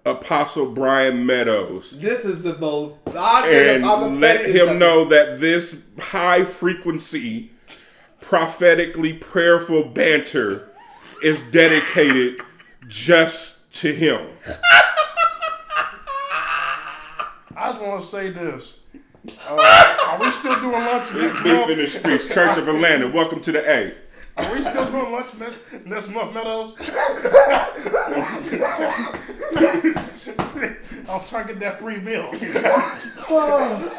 Apostle 0.06 0.66
Brian 0.66 1.24
Meadows 1.24 1.98
This 1.98 2.24
is 2.26 2.42
the 2.42 2.58
most. 2.58 2.94
I 3.16 3.48
and 3.48 3.86
I'm 3.86 4.00
the 4.00 4.20
let 4.20 4.46
him 4.46 4.68
ever. 4.70 4.78
know 4.78 5.04
that 5.06 5.40
this 5.40 5.82
high 5.98 6.44
frequency, 6.44 7.50
prophetically 8.20 9.14
prayerful 9.14 9.84
banter 9.88 10.70
is 11.22 11.40
dedicated 11.50 12.42
just 12.86 13.70
to 13.74 13.94
him. 13.94 14.28
I 17.56 17.70
just 17.70 17.80
want 17.80 18.02
to 18.02 18.06
say 18.06 18.28
this. 18.30 18.80
Uh, 19.48 19.96
are 20.06 20.20
we 20.20 20.30
still 20.32 20.60
doing 20.60 20.72
lunch 20.72 21.14
next 21.14 21.42
Beef 21.42 21.68
in 21.70 21.78
the 21.78 21.86
streets, 21.86 22.26
Church 22.26 22.58
of 22.58 22.68
Atlanta. 22.68 23.08
Welcome 23.08 23.40
to 23.40 23.52
the 23.52 23.70
A. 23.70 23.94
Are 24.36 24.52
we 24.52 24.62
still 24.62 24.90
doing 24.90 25.12
lunch 25.12 25.28
next 25.84 26.08
month, 26.08 26.34
Meadows? 26.34 26.74
I'm 31.08 31.24
trying 31.26 31.46
to 31.46 31.54
get 31.54 31.60
that 31.60 31.78
free 31.78 31.98
meal. 31.98 32.32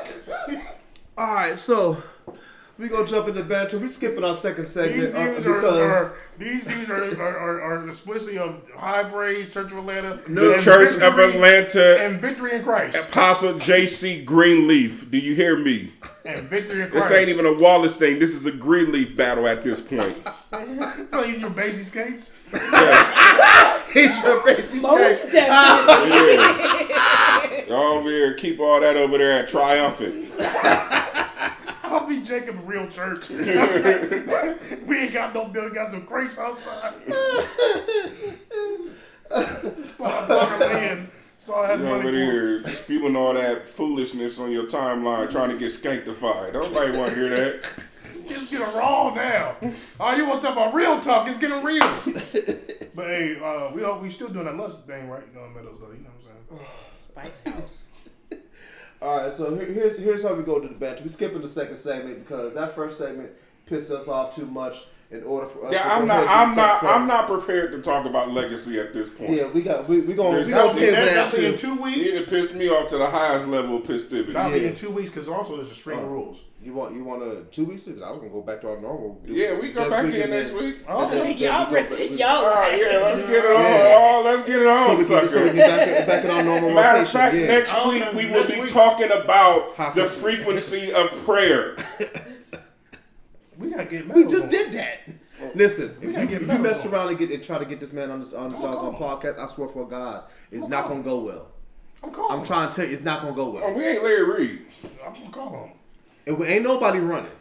All 1.17 1.33
right, 1.33 1.57
so 1.57 2.03
we 2.77 2.89
gonna 2.89 3.07
jump 3.07 3.29
into 3.29 3.41
banter. 3.43 3.79
We 3.79 3.87
skipping 3.87 4.25
our 4.25 4.35
second 4.35 4.67
segment 4.67 5.15
uh, 5.15 5.23
views 5.23 5.45
are, 5.45 5.61
because 5.61 5.79
are 5.79 6.15
these 6.37 6.63
views 6.63 6.89
are, 6.89 7.21
are, 7.21 7.39
are, 7.39 7.61
are 7.61 7.89
explicitly 7.89 8.37
of 8.37 8.69
High 8.75 9.05
Praise 9.05 9.53
Church 9.53 9.71
of 9.71 9.77
Atlanta, 9.77 10.19
No, 10.27 10.51
and 10.53 10.61
Church 10.61 10.95
of 10.95 11.17
Atlanta, 11.17 12.01
and 12.01 12.19
victory 12.19 12.57
in 12.57 12.63
Christ, 12.63 12.97
Apostle 12.97 13.57
J.C. 13.59 14.25
Greenleaf. 14.25 15.09
Do 15.09 15.17
you 15.17 15.35
hear 15.35 15.57
me? 15.57 15.93
And 16.25 16.49
victory 16.49 16.81
in 16.81 16.89
Christ. 16.89 17.09
This 17.09 17.17
ain't 17.17 17.29
even 17.29 17.45
a 17.45 17.53
Wallace 17.53 17.97
thing. 17.97 18.19
This 18.19 18.33
is 18.33 18.45
a 18.45 18.51
Greenleaf 18.51 19.15
battle 19.15 19.47
at 19.47 19.63
this 19.63 19.81
point. 19.81 20.17
Playing 21.11 21.39
your 21.41 21.49
baby 21.49 21.83
skates. 21.83 22.33
Yes. 22.53 23.83
he's 23.93 24.23
your 24.23 24.43
basic 24.43 24.81
Most 24.81 25.21
thing. 25.23 25.31
definitely. 25.31 26.35
Yeah. 26.89 27.65
Y'all 27.67 27.97
over 27.97 28.09
here, 28.09 28.33
keep 28.35 28.59
all 28.59 28.79
that 28.79 28.95
over 28.97 29.17
there 29.17 29.43
at 29.43 29.47
Triumphant. 29.47 30.31
I'll 31.83 32.07
be 32.07 32.21
Jacob 32.21 32.59
real 32.63 32.87
church. 32.87 33.29
we 33.29 33.37
ain't 34.99 35.13
got 35.13 35.33
no 35.33 35.45
building, 35.45 35.73
got 35.73 35.91
some 35.91 36.05
grace 36.05 36.37
outside. 36.37 36.93
Spot 39.29 40.27
block 40.27 40.61
in, 40.61 41.09
so 41.45 41.55
I 41.55 41.67
had 41.67 41.79
You 41.79 41.85
money 41.85 42.07
over 42.07 42.11
here 42.11 42.67
spewing 42.67 43.15
all 43.15 43.33
that 43.35 43.67
foolishness 43.67 44.39
on 44.39 44.51
your 44.51 44.65
timeline, 44.65 45.29
trying 45.29 45.51
to 45.51 45.57
get 45.57 45.71
skanktified. 45.71 46.53
Nobody 46.53 46.97
want 46.97 47.13
to 47.13 47.15
hear 47.15 47.29
that. 47.29 47.69
It's 48.27 48.49
getting 48.49 48.65
raw 48.75 49.13
now. 49.13 49.55
Oh, 49.99 50.15
you 50.15 50.27
want 50.27 50.41
to 50.41 50.47
talk 50.47 50.57
about 50.57 50.73
real 50.73 50.99
talk? 50.99 51.27
It's 51.27 51.37
getting 51.37 51.63
real. 51.63 51.79
but 52.95 53.05
hey, 53.05 53.39
uh, 53.39 53.71
we 53.71 53.83
all, 53.83 53.99
we 53.99 54.09
still 54.09 54.29
doing 54.29 54.45
that 54.45 54.57
lunch 54.57 54.83
thing, 54.87 55.07
right? 55.07 55.31
No, 55.35 55.47
Meadows, 55.49 55.77
though. 55.79 55.91
You 55.91 55.99
know 55.99 56.09
what 56.17 56.31
I'm 56.51 56.57
saying? 56.57 56.69
Spice 56.93 57.53
House. 57.53 57.87
All 59.01 59.17
right, 59.17 59.31
so 59.31 59.55
here, 59.55 59.67
here's 59.67 59.99
here's 59.99 60.23
how 60.23 60.33
we 60.33 60.41
go 60.41 60.59
to 60.59 60.67
the 60.67 60.73
banter. 60.73 61.03
We 61.03 61.09
skipping 61.09 61.43
the 61.43 61.47
second 61.47 61.75
segment 61.75 62.25
because 62.25 62.55
that 62.55 62.73
first 62.73 62.97
segment 62.97 63.29
pissed 63.67 63.91
us 63.91 64.07
off 64.07 64.35
too 64.35 64.47
much. 64.47 64.85
In 65.15 65.23
order 65.23 65.47
for 65.47 65.65
us, 65.67 65.73
Yeah, 65.73 65.83
to 65.83 65.93
I'm 65.93 66.07
not. 66.07 66.27
I'm 66.27 66.55
not. 66.55 66.81
second 66.81 66.89
I'm 67.01 67.07
not 67.07 67.27
prepared 67.27 67.71
to 67.71 67.81
talk 67.81 68.05
about 68.05 68.31
legacy 68.31 68.79
at 68.79 68.93
this 68.93 69.09
point. 69.09 69.31
Yeah, 69.31 69.47
we 69.47 69.61
got 69.61 69.87
we 69.87 70.01
we 70.01 70.13
gonna 70.13 70.29
we 70.29 70.35
There's 70.43 70.49
gonna 70.49 70.67
something 70.75 70.83
table 70.83 70.95
That, 70.97 71.05
that 71.05 71.31
that'll 71.31 71.39
be 71.39 71.45
in 71.45 71.57
too. 71.57 71.77
two 71.77 71.85
It 71.85 72.29
pissed 72.29 72.53
me 72.55 72.67
off 72.69 72.89
to 72.89 72.97
the 72.97 73.05
highest 73.07 73.47
level 73.47 73.77
of 73.77 73.85
festivity. 73.85 74.33
That'll 74.33 74.51
Yeah. 74.57 74.67
in 74.69 74.75
two 74.75 74.89
weeks 74.89 75.09
because 75.09 75.29
also 75.29 75.55
there's 75.57 75.71
a 75.71 75.75
string 75.75 75.99
of 75.99 76.05
Oh. 76.05 76.09
rules. 76.09 76.37
You 76.61 76.73
want 76.73 76.95
you 76.95 77.03
want 77.03 77.21
to 77.21 77.43
two 77.55 77.63
weeks? 77.65 77.83
Because 77.83 78.01
I 78.01 78.09
was 78.09 78.17
gonna 78.19 78.31
go 78.31 78.41
back 78.41 78.59
to 78.61 78.69
our 78.69 78.81
normal. 78.81 79.21
do 79.25 79.33
Yeah, 79.33 79.57
we 79.59 79.71
go 79.71 79.87
back 79.89 80.03
week 80.03 80.15
in 80.15 80.31
next 80.31 80.51
week. 80.51 80.77
Oh, 80.89 81.03
and 81.03 81.13
then- 81.13 81.19
then 81.27 81.37
Y'all, 81.37 81.67
we 81.69 81.75
go 81.75 81.81
re- 81.81 82.07
back- 82.09 82.19
y'all. 82.19 82.27
All 82.45 82.49
right, 82.55 82.81
yeah, 82.81 82.97
let's 82.97 83.21
get 83.21 83.31
it 83.31 83.45
on. 83.45 83.61
Yeah. 83.61 83.95
Oh, 83.97 84.21
let's 84.25 84.47
get 84.47 84.55
it 84.61 84.63
So 84.63 84.69
on, 84.69 84.89
we 84.97 85.05
can, 85.05 85.29
so 85.29 85.43
we 85.43 85.51
get 85.53 85.55
back, 85.87 86.07
back 86.07 86.25
in 86.25 86.31
our 86.31 86.43
normal 86.43 86.71
Matter 86.71 87.01
of 87.03 87.09
fact, 87.09 87.35
yeah. 87.35 87.45
next 87.47 87.71
Oh, 87.73 87.89
week 87.91 88.03
okay, 88.03 88.17
we 88.17 88.31
will 88.31 88.47
be 88.47 88.61
week. 88.61 88.69
talking 88.71 89.11
about 89.11 89.75
How 89.75 89.91
the 89.91 90.05
frequency. 90.05 90.87
frequency 90.87 90.93
of 90.93 91.23
prayer. 91.23 91.75
We 93.57 93.69
gotta 93.69 93.85
get 93.85 94.07
we 94.07 94.25
just 94.25 94.49
did 94.49 94.71
that. 94.73 94.99
Listen, 95.55 95.95
if 96.01 96.03
you, 96.03 96.13
get 96.13 96.31
if 96.31 96.41
you 96.41 96.59
mess 96.59 96.85
around 96.85 97.09
and 97.09 97.17
get 97.17 97.31
and 97.31 97.43
try 97.43 97.57
to 97.57 97.65
get 97.65 97.79
this 97.79 97.91
man 97.91 98.09
on 98.09 98.21
the 98.21 98.35
oh, 98.35 98.43
on 98.43 98.49
the 98.49 98.55
I'm 98.55 98.61
gonna 98.61 98.75
doggone 98.75 98.95
call 98.97 99.21
podcast, 99.21 99.37
I 99.37 99.45
swear 99.47 99.67
for 99.67 99.87
God, 99.87 100.23
it's 100.51 100.63
I'm 100.63 100.69
not 100.69 100.83
gonna 100.83 101.01
gonna 101.01 101.03
go 101.03 101.19
well. 101.19 101.47
I'm 102.03 102.11
calling. 102.11 102.39
I'm 102.39 102.45
trying 102.45 102.69
to 102.69 102.75
tell 102.75 102.85
you, 102.85 102.93
it's 102.93 103.03
not 103.03 103.21
gonna 103.21 103.35
go 103.35 103.47
Oh, 103.47 103.51
well. 103.51 103.73
we 103.73 103.83
ain't 103.85 104.03
Larry 104.03 104.23
Reid. 104.23 104.61
I'm 105.05 105.13
gonna 105.13 105.29
call 105.31 105.65
him. 105.65 105.71
And 106.27 106.37
we, 106.37 106.47
ain't 106.47 106.63
nobody 106.63 106.99
running, 106.99 107.31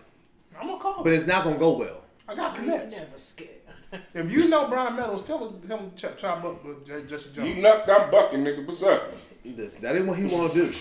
I'm 0.61 0.66
gonna 0.66 0.81
call 0.81 0.97
him. 0.99 1.05
but 1.05 1.12
it's 1.12 1.27
not 1.27 1.45
gonna 1.45 1.59
go 1.59 1.77
well. 1.77 2.03
I 2.28 2.35
got 2.35 2.55
connects. 2.57 2.97
Never 2.97 3.19
scared. 3.19 3.51
If 4.12 4.28
you 4.28 4.49
know 4.49 4.66
Brian 4.66 4.97
Meadows, 4.97 5.23
tell 5.23 5.49
him, 5.49 5.61
tell 5.69 5.78
him 5.78 5.93
to 5.93 5.97
chop, 5.97 6.19
chop 6.19 6.45
up 6.45 6.65
with 6.65 6.85
J- 6.85 7.05
Jesse 7.07 7.28
You 7.41 7.62
knocked, 7.62 7.89
I'm 7.89 8.11
bucking, 8.11 8.41
nigga. 8.43 8.66
What's 8.66 8.82
up? 8.82 9.12
This, 9.45 9.74
that 9.74 9.95
ain't 9.95 10.07
what 10.07 10.19
he 10.19 10.24
want 10.24 10.53
to 10.53 10.66
do. 10.73 10.78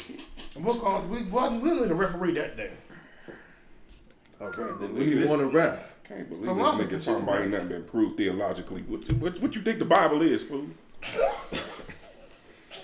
We'll 0.55 0.80
call. 0.80 1.03
We 1.03 1.22
wasn't 1.23 1.61
willing 1.61 1.89
to 1.89 1.95
referee 1.95 2.34
that 2.35 2.57
day. 2.57 2.72
Okay, 4.44 4.61
then 4.80 4.90
Look 4.95 4.98
we 4.98 5.14
at 5.14 5.20
this. 5.22 5.30
want 5.30 5.41
to 5.41 5.48
ref. 5.48 5.94
Can't 6.07 6.28
believe 6.30 6.45
Come 6.45 6.57
this 6.57 6.68
on, 6.68 6.76
nigga 6.78 6.90
continue. 6.90 7.02
talking 7.06 7.24
about 7.24 7.41
ain't 7.41 7.52
nothing 7.52 7.68
been 7.70 7.84
proved 7.86 8.18
theologically. 8.18 8.82
What, 8.84 9.11
what, 9.14 9.40
what 9.41 9.56
you 9.56 9.61
think 9.61 9.80
the 9.80 9.86
Bible 9.86 10.22
is, 10.22 10.44
fool? 10.44 10.68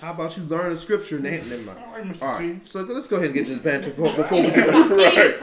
How 0.00 0.12
about 0.12 0.36
you 0.38 0.44
learn 0.44 0.72
the 0.72 0.78
scripture 0.78 1.16
and 1.16 1.26
then 1.26 1.46
never 1.48 1.62
mind. 1.62 1.78
All 1.78 1.92
right, 1.92 2.04
Mr. 2.04 2.22
All 2.22 2.38
T. 2.38 2.50
right, 2.52 2.66
so 2.66 2.80
let's 2.80 3.06
go 3.06 3.16
ahead 3.16 3.26
and 3.26 3.34
get 3.34 3.46
this 3.46 3.58
banter 3.58 3.90
before, 3.90 4.14
before 4.14 4.40
we 4.42 4.48
right. 4.48 5.38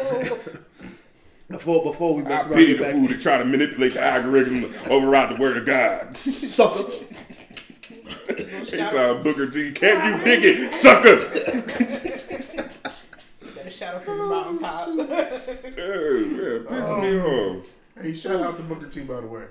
before 1.49 1.83
before 1.83 2.15
we 2.15 2.23
I 2.23 2.27
mess 2.27 2.45
around 2.47 2.53
pity 2.55 2.71
and 2.71 2.79
the 2.79 2.83
get 2.85 2.93
fool 2.93 3.07
back 3.07 3.15
to 3.17 3.21
try 3.21 3.37
to 3.37 3.45
manipulate 3.45 3.93
the 3.93 4.01
algorithm, 4.01 4.73
override 4.89 5.35
the 5.35 5.39
word 5.39 5.57
of 5.57 5.65
God. 5.65 6.17
sucker. 6.17 6.85
It's 8.29 8.73
uh, 8.93 9.15
Booker 9.15 9.47
T. 9.49 9.71
Can 9.71 10.17
you 10.19 10.23
dig 10.25 10.43
it, 10.43 10.73
sucker? 10.75 11.19
Better 13.79 13.91
shout 13.91 13.95
out 13.95 14.05
from 14.05 14.17
the 14.17 14.25
mountaintop. 14.25 14.87
Yeah, 15.77 16.09
yeah, 16.17 16.59
piss 16.67 16.89
me 16.89 17.19
off. 17.19 17.65
Hey, 18.01 18.13
shout 18.13 18.41
out 18.41 18.57
to 18.57 18.63
Booker 18.63 18.87
T. 18.87 19.01
By 19.01 19.21
the 19.21 19.27
way. 19.27 19.43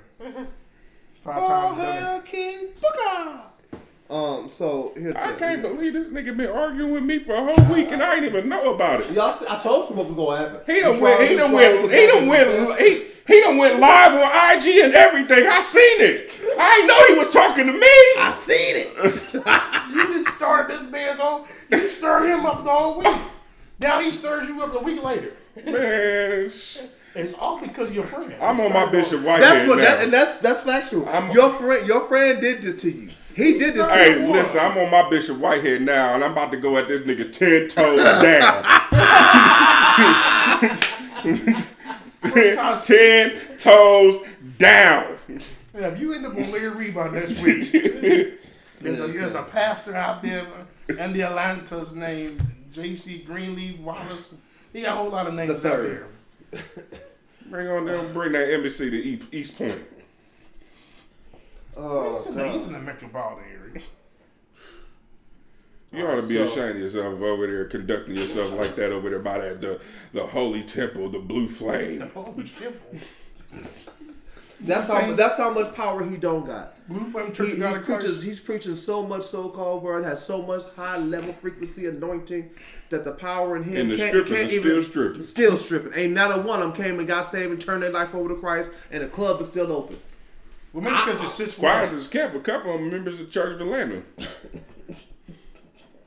Five 1.22 1.38
Oh 1.38 1.48
times 1.48 1.78
done 1.78 2.02
hell, 2.02 2.20
King 2.22 2.68
Booker. 2.80 3.42
Um, 4.08 4.48
so 4.48 4.92
here. 4.96 5.12
I 5.16 5.32
can't 5.32 5.62
believe 5.62 5.92
this 5.92 6.08
nigga 6.08 6.36
been 6.36 6.50
arguing 6.50 6.92
with 6.92 7.02
me 7.02 7.18
for 7.18 7.34
a 7.34 7.44
whole 7.44 7.74
week 7.74 7.90
and 7.90 8.00
I 8.00 8.16
ain't 8.16 8.24
even 8.24 8.48
know 8.48 8.74
about 8.74 9.00
it. 9.00 9.10
Y'all, 9.10 9.32
see, 9.32 9.46
I 9.48 9.58
told 9.58 9.90
you 9.90 9.96
what 9.96 10.06
was 10.06 10.16
gonna 10.16 10.36
happen. 10.36 10.74
He 10.74 10.80
done 10.80 10.94
You 10.96 11.02
went, 11.02 11.22
he 11.22 11.30
you 11.30 11.36
done 11.36 11.50
tried 11.50 11.74
went, 11.74 11.92
he 11.92 11.98
get 11.98 12.12
done 12.12 12.28
back 12.28 12.68
went, 12.68 12.80
he, 12.80 13.06
he 13.26 13.40
done 13.40 13.56
went 13.56 13.80
live 13.80 14.12
on 14.12 14.56
IG 14.56 14.84
and 14.84 14.94
everything. 14.94 15.46
I 15.48 15.60
seen 15.60 16.00
it. 16.00 16.30
I 16.56 16.78
ain't 16.78 16.86
know 16.86 17.06
he 17.08 17.14
was 17.14 17.32
talking 17.32 17.66
to 17.66 17.72
me. 17.72 17.80
I 18.18 18.32
seen 18.36 18.76
it. 18.76 18.92
it. 18.96 19.90
You 19.90 20.06
didn't 20.06 20.32
start 20.34 20.68
this 20.68 20.84
man's 20.84 21.18
on. 21.18 21.44
You 21.70 21.88
stirred 21.88 22.28
him 22.28 22.46
up 22.46 22.62
the 22.62 22.70
whole 22.70 22.98
week. 22.98 23.08
Now 23.78 24.00
he 24.00 24.10
stirs 24.10 24.48
you 24.48 24.62
up 24.62 24.74
a 24.74 24.78
week 24.78 25.02
later. 25.02 25.32
Man, 25.64 25.74
it's- 25.74 26.84
It's 27.14 27.32
all 27.34 27.58
because 27.58 27.88
of 27.88 27.94
your 27.94 28.04
friend. 28.04 28.34
I'm 28.42 28.60
on 28.60 28.72
my 28.74 28.90
Bishop 28.90 29.22
Whitehead 29.22 29.42
That's 29.42 29.68
what 29.68 29.78
now. 29.78 29.84
that, 29.84 30.04
and 30.04 30.12
that's 30.12 30.34
that's 30.36 30.60
factual. 30.60 31.08
I'm- 31.08 31.30
your 31.30 31.50
friend, 31.50 31.86
your 31.86 32.06
friend 32.08 32.40
did 32.42 32.60
this 32.62 32.74
to 32.82 32.90
you. 32.90 33.08
He 33.34 33.58
did 33.58 33.74
this 33.74 33.86
to 33.86 33.92
Hey, 33.92 34.20
you. 34.20 34.26
listen, 34.32 34.60
I'm 34.60 34.76
on 34.78 34.90
my 34.90 35.08
Bishop 35.08 35.38
Whitehead 35.38 35.80
now, 35.82 36.14
and 36.14 36.22
I'm 36.24 36.32
about 36.32 36.50
to 36.52 36.58
go 36.58 36.76
at 36.76 36.88
this 36.88 37.00
nigga 37.02 37.30
ten 37.32 37.68
toes 37.68 37.96
down. 38.22 38.64
ten 42.82 43.56
toes 43.56 44.26
down. 44.58 45.18
Yeah, 45.74 45.88
if 45.88 46.00
you 46.00 46.12
end 46.14 46.26
up 46.26 46.34
on 46.34 46.50
Larry 46.50 46.68
Reid 46.68 46.94
by 46.94 47.08
next 47.08 47.42
week, 47.42 47.70
there's 48.80 48.98
a, 49.00 49.06
there's 49.08 49.34
a 49.34 49.42
pastor 49.42 49.94
out 49.94 50.22
there 50.22 50.46
in 50.88 51.12
the 51.12 51.22
Atlanta's 51.22 51.92
named 51.94 52.42
J.C. 52.72 53.18
Greenleaf 53.18 53.78
Wallace. 53.80 54.34
He 54.72 54.82
got 54.82 54.94
a 54.94 54.97
whole 54.97 55.10
lot 55.10 55.26
of 55.26 55.34
names 55.34 55.52
The 55.55 55.59
third. 55.60 56.09
out 56.52 56.60
there. 56.74 56.84
Bring 57.51 57.68
on 57.68 57.84
them, 57.86 58.12
bring 58.12 58.32
that 58.32 58.52
embassy 58.52 58.90
to 58.90 58.97
E- 58.97 59.22
East 59.30 59.56
Point. 59.56 59.80
Oh, 61.76 62.18
He's 62.18 62.26
in, 62.26 62.34
the, 62.34 62.48
he's 62.51 62.66
in 62.66 62.72
the 62.72 62.78
metropolitan 62.80 63.44
area. 63.51 63.82
You 65.93 66.06
ought 66.09 66.20
to 66.20 66.26
be 66.26 66.34
So- 66.34 66.43
ashamed 66.44 66.70
of 66.76 66.78
yourself 66.78 67.20
over 67.22 67.47
there 67.47 67.64
conducting 67.66 68.16
yourself 68.16 68.52
like 68.55 68.74
that 68.76 68.90
over 68.90 69.09
there 69.10 69.20
by 69.20 69.38
that 69.38 69.60
the 69.60 69.80
the 70.12 70.26
holy 70.26 70.62
temple, 70.64 71.09
the 71.09 71.18
blue 71.20 71.47
flame. 71.48 72.10
Holy 72.14 72.44
temple. 72.48 72.98
That's 74.60 74.86
how 74.86 75.12
that's 75.12 75.36
how 75.36 75.50
much 75.50 75.74
power 75.74 76.04
he 76.04 76.16
don't 76.16 76.46
got. 76.46 76.74
Blue 76.88 77.10
Flame 77.10 77.26
He, 77.26 77.32
Church 77.32 77.46
of 77.46 77.52
he's, 77.52 77.58
God 77.58 77.84
preaching, 77.84 78.22
he's 78.22 78.40
preaching 78.40 78.76
so 78.76 79.02
much 79.02 79.26
so-called 79.26 79.82
word, 79.82 80.04
has 80.04 80.24
so 80.24 80.40
much 80.40 80.62
high 80.76 80.98
level 80.98 81.32
frequency 81.32 81.86
anointing 81.86 82.50
that 82.90 83.04
the 83.04 83.12
power 83.12 83.56
in 83.56 83.64
him 83.64 83.76
And 83.76 83.90
the 83.90 83.96
can't, 83.96 84.08
strippers 84.08 84.32
can't 84.32 84.50
are 84.50 84.54
even 84.54 84.62
still 84.62 84.82
stripping. 84.82 85.22
Still 85.22 85.56
stripping. 85.56 85.92
Ain't 85.94 86.12
not 86.12 86.36
a 86.36 86.40
one 86.40 86.62
of 86.62 86.74
them 86.74 86.84
came 86.84 86.98
and 86.98 87.08
got 87.08 87.26
saved 87.26 87.50
and 87.50 87.60
turned 87.60 87.82
their 87.82 87.90
life 87.90 88.14
over 88.14 88.28
to 88.28 88.36
Christ, 88.36 88.70
and 88.90 89.02
the 89.02 89.08
club 89.08 89.40
is 89.40 89.48
still 89.48 89.72
open. 89.72 89.98
Well, 90.72 90.84
maybe 90.84 90.96
because 90.96 91.22
it's 91.22 91.34
six 91.34 91.54
Choirs 91.56 91.92
is 91.92 92.06
kept. 92.06 92.34
A 92.36 92.40
couple 92.40 92.74
of 92.74 92.80
them 92.80 92.90
members 92.90 93.20
of 93.20 93.30
Church 93.30 93.54
of 93.54 93.60
Atlanta. 93.60 94.02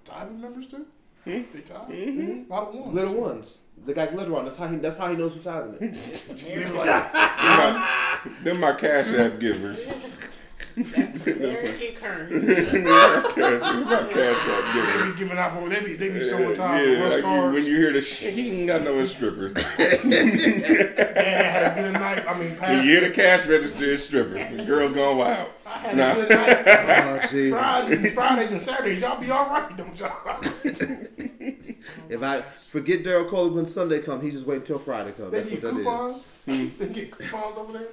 Tithing 0.06 0.42
members 0.42 0.68
too? 0.68 0.86
Hmm? 1.26 1.42
They 1.54 1.60
tithe? 1.62 1.90
Mm-hmm. 1.90 2.52
A 2.52 2.56
lot 2.56 2.70
of 2.70 2.76
ones. 2.76 2.92
Glitter 2.94 3.12
ones. 3.12 3.58
They 3.86 3.94
got 3.94 4.12
glitter 4.12 4.36
on. 4.36 4.46
That's 4.46 4.58
how 4.58 4.68
he. 4.68 4.78
That's 4.78 4.98
how 4.98 5.10
he 5.10 5.16
knows 5.18 5.34
who's 5.34 5.44
tithing 5.44 5.76
it. 5.80 6.38
They 6.38 6.58
were 6.60 6.66
Them 6.66 6.76
my, 6.76 8.20
them 8.44 8.60
my 8.60 8.74
cash 8.74 9.08
app 9.16 9.40
givers. 9.40 9.86
That's 10.76 11.26
American 11.28 11.96
currency. 11.96 12.48
cash, 12.56 13.34
cash 13.34 13.62
app 13.64 14.10
they 14.10 14.74
givers. 14.74 15.14
be 15.14 15.20
giving 15.20 15.38
out 15.38 15.54
for 15.54 15.70
they 15.70 15.80
be 15.80 15.96
they 15.96 16.10
be 16.10 16.20
showing 16.22 16.54
time 16.56 16.78
yeah, 16.86 17.10
for 17.10 17.16
like 17.16 17.24
you, 17.24 17.54
when 17.54 17.66
you 17.66 17.76
hear 17.78 17.94
the 17.94 18.02
shing, 18.02 18.70
I 18.72 18.78
know 18.80 19.00
it's 19.00 19.12
strippers. 19.12 19.54
and 19.80 20.14
I 20.14 21.50
had 21.50 21.78
a 21.78 21.82
good 21.82 21.94
night. 21.94 22.28
I 22.28 22.34
mean, 22.34 22.50
when 22.50 22.58
past 22.58 22.74
you 22.86 22.92
hear 22.92 23.02
the 23.02 23.10
cash 23.12 23.46
register, 23.46 23.94
it's 23.94 24.04
strippers. 24.04 24.50
The 24.56 24.64
girls 24.64 24.94
going 24.94 25.18
wild. 25.18 25.50
I 25.66 25.70
had 25.80 25.98
Nah. 25.98 26.12
a 26.12 26.16
good 26.16 26.30
night. 26.30 26.66
Oh 26.68 27.28
Jesus! 27.30 27.60
Fridays, 27.60 28.14
Fridays 28.14 28.52
and 28.52 28.62
Saturdays, 28.62 29.02
y'all 29.02 29.20
be 29.20 29.32
all 29.32 29.50
right, 29.50 29.76
don't 29.78 30.00
y'all? 30.00 31.06
If 32.10 32.24
I 32.24 32.42
forget 32.72 33.04
Daryl 33.04 33.30
Coley 33.30 33.52
when 33.52 33.68
Sunday 33.68 34.00
comes, 34.02 34.24
he 34.24 34.32
just 34.32 34.46
wait 34.48 34.58
until 34.58 34.80
Friday 34.80 35.12
comes. 35.12 35.32
They 35.32 35.42
That's 35.42 35.50
get 35.52 35.64
what 35.64 35.74
that 35.74 35.80
is. 35.80 35.86
coupons. 35.86 36.26
They 36.80 36.88
get 36.88 37.12
coupons 37.18 37.58
over 37.58 37.74
there. 37.74 37.88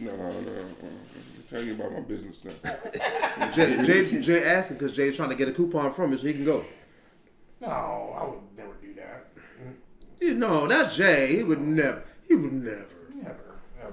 No, 0.00 0.16
no. 0.16 0.26
I'm 0.30 1.44
telling 1.50 1.66
you 1.66 1.74
about 1.74 1.92
my 1.92 2.00
business 2.00 2.42
now. 2.44 3.50
Jay, 3.52 3.82
Jay, 3.82 4.20
Jay 4.20 4.44
asking 4.44 4.78
because 4.78 4.92
Jay's 4.92 5.16
trying 5.16 5.28
to 5.30 5.34
get 5.34 5.48
a 5.48 5.52
coupon 5.52 5.92
from 5.92 6.12
you 6.12 6.18
so 6.18 6.26
he 6.28 6.32
can 6.34 6.44
go. 6.44 6.64
No, 7.60 7.68
I 7.68 8.24
would 8.28 8.38
never 8.56 8.72
do 8.80 8.94
that. 8.94 9.26
You 10.20 10.34
know, 10.34 10.66
not 10.66 10.92
Jay. 10.92 11.36
He 11.36 11.42
would 11.42 11.60
never. 11.60 12.02
He 12.28 12.34
would 12.36 12.52
never. 12.52 12.86
Never, 13.14 13.54
ever. 13.82 13.92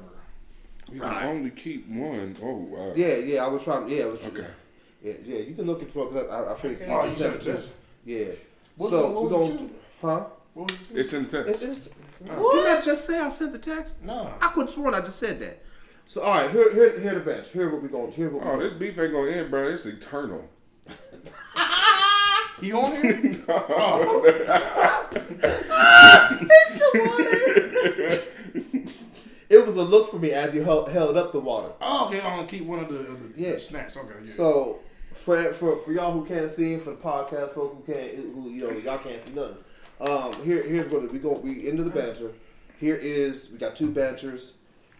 You 0.91 1.01
can 1.01 1.23
only 1.23 1.49
keep 1.49 1.89
one. 1.89 2.38
Oh, 2.41 2.91
uh, 2.91 2.93
Yeah, 2.95 3.15
yeah. 3.15 3.43
I 3.43 3.47
was 3.47 3.64
trying. 3.64 3.89
Yeah, 3.89 4.03
I 4.03 4.07
was. 4.07 4.22
Okay. 4.22 4.47
Yeah, 5.03 5.14
yeah. 5.26 5.39
You 5.39 5.53
can 5.55 5.65
look 5.65 5.81
at 5.81 5.88
because 5.93 6.15
I, 6.15 6.19
I, 6.34 6.53
I 6.53 6.55
figured 6.55 6.81
Okay. 6.84 6.91
Oh, 6.93 7.05
you 7.05 7.14
said 7.14 7.18
said 7.18 7.34
it 7.34 7.35
it 7.35 7.61
too. 7.61 7.68
too. 7.68 7.69
Yeah. 8.05 8.26
What 8.77 8.89
so 8.89 9.21
we're 9.21 9.29
going. 9.29 9.51
it 9.51 9.57
to 9.59 9.69
Huh? 10.01 10.25
What 10.53 10.71
was 10.71 10.79
it? 10.91 10.97
It's 10.99 11.13
in 11.13 11.23
the 11.27 11.43
text. 11.43 11.63
It's, 11.63 11.77
it's, 11.77 11.89
Didn't 12.25 12.67
I 12.67 12.81
just 12.81 13.05
say 13.05 13.19
I 13.19 13.29
sent 13.29 13.53
the 13.53 13.59
text? 13.59 14.01
No. 14.03 14.33
I 14.41 14.47
could 14.47 14.65
have 14.67 14.69
sworn 14.75 14.93
I 14.93 15.01
just 15.01 15.19
said 15.19 15.39
that. 15.39 15.61
So 16.05 16.21
all 16.21 16.33
right, 16.41 16.51
here, 16.51 16.73
here, 16.73 16.99
here 16.99 17.13
the 17.15 17.21
bench. 17.21 17.47
Here 17.49 17.69
what 17.71 17.81
we 17.81 17.87
going. 17.89 18.11
Here 18.11 18.29
what 18.29 18.43
Oh, 18.43 18.45
going. 18.47 18.59
this 18.59 18.73
beef 18.73 18.97
ain't 18.99 19.13
gonna 19.13 19.31
end, 19.31 19.49
bro. 19.51 19.69
It's 19.69 19.85
eternal. 19.85 20.47
He 22.61 22.71
on 22.71 22.91
here? 23.01 23.43
oh, 23.49 24.23
It 29.49 29.65
was 29.65 29.75
a 29.75 29.83
look 29.83 30.09
for 30.09 30.17
me 30.17 30.31
as 30.31 30.53
you 30.53 30.63
held, 30.63 30.89
held 30.89 31.15
up 31.17 31.31
the 31.31 31.39
water. 31.39 31.69
oh, 31.81 32.07
okay. 32.07 32.21
I'm 32.21 32.37
gonna 32.37 32.47
keep 32.47 32.65
one 32.65 32.79
of 32.79 32.89
the, 32.89 32.99
of 32.99 33.35
the 33.35 33.41
Yeah. 33.41 33.59
snacks. 33.59 33.95
Okay. 33.97 34.13
Yeah. 34.23 34.31
So 34.31 34.79
for 35.14 35.53
for 35.53 35.77
for 35.77 35.91
y'all 35.91 36.11
who 36.11 36.26
can't 36.26 36.52
see, 36.52 36.77
for 36.77 36.91
the 36.91 36.95
podcast 36.98 37.53
folk 37.53 37.84
who 37.85 37.94
can't, 37.94 38.15
who 38.15 38.49
you 38.49 38.64
know 38.64 38.77
y'all 38.77 38.98
can't 38.98 39.23
see 39.26 39.31
nothing. 39.34 39.57
Um, 40.02 40.34
here 40.44 40.61
here's 40.64 40.88
what 40.88 41.11
we 41.11 41.19
go. 41.19 41.34
We 41.34 41.68
into 41.69 41.84
the 41.84 41.90
banter. 41.90 42.31
Here 42.80 42.95
is 42.95 43.49
we 43.52 43.57
got 43.57 43.76
two 43.76 43.91
banters. 43.91 44.53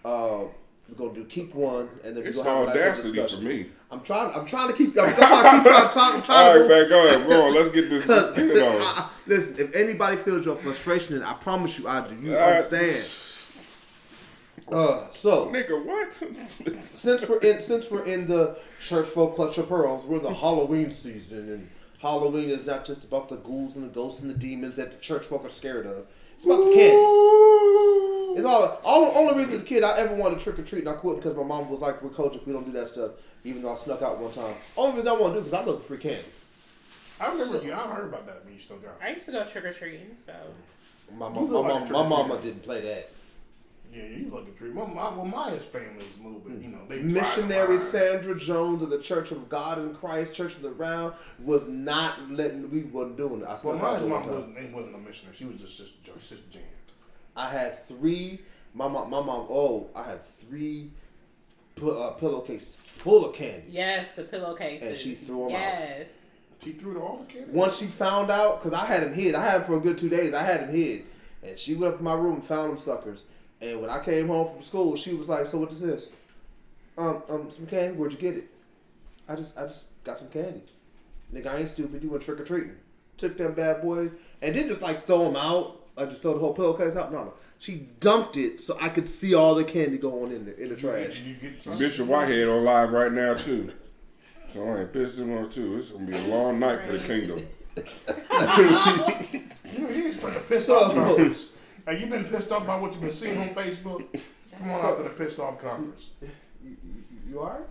Uh, 0.06 0.45
we're 0.90 0.95
gonna 0.98 1.14
do 1.14 1.26
keep 1.26 1.53
one, 1.56 1.90
and 2.03 2.15
then 2.15 2.23
we're 2.23 2.30
It's 2.30 2.38
gonna 2.38 2.49
have 2.49 2.64
a 2.64 2.65
nice 2.68 2.76
audacity 2.77 3.35
for 3.35 3.41
me. 3.41 3.69
I'm 3.90 4.02
trying. 4.02 4.34
I'm 4.35 4.45
trying 4.45 4.68
to 4.68 4.73
keep. 4.73 4.98
I'm 4.99 5.14
trying 5.14 5.44
to 5.44 5.52
keep 5.52 5.64
trying, 5.64 5.91
trying, 5.91 6.15
I'm 6.15 6.22
trying 6.23 6.45
All 6.48 6.60
right, 6.60 6.69
man. 6.69 6.90
Go 6.90 7.07
ahead. 7.07 7.27
Go 7.27 7.48
on. 7.48 7.53
Let's 7.56 7.69
get 7.69 7.90
this. 7.90 8.07
Let's 8.07 8.31
get 8.31 8.48
it 8.49 8.61
on. 8.64 8.81
I- 8.81 8.85
I- 9.02 9.10
listen, 9.27 9.56
if 9.60 9.73
anybody 9.76 10.18
feels 10.18 10.45
your 10.45 10.56
frustration, 10.56 11.15
and 11.15 11.23
I 11.23 11.34
promise 11.34 11.80
you, 11.80 11.88
I 11.88 12.06
do. 12.07 12.15
You 12.22 12.35
Uh, 12.35 12.40
understand? 12.40 13.10
Uh, 14.72 15.10
so 15.10 15.48
Nigga, 15.48 15.84
what? 15.84 16.14
since 16.94 17.27
we're 17.27 17.40
in 17.40 17.60
since 17.60 17.91
we're 17.91 18.06
in 18.06 18.27
the 18.27 18.57
church 18.81 19.07
folk 19.07 19.35
clutch 19.35 19.57
of 19.57 19.68
pearls, 19.68 20.06
we're 20.06 20.18
in 20.18 20.23
the 20.23 20.34
Halloween 20.34 20.90
season, 20.90 21.49
and 21.52 21.69
Halloween 21.99 22.49
is 22.49 22.65
not 22.65 22.85
just 22.85 23.03
about 23.03 23.30
the 23.30 23.38
ghouls 23.38 23.76
and 23.76 23.84
the 23.85 23.94
ghosts 23.94 24.22
and 24.22 24.30
the 24.30 24.38
demons 24.38 24.76
that 24.77 24.91
the 24.91 24.98
church 24.99 25.26
folk 25.26 25.44
are 25.45 25.49
scared 25.49 25.85
of. 25.85 26.06
It's 26.35 26.45
about 26.45 26.64
the 26.64 26.73
candy. 26.73 26.95
It's 28.35 28.45
all 28.45 28.80
all 28.84 29.06
the 29.11 29.18
only 29.18 29.35
reason 29.35 29.53
as 29.56 29.61
a 29.61 29.65
kid 29.65 29.84
I 29.84 29.98
ever 29.99 30.15
wanted 30.15 30.40
to 30.40 30.44
trick 30.44 30.60
or 30.60 30.64
treat 30.64 30.80
and 30.80 30.90
I 30.90 30.94
couldn't 30.94 31.18
because 31.18 31.35
my 31.35 31.44
mom 31.44 31.69
was 31.69 31.81
like, 31.81 32.02
"We're 32.02 32.10
coaching, 32.10 32.41
we 32.45 32.53
don't 32.53 32.65
do 32.65 32.72
that 32.72 32.88
stuff." 32.88 33.11
Even 33.44 33.61
though 33.61 33.72
I 33.72 33.76
snuck 33.76 34.02
out 34.02 34.19
one 34.19 34.31
time. 34.31 34.56
Only 34.77 34.95
reason 34.98 35.10
I 35.10 35.11
want 35.14 35.34
to 35.34 35.40
do 35.40 35.44
because 35.45 35.60
I 35.60 35.65
love 35.65 35.80
the 35.80 35.85
free 35.85 35.98
candy. 35.98 36.23
I 37.19 37.31
remember 37.31 37.61
you. 37.64 37.73
I 37.73 37.88
heard 37.94 38.06
about 38.06 38.26
that 38.26 38.44
when 38.44 38.53
you 38.53 38.60
still 38.60 38.77
got. 38.77 38.94
I 39.02 39.11
used 39.11 39.26
to 39.26 39.34
go 39.34 39.45
trick 39.45 39.65
or 39.65 39.73
treating, 39.73 40.15
so 40.26 40.34
My 41.15 41.27
You 41.27 41.34
mom, 41.34 41.52
my, 41.52 41.60
like 41.60 41.90
mom, 41.91 41.91
my 41.91 42.07
mama 42.07 42.41
didn't 42.41 42.64
play 42.64 42.81
that. 42.81 43.10
Yeah, 43.93 44.05
you 44.05 44.29
look 44.31 44.47
at 44.47 44.57
tree. 44.57 44.71
My, 44.71 44.85
my, 44.85 45.09
well, 45.09 45.25
Maya's 45.25 45.63
family 45.65 46.03
is 46.05 46.19
moving. 46.19 46.61
You 46.61 46.69
know, 46.69 46.79
they 46.89 46.99
Missionary 46.99 47.77
Sandra 47.77 48.37
Jones 48.37 48.81
of 48.81 48.89
the 48.89 48.97
Church 48.99 49.31
of 49.31 49.47
God 49.49 49.77
in 49.77 49.93
Christ, 49.93 50.33
Church 50.33 50.55
of 50.55 50.63
the 50.63 50.71
Round, 50.71 51.13
was 51.43 51.67
not 51.67 52.31
letting. 52.31 52.69
We 52.71 52.83
wasn't 52.83 53.17
doing 53.17 53.41
it. 53.41 53.45
I 53.45 53.49
Well, 53.49 53.59
snuck 53.59 53.81
Maya's 53.81 54.09
mom 54.09 54.27
wasn't, 54.27 54.57
ain't- 54.57 54.73
wasn't 54.73 54.95
a 54.95 54.99
missionary. 54.99 55.35
She 55.37 55.45
was 55.45 55.57
just 55.57 55.77
sister, 55.77 55.93
Jo- 56.03 56.13
sister 56.19 56.43
Jan. 56.51 56.61
I 57.35 57.49
had 57.51 57.77
three. 57.77 58.41
My 58.73 58.87
mom, 58.87 59.09
my 59.11 59.21
mom. 59.21 59.45
Oh, 59.49 59.89
I 59.95 60.03
had 60.03 60.23
three 60.23 60.89
pi- 61.75 61.85
uh, 61.87 62.11
pillowcases 62.13 62.75
full 62.75 63.25
of 63.29 63.35
candy. 63.35 63.65
yes, 63.69 64.13
the 64.13 64.23
pillowcases. 64.23 64.89
And 64.89 64.97
she 64.97 65.13
threw 65.13 65.41
'em 65.49 65.55
out. 65.55 65.61
yes. 65.61 66.09
She 66.63 66.71
threw 66.71 66.93
the 66.95 66.99
all 66.99 67.17
the 67.27 67.31
candy. 67.31 67.51
Once 67.51 67.77
she 67.77 67.85
found 67.85 68.31
out, 68.31 68.59
because 68.59 68.73
I 68.73 68.85
had 68.85 69.03
him 69.03 69.13
hid. 69.13 69.35
I 69.35 69.43
had 69.43 69.61
him 69.61 69.67
for 69.67 69.75
a 69.77 69.79
good 69.79 69.97
two 69.99 70.09
days. 70.09 70.33
I 70.33 70.41
had 70.43 70.61
him 70.61 70.69
hid, 70.75 71.03
and 71.43 71.59
she 71.59 71.75
went 71.75 71.93
up 71.93 71.97
to 71.99 72.03
my 72.03 72.13
room 72.15 72.35
and 72.35 72.43
found 72.43 72.71
them 72.71 72.77
suckers. 72.79 73.23
And 73.64 73.80
when 73.81 73.90
I 73.90 73.99
came 74.03 74.27
home 74.27 74.52
from 74.53 74.61
school, 74.61 74.95
she 74.98 75.14
was 75.14 75.30
like, 75.30 75.45
"So 75.45 75.57
what 75.57 75.72
is 75.72 75.80
this? 75.80 76.10
Um, 76.98 77.23
um, 77.30 77.49
some 77.49 77.65
candy. 77.65 77.95
Where'd 77.98 78.11
you 78.11 78.19
get 78.19 78.35
it? 78.35 78.49
I 79.27 79.35
just, 79.35 79.57
I 79.57 79.64
just 79.68 79.85
got 80.03 80.19
some 80.19 80.27
candy. 80.27 80.61
Nigga, 81.34 81.48
I 81.48 81.57
ain't 81.57 81.69
stupid. 81.69 82.03
You 82.03 82.10
went 82.10 82.23
trick 82.23 82.40
or 82.40 82.44
treating. 82.44 82.76
Took 83.18 83.38
them 83.38 83.53
bad 83.53 83.81
boys 83.81 84.11
and 84.41 84.53
didn't 84.53 84.68
just 84.69 84.81
like 84.81 85.07
throw 85.07 85.23
them 85.26 85.35
out. 85.38 85.80
I 85.98 86.06
just 86.06 86.22
throw 86.22 86.34
the 86.34 86.40
whole 86.40 86.53
pillowcase 86.53 86.95
out. 86.95 87.11
No, 87.11 87.23
no. 87.23 87.34
She 87.60 87.88
dumped 88.02 88.35
it 88.38 88.60
so 88.60 88.77
I 88.81 88.90
could 88.90 89.07
see 89.07 89.34
all 89.34 89.56
the 89.56 89.64
candy 89.64 89.98
going 89.98 90.31
in 90.34 90.45
the 90.45 90.61
in 90.61 90.69
the 90.69 90.76
trash. 90.76 91.14
Did 91.14 91.26
you? 91.65 91.72
Bishop 91.77 92.07
Whitehead 92.07 92.49
on 92.49 92.64
live 92.65 92.91
right 92.91 93.11
now 93.11 93.34
too. 93.35 93.72
So 94.52 94.68
I 94.68 94.81
ain't 94.81 94.91
pissed 94.94 95.19
him 95.19 95.31
off 95.38 95.49
too. 95.52 95.77
It's 95.77 95.91
gonna 95.91 96.06
be 96.06 96.18
a 96.18 96.22
long 96.27 96.60
night 96.60 96.85
for 96.85 96.98
the 96.98 97.07
kingdom. 97.07 97.40
You, 99.76 99.90
you 99.90 100.03
was 100.03 100.15
putting 100.18 100.38
a 100.38 100.41
pissed 100.41 100.68
So- 100.68 100.76
off 100.76 100.94
conference. 100.94 101.45
Have 101.85 101.99
you 101.99 102.07
been 102.07 102.26
pissed 102.26 102.51
off 102.51 102.65
by 102.65 102.77
what 102.77 102.93
you've 102.93 103.01
been 103.01 103.14
seeing 103.14 103.38
on 103.38 103.49
Facebook? 103.49 104.05
Come 104.57 104.72
on 104.72 104.85
out 104.85 104.97
to 104.97 105.03
the 105.03 105.10
pissed 105.10 105.39
off 105.39 105.60
conference. 105.60 106.10
You, 106.64 106.77
you 107.27 107.39
are? 107.41 107.64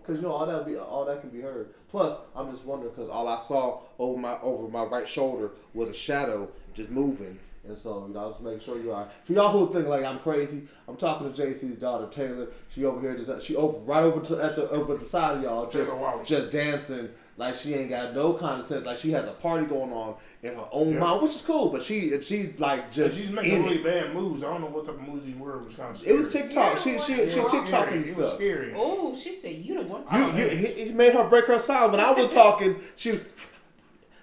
Because 0.00 0.16
you 0.16 0.22
know 0.22 0.32
all 0.32 0.46
that 0.46 0.66
be 0.66 0.76
all 0.76 1.04
that 1.04 1.20
can 1.20 1.30
be 1.30 1.40
heard. 1.40 1.72
Plus, 1.88 2.18
I'm 2.34 2.50
just 2.50 2.64
wondering 2.64 2.92
because 2.92 3.08
all 3.08 3.28
I 3.28 3.36
saw 3.36 3.80
over 3.98 4.18
my 4.18 4.38
over 4.40 4.68
my 4.68 4.82
right 4.82 5.06
shoulder 5.06 5.52
was 5.72 5.88
a 5.88 5.94
shadow 5.94 6.48
just 6.74 6.90
moving, 6.90 7.38
and 7.68 7.78
so 7.78 8.06
you 8.08 8.14
know 8.14 8.20
I 8.20 8.26
was 8.26 8.40
making 8.40 8.60
sure 8.60 8.80
you 8.80 8.92
are. 8.92 9.08
For 9.22 9.34
y'all 9.34 9.52
who 9.52 9.72
think 9.72 9.86
like 9.86 10.04
I'm 10.04 10.18
crazy, 10.18 10.62
I'm 10.88 10.96
talking 10.96 11.32
to 11.32 11.42
JC's 11.42 11.76
daughter 11.76 12.08
Taylor. 12.10 12.48
She 12.74 12.84
over 12.84 13.00
here 13.00 13.16
just 13.16 13.46
she 13.46 13.54
over 13.54 13.78
right 13.80 14.02
over 14.02 14.20
to 14.26 14.42
at 14.42 14.56
the 14.56 14.68
over 14.70 14.96
the 14.96 15.06
side 15.06 15.36
of 15.36 15.42
y'all 15.44 15.70
just 15.70 15.92
just 16.24 16.50
dancing 16.50 17.10
like 17.40 17.56
she 17.56 17.74
ain't 17.74 17.88
got 17.90 18.14
no 18.14 18.34
kind 18.34 18.60
of 18.60 18.66
sense. 18.66 18.84
Like 18.86 18.98
she 18.98 19.10
has 19.12 19.26
a 19.26 19.32
party 19.32 19.66
going 19.66 19.92
on 19.92 20.14
in 20.42 20.54
her 20.54 20.66
own 20.70 20.92
Yeah. 20.92 20.98
mind, 21.00 21.22
which 21.22 21.34
is 21.34 21.42
cool. 21.42 21.70
But 21.70 21.82
she 21.82 22.20
she 22.22 22.54
like 22.58 22.82
But 22.86 22.92
just 22.92 23.16
she's 23.16 23.28
in 23.30 23.34
making 23.34 23.64
it. 23.64 23.64
really 23.64 23.78
bad 23.78 24.14
moves. 24.14 24.44
I 24.44 24.48
don't 24.48 24.60
know 24.60 24.66
what 24.68 24.84
type 24.86 24.94
of 24.96 25.00
moves 25.00 25.24
these 25.24 25.34
were. 25.36 25.56
It 25.60 25.64
was 25.64 25.74
kind 25.74 25.94
of 25.96 26.06
It 26.06 26.16
was 26.18 26.30
TikTok. 26.32 26.78
She 26.78 26.98
she 27.00 27.12
Yeah, 27.12 27.28
she 27.28 27.40
it 27.40 27.46
TikToking 27.48 27.66
scary. 27.66 27.98
It 27.98 28.16
was 28.16 28.26
stuff. 28.28 28.34
scary. 28.36 28.74
Oh, 28.76 29.16
she 29.16 29.34
said 29.34 29.54
you 29.56 29.76
the 29.78 29.82
one. 29.84 30.02
You, 30.12 30.18
don't 30.18 30.36
you, 30.38 30.44
know. 30.44 30.50
he, 30.50 30.66
he 30.84 30.92
made 30.92 31.14
her 31.14 31.24
break 31.24 31.46
her 31.46 31.58
silence. 31.58 31.92
When 31.92 32.00
I 32.00 32.12
was 32.12 32.32
talking, 32.42 32.76
she 32.94 33.12
was. 33.12 33.20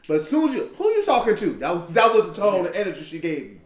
But 0.07 0.15
as 0.17 0.29
soon 0.29 0.47
as 0.49 0.55
you, 0.55 0.67
who 0.77 0.87
you 0.89 1.03
talking 1.03 1.35
to? 1.35 1.45
That 1.53 1.75
was 1.75 1.89
that 1.95 2.13
was 2.13 2.27
the 2.29 2.33
tone, 2.33 2.63
the 2.63 2.75
energy 2.79 3.03
she 3.03 3.19
gave 3.19 3.41
me. 3.51 3.57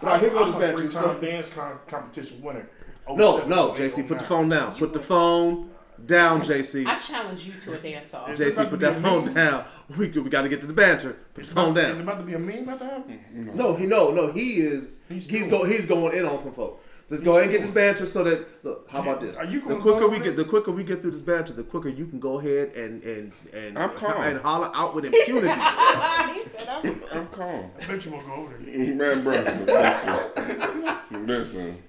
But 0.00 0.06
all 0.06 0.12
right, 0.14 0.20
here 0.22 0.30
I'm 0.38 0.52
goes 0.52 0.62
a 0.62 0.66
the 0.66 0.78
three-time 0.78 1.20
dance 1.20 1.48
con- 1.50 1.78
competition 1.86 2.40
winner. 2.42 2.68
No, 3.08 3.36
07, 3.38 3.50
no, 3.50 3.74
08, 3.74 3.78
JC, 3.92 4.08
put 4.08 4.18
the 4.20 4.24
phone 4.24 4.48
down. 4.48 4.76
Put 4.76 4.92
the 4.92 5.00
phone 5.00 5.70
down, 6.06 6.40
JC. 6.42 6.86
I 6.86 6.98
challenge 6.98 7.46
you 7.46 7.54
to 7.64 7.72
a 7.74 7.78
dance 7.78 8.14
off. 8.14 8.30
Is 8.30 8.40
it 8.40 8.52
about 8.54 8.66
JC, 8.66 8.70
put 8.70 8.80
that 8.80 9.02
phone 9.02 9.24
meme? 9.26 9.34
down. 9.34 9.64
We 9.96 10.08
we 10.08 10.30
got 10.30 10.42
to 10.42 10.48
get 10.48 10.60
to 10.62 10.66
the 10.66 10.72
banter. 10.72 11.18
Put 11.34 11.40
It's 11.42 11.50
the 11.50 11.54
phone 11.54 11.72
about, 11.72 11.90
Is 11.90 11.98
it 11.98 12.02
about 12.02 12.18
to 12.18 12.24
be 12.24 12.32
a 12.34 12.38
meme 12.38 12.62
about 12.62 12.78
to 12.78 12.84
happen? 12.86 13.50
No, 13.54 13.74
he 13.74 13.84
no 13.86 14.10
no 14.10 14.32
he 14.32 14.60
is 14.60 14.98
He's 15.08 15.28
he's 15.28 15.46
doing 15.46 15.50
go 15.50 15.64
he's 15.64 15.86
going 15.86 16.16
in 16.16 16.24
on 16.24 16.38
some 16.38 16.52
folk. 16.54 16.82
Let's 17.10 17.22
go 17.22 17.32
ahead 17.32 17.42
and 17.42 17.52
get 17.52 17.60
this 17.60 17.70
banter 17.70 18.06
so 18.06 18.24
that 18.24 18.64
look. 18.64 18.88
How 18.88 19.02
about 19.02 19.20
this? 19.20 19.36
Are 19.36 19.44
you 19.44 19.60
the 19.60 19.66
gonna 19.76 19.80
quicker 19.82 20.08
we 20.08 20.18
get, 20.18 20.34
the 20.34 20.46
quicker 20.46 20.70
we 20.70 20.82
get 20.82 21.02
through 21.02 21.10
this 21.10 21.20
banter, 21.20 21.52
the 21.52 21.62
quicker 21.62 21.90
you 21.90 22.06
can 22.06 22.18
go 22.18 22.38
ahead 22.38 22.74
and 22.74 23.02
and 23.02 23.32
and 23.52 23.78
I'm 23.78 23.90
calm. 23.90 24.22
and 24.22 24.40
holler 24.40 24.70
out 24.74 24.94
with 24.94 25.04
impunity. 25.12 25.48
he 25.48 26.42
said, 26.56 26.68
I'm 26.68 27.02
I'm 27.12 27.26
calm. 27.28 27.70
I 27.82 27.86
bet 27.86 28.04
you 28.06 28.12
won't 28.12 28.26
go 28.26 28.32
over 28.32 28.56
there. 28.58 28.94
Man, 28.94 29.24
bro, 29.24 29.32
listen. 29.66 31.26
Listen. 31.26 31.82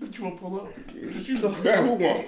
Bet 0.00 0.18
you 0.18 0.24
won't 0.24 0.40
pull 0.40 0.60
up. 0.60 0.72
You, 0.92 1.48
man, 1.62 1.84
who 1.86 1.92
won't? 1.94 2.26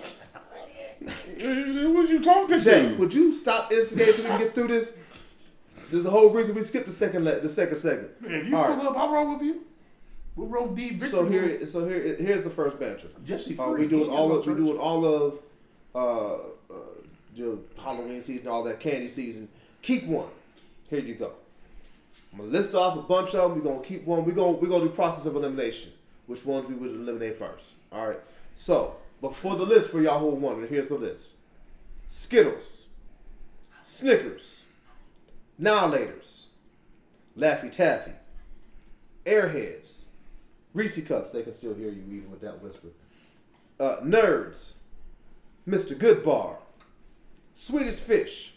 Who 1.38 1.92
was 1.92 2.10
you 2.10 2.22
talking 2.22 2.60
to? 2.60 2.96
would 2.96 3.12
you 3.12 3.32
stop 3.32 3.72
instigating 3.72 4.14
so 4.14 4.22
we 4.22 4.28
can 4.28 4.38
get 4.40 4.54
through 4.54 4.68
this? 4.68 4.96
There's 5.90 6.06
a 6.06 6.10
whole 6.10 6.30
reason 6.30 6.54
we 6.54 6.62
skipped 6.62 6.86
the 6.86 6.92
second 6.92 7.24
le- 7.24 7.40
the 7.40 7.50
second 7.50 7.78
segment. 7.78 8.10
If 8.22 8.46
you 8.46 8.50
pull 8.50 8.62
right. 8.62 8.86
up, 8.86 8.96
I'll 8.96 9.12
roll 9.12 9.34
with 9.34 9.42
you. 9.42 9.62
We'll 10.34 10.48
roll 10.48 10.68
deep. 10.68 11.00
Victor 11.00 11.16
So 11.16 11.26
here, 11.26 11.66
so 11.66 11.88
here, 11.88 12.16
here's 12.16 12.42
the 12.42 12.50
first 12.50 12.78
banter. 12.78 13.08
Jesse 13.24 13.58
Uh, 13.58 13.70
we 13.70 13.86
doing 13.86 14.10
all 14.10 14.36
of 14.36 14.46
we 14.46 14.54
doing 14.54 14.78
all 14.78 15.04
of 15.04 15.38
uh, 15.94 16.74
uh, 16.74 17.56
Halloween 17.82 18.22
season, 18.22 18.48
all 18.48 18.64
that 18.64 18.80
candy 18.80 19.08
season. 19.08 19.48
Keep 19.82 20.06
one. 20.06 20.28
Here 20.90 21.00
you 21.00 21.14
go. 21.14 21.32
I'm 22.32 22.40
gonna 22.40 22.50
list 22.50 22.74
off 22.74 22.98
a 22.98 23.02
bunch 23.02 23.34
of 23.34 23.50
them. 23.50 23.62
We're 23.62 23.70
gonna 23.72 23.84
keep 23.84 24.04
one. 24.04 24.24
We're 24.24 24.32
gonna 24.32 24.52
we're 24.52 24.68
gonna 24.68 24.84
do 24.84 24.90
process 24.90 25.24
of 25.24 25.36
elimination. 25.36 25.92
Which 26.26 26.44
ones 26.44 26.68
we 26.68 26.74
would 26.74 26.90
eliminate 26.90 27.38
first. 27.38 27.72
All 27.92 28.08
right. 28.08 28.20
So 28.56 28.96
before 29.28 29.56
the 29.56 29.64
list 29.64 29.90
for 29.90 30.00
y'all 30.00 30.20
who 30.20 30.28
are 30.28 30.34
wondering, 30.34 30.68
here's 30.68 30.88
the 30.88 30.94
list: 30.94 31.30
Skittles, 32.08 32.86
Snickers, 33.82 34.62
Now-Laters, 35.58 36.46
Laffy 37.36 37.70
Taffy, 37.70 38.12
Airheads, 39.24 39.98
Reese 40.74 41.06
Cups. 41.06 41.32
They 41.32 41.42
can 41.42 41.54
still 41.54 41.74
hear 41.74 41.88
you 41.88 42.02
even 42.08 42.30
with 42.30 42.40
that 42.40 42.62
whisper. 42.62 42.88
Uh, 43.78 43.96
Nerds, 44.02 44.74
Mr. 45.68 45.94
Goodbar, 45.96 46.56
Swedish 47.54 47.96
Fish, 47.96 48.54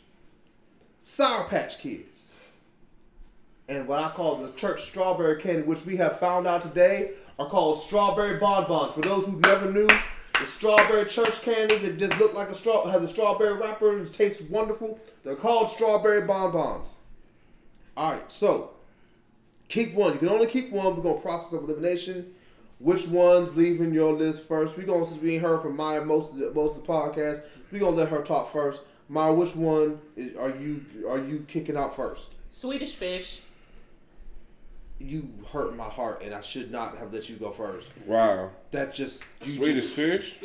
Sour 1.01 1.45
Patch 1.45 1.79
Kids, 1.79 2.33
and 3.69 3.87
what 3.87 3.99
I 3.99 4.09
call 4.09 4.37
the 4.37 4.51
church 4.53 4.83
strawberry 4.83 5.39
candy, 5.39 5.61
which 5.61 5.85
we 5.85 5.95
have 5.97 6.19
found 6.19 6.47
out 6.47 6.61
today 6.61 7.11
are 7.37 7.47
called 7.47 7.79
strawberry 7.79 8.39
bonbons. 8.39 8.93
For 8.95 9.01
those 9.01 9.25
who 9.25 9.39
never 9.39 9.71
knew, 9.71 9.87
the 10.39 10.45
strawberry 10.45 11.05
church 11.05 11.41
candies 11.41 11.81
that 11.81 11.97
just 11.97 12.17
look 12.19 12.33
like 12.33 12.49
a 12.49 12.55
straw 12.55 12.85
has 12.89 13.01
a 13.03 13.07
strawberry 13.07 13.53
wrapper 13.53 13.97
and 13.97 14.11
tastes 14.13 14.41
wonderful. 14.41 14.99
They're 15.23 15.35
called 15.35 15.69
strawberry 15.69 16.21
bonbons. 16.21 16.95
All 17.97 18.13
right, 18.13 18.31
so 18.31 18.71
keep 19.67 19.93
one. 19.93 20.13
You 20.13 20.19
can 20.19 20.29
only 20.29 20.47
keep 20.47 20.71
one. 20.71 20.95
We're 20.95 21.03
gonna 21.03 21.19
process 21.19 21.53
of 21.53 21.63
elimination. 21.63 22.33
Which 22.79 23.07
ones 23.07 23.55
leaving 23.57 23.93
your 23.93 24.13
list 24.13 24.47
first? 24.47 24.77
We 24.77 24.83
gonna 24.83 25.05
since 25.05 25.21
we 25.21 25.35
ain't 25.35 25.43
heard 25.43 25.61
from 25.61 25.75
Maya 25.75 26.05
most 26.05 26.31
of 26.31 26.37
the 26.37 26.51
most 26.51 26.77
of 26.77 26.83
the 26.83 26.87
podcast, 26.87 27.41
we 27.71 27.79
gonna 27.79 27.97
let 27.97 28.09
her 28.09 28.21
talk 28.21 28.49
first. 28.51 28.81
Maya, 29.09 29.33
which 29.33 29.55
one 29.55 29.99
is, 30.15 30.37
are 30.37 30.51
you 30.51 30.85
are 31.07 31.19
you 31.19 31.45
kicking 31.47 31.75
out 31.75 31.95
first? 31.95 32.29
Swedish 32.51 32.95
fish. 32.95 33.41
You 34.99 35.29
hurt 35.51 35.75
my 35.75 35.85
heart, 35.85 36.21
and 36.23 36.33
I 36.33 36.41
should 36.41 36.71
not 36.71 36.97
have 36.97 37.13
let 37.13 37.29
you 37.29 37.37
go 37.37 37.51
first. 37.51 37.89
Wow. 38.05 38.51
That 38.71 38.93
just 38.93 39.23
you 39.43 39.51
Swedish 39.53 39.83
just, 39.85 39.95
fish? 39.95 40.37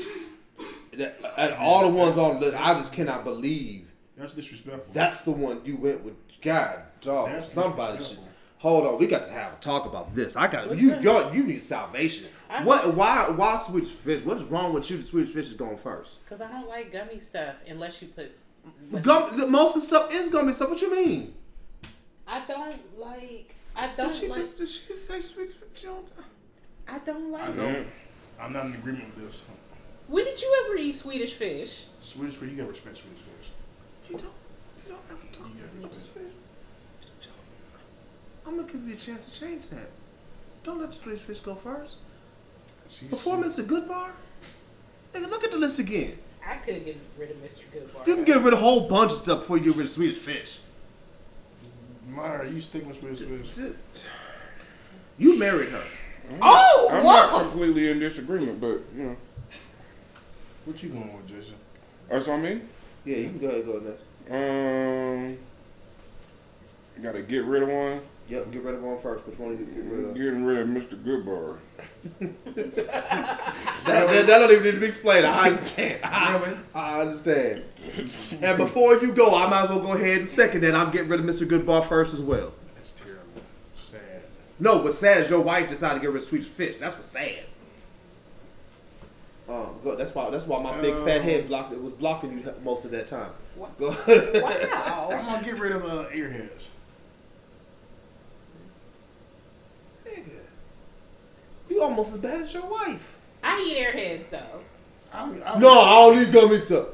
that, 0.93 1.19
and 1.37 1.55
all 1.55 1.83
the 1.83 1.89
ones 1.95 2.17
on 2.19 2.35
the 2.39 2.47
list, 2.47 2.57
I 2.57 2.75
just 2.75 2.93
cannot 2.93 3.25
believe 3.25 3.91
That's 4.17 4.33
disrespectful. 4.33 4.93
that's 4.95 5.23
the 5.23 5.33
one 5.33 5.61
you 5.65 5.77
went 5.77 6.05
with. 6.05 6.15
God, 6.41 6.83
dog, 7.01 7.31
That's 7.31 7.51
somebody 7.53 8.03
should. 8.05 8.19
Hold 8.59 8.87
on, 8.87 8.99
we 8.99 9.07
got 9.07 9.27
to 9.27 9.33
have 9.33 9.55
a 9.55 9.57
talk 9.57 9.87
about 9.87 10.15
this. 10.15 10.37
I 10.37 10.47
got 10.47 10.69
What's 10.69 10.81
you. 10.81 10.95
Y'all, 11.01 11.35
you 11.35 11.43
need 11.45 11.61
salvation. 11.61 12.27
I- 12.49 12.63
What? 12.65 12.95
Why? 12.95 13.29
Why 13.31 13.59
Swedish 13.67 13.91
fish? 13.91 14.25
What 14.25 14.39
is 14.39 14.45
wrong 14.45 14.73
with 14.73 14.89
you? 14.91 14.97
The 14.99 15.03
Swedish 15.03 15.31
fish 15.35 15.49
is 15.49 15.55
going 15.55 15.77
first. 15.77 16.25
Because 16.25 16.41
I 16.41 16.51
don't 16.51 16.69
like 16.69 16.93
gummy 16.93 17.19
stuff 17.21 17.57
unless 17.67 18.01
you 18.01 18.09
put. 18.09 18.31
s- 18.31 18.45
Gum, 19.03 19.37
the- 19.37 19.47
most 19.49 19.75
of 19.77 19.83
the 19.83 19.89
stuff 19.89 20.15
is 20.15 20.29
gummy 20.31 20.53
stuff. 20.53 20.71
What 20.71 20.81
you 20.81 20.91
mean? 20.95 21.35
I 22.27 22.43
don't 22.47 22.81
like. 22.99 23.55
I 23.77 23.89
don't 23.97 24.15
she, 24.15 24.29
like. 24.29 24.41
just, 24.41 24.59
did 24.59 24.69
she 24.69 24.93
say 24.95 25.21
Swedish 25.21 25.55
fish? 25.55 25.69
She 25.75 25.87
don't- 25.87 26.07
I 26.87 26.99
don't 26.99 27.31
like. 27.31 27.49
I 27.49 27.53
know. 27.53 27.85
I'm 28.41 28.53
not 28.53 28.67
in 28.67 28.75
agreement 28.75 29.17
with 29.17 29.31
this. 29.31 29.41
When 30.07 30.25
did 30.25 30.41
you 30.41 30.65
ever 30.65 30.77
eat 30.77 30.93
Swedish 30.93 31.33
fish? 31.33 31.85
Swedish 32.01 32.35
fish, 32.37 32.51
you 32.51 32.57
gotta 32.57 32.69
respect 32.71 32.99
Swedish 32.99 33.21
fish. 33.21 33.51
You 34.11 34.19
don't. 34.19 34.33
You 34.87 34.93
don't 34.93 35.01
ever 35.11 35.21
talk 35.33 35.47
about 35.79 35.93
this 35.93 36.07
fish. 36.07 36.33
I'm 38.47 38.57
gonna 38.57 38.71
give 38.71 38.87
you 38.87 38.95
a 38.95 38.99
chance 38.99 39.27
to 39.27 39.33
change 39.41 39.69
that. 39.69 39.89
Don't 40.63 40.79
let 40.79 40.93
the 40.93 40.99
Swedish 40.99 41.21
fish 41.21 41.41
go 41.41 41.55
first. 41.55 41.97
See, 42.91 43.07
Before 43.07 43.43
see- 43.51 43.63
Mr. 43.63 43.67
Goodbar? 43.67 44.11
Nigga, 45.15 45.31
look 45.31 45.45
at 45.45 45.51
the 45.51 45.59
list 45.59 45.79
again. 45.79 46.19
I 46.47 46.57
could 46.57 46.85
get 46.85 46.99
rid 47.17 47.31
of 47.31 47.37
Mr. 47.39 47.63
Goodbar. 47.75 48.07
You 48.07 48.17
can 48.17 48.25
get 48.25 48.43
rid 48.43 48.53
of 48.53 48.59
a 48.59 48.63
whole 48.63 48.89
bunch 48.89 49.13
of 49.13 49.19
stuff 49.19 49.41
before 49.41 49.57
you 49.57 49.65
get 49.65 49.77
rid 49.77 49.87
of 49.87 49.93
Swedish 49.93 50.19
fish. 50.19 50.59
Myra, 52.15 52.49
you 52.49 52.61
sticking 52.61 52.89
with 52.89 53.01
Swedish 53.01 53.49
fish? 53.49 54.05
You 55.19 55.39
married 55.39 55.71
her. 55.71 55.83
Oh, 56.41 56.89
I'm 56.91 57.05
what? 57.05 57.31
not 57.31 57.43
completely 57.43 57.91
in 57.91 57.99
disagreement, 57.99 58.61
but, 58.61 58.83
you 58.97 59.03
know. 59.03 59.17
What 60.65 60.83
you 60.83 60.91
going 60.91 61.13
with, 61.15 61.27
Jason? 61.27 61.57
That's 62.09 62.29
on 62.29 62.43
me? 62.43 62.63
Yeah, 63.05 63.17
you 63.17 63.29
can 63.31 63.39
go 63.39 63.49
ahead 63.49 63.65
and 63.65 63.67
go 63.67 63.81
next. 63.81 64.03
Um, 64.31 65.39
gotta 67.03 67.23
get 67.23 67.45
rid 67.45 67.63
of 67.63 67.69
one. 67.69 68.01
Yep, 68.29 68.53
get 68.53 68.63
rid 68.63 68.75
of 68.75 68.83
one 68.83 68.99
first. 68.99 69.27
Which 69.27 69.39
one 69.39 69.51
are 69.51 69.53
you 69.53 69.67
get 69.67 69.85
rid 69.85 70.05
of? 70.05 70.15
Getting 70.15 70.45
rid 70.45 70.59
of 70.59 70.69
Mr. 70.69 71.03
Goodbar. 71.03 71.59
That, 73.85 74.07
that, 74.07 74.27
that 74.27 74.39
don't 74.39 74.51
even 74.51 74.65
need 74.65 74.71
to 74.73 74.81
be 74.81 74.87
explained. 74.87 75.27
I 75.27 75.49
understand. 75.49 76.01
I, 76.05 76.57
I 76.75 77.01
understand. 77.03 77.65
And 78.41 78.57
before 78.57 78.97
you 78.97 79.13
go, 79.13 79.35
I 79.35 79.47
might 79.47 79.65
as 79.65 79.71
well 79.71 79.81
go 79.81 79.93
ahead 79.93 80.21
and 80.21 80.29
second 80.29 80.63
that. 80.63 80.75
I'm 80.75 80.91
getting 80.91 81.09
rid 81.09 81.21
of 81.21 81.27
Mr. 81.27 81.47
Goodbar 81.47 81.85
first 81.87 82.15
as 82.15 82.23
well. 82.23 82.55
That's 82.77 82.93
terrible. 82.93 83.43
Sad. 83.77 84.25
No, 84.59 84.79
what's 84.79 84.97
sad 84.99 85.23
is 85.23 85.29
your 85.29 85.43
wife 85.43 85.69
decided 85.69 85.97
to 85.97 86.01
get 86.01 86.13
rid 86.13 86.23
of 86.23 86.29
Sweet 86.29 86.45
fish. 86.45 86.77
That's 86.79 86.95
what's 86.95 87.09
sad. 87.09 87.45
Um, 89.47 89.77
go, 89.85 89.95
that's 89.97 90.15
why 90.15 90.31
that's 90.31 90.47
why 90.47 90.63
my 90.63 90.81
big 90.81 90.97
fat 91.05 91.21
head 91.21 91.49
blocked 91.49 91.73
it 91.73 91.83
was 91.83 91.93
blocking 91.93 92.39
you 92.39 92.55
most 92.63 92.87
of 92.87 92.91
that 92.93 93.07
time. 93.07 93.31
What? 93.57 93.77
Go. 93.77 93.91
Wow. 93.91 95.11
I'm 95.13 95.27
gonna 95.27 95.45
get 95.45 95.59
rid 95.59 95.73
of 95.73 95.85
uh, 95.85 96.09
airheads. 96.09 96.63
Nigga, 100.15 100.41
you 101.71 101.83
almost 101.83 102.13
as 102.13 102.19
bad 102.19 102.41
as 102.43 102.53
your 102.55 102.67
wife. 102.67 103.17
I 103.43 103.61
eat 103.61 103.77
airheads 103.79 104.31
though. 104.31 104.61
I, 105.13 105.23
I, 105.23 105.59
No, 105.59 105.81
I 105.81 105.91
don't 106.15 106.19
eat 106.29 106.33
gummy 106.33 106.59
stuff. 106.59 106.89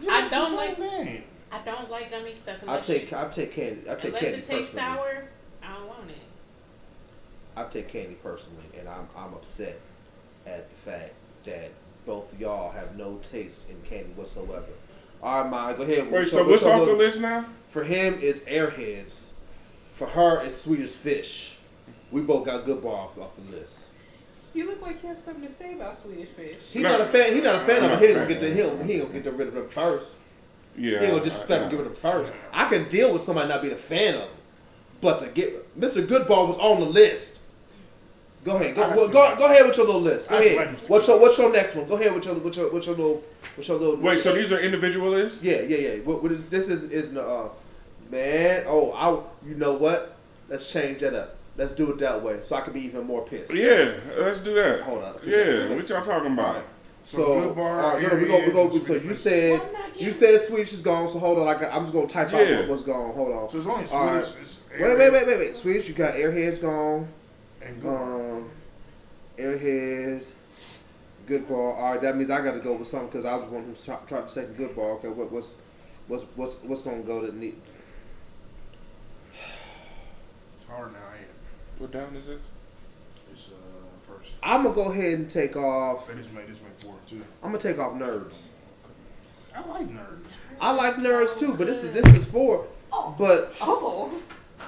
Yeah, 0.00 0.12
I 0.12 0.28
don't 0.28 0.54
like- 0.56 0.76
thing. 0.76 1.24
I 1.50 1.58
don't 1.64 1.90
like 1.90 2.10
gummy 2.10 2.34
stuff 2.34 2.58
I 2.60 2.66
unless 2.66 2.86
take 2.86 3.10
you, 3.10 3.16
I 3.16 3.24
take 3.28 3.52
candy. 3.52 3.80
I 3.90 3.94
take 3.94 4.04
unless 4.06 4.22
candy 4.22 4.38
it 4.38 4.44
tastes 4.44 4.72
personally. 4.74 4.96
sour. 4.98 5.24
I 5.62 5.74
don't 5.74 5.88
want 5.88 6.10
it. 6.10 6.16
I 7.56 7.64
take 7.64 7.88
candy 7.88 8.16
personally, 8.22 8.64
and 8.78 8.86
I'm 8.88 9.08
I'm 9.16 9.32
upset 9.32 9.80
at 10.46 10.68
the 10.68 10.76
fact 10.76 11.12
that 11.46 11.70
both 12.04 12.30
of 12.32 12.38
y'all 12.40 12.70
have 12.70 12.96
no 12.96 13.18
taste 13.22 13.62
in 13.70 13.80
candy 13.88 14.12
whatsoever. 14.14 14.66
All 15.22 15.42
right, 15.42 15.50
Maya, 15.50 15.74
go 15.74 15.82
ahead. 15.84 16.10
Wait, 16.12 16.28
so 16.28 16.46
what's 16.46 16.64
off 16.64 16.84
the 16.86 16.92
list 16.92 17.18
now? 17.20 17.46
For 17.70 17.82
him, 17.82 18.18
it's 18.20 18.40
Airheads. 18.40 19.30
For 19.94 20.06
her, 20.06 20.42
it's 20.42 20.54
Swedish 20.60 20.90
Fish. 20.92 21.56
We 22.10 22.22
both 22.22 22.46
got 22.46 22.64
good 22.64 22.82
bar 22.82 22.94
off, 22.94 23.18
off 23.18 23.30
the 23.36 23.56
list. 23.56 23.86
You 24.54 24.66
look 24.66 24.80
like 24.80 25.02
you 25.02 25.08
have 25.10 25.18
something 25.18 25.46
to 25.46 25.52
say 25.52 25.74
about 25.74 25.96
Swedish 25.96 26.30
fish. 26.30 26.56
He's 26.72 26.82
No. 26.82 26.90
not 26.92 27.00
a 27.02 27.06
fan. 27.06 27.34
He 27.34 27.40
not 27.40 27.56
a 27.56 27.60
fan 27.66 27.84
I'm 27.84 27.92
of 27.92 28.00
not 28.00 28.02
it. 28.02 28.06
He 28.08 28.12
a 28.12 28.14
gonna 28.14 28.28
get 28.28 28.40
the 28.40 28.48
he 28.50 28.60
don't, 28.62 28.86
he 28.86 28.98
don't 28.98 29.12
get 29.12 29.24
the 29.24 29.32
rid 29.32 29.48
of 29.48 29.54
them 29.54 29.68
first. 29.68 30.06
Yeah. 30.76 31.00
He 31.00 31.06
gonna 31.08 31.22
disrespect 31.22 31.62
and 31.62 31.70
get 31.70 31.76
rid 31.78 31.86
of 31.86 31.92
them 31.92 32.00
first. 32.00 32.32
I 32.52 32.68
can 32.68 32.88
deal 32.88 33.12
with 33.12 33.22
somebody 33.22 33.48
not 33.48 33.62
being 33.62 33.74
a 33.74 33.76
fan 33.76 34.14
of 34.14 34.22
him, 34.22 34.28
but 35.00 35.18
to 35.20 35.28
get 35.28 35.78
Mr. 35.78 36.06
Goodbar 36.06 36.48
was 36.48 36.56
on 36.56 36.80
the 36.80 36.86
list. 36.86 37.38
Go 38.44 38.56
ahead, 38.56 38.76
go, 38.76 38.84
I 38.84 38.94
go, 38.94 39.08
go, 39.10 39.44
ahead 39.46 39.66
with 39.66 39.76
your 39.76 39.86
little 39.86 40.00
list. 40.00 40.30
Go 40.30 40.36
I 40.36 40.42
ahead. 40.42 40.76
What's 40.88 41.06
your 41.08 41.18
what's 41.20 41.36
your 41.36 41.52
next 41.52 41.74
one? 41.74 41.86
Go 41.86 41.96
ahead 41.96 42.14
with 42.14 42.24
your 42.24 42.34
with 42.36 42.56
your 42.56 42.72
with 42.72 42.86
your 42.86 42.94
little 42.94 43.22
with 43.56 43.68
your 43.68 43.78
little. 43.78 43.96
Wait, 43.96 44.20
so 44.20 44.32
these 44.32 44.52
are 44.52 44.60
individual 44.60 45.10
lists? 45.10 45.42
Yeah, 45.42 45.60
yeah, 45.62 45.76
yeah. 45.76 45.94
What, 46.00 46.22
what 46.22 46.32
is, 46.32 46.48
this 46.48 46.68
is 46.68 46.90
is 46.90 47.14
uh, 47.16 47.48
man. 48.10 48.64
Oh, 48.66 48.92
I. 48.92 49.46
You 49.46 49.56
know 49.56 49.74
what? 49.74 50.16
Let's 50.48 50.72
change 50.72 51.00
that 51.00 51.14
up. 51.14 51.37
Let's 51.58 51.72
do 51.72 51.90
it 51.90 51.98
that 51.98 52.22
way, 52.22 52.38
so 52.40 52.56
I 52.56 52.60
can 52.62 52.72
be 52.72 52.80
even 52.82 53.04
more 53.04 53.26
pissed. 53.26 53.52
Yeah, 53.52 53.96
let's 54.16 54.38
do 54.40 54.54
that. 54.54 54.80
Hold 54.82 55.02
on. 55.02 55.18
Yeah, 55.24 55.74
what 55.74 55.88
y'all 55.88 56.02
talking 56.04 56.32
about? 56.32 56.46
Alright. 56.46 56.64
So 57.02 57.18
So, 57.18 57.40
Good 57.48 57.56
Bar, 57.56 57.80
all 57.80 57.94
right, 57.94 58.02
no, 58.02 58.08
no, 58.08 58.16
we 58.16 58.26
go, 58.26 58.44
we 58.46 58.52
go. 58.52 58.78
So 58.78 58.94
you 58.94 59.14
said 59.14 59.58
Well, 59.58 59.66
I'm 59.68 59.72
not 59.72 60.00
you 60.00 60.12
said 60.12 60.40
Swedish 60.42 60.72
is 60.72 60.80
gone. 60.82 61.08
So 61.08 61.18
hold 61.18 61.38
on, 61.38 61.48
I 61.48 61.58
got, 61.58 61.72
I'm 61.74 61.82
just 61.82 61.92
gonna 61.94 62.06
type 62.06 62.32
out 62.32 62.46
Yeah. 62.46 62.60
what, 62.60 62.68
what's 62.68 62.82
gone. 62.84 63.12
Hold 63.14 63.32
on. 63.32 63.50
So 63.50 63.58
it's 63.58 63.66
only 63.66 63.86
All 63.88 64.06
right. 64.14 64.24
Swedish. 64.24 64.42
it's 64.42 64.60
Wait, 64.80 64.96
wait, 64.98 65.12
wait, 65.12 65.26
wait, 65.26 65.38
wait. 65.38 65.56
Swedish, 65.56 65.88
you 65.88 65.94
got 65.94 66.14
Airheads 66.14 66.60
gone. 66.60 67.08
And 67.62 67.82
Good 67.82 67.88
Um, 67.88 68.50
Airheads, 69.38 70.32
Good 71.26 71.48
Ball. 71.48 71.72
All 71.72 71.92
right, 71.92 72.00
that 72.02 72.16
means 72.16 72.30
I 72.30 72.40
got 72.40 72.52
to 72.52 72.60
go 72.60 72.74
with 72.74 72.86
something 72.86 73.08
because 73.08 73.24
I 73.24 73.34
was 73.34 73.48
one 73.48 73.64
who 73.64 73.74
tried 73.74 74.06
tried 74.06 74.22
to 74.24 74.28
second 74.28 74.56
Good 74.56 74.76
Ball. 74.76 74.92
Okay, 74.96 75.08
what, 75.08 75.32
what's 75.32 75.56
what's 76.06 76.24
what's 76.36 76.54
what's 76.62 76.82
gonna 76.82 77.02
go 77.02 77.26
to 77.26 77.36
need? 77.36 77.56
It's 79.32 80.68
hard 80.68 80.92
now. 80.92 80.98
I 81.80 81.84
ain't. 81.84 81.92
What 81.92 81.92
down 81.92 82.16
is 82.16 82.26
this? 82.26 82.40
It's 83.32 83.48
uh 83.50 83.54
first. 84.06 84.32
I'm 84.42 84.62
gonna 84.62 84.74
go 84.74 84.90
ahead 84.90 85.18
and 85.18 85.30
take 85.30 85.56
off. 85.56 86.08
They 86.08 86.14
just 86.14 86.32
made 86.32 86.48
this 86.48 86.58
make 86.62 86.78
four 86.80 86.94
too. 87.08 87.24
I'm 87.42 87.50
gonna 87.50 87.58
take 87.58 87.78
off 87.78 87.92
nerds. 87.92 88.48
I 89.54 89.66
like 89.66 89.88
nerds. 89.88 90.24
I 90.60 90.72
like 90.72 90.94
nerds 90.94 91.38
too, 91.38 91.54
but 91.54 91.66
this 91.66 91.84
is 91.84 91.92
this 91.92 92.06
is 92.16 92.24
for. 92.26 92.66
But 93.18 93.54
Oh, 93.60 94.12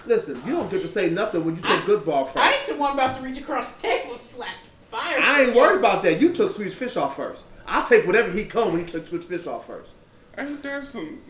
listen, 0.06 0.42
you 0.46 0.52
don't 0.52 0.70
get 0.70 0.82
to 0.82 0.88
say 0.88 1.10
nothing 1.10 1.44
when 1.44 1.56
you 1.56 1.62
take 1.62 1.84
good 1.86 2.04
ball 2.04 2.24
first. 2.24 2.38
I 2.38 2.54
ain't 2.54 2.68
the 2.68 2.76
one 2.76 2.92
about 2.92 3.16
to 3.16 3.22
reach 3.22 3.38
across 3.38 3.76
the 3.76 3.82
table 3.82 4.12
and 4.12 4.20
slap 4.20 4.54
fire. 4.88 5.18
I 5.20 5.44
ain't 5.44 5.54
worried 5.54 5.78
about 5.78 6.02
that. 6.02 6.20
You 6.20 6.32
took 6.32 6.50
Sweet 6.50 6.72
Fish 6.72 6.96
off 6.96 7.16
first. 7.16 7.42
I'll 7.66 7.86
take 7.86 8.06
whatever 8.06 8.30
he 8.30 8.44
come 8.44 8.72
when 8.72 8.80
you 8.80 8.86
took 8.86 9.08
Sweet 9.08 9.24
Fish 9.24 9.46
off 9.46 9.66
first. 9.66 9.90
Ain't 10.36 10.62
that 10.62 10.86
some? 10.86 11.20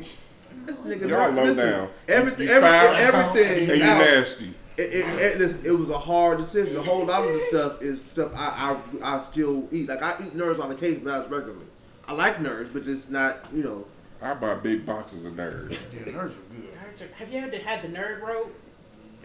This 0.65 0.78
nigga, 0.78 1.09
Y'all 1.09 1.31
low 1.31 1.44
listen, 1.44 1.70
down. 1.70 1.89
Everything, 2.09 2.48
You 2.48 2.55
everything, 2.55 2.97
everything. 2.97 3.70
And 3.70 3.78
you 3.78 3.85
nasty. 3.86 4.55
It, 4.81 4.94
it, 4.94 5.40
it, 5.40 5.66
it 5.66 5.73
was 5.73 5.90
a 5.90 5.98
hard 5.98 6.39
decision. 6.39 6.77
A 6.77 6.82
whole 6.82 7.05
lot 7.05 7.27
of 7.27 7.32
the 7.35 7.40
stuff 7.40 7.82
is 7.82 8.01
stuff 8.02 8.32
I, 8.35 8.78
I 9.02 9.16
I 9.16 9.19
still 9.19 9.69
eat. 9.70 9.89
Like 9.89 10.01
I 10.02 10.16
eat 10.24 10.35
nerds 10.36 10.59
on 10.59 10.70
occasion, 10.70 11.02
but 11.05 11.11
not 11.11 11.24
as 11.24 11.31
regularly. 11.31 11.66
I 12.09 12.12
like 12.15 12.36
nerds, 12.36 12.73
but 12.73 12.82
just 12.85 13.11
not 13.11 13.39
you 13.52 13.62
know. 13.62 13.85
I 14.23 14.35
buy 14.35 14.55
big 14.55 14.86
boxes 14.86 15.24
of 15.27 15.35
nerds. 15.35 15.78
Yeah, 15.93 16.01
nerds 16.12 16.16
are 16.16 16.28
good. 16.28 16.74
Nerds 16.74 17.02
are- 17.02 17.15
Have 17.16 17.32
you 17.32 17.40
ever 17.40 17.57
had 17.59 17.82
the 17.82 17.89
nerd 17.89 18.23
rope? 18.23 18.55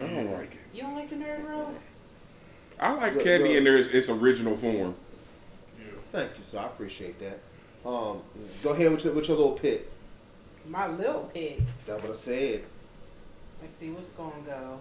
I 0.00 0.06
don't 0.06 0.32
like 0.32 0.52
it. 0.52 0.58
You 0.74 0.82
don't 0.82 0.94
like 0.94 1.08
the 1.08 1.16
nerd 1.16 1.48
rope? 1.48 1.74
I 2.78 2.92
like 2.92 3.14
Look, 3.14 3.24
candy 3.24 3.48
look. 3.48 3.56
in 3.58 3.64
there, 3.64 3.76
its, 3.78 3.88
its 3.88 4.08
original 4.10 4.56
form. 4.58 4.94
Thank 6.12 6.30
you, 6.38 6.44
sir. 6.44 6.58
I 6.58 6.66
appreciate 6.66 7.18
that. 7.20 7.40
Um, 7.88 8.20
go 8.62 8.70
ahead 8.70 8.90
with 8.90 9.04
your 9.04 9.14
with 9.14 9.28
your 9.28 9.36
little 9.38 9.52
pick. 9.52 9.90
My 10.68 10.86
little 10.88 11.30
pick. 11.32 11.60
That's 11.86 12.02
what 12.02 12.12
I 12.12 12.14
said. 12.14 12.64
Let's 13.62 13.74
see 13.76 13.90
what's 13.90 14.08
gonna 14.10 14.32
go. 14.44 14.78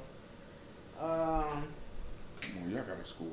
Um, 1.02 1.64
Come 2.42 2.64
on, 2.64 2.70
y'all 2.72 2.84
gotta 2.84 3.06
score. 3.06 3.28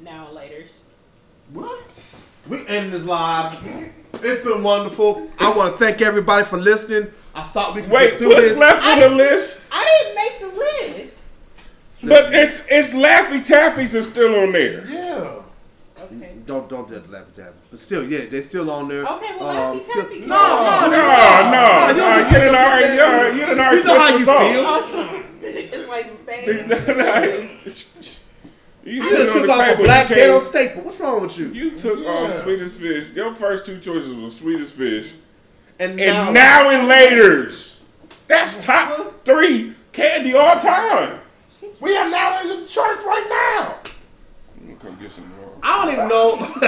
now 0.00 0.30
later's. 0.30 0.84
What? 1.52 1.80
We 2.48 2.66
end 2.66 2.92
this 2.92 3.04
live. 3.04 3.58
It's 4.22 4.42
been 4.42 4.62
wonderful. 4.62 5.28
I 5.38 5.54
want 5.54 5.72
to 5.72 5.78
thank 5.78 6.00
everybody 6.00 6.42
for 6.46 6.56
listening. 6.56 7.12
I 7.34 7.42
thought 7.42 7.74
we 7.74 7.82
could 7.82 7.90
Wait, 7.90 8.10
get 8.12 8.18
through 8.18 8.28
what's 8.28 8.48
this. 8.48 8.58
left 8.58 8.82
on 8.82 8.98
the 9.00 9.10
list? 9.10 9.60
I 9.70 9.84
didn't 9.84 10.14
make 10.14 10.40
the 10.40 10.58
list. 10.96 11.18
But 12.02 12.34
it's 12.34 12.62
it's 12.70 12.94
Laffy 12.94 13.44
Taffies 13.44 13.92
is 13.92 14.06
still 14.06 14.34
on 14.36 14.52
there. 14.52 14.86
Yeah. 14.86 15.42
Okay. 16.12 16.36
Don't 16.46 16.68
don't 16.68 16.88
do 16.88 16.94
that 16.94 17.04
to 17.04 17.10
Laffy 17.10 17.32
Taffy. 17.34 17.58
But 17.70 17.78
still, 17.78 18.04
yeah, 18.08 18.26
they're 18.30 18.42
still 18.42 18.70
on 18.70 18.88
there. 18.88 19.04
Okay, 19.04 19.36
well, 19.38 19.48
Um, 19.48 19.78
Laffy 19.78 19.82
still- 19.84 20.02
Taffy 20.02 20.18
can 20.20 20.28
No, 20.28 20.36
no, 20.36 20.64
No, 20.64 20.90
no, 20.90 21.50
no, 21.50 21.88
you 21.88 21.94
no, 21.94 21.96
don't 21.96 22.18
you 22.18 22.30
get 22.30 22.38
didn't 22.40 22.54
already, 22.54 22.86
put 22.86 22.96
that- 22.96 23.34
you 23.34 23.40
didn't 23.40 23.60
already 23.60 23.78
You 23.78 23.84
know 23.84 23.98
how 23.98 24.16
you 24.16 24.24
feel. 24.52 24.66
Awesome. 24.66 25.24
it's 25.42 25.88
like 25.88 26.10
spades. 26.10 27.86
you 28.84 28.92
You 28.92 29.02
put 29.02 29.10
done 29.10 29.20
it 29.20 29.28
on 29.28 29.32
took 29.34 29.46
the 29.46 29.52
off 29.52 29.78
a 29.78 29.82
black 29.82 30.08
you, 30.10 30.14
ghetto 30.16 30.40
staple. 30.40 30.82
What's 30.82 31.00
wrong 31.00 31.20
with 31.22 31.38
you? 31.38 31.48
you 31.48 31.76
took 31.78 32.06
off 32.06 32.32
Swedish 32.42 32.72
Fish. 32.74 33.10
Your 33.10 33.34
first 33.34 33.64
two 33.66 33.78
choices 33.80 34.14
were 34.14 34.30
Swedish 34.30 34.70
Fish, 34.70 35.12
And 35.78 36.00
and 36.00 36.32
Now 36.34 36.70
and 36.70 36.88
Laters. 36.88 37.78
That's 38.28 38.64
top 38.64 39.24
three 39.24 39.74
candy 39.92 40.34
all 40.34 40.58
time. 40.60 41.20
We 41.80 41.94
have 41.94 42.10
now 42.10 42.40
in 42.40 42.48
the 42.48 42.66
church 42.66 43.04
right 43.04 43.26
now. 43.28 43.78
I'm 44.58 44.66
gonna 44.68 44.78
come 44.78 44.98
get 45.02 45.12
some 45.12 45.28
more. 45.38 45.45
I 45.68 45.84
don't 45.84 45.92
even 45.94 46.08
know. 46.08 46.36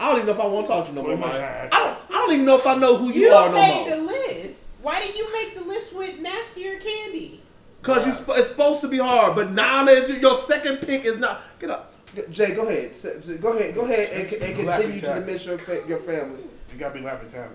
I 0.00 0.08
don't 0.08 0.16
even 0.16 0.26
know 0.26 0.32
if 0.32 0.40
I 0.40 0.46
want 0.46 0.66
to 0.66 0.72
talk 0.72 0.84
to 0.86 0.90
you 0.90 0.96
no 0.96 1.02
more. 1.02 1.10
Well, 1.10 1.18
my 1.18 1.32
man. 1.38 1.68
God. 1.70 1.76
I 1.76 1.78
don't. 1.86 1.98
I 2.10 2.14
don't 2.24 2.32
even 2.32 2.46
know 2.46 2.56
if 2.56 2.66
I 2.66 2.74
know 2.76 2.96
who 2.96 3.12
you, 3.12 3.26
You 3.26 3.32
are 3.32 3.48
no 3.50 3.54
more. 3.54 3.84
made 3.84 3.92
the 3.92 3.96
list. 4.02 4.64
Why 4.80 5.00
didn't 5.00 5.16
you 5.16 5.32
make 5.32 5.54
the 5.54 5.62
list 5.64 5.94
with 5.94 6.18
nastier 6.18 6.78
candy? 6.78 7.42
Cause 7.82 8.06
you, 8.06 8.12
sp- 8.14 8.38
it's 8.38 8.48
supposed 8.48 8.80
to 8.82 8.88
be 8.88 8.98
hard, 8.98 9.34
but 9.34 9.50
now 9.52 9.84
that 9.84 10.08
your 10.20 10.36
second 10.38 10.78
pick 10.78 11.04
is 11.04 11.18
not. 11.18 11.42
Get 11.58 11.70
up, 11.70 11.92
Jay. 12.30 12.54
Go 12.54 12.62
ahead. 12.62 12.90
S- 12.90 13.04
s- 13.04 13.28
Go 13.40 13.52
ahead. 13.56 13.74
Go 13.74 13.82
ahead 13.82 14.08
and, 14.12 14.32
and 14.42 14.56
continue 14.56 15.00
to 15.00 15.06
diminish 15.14 15.46
your, 15.46 15.58
fa- 15.58 15.82
your 15.88 15.98
family. 15.98 16.42
You 16.72 16.78
gotta 16.78 16.94
be 16.94 17.00
laughing 17.00 17.28
Taffy. 17.30 17.54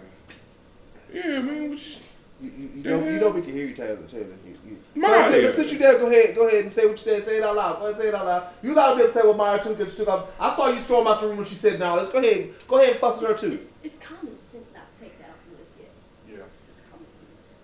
Yeah, 1.14 1.42
man. 1.42 1.70
what 1.70 1.80
You, 1.80 2.52
you, 2.52 2.70
you 2.76 2.84
know, 2.84 3.10
you 3.10 3.20
know 3.20 3.30
we 3.30 3.42
can 3.42 3.54
hear 3.54 3.66
you, 3.68 3.74
Taylor. 3.74 3.98
Taylor. 4.08 4.26
You, 4.68 4.78
you. 4.96 5.02
Maya. 5.02 5.12
Go 5.12 5.30
ahead, 5.30 5.44
but 5.44 5.54
since 5.56 5.72
you 5.72 5.78
there, 5.78 5.98
go 5.98 6.08
ahead. 6.08 6.36
Go 6.36 6.48
ahead 6.48 6.66
and 6.66 6.74
say 6.74 6.86
what 6.86 6.92
you 6.92 6.98
said. 6.98 7.24
Say 7.24 7.38
it 7.38 7.44
out 7.44 7.56
loud. 7.56 7.80
Go 7.80 7.86
ahead, 7.88 8.02
say 8.02 8.08
it 8.10 8.16
out 8.16 8.26
loud. 8.26 8.48
You 8.62 8.74
allowed 8.74 8.94
to 8.94 8.98
be 9.00 9.06
upset 9.06 9.26
with 9.28 9.38
Maya 9.38 9.64
too 9.64 9.76
because 9.76 9.92
she 9.94 9.98
took 9.98 10.10
off. 10.10 10.28
I 10.40 10.56
saw 10.56 10.70
you 10.70 10.80
storm 10.80 11.08
out 11.08 11.22
the 11.22 11.28
room 11.28 11.38
when 11.38 11.46
she 11.46 11.56
said 11.56 11.80
no. 11.80 11.96
Let's 11.96 12.10
go 12.10 12.20
ahead. 12.20 12.54
Go 12.68 12.78
ahead 12.78 12.92
and 12.92 13.00
fuss 13.00 13.22
with 13.22 13.32
her 13.32 13.38
too. 13.38 13.54
It's, 13.54 13.66
it's 13.84 13.98
common 14.06 14.38
sense 14.42 14.68
not 14.74 14.92
to 14.92 15.04
take 15.04 15.18
that 15.20 15.30
off 15.30 15.40
the 15.50 15.58
list 15.58 15.72
yet. 15.80 15.92
Yeah. 16.28 16.44
It's, 16.46 16.60
it's 16.70 16.82
common 16.92 17.08
sense. 17.08 17.56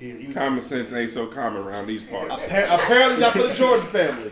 You 0.00 0.08
can 0.10 0.18
kill. 0.18 0.28
You 0.28 0.34
Common 0.34 0.62
sense 0.62 0.92
ain't 0.92 1.10
so 1.10 1.26
common 1.26 1.62
around 1.62 1.86
these 1.86 2.04
parts. 2.04 2.34
Appar- 2.34 2.74
apparently 2.74 3.20
not 3.20 3.32
for 3.32 3.42
the 3.42 3.54
Jordan 3.54 3.86
family. 3.86 4.30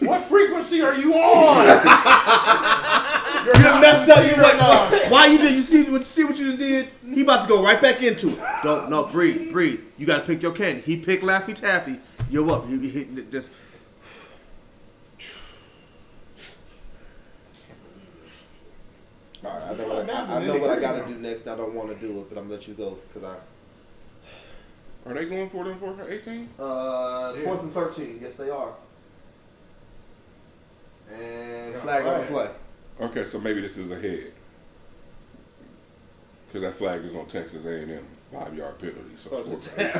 What 0.00 0.20
frequency 0.20 0.80
are 0.82 0.94
you 0.94 1.14
on? 1.14 1.66
You're 3.44 3.80
messed 3.80 4.10
up. 4.10 4.24
You 4.24 4.42
right 4.42 4.56
now. 4.56 5.10
Why 5.10 5.26
you 5.26 5.38
did? 5.38 5.54
You 5.54 5.62
see 5.62 5.84
what? 5.84 6.04
See 6.06 6.24
what 6.24 6.38
you 6.38 6.56
did? 6.56 6.90
He 7.12 7.22
about 7.22 7.42
to 7.42 7.48
go 7.48 7.62
right 7.62 7.80
back 7.80 8.02
into 8.02 8.30
it. 8.30 8.38
Don't 8.62 8.90
no 8.90 9.04
breathe, 9.04 9.50
breathe. 9.52 9.80
You 9.96 10.06
got 10.06 10.18
to 10.18 10.22
pick 10.22 10.42
your 10.42 10.52
candy. 10.52 10.82
He 10.82 10.96
picked 10.96 11.22
Laffy 11.22 11.54
Taffy. 11.54 12.00
You're 12.30 12.50
up. 12.50 12.66
He, 12.68 12.78
he, 12.78 13.04
he 13.04 13.22
just. 13.30 13.50
All 19.44 19.50
right, 19.52 19.62
I 19.62 19.74
know 19.74 19.88
what 19.88 20.10
I, 20.10 20.12
I, 20.12 20.36
I 20.36 20.44
know 20.44 20.56
what 20.58 20.70
I 20.70 20.80
got 20.80 21.06
to 21.06 21.12
do 21.12 21.18
next. 21.20 21.46
I 21.46 21.56
don't 21.56 21.72
want 21.72 21.88
to 21.88 21.94
do 21.94 22.20
it, 22.20 22.28
but 22.28 22.38
I'm 22.38 22.44
gonna 22.44 22.54
let 22.54 22.68
you 22.68 22.74
go 22.74 22.98
because 23.08 23.24
I. 23.24 23.36
Are 25.06 25.14
they 25.14 25.24
going 25.26 25.48
for 25.50 25.64
them 25.64 25.78
for 25.78 25.96
18? 26.08 26.48
Uh, 26.58 27.32
fourth 27.34 27.62
and 27.62 27.72
thirteen. 27.72 28.18
Yes, 28.22 28.36
they 28.36 28.50
are. 28.50 28.72
And 31.12 31.72
Yeah, 31.72 31.80
flag 31.80 32.04
on 32.06 32.20
the 32.20 32.26
play. 32.26 32.50
Okay, 33.00 33.24
so 33.24 33.38
maybe 33.40 33.60
this 33.60 33.78
is 33.78 33.90
ahead. 33.90 34.32
Because 36.46 36.62
that 36.62 36.76
flag 36.76 37.04
is 37.04 37.14
on 37.14 37.26
Texas 37.26 37.64
A&M 37.64 38.04
five 38.32 38.54
yard 38.54 38.78
penalty. 38.78 39.16
So 39.16 39.30
Oh, 39.32 39.44
it's 39.52 39.66
four- 39.68 39.92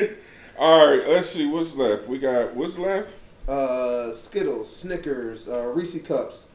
all 0.58 0.86
right, 0.96 1.06
let's 1.08 1.30
see 1.30 1.46
what's 1.46 1.74
left. 1.74 2.06
We 2.08 2.18
got 2.18 2.54
what's 2.54 2.78
left. 2.78 3.10
uh, 3.48 4.12
Skittles, 4.12 4.74
Snickers, 4.74 5.48
uh, 5.48 5.64
Reese 5.66 6.00
cups, 6.02 6.46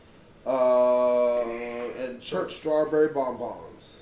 uh, 0.48 1.42
and 1.42 2.20
church 2.22 2.56
strawberry 2.56 3.10
bonbons. 3.10 3.95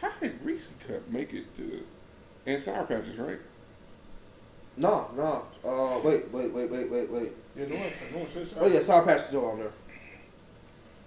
How 0.00 0.10
did 0.20 0.42
Reese 0.42 0.72
Cup 0.86 1.08
make 1.08 1.32
it 1.32 1.56
to 1.56 1.84
and 2.46 2.60
Sour 2.60 2.86
Patches, 2.86 3.18
right? 3.18 3.38
No, 4.76 5.10
no. 5.16 5.44
Uh, 5.64 6.00
wait, 6.02 6.30
wait, 6.32 6.52
wait, 6.52 6.70
wait, 6.70 6.90
wait, 6.90 7.10
wait. 7.10 7.32
Yeah, 7.56 7.66
no 7.66 7.76
one, 7.76 7.92
no 8.12 8.18
one 8.18 8.32
says 8.32 8.54
Oh 8.58 8.66
yeah, 8.66 8.80
Sour 8.80 9.04
Patch 9.04 9.20
is 9.20 9.26
still 9.26 9.44
on 9.46 9.58
there. 9.58 9.72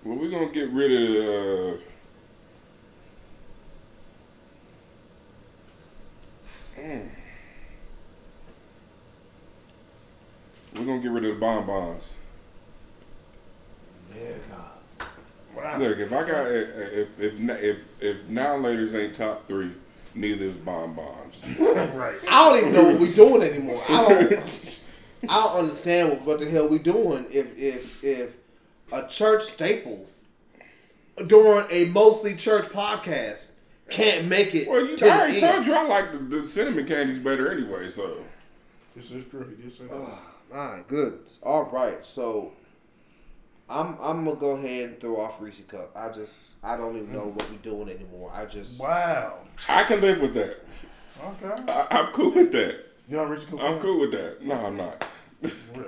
Well, 0.03 0.18
we're 0.18 0.30
gonna 0.30 0.52
get 0.52 0.70
rid 0.72 0.91
of. 0.91 1.76
Uh, 1.76 1.78
mm. 6.80 7.10
We're 10.76 10.86
gonna 10.86 10.99
get 10.99 11.11
rid 11.11 11.26
of 11.26 11.36
the 11.36 11.40
bonbons. 11.40 12.14
Yeah, 14.15 14.38
God. 14.49 14.72
Wow. 15.55 15.77
Look, 15.80 15.99
if 15.99 16.11
I 16.11 16.27
got 16.27 16.47
if 16.51 17.19
if 17.19 17.34
if 17.39 17.77
if 17.99 18.27
now 18.27 18.57
later's 18.57 18.93
ain't 18.93 19.15
top 19.15 19.47
three, 19.47 19.71
neither 20.15 20.45
is 20.45 20.57
bonbons. 20.57 21.35
right. 21.59 22.15
I 22.27 22.49
don't 22.49 22.59
even 22.59 22.73
know 22.73 22.84
what 22.91 22.99
we're 22.99 23.13
doing 23.13 23.43
anymore. 23.43 23.84
I 23.88 24.07
don't. 24.07 24.80
I 25.30 25.41
don't 25.41 25.55
understand 25.55 26.09
what, 26.09 26.21
what 26.23 26.39
the 26.39 26.49
hell 26.49 26.67
we 26.67 26.80
doing 26.80 27.25
if 27.31 27.57
if 27.57 28.03
if 28.03 28.35
a 28.91 29.07
church 29.07 29.43
staple 29.43 30.07
during 31.27 31.65
a 31.69 31.85
mostly 31.85 32.35
church 32.35 32.65
podcast 32.65 33.47
can't 33.89 34.27
make 34.27 34.55
it. 34.55 34.67
Well, 34.67 34.85
you 34.85 34.97
to 34.97 35.05
the 35.05 35.11
I 35.11 35.17
already 35.19 35.41
end. 35.41 35.53
told 35.53 35.65
you 35.65 35.73
I 35.73 35.88
like 35.88 36.11
the, 36.11 36.17
the 36.19 36.43
cinnamon 36.45 36.88
candies 36.88 37.19
better 37.19 37.51
anyway. 37.51 37.91
So 37.91 38.17
This 38.95 39.11
is 39.11 39.25
true. 39.30 39.47
He 39.55 39.63
did 39.63 39.77
say 39.77 39.85
that. 39.85 39.93
Oh, 39.93 40.19
my 40.51 40.80
goodness. 40.88 41.38
All 41.41 41.63
right, 41.65 42.03
so 42.05 42.53
I'm 43.73 43.97
I'm 44.01 44.23
gonna 44.23 44.35
go 44.35 44.51
ahead 44.51 44.89
and 44.89 44.99
throw 44.99 45.19
off 45.19 45.41
Reese 45.41 45.61
Cup. 45.67 45.91
I 45.95 46.09
just 46.09 46.53
I 46.63 46.77
don't 46.77 46.95
even 46.95 47.11
know 47.11 47.33
what 47.35 47.49
we're 47.49 47.57
doing 47.57 47.89
anymore. 47.89 48.31
I 48.33 48.45
just 48.45 48.79
Wow. 48.79 49.39
I 49.67 49.83
can 49.83 49.99
live 50.01 50.21
with 50.21 50.33
that. 50.35 50.63
Okay. 51.23 51.71
I, 51.71 51.87
I'm 51.89 52.13
cool 52.13 52.31
with 52.31 52.51
that. 52.51 52.75
You 53.09 53.17
know, 53.17 53.23
Richard 53.25 53.59
I'm 53.59 53.79
cool 53.79 53.99
with 53.99 54.11
that. 54.11 54.41
No, 54.43 54.55
I'm 54.55 54.77
not. 54.77 55.05
Real. 55.41 55.85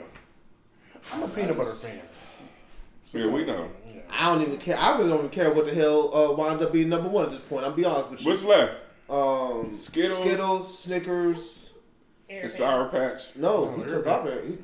I'm 1.14 1.24
a 1.24 1.28
peanut 1.30 1.56
butter 1.58 1.72
fan. 1.72 2.02
Yeah, 3.14 3.28
we 3.28 3.46
know. 3.46 3.70
I 4.12 4.30
don't 4.30 4.42
even 4.42 4.58
care. 4.58 4.78
I 4.78 4.98
really 4.98 5.10
don't 5.10 5.20
even 5.20 5.30
care 5.30 5.52
what 5.54 5.66
the 5.66 5.74
hell 5.74 6.16
uh, 6.16 6.32
winds 6.34 6.62
up 6.64 6.74
being 6.74 6.90
number 6.90 7.10
one 7.10 7.26
at 7.26 7.32
this 7.32 7.40
point. 7.40 7.66
I'm 7.66 7.76
be 7.76 7.86
honest 7.86 8.10
with 8.10 8.22
you. 8.24 8.30
What's 8.30 8.44
left? 8.44 8.74
um, 9.10 9.74
Skittles? 9.76 10.20
Skittles, 10.20 10.80
Snickers. 10.80 11.72
And 12.30 12.52
Sour 12.52 12.90
Patch. 12.90 13.36
No, 13.36 13.66
No, 13.76 13.84
he 13.84 13.88
took 13.90 14.08
off. 14.08 14.26
Air- 14.26 14.42
He, 14.46 14.58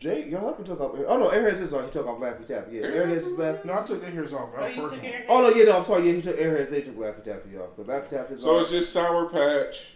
Jay, 0.00 0.28
your 0.28 0.40
husband 0.40 0.66
took 0.66 0.80
off. 0.80 0.92
Oh 1.06 1.16
no, 1.18 1.30
Airheads 1.30 1.60
is 1.62 1.72
on. 1.72 1.84
He 1.84 1.90
took 1.90 2.06
off 2.06 2.18
Laffy 2.18 2.46
Taffy. 2.46 2.76
Yeah, 2.76 2.82
Airheads 2.82 3.22
is 3.22 3.32
left. 3.38 3.64
No, 3.64 3.78
I 3.78 3.82
took 3.82 4.00
the 4.04 4.10
hairs 4.10 4.32
off. 4.34 4.50
Oh, 4.56 4.66
you 4.66 4.74
first 4.82 4.94
took 4.94 5.02
one. 5.02 5.12
Oh 5.28 5.40
no, 5.40 5.48
yeah, 5.50 5.64
no, 5.64 5.78
I'm 5.78 5.84
sorry. 5.84 6.06
Yeah, 6.08 6.14
he 6.14 6.20
took 6.22 6.36
Airheads. 6.38 6.70
They 6.70 6.82
took 6.82 6.96
Laffy 6.98 7.24
Taffy 7.24 7.56
off. 7.56 7.70
Because 7.76 7.86
Laffy 7.90 8.08
Taffy 8.10 8.34
is 8.34 8.42
So 8.42 8.56
on. 8.56 8.60
it's 8.62 8.70
just 8.70 8.92
Sour 8.92 9.26
Patch. 9.30 9.92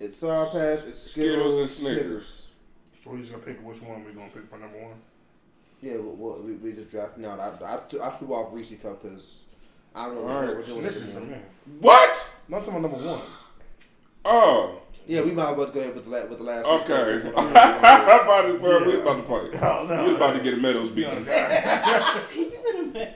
It's 0.00 0.18
Sour 0.18 0.44
Patch, 0.46 0.84
it's 0.86 0.98
Skittles, 0.98 1.10
Skittles 1.10 1.58
and 1.60 1.68
Snickers. 1.70 2.04
Snickers. 2.26 2.46
So 3.04 3.10
we 3.10 3.20
just 3.20 3.30
gonna 3.32 3.42
pick 3.44 3.64
which 3.66 3.80
one 3.80 4.04
we're 4.04 4.12
gonna 4.12 4.28
pick 4.28 4.48
for 4.50 4.58
number 4.58 4.78
one. 4.82 4.94
Yeah, 5.80 5.94
well, 5.94 6.14
well, 6.16 6.42
we, 6.42 6.52
we 6.54 6.72
just 6.72 6.90
drafted 6.90 7.24
out. 7.24 7.38
I, 7.40 7.74
I, 7.74 7.78
t- 7.88 8.00
I 8.00 8.10
flew 8.10 8.34
off 8.34 8.52
Reese 8.52 8.72
Cup 8.82 9.02
because 9.02 9.42
I 9.94 10.06
don't 10.06 10.16
know 10.16 10.22
what 10.22 10.34
right, 10.34 10.44
hell 10.46 10.54
we're 10.56 10.62
doing 10.62 10.80
Snickers 10.82 11.02
this 11.04 11.12
for 11.14 11.20
me. 11.20 11.36
What? 11.80 12.30
Not 12.48 12.64
talking 12.64 12.84
about 12.84 12.92
number 12.92 13.06
one. 13.08 13.20
Oh, 14.24 14.82
Yeah, 15.08 15.22
we 15.22 15.30
might 15.32 15.52
as 15.52 15.56
well 15.56 15.66
go 15.70 15.80
ahead 15.80 15.94
with 15.94 16.04
the, 16.04 16.10
la- 16.10 16.26
with 16.26 16.36
the 16.38 16.44
last 16.44 16.66
okay. 16.66 17.30
one. 17.30 17.34
I'm 17.46 17.50
about 18.22 18.42
to, 18.42 18.58
bro, 18.58 18.80
we 18.84 18.92
was 18.92 19.00
about 19.00 19.16
to 19.16 19.22
fight. 19.22 19.62
Oh, 19.62 19.86
no. 19.86 19.96
We 20.02 20.08
was 20.08 20.14
about 20.16 20.32
to 20.36 20.40
get 20.42 20.52
a 20.54 20.56
Meadows 20.58 20.90
beat. 20.90 21.08
He's 22.30 22.64
in 22.64 22.80
a 22.80 22.82
mess. 22.92 23.14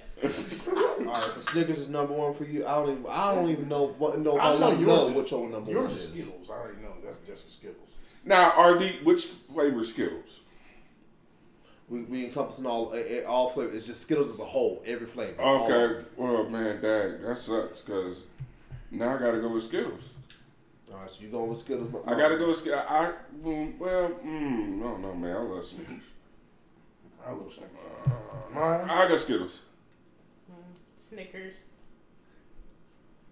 All 0.68 1.04
right, 1.04 1.30
so 1.30 1.40
Snickers 1.52 1.78
is 1.78 1.88
number 1.88 2.14
one 2.14 2.32
for 2.32 2.44
you. 2.44 2.66
I 2.66 2.76
don't 2.76 2.90
even, 2.92 3.06
I 3.10 3.34
don't 3.34 3.50
even 3.50 3.68
know 3.68 3.88
what 3.98 4.18
know 4.20 4.36
if 4.36 4.42
I 4.42 4.54
I, 4.54 4.58
know 4.58 4.68
want 4.68 4.78
to 4.78 4.84
yours 4.86 4.98
know 5.00 5.08
is- 5.10 5.14
which 5.16 5.30
your 5.32 5.40
number 5.50 5.70
one 5.72 5.82
Yours 5.82 5.92
is. 5.92 6.02
is 6.04 6.10
Skittles. 6.12 6.48
I 6.48 6.52
already 6.54 6.80
know. 6.80 6.94
That's 7.04 7.18
just 7.26 7.52
Skittles. 7.58 7.88
Now, 8.24 8.58
RD, 8.70 9.04
which 9.04 9.26
flavor 9.52 9.84
Skittles? 9.84 10.40
We, 11.90 12.02
we 12.04 12.24
encompassing 12.24 12.64
all 12.64 12.94
eh, 12.94 13.02
eh, 13.06 13.22
all 13.24 13.50
flavors. 13.50 13.74
It's 13.76 13.86
just 13.88 14.00
Skittles 14.00 14.32
as 14.32 14.38
a 14.38 14.44
whole, 14.44 14.82
every 14.86 15.06
flavor. 15.06 15.42
Okay. 15.42 15.94
them. 15.94 16.06
Well, 16.16 16.48
man, 16.48 16.80
dang, 16.80 17.20
that 17.22 17.38
sucks 17.38 17.80
because 17.82 18.22
now 18.90 19.14
I 19.16 19.18
gotta 19.18 19.40
go 19.40 19.48
with 19.48 19.64
Skittles. 19.64 20.02
All 20.92 20.98
right, 21.00 21.10
so 21.10 21.22
you 21.22 21.28
going 21.28 21.48
with 21.48 21.58
Skittles? 21.58 21.88
I 22.06 22.14
gotta 22.14 22.36
go 22.36 22.48
with 22.48 22.58
Skittles. 22.58 22.82
I 22.88 23.12
mm, 23.42 23.78
well, 23.78 24.10
mm, 24.10 24.78
no, 24.78 24.96
no, 24.98 25.14
man, 25.14 25.36
I 25.36 25.40
love 25.40 25.64
Snickers. 25.64 26.02
I 27.26 27.30
love 27.30 27.52
Snickers. 27.52 27.70
Mine. 28.52 28.90
I 28.90 29.08
got 29.08 29.20
Skittles. 29.20 29.60
Snickers. 30.98 31.64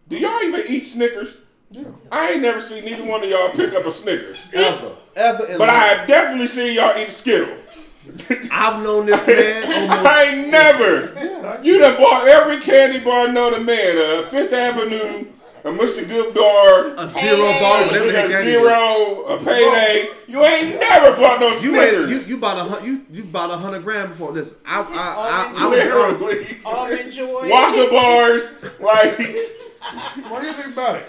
Do 0.09 0.17
y'all 0.19 0.43
even 0.43 0.67
eat 0.69 0.87
Snickers? 0.87 1.37
Yeah. 1.71 1.85
I 2.11 2.33
ain't 2.33 2.43
never 2.43 2.61
seen 2.61 2.85
neither 2.85 3.05
one 3.05 3.23
of 3.23 3.31
y'all 3.31 3.51
pick 3.51 3.73
up 3.75 3.87
a 3.87 3.93
Snickers. 3.93 4.39
Ever, 4.53 4.97
ever. 5.15 5.47
In 5.47 5.59
But 5.59 5.69
I 5.69 5.79
have 5.79 6.09
definitely 6.09 6.49
seen 6.49 6.75
y'all 6.75 6.99
eat 6.99 7.09
a 7.09 7.11
Skittle. 7.11 7.57
I've 8.51 8.83
known 8.83 9.07
this 9.07 9.25
man 9.27 9.65
almost. 9.65 10.07
I 10.07 10.25
ain't 10.25 10.49
never. 10.49 11.13
Yeah. 11.15 11.63
You 11.63 11.79
done 11.79 11.97
bought 11.97 12.27
every 12.27 12.61
candy 12.61 12.99
bar 12.99 13.29
known 13.31 13.53
to 13.53 13.61
man. 13.61 13.99
Uh, 13.99 14.27
Fifth 14.29 14.53
Avenue, 14.53 15.27
a 15.65 15.69
Mr. 15.69 16.05
Goodbar, 16.05 16.95
a 16.99 17.09
zero 17.09 17.39
bar, 17.61 17.83
whatever 17.87 18.05
the 18.07 18.09
a 18.09 18.13
heck 18.13 18.29
that 18.31 18.47
is. 18.47 18.55
zero, 18.55 19.25
a 19.27 19.39
payday. 19.39 20.09
You 20.27 20.43
ain't 20.45 20.79
never 20.81 21.17
bought 21.17 21.41
no 21.41 21.49
You 21.59 21.77
ain't, 21.81 21.91
Snickers. 21.91 22.11
you 22.13 22.19
you 22.21 22.37
bought 22.39 22.57
a 22.59 22.63
hun- 22.65 22.85
you 22.85 23.05
you 23.11 23.25
bought 23.25 23.51
a 23.51 23.57
hundred 23.57 23.83
grand 23.83 24.11
before 24.11 24.33
this. 24.33 24.55
I 24.65 24.81
I 24.81 24.85
I, 24.85 25.53
I, 25.57 25.67
was 25.67 25.93
honest. 25.93 26.23
Literally. 26.23 26.59
Almond 26.65 27.13
Joy. 27.13 27.49
Wonka 27.51 27.91
bars. 27.91 28.51
Like, 28.81 29.19
What 30.31 30.41
do 30.43 30.47
you 30.49 30.53
think 30.55 30.73
about 30.73 30.97
it? 30.97 31.07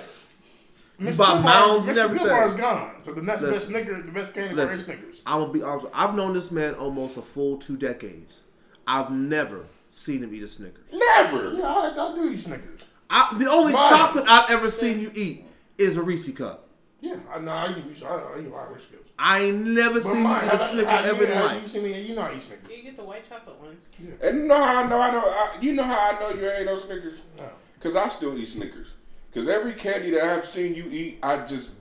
Mr. 0.99 1.17
bought 1.17 1.37
Goodbar- 1.37 1.43
mounds 1.43 1.87
and 1.87 1.97
Mr. 1.97 2.01
everything. 2.01 2.27
Goodbar's 2.27 2.53
gone. 2.53 2.91
So 3.01 3.13
the 3.13 3.21
next 3.21 3.41
Listen. 3.41 3.53
best 3.55 3.65
Snickers, 3.67 4.05
the 4.05 4.11
best 4.11 4.33
candy 4.33 4.55
bar 4.55 4.71
is 4.71 4.83
Snickers. 4.83 5.15
I'm 5.25 5.41
gonna 5.41 5.53
be 5.53 5.61
honest. 5.63 5.87
I've 5.93 6.13
known 6.15 6.33
this 6.33 6.51
man 6.51 6.73
almost 6.75 7.17
a 7.17 7.21
full 7.21 7.57
two 7.57 7.77
decades. 7.77 8.41
I've 8.87 9.11
never 9.11 9.65
seen 9.91 10.23
him 10.23 10.33
eat 10.33 10.43
a 10.43 10.47
Snickers. 10.47 10.83
never. 10.91 11.53
Yeah, 11.53 11.67
I, 11.67 12.11
I 12.11 12.15
do 12.15 12.29
eat 12.31 12.39
Snickers. 12.39 12.81
I, 13.11 13.35
the 13.37 13.51
only 13.51 13.73
Mine. 13.73 13.89
chocolate 13.89 14.25
I've 14.27 14.49
ever 14.49 14.71
seen 14.71 15.01
you 15.01 15.11
eat 15.13 15.45
is 15.77 15.97
a 15.97 16.01
Reese 16.01 16.31
cup. 16.31 16.69
Yeah, 17.01 17.17
I 17.33 17.39
know. 17.39 17.51
I 17.51 17.69
eat. 17.71 18.03
I, 18.03 18.07
I 18.07 18.39
eat 18.39 18.45
a 18.45 18.49
lot 18.49 18.71
of 18.71 18.81
Skittles. 18.81 19.07
I 19.19 19.39
ain't 19.39 19.65
never 19.67 19.99
But 19.99 20.03
seen 20.03 20.23
you 20.23 20.35
eat 20.35 20.53
a 20.53 20.67
Snicker 20.69 20.89
ever 20.89 21.25
in 21.25 21.29
you, 21.29 21.43
life. 21.43 21.61
You 21.61 21.67
see 21.67 21.79
me? 21.81 22.01
You 22.01 22.15
know 22.15 22.21
I 22.21 22.35
eat 22.35 22.43
Snickers. 22.43 22.69
You 22.69 22.83
get 22.83 22.95
the 22.97 23.03
white 23.03 23.27
chocolate 23.27 23.59
ones. 23.59 23.83
And 24.21 24.37
you 24.37 24.47
know 24.47 24.55
how 24.63 24.83
I 24.83 24.87
know 24.87 25.01
I 25.01 25.11
know 25.11 25.19
I, 25.19 25.57
you 25.61 25.73
know 25.73 25.83
how 25.83 26.11
I 26.11 26.19
know 26.19 26.29
you 26.29 26.49
ain't 26.49 26.65
no 26.65 26.77
Snickers? 26.77 27.19
No. 27.37 27.49
Cause 27.81 27.95
I 27.95 28.07
still 28.07 28.37
eat 28.37 28.47
Snickers. 28.47 28.93
Cause 29.33 29.47
every 29.47 29.73
candy 29.73 30.11
that 30.11 30.23
I've 30.23 30.47
seen 30.47 30.73
you 30.75 30.85
eat, 30.85 31.19
I 31.21 31.45
just 31.45 31.73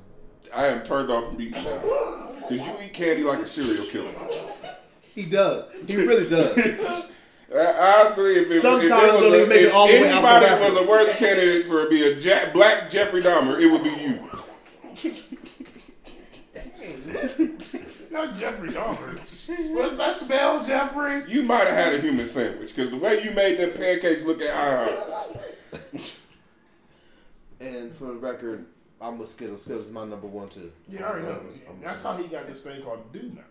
I 0.54 0.66
am 0.66 0.82
turned 0.84 1.10
off 1.10 1.32
from 1.32 1.40
eating 1.40 1.62
now. 1.62 1.78
Cause 2.48 2.58
you 2.66 2.72
eat 2.82 2.92
candy 2.92 3.22
like 3.22 3.38
a 3.38 3.46
serial 3.46 3.86
killer. 3.86 4.12
He 5.14 5.26
does. 5.26 5.64
He 5.86 5.96
really 5.96 6.28
does. 6.28 7.04
I, 7.52 7.56
I 7.58 8.10
agree. 8.12 8.38
If, 8.38 8.50
if, 8.50 8.62
Sometimes 8.62 8.90
if, 8.90 8.90
there 8.90 9.12
was 9.12 9.20
don't 9.22 9.42
a, 9.42 9.46
make 9.46 9.60
it 9.60 9.68
if 9.68 9.74
all 9.74 9.88
the 9.88 9.94
way 9.94 10.02
the 10.02 10.08
anybody 10.08 10.46
was 10.62 10.76
a 10.76 10.88
worthy 10.88 11.12
candidate 11.14 11.66
for 11.66 11.88
be 11.88 12.04
a 12.04 12.20
Jack, 12.20 12.52
black 12.52 12.88
Jeffrey 12.90 13.22
Dahmer, 13.22 13.60
it 13.60 13.66
would 13.66 13.82
be 13.82 13.90
you. 13.90 14.20
Not 18.10 18.38
Jeffrey 18.38 18.68
Dahmer. 18.68 19.16
What's 19.74 19.96
that 19.96 20.16
spell, 20.16 20.64
Jeffrey? 20.64 21.24
You 21.28 21.42
might 21.42 21.66
have 21.66 21.76
had 21.76 21.94
a 21.94 22.00
human 22.00 22.26
sandwich 22.26 22.74
because 22.74 22.90
the 22.90 22.96
way 22.96 23.22
you 23.22 23.32
made 23.32 23.58
them 23.58 23.72
pancakes 23.72 24.24
look 24.24 24.40
at 24.40 24.54
IHOP. 24.54 26.12
and 27.60 27.94
for 27.94 28.06
the 28.06 28.14
record, 28.14 28.66
I'm 29.00 29.18
with 29.18 29.28
Skittles. 29.28 29.62
Skittles 29.62 29.86
is 29.86 29.90
my 29.90 30.04
number 30.04 30.26
one 30.26 30.48
too. 30.48 30.70
Yeah, 30.88 31.04
I 31.04 31.10
already 31.10 31.26
know. 31.26 31.42
That's 31.82 32.02
how 32.02 32.16
he 32.16 32.28
got 32.28 32.46
this 32.46 32.62
thing 32.62 32.82
called 32.82 33.12
Do 33.12 33.22
Mouth. 33.22 33.44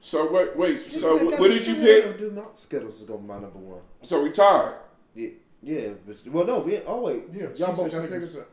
So 0.00 0.30
wait, 0.32 0.56
wait. 0.56 0.76
So 0.78 1.16
Yeah, 1.16 1.22
what, 1.24 1.40
what 1.40 1.48
did 1.48 1.66
you 1.66 1.74
yeah, 1.74 1.82
pick? 2.02 2.18
do 2.18 2.30
not- 2.30 2.58
Skittles 2.58 2.96
is 2.98 3.02
gonna 3.02 3.18
be 3.20 3.26
my 3.26 3.34
number 3.34 3.58
one. 3.58 3.80
So 4.02 4.22
we 4.22 4.30
tied. 4.30 4.74
Yeah, 5.14 5.28
yeah. 5.62 5.88
But, 6.06 6.16
well, 6.28 6.46
no, 6.46 6.60
we. 6.60 6.78
Oh 6.86 7.02
wait, 7.02 7.24
Yeah, 7.32 7.48
y'all 7.56 7.74
both 7.74 7.90
said 7.90 8.00
got 8.02 8.08
Snickers. 8.08 8.30
Snickers. 8.32 8.48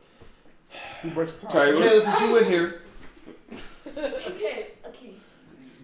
Who 1.02 1.10
breaks 1.10 1.32
the 1.34 1.46
tie? 1.46 1.66
Taylor. 1.66 1.76
Taylor, 1.76 2.00
since 2.04 2.20
you 2.20 2.36
in 2.38 2.44
here, 2.46 2.82
Okay, 3.96 4.66
okay. 4.86 5.14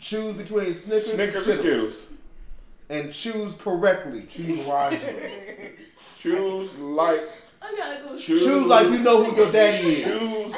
choose 0.01 0.35
between 0.37 0.75
Snickers, 0.75 1.13
Snickers 1.13 1.35
and 1.37 1.47
and 1.47 1.55
Skittles, 1.61 1.95
Skittles. 1.99 2.03
and 2.91 3.13
choose 3.13 3.55
correctly. 3.55 4.27
Choose 4.29 4.67
wisely. 4.67 5.15
Choose 6.19 6.75
like 6.75 7.23
I 7.63 7.75
gotta 7.77 8.03
go. 8.03 8.17
choose, 8.19 8.43
Choose 8.45 8.67
like 8.67 8.89
you 8.89 8.99
know 8.99 9.23
who 9.25 9.37
your 9.37 9.53
daddy 9.53 9.87
is. 9.89 10.05
choose 10.05 10.55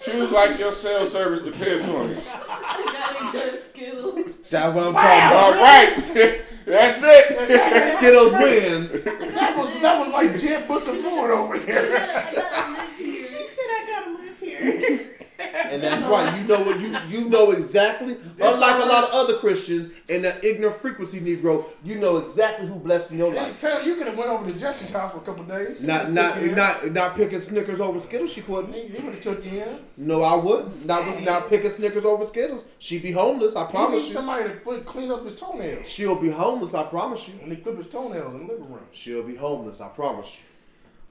choose 0.00 0.30
like 0.32 0.58
your 0.58 0.72
cell 0.72 1.04
service 1.06 1.40
depends 1.40 1.86
on 1.86 2.10
it. 2.10 2.24
I 2.26 3.28
gotta 3.30 3.38
go 3.38 3.58
Skittles. 3.70 4.07
That's 4.50 4.74
what 4.74 4.86
I'm 4.88 4.92
talking 4.94 5.36
All 5.36 5.52
about. 5.52 5.60
right, 5.60 6.42
that's 6.66 7.00
it. 7.02 7.98
Skittles 7.98 8.32
wins. 8.32 8.92
that 9.04 9.56
was 9.56 9.68
that 9.82 9.98
was 10.00 10.12
like 10.12 10.38
Jeb 10.40 10.66
Buster 10.68 10.94
Ford 10.96 11.30
over 11.30 11.58
here. 11.58 11.96
I 11.98 12.32
gotta 12.34 12.72
live 12.72 12.96
She 12.98 13.46
said 13.46 13.66
I 13.68 13.86
gotta 13.86 14.10
live 14.22 14.38
here. 14.40 15.10
And 15.38 15.82
that's 15.82 16.02
right. 16.04 16.36
You 16.38 16.46
know 16.46 16.62
what 16.62 16.80
you 16.80 16.96
you 17.08 17.28
know 17.28 17.50
exactly. 17.50 18.16
Unlike 18.40 18.82
a 18.82 18.86
lot 18.86 19.04
of 19.04 19.10
other 19.10 19.38
Christians 19.38 19.92
and 20.08 20.24
that 20.24 20.44
ignorant 20.44 20.76
frequency 20.76 21.20
Negro, 21.20 21.66
you 21.84 21.96
know 21.96 22.16
exactly 22.16 22.66
who 22.66 22.76
blessed 22.76 23.12
in 23.12 23.18
your 23.18 23.32
life. 23.32 23.60
Taylor, 23.60 23.82
you 23.82 23.96
could 23.96 24.06
have 24.06 24.16
went 24.16 24.30
over 24.30 24.50
to 24.50 24.58
Jesse's 24.58 24.90
house 24.90 25.12
for 25.12 25.18
a 25.18 25.22
couple 25.22 25.44
days. 25.44 25.80
Not 25.80 26.10
not 26.12 26.42
not 26.42 26.92
not 26.92 27.16
picking 27.16 27.40
Snickers 27.40 27.80
over 27.80 28.00
Skittles. 28.00 28.32
She 28.32 28.40
couldn't. 28.40 28.72
He, 28.72 28.88
he 28.88 29.02
would 29.02 29.14
have 29.14 29.22
took 29.22 29.44
you 29.44 29.62
in. 29.62 29.78
No, 29.96 30.22
I 30.22 30.34
wouldn't. 30.34 30.86
Not 30.86 31.06
was 31.06 31.18
not 31.20 31.48
picking 31.48 31.70
Snickers 31.70 32.04
over 32.04 32.26
Skittles. 32.26 32.64
She'd 32.78 33.02
be 33.02 33.12
homeless. 33.12 33.56
I 33.56 33.66
promise 33.70 34.06
you. 34.06 34.12
somebody 34.12 34.48
to 34.48 34.80
clean 34.80 35.10
up 35.10 35.24
his 35.24 35.36
toenails. 35.36 35.88
She'll 35.88 36.16
be 36.16 36.30
homeless. 36.30 36.74
I 36.74 36.84
promise 36.84 37.28
you. 37.28 37.34
And 37.42 37.52
he 37.52 37.56
clip 37.58 37.78
his 37.78 37.88
toenails 37.88 38.34
in 38.34 38.46
the 38.46 38.52
living 38.52 38.70
room. 38.70 38.86
She'll 38.92 39.22
be 39.22 39.36
homeless. 39.36 39.80
I 39.80 39.88
promise 39.88 40.36
you. 40.36 40.42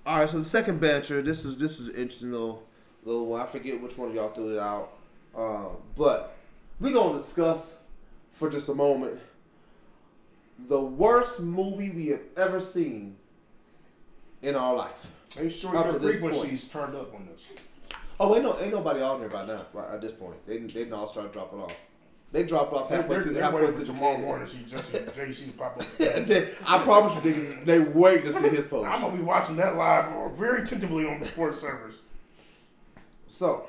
All 0.06 0.20
right. 0.20 0.30
So 0.30 0.40
the 0.40 0.46
second 0.46 0.80
banter. 0.80 1.22
This 1.22 1.46
is 1.46 1.58
this 1.58 1.80
is 1.80 1.90
an 1.90 1.96
interesting 1.96 2.32
little 2.32 2.67
little 3.08 3.26
one. 3.26 3.42
I 3.42 3.46
forget 3.46 3.82
which 3.82 3.98
one 3.98 4.10
of 4.10 4.16
y'all 4.16 4.30
threw 4.30 4.56
it 4.56 4.60
out. 4.60 4.94
Uh, 5.36 5.70
but 5.96 6.36
we're 6.80 6.94
gonna 6.94 7.18
discuss 7.18 7.78
for 8.32 8.50
just 8.50 8.70
a 8.70 8.76
moment 8.76 9.20
the 10.68 10.80
worst 10.80 11.40
movie 11.40 11.90
we 11.90 12.08
have 12.08 12.22
ever 12.36 12.60
seen 12.60 13.16
in 14.42 14.56
our 14.56 14.76
life. 14.76 15.08
Make 15.40 15.52
sure 15.52 15.76
Up 15.76 15.86
your 15.86 16.00
frequencies 16.00 16.68
turned 16.68 16.96
up 16.96 17.14
on 17.14 17.28
this. 17.32 17.42
Oh, 18.20 18.34
ain't 18.36 18.44
no 18.44 18.60
ain't 18.60 18.72
nobody 18.74 19.02
on 19.02 19.20
there 19.20 19.30
by 19.30 19.46
now. 19.46 19.66
Right 19.74 19.92
at 19.94 20.02
this 20.02 20.12
point, 20.12 20.46
they 20.48 20.58
they 20.58 20.68
didn't 20.68 20.94
all 20.94 21.08
start 21.08 21.32
dropping 21.32 21.62
off. 21.62 21.74
They 22.32 22.44
dropped 22.44 22.74
off 22.74 22.90
halfway 22.90 23.16
they're, 23.16 23.24
through. 23.24 23.34
they're 23.34 23.44
halfway 23.44 23.62
waiting 23.62 23.76
through 23.78 23.86
tomorrow 23.86 24.18
morning 24.18 24.48
to 24.48 24.54
see 24.54 24.64
Jesse 24.64 24.98
JC 24.98 25.56
pop 25.56 25.80
up. 25.80 25.86
They- 26.28 26.50
I 26.66 26.84
promise 26.84 27.16
you, 27.16 27.34
niggas, 27.34 27.66
they 27.66 27.80
wait 27.80 28.26
to 28.26 28.34
see 28.34 28.50
his 28.50 28.66
post. 28.66 28.88
I'm 28.92 29.02
gonna 29.02 29.16
be 29.16 29.24
watching 29.24 29.56
that 29.58 29.78
live 29.78 30.12
or 30.14 30.30
very 30.30 30.64
attentively 30.64 31.06
on 31.06 31.20
the 31.20 31.26
the 31.26 31.56
service. 31.56 31.96
So 33.28 33.68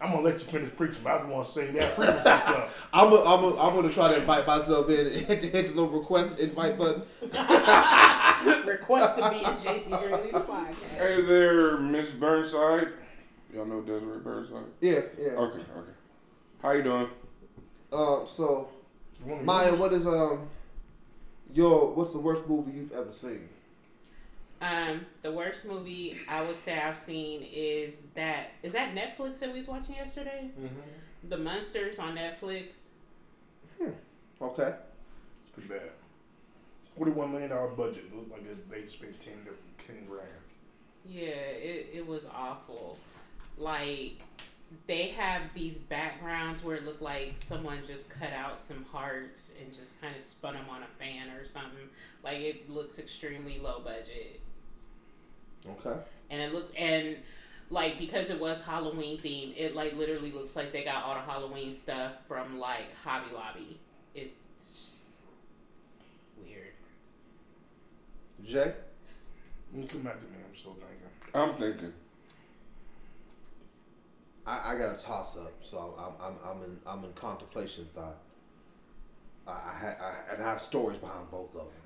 I'm 0.00 0.10
gonna 0.12 0.22
let 0.22 0.34
you 0.40 0.46
finish 0.46 0.74
preaching, 0.76 1.00
but 1.02 1.12
I 1.14 1.18
just 1.18 1.28
want 1.28 1.46
to 1.46 1.52
say 1.52 1.70
that 1.72 1.90
frequency 1.96 2.20
stuff. 2.22 2.88
I'm 2.92 3.12
a, 3.12 3.16
I'm 3.16 3.44
a, 3.44 3.56
I'm 3.58 3.74
gonna 3.74 3.92
try 3.92 4.08
to 4.12 4.18
invite 4.18 4.46
myself 4.46 4.88
in 4.88 5.06
and 5.06 5.16
hit 5.26 5.40
the, 5.40 5.46
hit 5.48 5.66
the 5.68 5.72
little 5.74 5.98
request 5.98 6.38
invite 6.38 6.78
button. 6.78 7.02
Request 8.66 9.16
to 9.18 9.30
be 9.30 9.36
in 9.38 9.42
JC 9.42 9.90
Gurley's 9.90 10.32
podcast. 10.32 10.74
Hey 10.96 11.22
there, 11.22 11.76
Miss 11.78 12.10
Burnside. 12.12 12.88
Y'all 13.52 13.66
know 13.66 13.80
Desiree 13.82 14.20
Burnside? 14.20 14.64
Yeah, 14.80 15.00
yeah. 15.18 15.28
Okay, 15.30 15.58
okay. 15.58 15.90
How 16.62 16.70
you 16.70 16.82
doing? 16.82 17.08
Um, 17.92 18.24
so 18.28 18.68
You 19.20 19.26
want 19.32 19.32
me 19.32 19.38
to- 19.40 19.44
Maya, 19.44 19.74
what 19.74 19.92
is 19.92 20.06
um 20.06 20.48
your 21.52 21.92
what's 21.94 22.12
the 22.12 22.18
worst 22.20 22.46
movie 22.48 22.70
you've 22.72 22.92
ever 22.92 23.10
seen? 23.12 23.48
Um, 24.60 25.06
the 25.22 25.32
worst 25.32 25.64
movie 25.64 26.18
I 26.28 26.42
would 26.42 26.58
say 26.62 26.78
I've 26.78 26.98
seen 26.98 27.46
is 27.50 28.02
that 28.14 28.52
is 28.62 28.72
that 28.74 28.94
Netflix 28.94 29.40
that 29.40 29.52
we 29.52 29.60
was 29.60 29.68
watching 29.68 29.94
yesterday? 29.94 30.50
The 31.28 31.38
Monsters 31.38 31.98
on 31.98 32.16
Netflix. 32.16 32.88
Hmm. 33.78 33.90
Okay. 34.42 34.74
It's 35.44 35.52
pretty 35.54 35.68
bad. 35.68 35.90
Forty-one 36.96 37.30
million 37.32 37.50
dollar 37.50 37.68
budget. 37.68 38.04
It 38.12 38.16
looked 38.16 38.30
like 38.32 38.42
they 38.70 38.86
spent 38.88 39.18
ten 39.18 39.34
to 39.46 39.86
ten 39.86 40.04
grand. 40.06 40.28
Yeah, 41.06 41.28
it, 41.28 41.90
it 41.94 42.06
was 42.06 42.22
awful. 42.34 42.98
Like 43.56 44.18
they 44.86 45.08
have 45.08 45.42
these 45.54 45.78
backgrounds 45.78 46.62
where 46.62 46.76
it 46.76 46.84
looked 46.84 47.02
like 47.02 47.34
someone 47.36 47.78
just 47.86 48.08
cut 48.10 48.32
out 48.32 48.60
some 48.60 48.84
hearts 48.92 49.52
and 49.60 49.74
just 49.74 50.00
kind 50.00 50.14
of 50.14 50.22
spun 50.22 50.54
them 50.54 50.66
on 50.70 50.82
a 50.82 50.86
fan 50.98 51.30
or 51.30 51.46
something. 51.46 51.88
Like 52.22 52.38
it 52.38 52.70
looks 52.70 52.98
extremely 52.98 53.58
low 53.58 53.80
budget, 53.80 54.40
Okay. 55.68 55.98
and 56.30 56.40
it 56.40 56.54
looks 56.54 56.70
and 56.76 57.16
like 57.70 57.98
because 57.98 58.30
it 58.30 58.40
was 58.40 58.60
Halloween 58.62 59.18
themed, 59.18 59.54
it 59.56 59.74
like 59.74 59.94
literally 59.94 60.32
looks 60.32 60.56
like 60.56 60.72
they 60.72 60.84
got 60.84 61.04
all 61.04 61.14
the 61.14 61.20
Halloween 61.20 61.72
stuff 61.72 62.26
from 62.26 62.58
like 62.58 62.94
Hobby 63.04 63.32
Lobby. 63.32 63.78
It's 64.14 65.02
weird. 66.36 66.72
Jay. 68.44 68.74
You 69.74 69.86
come 69.86 70.02
back 70.02 70.18
to 70.18 70.26
me. 70.26 70.38
I'm 70.48 70.56
still 70.56 70.74
thinking. 70.74 71.32
I'm 71.32 71.54
thinking. 71.54 71.92
I, 74.46 74.72
I 74.72 74.78
got 74.78 74.96
a 74.96 74.98
toss 74.98 75.36
up, 75.36 75.52
so 75.62 75.94
I'm 75.96 76.26
I'm 76.26 76.34
I'm 76.44 76.62
in 76.64 76.78
I'm 76.86 77.04
in 77.04 77.12
contemplation 77.12 77.86
thought. 77.94 78.16
I 79.46 79.52
I, 79.52 79.54
I 79.54 80.34
and 80.34 80.42
I 80.42 80.46
have 80.46 80.60
stories 80.60 80.98
behind 80.98 81.30
both 81.30 81.54
of 81.54 81.66
them. 81.66 81.79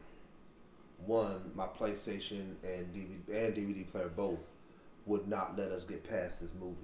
One, 1.07 1.51
my 1.55 1.67
PlayStation 1.67 2.55
and 2.63 2.93
DVD 2.95 3.47
and 3.47 3.55
DVD 3.55 3.91
player 3.91 4.09
both 4.09 4.41
would 5.07 5.29
not 5.29 5.59
let 5.59 5.71
us 5.71 5.85
get 5.85 6.09
past 6.09 6.41
this 6.41 6.53
movie. 6.59 6.77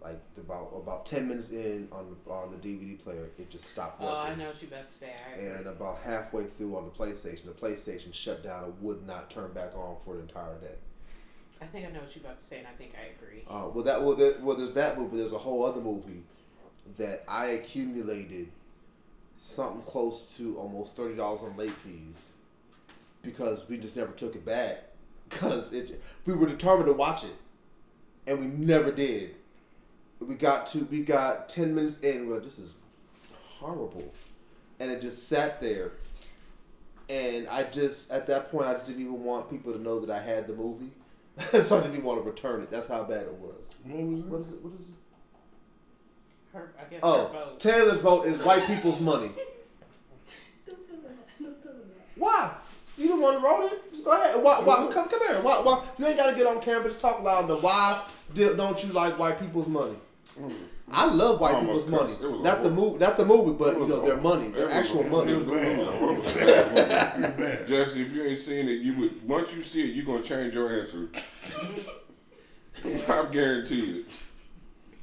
Like 0.00 0.20
about 0.36 0.72
about 0.76 1.06
ten 1.06 1.26
minutes 1.26 1.50
in 1.50 1.88
on 1.90 2.14
the 2.24 2.30
on 2.30 2.52
the 2.52 2.56
DVD 2.56 2.96
player, 3.02 3.30
it 3.36 3.50
just 3.50 3.66
stopped 3.66 4.00
working. 4.00 4.16
Oh. 4.16 4.20
I 4.20 4.34
know 4.36 4.46
what 4.46 4.62
you 4.62 4.68
about 4.68 4.88
to 4.88 4.94
say. 4.94 5.12
And 5.36 5.66
about 5.66 5.98
halfway 6.04 6.44
through 6.44 6.76
on 6.76 6.84
the 6.84 6.90
PlayStation, 6.90 7.46
the 7.46 7.50
PlayStation 7.50 8.14
shut 8.14 8.44
down 8.44 8.64
and 8.64 8.80
would 8.80 9.04
not 9.06 9.28
turn 9.28 9.52
back 9.52 9.74
on 9.74 9.96
for 10.04 10.14
the 10.14 10.20
entire 10.20 10.54
day. 10.60 10.76
I 11.60 11.66
think 11.66 11.84
I 11.84 11.90
know 11.90 11.98
what 12.00 12.14
you're 12.14 12.24
about 12.24 12.38
to 12.38 12.46
say, 12.46 12.58
and 12.58 12.68
I 12.68 12.72
think 12.78 12.92
I 12.94 13.06
agree. 13.20 13.42
Uh, 13.48 13.68
well, 13.74 13.82
that 13.84 14.00
well, 14.00 14.14
there, 14.14 14.34
well, 14.40 14.56
there's 14.56 14.74
that 14.74 14.98
movie. 14.98 15.16
There's 15.16 15.32
a 15.32 15.38
whole 15.38 15.64
other 15.64 15.80
movie 15.80 16.22
that 16.96 17.24
I 17.26 17.46
accumulated 17.46 18.52
something 19.34 19.82
close 19.82 20.22
to 20.36 20.56
almost 20.58 20.94
thirty 20.94 21.16
dollars 21.16 21.42
on 21.42 21.56
late 21.56 21.72
fees 21.72 22.30
because 23.22 23.68
we 23.68 23.76
just 23.76 23.96
never 23.96 24.12
took 24.12 24.34
it 24.34 24.44
back 24.44 24.84
because 25.28 25.72
it 25.72 26.02
we 26.26 26.34
were 26.34 26.46
determined 26.46 26.86
to 26.86 26.92
watch 26.92 27.24
it 27.24 27.34
and 28.26 28.38
we 28.40 28.46
never 28.46 28.90
did. 28.92 29.34
We 30.20 30.34
got 30.34 30.66
to 30.68 30.80
we 30.90 31.02
got 31.02 31.48
ten 31.48 31.74
minutes 31.74 31.98
in. 31.98 32.28
We're 32.28 32.34
like, 32.34 32.44
this 32.44 32.58
is 32.58 32.74
horrible, 33.58 34.12
and 34.80 34.90
it 34.90 35.00
just 35.00 35.28
sat 35.28 35.60
there. 35.60 35.92
And 37.08 37.48
I 37.48 37.62
just 37.62 38.10
at 38.10 38.26
that 38.26 38.50
point 38.50 38.66
I 38.66 38.74
just 38.74 38.86
didn't 38.86 39.02
even 39.02 39.22
want 39.22 39.48
people 39.48 39.72
to 39.72 39.78
know 39.78 40.00
that 40.00 40.10
I 40.10 40.20
had 40.20 40.46
the 40.48 40.54
movie, 40.54 40.90
so 41.62 41.78
I 41.78 41.80
didn't 41.80 41.92
even 41.94 42.04
want 42.04 42.22
to 42.22 42.28
return 42.28 42.62
it. 42.62 42.70
That's 42.70 42.88
how 42.88 43.04
bad 43.04 43.22
it 43.22 43.32
was. 43.34 43.54
What 43.84 44.02
was 44.02 44.20
What 44.24 44.38
it? 44.40 44.42
is 44.42 44.52
it? 44.52 44.62
What 44.64 44.72
is 44.74 44.80
it? 44.88 44.94
Her, 46.52 46.72
I 46.78 46.82
guess 46.90 47.00
her 47.00 47.06
Oh, 47.06 47.28
vote. 47.32 47.60
Taylor's 47.60 48.00
vote 48.00 48.26
is 48.26 48.38
white 48.40 48.66
people's 48.66 48.98
money. 49.00 49.30
Don't 50.66 50.86
tell 50.88 50.96
them 50.96 51.04
that. 51.04 51.42
Don't 51.42 51.62
tell 51.62 51.72
them 51.72 51.82
that. 51.88 52.20
Why? 52.20 52.52
You 52.98 53.08
the 53.08 53.16
one 53.16 53.40
who 53.40 53.46
wrote 53.46 53.72
it. 53.72 53.92
Just 53.92 54.04
go 54.04 54.10
ahead. 54.10 54.42
Why? 54.42 54.60
why 54.60 54.88
come, 54.92 55.08
come 55.08 55.20
here. 55.20 55.40
Why, 55.40 55.60
why? 55.60 55.84
You 55.98 56.06
ain't 56.06 56.16
got 56.16 56.30
to 56.30 56.36
get 56.36 56.46
on 56.46 56.60
camera. 56.60 56.88
Just 56.88 57.00
talk 57.00 57.22
loud. 57.22 57.46
But 57.48 57.62
why 57.62 58.04
don't 58.34 58.84
you 58.84 58.92
like 58.92 59.18
white 59.18 59.40
people's 59.40 59.68
money? 59.68 59.94
I 60.90 61.04
love 61.06 61.40
white 61.40 61.54
almost 61.54 61.86
people's 61.86 62.00
money. 62.02 62.12
cursed. 62.14 62.40
It 62.40 62.42
Not 62.42 62.62
the 62.62 62.70
movie. 62.70 62.98
Not 62.98 63.16
the 63.16 63.24
movie, 63.24 63.52
but 63.52 63.78
you 63.78 63.86
know 63.86 64.02
a- 64.02 64.06
their 64.06 64.16
money, 64.16 64.48
their 64.48 64.68
it 64.70 64.72
actual 64.72 65.00
it 65.00 65.10
money. 65.10 65.32
It 65.32 65.36
was 65.36 65.46
bad. 65.46 65.78
It 65.78 67.20
was 67.20 67.30
bad. 67.36 67.66
Jesse, 67.66 68.02
if 68.02 68.12
you 68.12 68.24
ain't 68.24 68.38
seen 68.38 68.68
it, 68.68 68.80
you 68.80 68.96
would 68.96 69.28
once 69.28 69.52
you 69.52 69.62
see 69.62 69.82
it, 69.82 69.94
you 69.94 70.02
are 70.02 70.06
gonna 70.06 70.22
change 70.22 70.54
your 70.54 70.80
answer. 70.80 71.08
I 72.84 73.26
guarantee 73.30 74.00
it. 74.00 74.06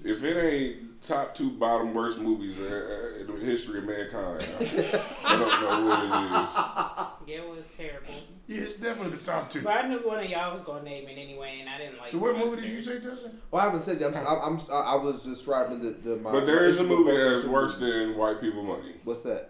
If 0.06 0.24
it 0.24 0.38
ain't 0.38 1.02
top 1.02 1.34
two 1.34 1.50
bottom 1.50 1.94
worst 1.94 2.20
movies 2.20 2.58
uh, 2.60 2.64
uh, 2.64 3.20
in 3.22 3.28
the 3.28 3.46
history 3.46 3.80
of 3.80 3.86
mankind, 3.86 4.48
I, 4.60 5.04
I 5.26 5.36
don't 5.36 5.62
know 5.62 5.86
what 5.86 6.00
it 6.00 6.06
is. 6.06 7.16
Yeah, 7.28 7.42
it 7.44 7.50
was 7.50 7.66
terrible. 7.76 8.14
Yeah, 8.48 8.62
it's 8.62 8.76
definitely 8.76 9.18
the 9.18 9.24
top 9.24 9.50
two. 9.50 9.64
But 9.64 9.84
I 9.84 9.88
knew 9.88 9.98
one 9.98 10.24
of 10.24 10.30
y'all 10.30 10.54
was 10.54 10.62
gonna 10.62 10.84
name 10.84 11.08
it 11.08 11.18
anyway, 11.18 11.58
and 11.60 11.68
I 11.68 11.80
didn't 11.80 11.98
like. 11.98 12.12
So 12.12 12.20
what 12.20 12.38
movie 12.38 12.62
did 12.62 12.72
you 12.72 12.84
say, 12.84 13.00
Justin? 13.00 13.40
Well, 13.50 13.64
I 13.64 13.66
haven't 13.66 13.82
said 13.82 13.98
that. 14.00 14.16
I'm, 14.16 14.60
I'm, 14.60 14.62
I 14.72 14.92
I 14.92 14.96
was 14.96 15.24
describing 15.24 15.82
the, 15.82 15.90
the 15.90 16.14
it 16.14 16.22
my. 16.22 16.32
But 16.32 16.46
there 16.46 16.62
my 16.62 16.68
is 16.68 16.80
a 16.80 16.84
movie 16.84 17.18
that's 17.18 17.46
worse 17.46 17.80
movies. 17.80 17.96
than 17.96 18.16
White 18.18 18.40
People 18.42 18.62
Money, 18.64 18.94
What's 19.04 19.24
that? 19.24 19.50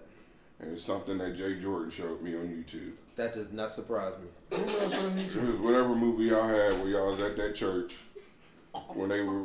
and 0.60 0.72
it's 0.72 0.84
something 0.84 1.18
that 1.18 1.36
Jay 1.36 1.60
Jordan 1.60 1.92
showed 1.92 2.22
me 2.22 2.34
on 2.36 2.48
YouTube. 2.48 2.94
That 3.18 3.34
does 3.34 3.52
not 3.52 3.72
surprise 3.72 4.14
me. 4.22 4.58
Who 4.58 4.64
else 4.80 4.94
It 4.94 5.42
was 5.42 5.60
whatever 5.60 5.94
movie 5.96 6.26
y'all 6.26 6.48
had 6.48 6.80
where 6.80 6.88
y'all 6.88 7.12
was 7.12 7.20
at 7.20 7.36
that 7.36 7.56
church 7.56 7.96
when 8.94 9.10
they 9.10 9.22
were 9.22 9.44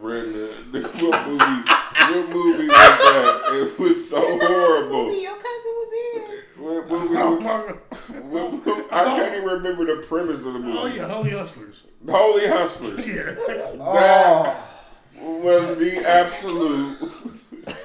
reading 0.00 0.32
the, 0.72 0.80
the 0.80 0.88
what 0.88 1.26
movie 1.28 1.70
what 2.04 2.28
movie 2.30 2.66
was 2.68 2.76
that? 2.76 3.42
It 3.54 3.78
was 3.78 4.08
so 4.10 4.20
horrible. 4.38 5.06
Movie, 5.06 5.22
your 5.22 5.32
cousin 5.34 5.48
was 5.64 5.92
in. 6.14 6.62
What 6.62 6.88
movie 6.88 7.14
was, 7.14 7.76
what 8.22 8.52
movie- 8.52 8.84
I 8.90 9.04
can't 9.16 9.34
even 9.36 9.48
remember 9.48 9.84
the 9.96 10.02
premise 10.06 10.42
of 10.44 10.52
the 10.54 10.58
movie. 10.58 10.78
oh 10.78 10.86
yeah, 10.86 11.08
Holy 11.08 11.30
Hustlers. 11.30 11.82
Holy 12.08 12.46
Hustlers. 12.46 13.06
Yeah, 13.06 13.34
Oh, 13.80 15.38
was 15.40 15.76
the 15.78 16.04
absolute 16.06 16.98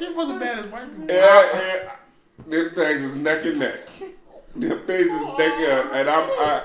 it 0.02 0.16
wasn't 0.16 0.40
bad 0.42 0.60
as 0.60 0.72
white 0.72 0.90
people. 0.92 1.16
yeah, 1.16 1.50
yeah, 1.54 1.92
them 2.48 2.76
things 2.76 3.02
is 3.02 3.16
neck 3.16 3.46
and 3.46 3.60
neck. 3.60 3.80
Them 4.56 4.86
things 4.86 5.06
is 5.08 5.26
neck 5.38 5.40
and 5.40 5.62
neck. 5.62 5.86
And 5.94 6.10
I'm 6.10 6.30
I 6.32 6.64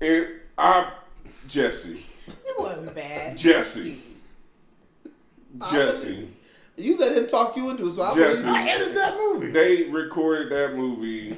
it 0.00 0.28
I'm 0.58 0.86
Jesse. 1.48 2.04
It 2.26 2.58
wasn't 2.58 2.94
bad. 2.94 3.38
Jesse. 3.38 4.02
Jesse. 5.70 6.28
you 6.76 6.96
let 6.98 7.16
him 7.16 7.26
talk 7.26 7.56
you 7.56 7.70
into 7.70 7.88
it, 7.88 7.94
so 7.94 8.02
I 8.02 8.14
Jesse. 8.14 8.46
I 8.46 8.68
edited 8.68 8.96
that 8.96 9.16
movie. 9.16 9.50
They 9.50 9.84
recorded 9.84 10.50
that 10.50 10.76
movie 10.76 11.36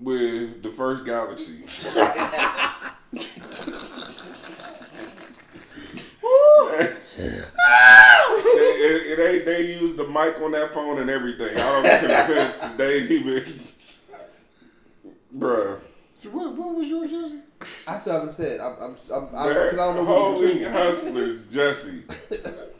with 0.00 0.62
the 0.62 0.70
first 0.70 1.04
Galaxy. 1.04 1.62
they, 8.54 9.14
they, 9.16 9.38
they 9.40 9.62
used 9.80 9.96
the 9.96 10.06
mic 10.06 10.40
on 10.40 10.52
that 10.52 10.72
phone 10.72 11.00
and 11.00 11.10
everything. 11.10 11.56
I 11.56 11.82
don't 11.82 12.26
convinced 12.26 12.60
that 12.60 12.78
they 12.78 13.00
even, 13.02 13.60
bruh. 15.36 15.80
So 16.22 16.30
what, 16.30 16.56
what 16.56 16.74
was 16.74 16.88
yours, 16.88 17.10
Jesse? 17.10 17.38
I 17.86 17.98
still 17.98 18.12
haven't 18.14 18.32
said. 18.32 18.60
I'm, 18.60 18.74
I'm, 18.80 18.96
I'm, 19.14 19.28
I, 19.34 19.48
That 19.48 19.70
cause 19.70 19.78
I 19.78 19.94
don't 19.94 19.96
know 19.96 20.02
what 20.04 20.54
you're 20.54 20.70
Hustlers, 20.70 21.44
Jesse. 21.44 22.02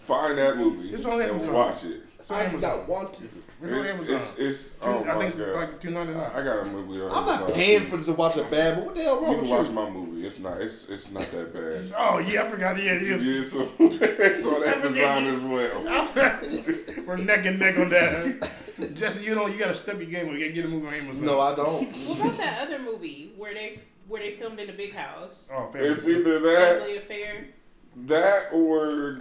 Find 0.00 0.38
that 0.38 0.56
movie 0.56 0.92
It's 0.94 1.04
on 1.06 1.20
and 1.20 1.30
Amazon. 1.30 1.52
watch 1.54 1.84
it. 1.84 2.02
It's 2.28 2.32
on 2.34 2.40
I 2.40 2.42
do 2.44 2.48
Amazon. 2.50 2.78
not 2.80 2.88
want 2.88 3.14
to. 3.14 3.24
It's 3.24 3.32
on 3.62 3.68
It- 3.86 3.90
Amazon. 3.90 4.16
It's, 4.16 4.38
it's, 4.38 4.68
Two- 4.74 4.78
oh 4.82 5.02
I 5.02 5.04
my 5.06 5.12
think 5.18 5.24
it's 5.28 5.36
God. 5.38 5.54
like 5.54 5.80
two 5.80 5.90
ninety 5.90 6.12
nine. 6.12 6.30
I 6.34 6.42
got 6.44 6.58
a 6.58 6.64
movie 6.66 7.00
on 7.00 7.10
I'm 7.10 7.24
not 7.24 7.40
Amazon, 7.40 7.52
paying 7.54 7.80
too. 7.90 7.96
for 7.98 8.04
to 8.04 8.12
watch 8.12 8.36
a 8.36 8.44
bad 8.44 8.74
movie. 8.76 8.86
What 8.86 8.94
the 8.96 9.02
hell 9.02 9.14
You 9.20 9.22
wrong 9.24 9.32
can 9.34 9.40
with 9.42 9.50
watch 9.50 9.66
you? 9.68 9.72
my 9.72 9.90
movie. 9.90 10.26
It's 10.26 10.38
not. 10.38 10.60
It's 10.60 10.84
it's 10.90 11.10
not 11.10 11.22
that 11.30 11.54
bad. 11.54 11.94
Oh 11.96 12.18
yeah, 12.18 12.42
I 12.44 12.48
forgot. 12.50 12.76
Yeah, 12.76 12.92
it 12.92 13.02
is. 13.02 13.22
Yeah, 13.24 13.42
so 13.44 13.68
it's 13.80 14.46
on 14.46 14.64
Amazon 14.64 15.26
as 15.26 15.40
well. 15.40 17.04
We're 17.06 17.16
neck 17.16 17.46
and 17.46 17.58
neck 17.58 17.78
on 17.78 17.88
that. 17.88 18.50
Jesse, 18.94 19.24
you 19.24 19.34
know 19.34 19.46
you 19.46 19.58
gotta 19.58 19.74
step 19.74 19.96
your 19.96 20.06
game. 20.10 20.28
We 20.30 20.38
gotta 20.38 20.52
get 20.52 20.66
a 20.66 20.68
movie 20.68 20.86
on 20.86 20.94
Amazon. 20.94 21.24
No, 21.24 21.40
I 21.40 21.54
don't. 21.54 21.90
What 22.06 22.18
about 22.20 22.36
that 22.36 22.60
other 22.66 22.78
movie 22.78 23.32
where 23.38 23.54
they 23.54 23.80
where 24.06 24.20
they 24.20 24.32
filmed 24.36 24.60
in 24.60 24.68
a 24.68 24.74
big 24.74 24.94
house? 24.94 25.48
Oh, 25.52 25.68
fair. 25.72 25.82
It's 25.92 26.06
either 26.06 26.40
that, 26.40 26.78
Family 26.80 26.96
Affair. 26.98 27.46
that, 27.96 28.48
or 28.52 29.18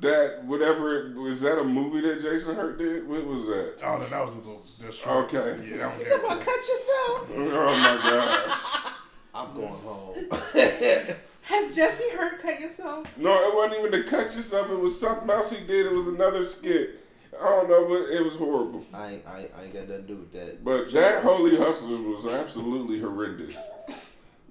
that. 0.00 0.44
Whatever. 0.44 1.12
Was 1.16 1.40
that 1.42 1.58
a 1.58 1.64
movie 1.64 2.00
that 2.08 2.20
Jason 2.20 2.56
Hurt 2.56 2.78
did? 2.78 3.08
What 3.08 3.24
was 3.26 3.46
that? 3.46 3.74
Oh, 3.84 3.96
no, 3.96 4.04
that 4.04 4.26
was 4.26 4.34
a 4.34 4.38
little. 4.38 4.64
That's 4.82 4.96
short. 4.96 5.34
Okay. 5.34 5.68
Yeah, 5.70 5.76
that 5.78 5.98
was 5.98 6.06
You 6.06 6.12
talking 6.12 6.26
about 6.26 6.40
cut 6.40 6.56
yourself? 6.56 7.28
Oh 7.36 7.76
my 7.76 8.10
gosh. 8.10 8.92
I'm 9.34 9.54
going 9.54 9.68
home. 9.68 10.26
Has 11.42 11.76
Jesse 11.76 12.10
Hurt 12.10 12.40
cut 12.42 12.58
yourself? 12.58 13.06
No, 13.16 13.32
it 13.48 13.54
wasn't 13.54 13.78
even 13.86 13.92
to 14.02 14.10
cut 14.10 14.34
yourself. 14.34 14.68
It 14.70 14.78
was 14.80 14.98
something 14.98 15.30
else 15.30 15.52
he 15.52 15.64
did. 15.64 15.86
It 15.86 15.92
was 15.92 16.08
another 16.08 16.44
skit. 16.46 17.00
I 17.40 17.44
don't 17.44 17.68
know, 17.68 17.84
but 17.86 18.10
it 18.10 18.24
was 18.24 18.34
horrible. 18.34 18.84
I 18.94 19.12
ain't, 19.12 19.26
I 19.26 19.40
ain't, 19.42 19.50
I 19.56 19.62
ain't 19.64 19.72
got 19.74 19.88
nothing 19.88 20.02
to 20.06 20.08
do 20.14 20.16
with 20.16 20.32
that. 20.32 20.64
But 20.64 20.90
that 20.92 21.22
Holy 21.22 21.56
Hustlers 21.56 22.00
was 22.00 22.26
absolutely 22.26 22.98
horrendous. 23.00 23.56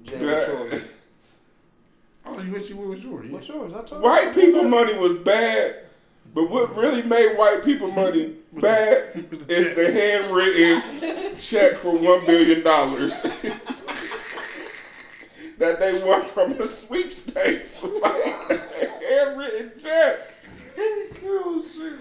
Jay, 0.04 0.18
That- 0.20 0.54
what's 0.56 0.72
yours? 0.74 0.84
Oh, 2.26 2.40
you 2.42 2.52
wish 2.52 2.70
you 2.70 2.78
what 2.78 2.88
was 2.90 3.00
yours? 3.02 3.30
What's 3.30 3.48
yours? 3.48 3.74
I 3.74 3.84
told 3.84 4.02
White 4.02 4.36
you. 4.36 4.46
people 4.46 4.64
money 4.64 4.98
was 4.98 5.14
bad, 5.20 5.84
but 6.34 6.50
what 6.50 6.76
really 6.76 7.04
made 7.04 7.36
white 7.38 7.64
people 7.64 7.92
money 7.92 8.36
bad 8.54 9.30
the 9.32 9.54
is 9.54 9.76
the 9.76 9.92
handwritten 9.92 11.38
check 11.38 11.78
for 11.78 11.92
one 11.92 12.26
billion 12.26 12.64
dollars 12.64 13.22
that 15.58 15.80
they 15.80 16.04
won 16.04 16.22
from 16.24 16.54
a 16.60 16.66
sweepstakes. 16.66 17.80
Like 18.02 18.26
a 18.50 18.90
handwritten 19.08 19.72
check. 19.82 20.32
Oh 21.24 21.64
shit! 21.74 21.94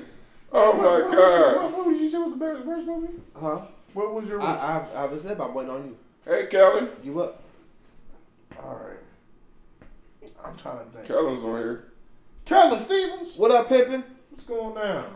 Oh 0.53 0.73
my 0.73 0.83
what, 0.83 1.13
god! 1.13 1.57
What, 1.57 1.73
what 1.73 1.87
was 1.87 2.01
you 2.01 2.11
say 2.11 2.19
was 2.19 2.31
the 2.31 2.37
best, 2.37 2.65
worst 2.65 2.87
movie? 2.87 3.13
Huh? 3.39 3.61
What 3.93 4.15
was 4.15 4.29
your? 4.29 4.41
I, 4.41 4.55
I, 4.55 4.99
I 4.99 5.03
haven't 5.03 5.21
said, 5.21 5.39
but 5.39 5.49
I'm 5.49 5.55
waiting 5.55 5.73
on 5.73 5.85
you. 5.85 5.97
Hey, 6.25 6.47
Kellen. 6.47 6.89
You 7.03 7.21
up? 7.21 7.43
All 8.59 8.81
right. 8.83 8.99
I'm 10.45 10.57
trying 10.57 10.79
to 10.79 10.85
think. 10.93 11.07
Kellen's 11.07 11.43
on 11.45 11.57
here. 11.59 11.93
Kellen 12.45 12.79
Stevens. 12.81 13.37
What 13.37 13.51
up, 13.51 13.69
pimpin'? 13.69 14.05
What's 14.31 14.45
going 14.45 14.75
down? 14.75 15.07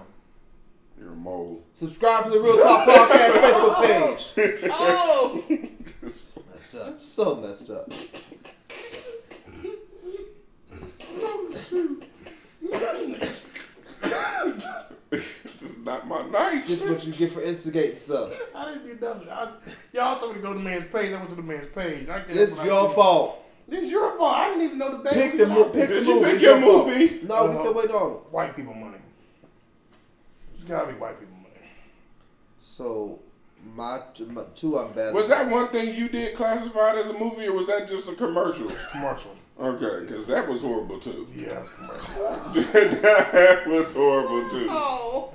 You're 0.98 1.12
a 1.12 1.16
mole. 1.16 1.62
Subscribe 1.74 2.24
to 2.24 2.30
the 2.30 2.40
Real 2.40 2.59
Talk 2.59 2.88
Podcast 2.88 3.30
Facebook 3.42 4.32
page. 4.34 4.70
Oh, 4.72 5.44
So 6.09 6.42
Messed 6.52 6.74
up. 6.74 7.00
So 7.02 7.34
messed 7.36 7.70
up. 7.70 7.92
this 15.10 15.32
is 15.62 15.78
not 15.78 16.06
my 16.06 16.26
night. 16.28 16.66
Just 16.66 16.84
what 16.86 17.05
you 17.06 17.12
get 17.12 17.32
for 17.32 17.42
instigating 17.42 17.96
stuff. 17.98 18.32
I 18.55 18.72
didn't 18.72 18.86
do 19.00 19.06
nothing. 19.06 19.28
I, 19.28 19.52
y'all 19.92 20.18
told 20.18 20.32
me 20.32 20.40
to 20.40 20.42
go 20.46 20.52
to 20.52 20.59
the 20.59 20.64
man's 20.64 20.90
page. 20.92 21.12
I 21.12 21.16
went 21.16 21.30
to 21.30 21.36
the 21.36 21.42
man's 21.42 21.72
page. 21.74 22.09
I 22.09 22.20
guess 22.20 22.36
It's 22.36 22.56
when 22.59 22.66
your 22.66 22.88
did- 22.88 22.94
fault. 23.70 23.82
It's 23.82 23.90
your 23.90 24.16
fault. 24.16 24.34
I 24.34 24.48
didn't 24.48 24.62
even 24.64 24.78
know 24.78 24.90
the 24.92 24.98
baby. 25.04 25.16
Pick 25.16 25.32
was 25.32 25.40
the 25.40 25.46
mo- 25.46 25.64
pick 25.64 25.72
there. 25.74 25.86
the 25.88 25.94
Did 25.94 26.06
you 26.06 26.14
movie. 26.14 26.24
pick 26.26 26.34
It's 26.34 26.42
your 26.44 26.60
fault. 26.60 26.86
movie? 26.88 27.20
No, 27.26 27.46
we 27.50 27.56
still 27.58 27.74
waiting 27.74 27.94
on 27.96 28.10
it. 28.12 28.18
White 28.30 28.56
people 28.56 28.74
money. 28.74 28.98
It's 30.54 30.64
gotta 30.68 30.86
be 30.92 30.98
white 30.98 31.18
people 31.18 31.34
money. 31.36 31.48
So 32.58 33.20
my, 33.74 34.00
my 34.28 34.42
two 34.54 34.78
I'm 34.78 34.92
bad. 34.92 35.14
Was 35.14 35.28
that 35.28 35.50
one 35.50 35.68
thing 35.68 35.94
you 35.94 36.08
did 36.08 36.34
classified 36.36 36.96
as 36.98 37.08
a 37.08 37.18
movie, 37.18 37.46
or 37.46 37.52
was 37.54 37.66
that 37.66 37.88
just 37.88 38.08
a 38.08 38.14
commercial? 38.14 38.68
Commercial. 38.92 39.34
Okay, 39.60 40.06
because 40.06 40.24
that 40.26 40.46
was 40.48 40.60
horrible 40.60 41.00
too. 41.00 41.26
Yeah, 41.34 41.60
it's 41.60 41.68
commercial. 41.70 42.72
that 43.02 43.66
was 43.66 43.90
horrible 43.90 44.48
too. 44.48 44.68
oh, 44.70 45.32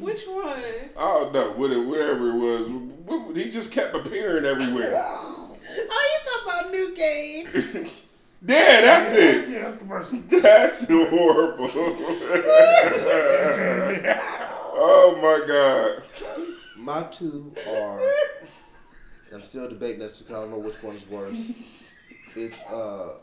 which 0.00 0.24
one? 0.26 0.62
Oh 0.96 1.30
no, 1.34 1.50
whatever, 1.52 1.82
whatever 1.86 2.30
it 2.30 2.36
was, 2.36 2.66
w- 2.68 2.92
w- 3.06 3.34
he 3.34 3.50
just 3.50 3.70
kept 3.70 3.94
appearing 3.94 4.44
everywhere. 4.46 5.04
Oh, 5.90 6.04
you 6.12 6.18
talking 6.30 6.48
about 6.48 6.70
New 6.72 6.94
Game? 6.94 7.90
Yeah, 8.46 8.80
that's 8.82 9.12
it. 9.12 9.48
Yeah, 9.48 9.62
that's 9.62 9.76
commercial. 9.78 10.18
That's 10.28 10.86
horrible. 10.86 11.70
oh 14.78 15.18
my 15.22 15.46
god. 15.46 16.02
My 16.76 17.02
two 17.04 17.52
are. 17.66 18.00
I'm 19.32 19.42
still 19.42 19.68
debating 19.68 20.00
this 20.00 20.18
because 20.18 20.34
I 20.34 20.40
don't 20.40 20.50
know 20.50 20.58
which 20.58 20.80
one 20.82 20.96
is 20.96 21.08
worse. 21.08 21.50
It's 22.36 22.60
uh, 22.64 23.14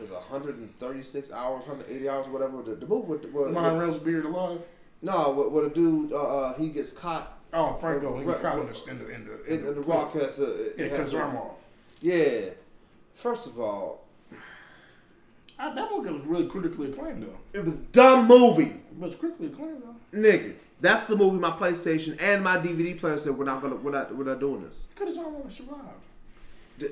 it's 0.00 0.10
136 0.10 1.30
hours, 1.30 1.60
180 1.66 2.08
hours, 2.08 2.28
whatever. 2.28 2.62
The, 2.62 2.74
the 2.74 2.86
movie 2.86 3.06
with, 3.06 3.24
with, 3.26 3.54
Ryan 3.54 3.54
with 3.54 3.80
Reynolds 3.80 4.04
beard 4.04 4.24
alive. 4.26 4.60
no, 5.00 5.30
with, 5.30 5.52
with 5.52 5.72
a 5.72 5.74
dude, 5.74 6.12
uh, 6.12 6.16
uh, 6.16 6.58
he 6.58 6.68
gets 6.68 6.92
caught 6.92 7.35
Oh, 7.58 7.76
Franco. 7.80 8.18
He 8.18 8.24
was 8.24 8.36
Right, 8.36 8.42
caught 8.42 8.58
in 8.58 8.66
the 8.66 9.08
in 9.08 9.24
the 9.26 9.44
in 9.54 9.66
in, 9.68 9.74
the 9.74 9.80
rock 9.80 10.12
has 10.12 10.38
a, 10.40 10.72
Yeah, 10.76 10.84
it 10.84 10.92
has 10.92 11.14
arm 11.14 11.36
off. 11.36 11.52
Yeah. 12.02 12.50
First 13.14 13.46
of 13.46 13.58
all, 13.58 14.04
Ah, 15.58 15.72
that 15.74 15.90
movie 15.90 16.10
was 16.10 16.22
really 16.22 16.46
critically 16.48 16.90
acclaimed 16.92 17.22
though. 17.22 17.38
it 17.58 17.64
was 17.64 17.76
a 17.76 17.78
dumb 17.78 18.26
movie, 18.28 18.64
It 18.90 18.98
was 18.98 19.16
critically 19.16 19.46
acclaimed 19.46 19.82
though. 19.82 20.18
nigga. 20.18 20.54
That's 20.82 21.04
the 21.04 21.16
movie 21.16 21.38
my 21.38 21.50
PlayStation 21.52 22.20
and 22.20 22.44
my 22.44 22.58
DVD 22.58 22.98
player 23.00 23.16
said 23.16 23.38
we're 23.38 23.46
not 23.46 23.62
gonna 23.62 23.76
we're 23.76 23.90
not 23.92 24.14
we're 24.14 24.24
not 24.24 24.38
doing 24.38 24.62
this. 24.62 24.84
Cut 24.94 25.08
his 25.08 25.16
arm 25.16 25.34
off 25.36 25.44
and 25.46 25.52
survived. 25.54 25.80
D- 26.78 26.88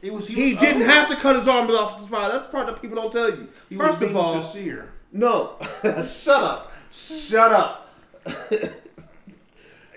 It 0.00 0.12
was 0.14 0.28
He 0.28 0.54
was- 0.54 0.62
didn't 0.62 0.82
have 0.82 1.08
to 1.08 1.16
cut 1.16 1.34
his 1.34 1.48
arm 1.48 1.68
off 1.72 1.96
to 1.96 2.02
survive. 2.04 2.30
That's 2.30 2.44
the 2.46 2.52
part 2.52 2.68
that 2.68 2.80
people 2.80 2.94
don't 2.96 3.10
tell 3.12 3.30
you. 3.30 3.48
He 3.68 3.74
First 3.76 4.00
of 4.02 4.14
all, 4.16 4.40
sincere. 4.40 4.92
no. 5.10 5.56
Shut 6.06 6.44
up. 6.44 6.72
Shut 6.92 7.50
up. 7.52 7.88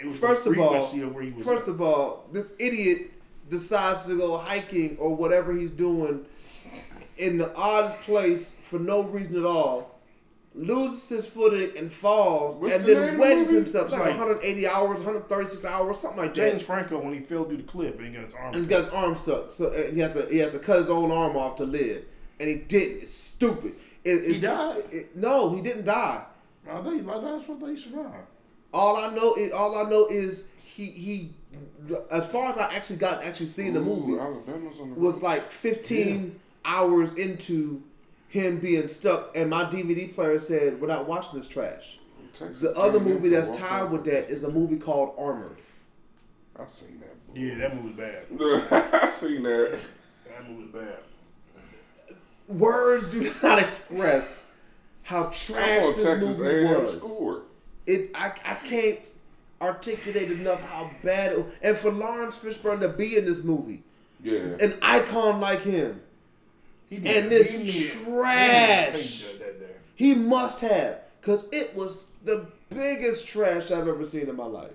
It 0.01 0.13
First 0.13 0.47
of 0.47 0.57
all, 0.59 0.73
of 0.75 0.91
he 0.91 1.31
First 1.43 1.63
at. 1.63 1.67
of 1.69 1.81
all, 1.81 2.27
this 2.31 2.53
idiot 2.59 3.11
decides 3.49 4.05
to 4.07 4.17
go 4.17 4.37
hiking 4.37 4.97
or 4.97 5.15
whatever 5.15 5.53
he's 5.53 5.69
doing 5.69 6.25
in 7.17 7.37
the 7.37 7.53
oddest 7.55 7.99
place 8.01 8.53
for 8.61 8.79
no 8.79 9.03
reason 9.03 9.37
at 9.37 9.45
all, 9.45 9.99
loses 10.55 11.07
his 11.09 11.25
footing 11.25 11.77
and 11.77 11.91
falls, 11.91 12.57
What's 12.57 12.75
and 12.75 12.85
the 12.85 12.93
then 12.95 13.09
of 13.09 13.15
the 13.15 13.21
wedges 13.21 13.49
himself. 13.51 13.85
It's 13.85 13.93
like, 13.93 14.01
Like- 14.01 14.09
180 14.17 14.67
hours, 14.67 14.97
136 14.99 15.63
hours, 15.65 15.99
something 15.99 16.19
like 16.19 16.33
James 16.33 16.45
that. 16.45 16.51
James 16.57 16.63
Franco 16.63 16.99
when 16.99 17.13
he 17.13 17.19
fell 17.19 17.45
through 17.45 17.57
the 17.57 17.63
cliff 17.63 17.95
and 17.97 18.07
he 18.07 18.13
got 18.13 18.25
his 18.25 18.33
arm. 18.33 18.45
And 18.47 18.55
he 18.55 18.61
cut. 18.61 18.69
got 18.69 18.83
his 18.85 18.93
arm 18.93 19.15
stuck, 19.15 19.51
so 19.51 19.71
and 19.71 19.93
he 19.93 19.99
has 20.01 20.13
to 20.13 20.25
he 20.27 20.37
has 20.39 20.51
to 20.53 20.59
cut 20.59 20.77
his 20.79 20.89
own 20.89 21.11
arm 21.11 21.37
off 21.37 21.55
to 21.57 21.63
live, 21.65 22.03
and 22.39 22.49
he 22.49 22.55
didn't. 22.55 23.03
It's 23.03 23.13
stupid. 23.13 23.73
It, 24.03 24.09
it's, 24.11 24.39
died? 24.39 24.77
it- 24.79 24.87
it- 24.93 25.15
no, 25.15 25.53
he 25.53 25.61
didn't 25.61 25.85
die. 25.85 26.23
I 26.69 26.81
think 26.81 27.05
like 27.05 27.21
that's 27.21 27.47
what 27.47 27.59
they 27.59 27.75
survived. 27.77 28.27
All 28.73 28.95
I 28.97 29.13
know 29.13 29.35
is 29.35 29.51
all 29.51 29.77
I 29.77 29.89
know 29.89 30.07
is 30.07 30.45
he 30.63 30.85
he. 30.85 31.33
As 32.09 32.29
far 32.31 32.51
as 32.51 32.57
I 32.57 32.73
actually 32.73 32.95
got 32.97 33.23
actually 33.23 33.47
seeing 33.47 33.73
the 33.73 33.81
movie, 33.81 34.17
Alabama's 34.19 34.77
the 34.77 34.83
was 34.85 35.21
like 35.21 35.51
15 35.51 36.39
hours 36.63 37.13
into 37.13 37.81
him 38.29 38.59
being 38.59 38.87
stuck, 38.87 39.31
and 39.35 39.49
my 39.49 39.65
DVD 39.65 40.13
player 40.13 40.39
said, 40.39 40.79
"We're 40.79 40.87
not 40.87 41.07
watching 41.07 41.37
this 41.37 41.47
trash." 41.47 41.99
Texas 42.33 42.61
The 42.61 42.73
other 42.77 42.99
movie 43.01 43.27
that's 43.27 43.49
tied 43.57 43.81
Walker. 43.83 43.93
with 43.97 44.05
that 44.05 44.29
is 44.29 44.43
a 44.43 44.49
movie 44.49 44.77
called 44.77 45.13
Armored. 45.17 45.57
I've 46.57 46.69
seen 46.69 47.01
that. 47.01 47.37
Yeah, 47.39 47.55
that 47.57 47.75
movie 47.75 47.89
was 47.89 48.69
bad. 48.69 48.93
I've 49.03 49.13
seen 49.13 49.43
that. 49.43 49.79
That 50.29 50.49
movie 50.49 50.71
was 50.71 50.85
bad. 50.85 50.97
Words 52.47 53.07
do 53.09 53.33
not 53.43 53.59
express 53.59 54.45
how 55.03 55.23
Come 55.25 55.33
trash 55.33 55.83
on, 55.85 55.93
this 55.93 56.03
Texas 56.03 56.37
movie 56.37 56.65
A&M 56.65 56.83
was. 56.83 56.97
scored. 56.97 57.41
It 57.87 58.11
I, 58.15 58.31
I 58.45 58.55
can't 58.55 58.99
articulate 59.61 60.31
enough 60.31 60.61
how 60.61 60.89
bad 61.03 61.33
it, 61.33 61.45
and 61.61 61.77
for 61.77 61.91
Laurence 61.91 62.35
Fishburne 62.37 62.79
to 62.81 62.89
be 62.89 63.17
in 63.17 63.25
this 63.25 63.43
movie, 63.43 63.83
Yeah. 64.23 64.39
an 64.59 64.77
icon 64.81 65.39
like 65.39 65.61
him, 65.61 66.01
He 66.89 66.95
And 66.97 67.29
this 67.31 67.51
he 67.51 67.57
needed- 67.59 67.91
trash. 68.05 69.21
he 69.21 69.25
needed 69.33 69.41
that 69.41 69.59
day. 69.59 69.73
He 69.95 70.15
must 70.15 70.61
have, 70.61 70.99
because 71.19 71.45
it 71.51 71.75
was 71.75 72.03
the 72.25 72.47
biggest 72.69 73.27
trash 73.27 73.69
I've 73.71 73.87
ever 73.87 74.05
seen 74.05 74.27
in 74.29 74.35
my 74.35 74.45
life. 74.45 74.71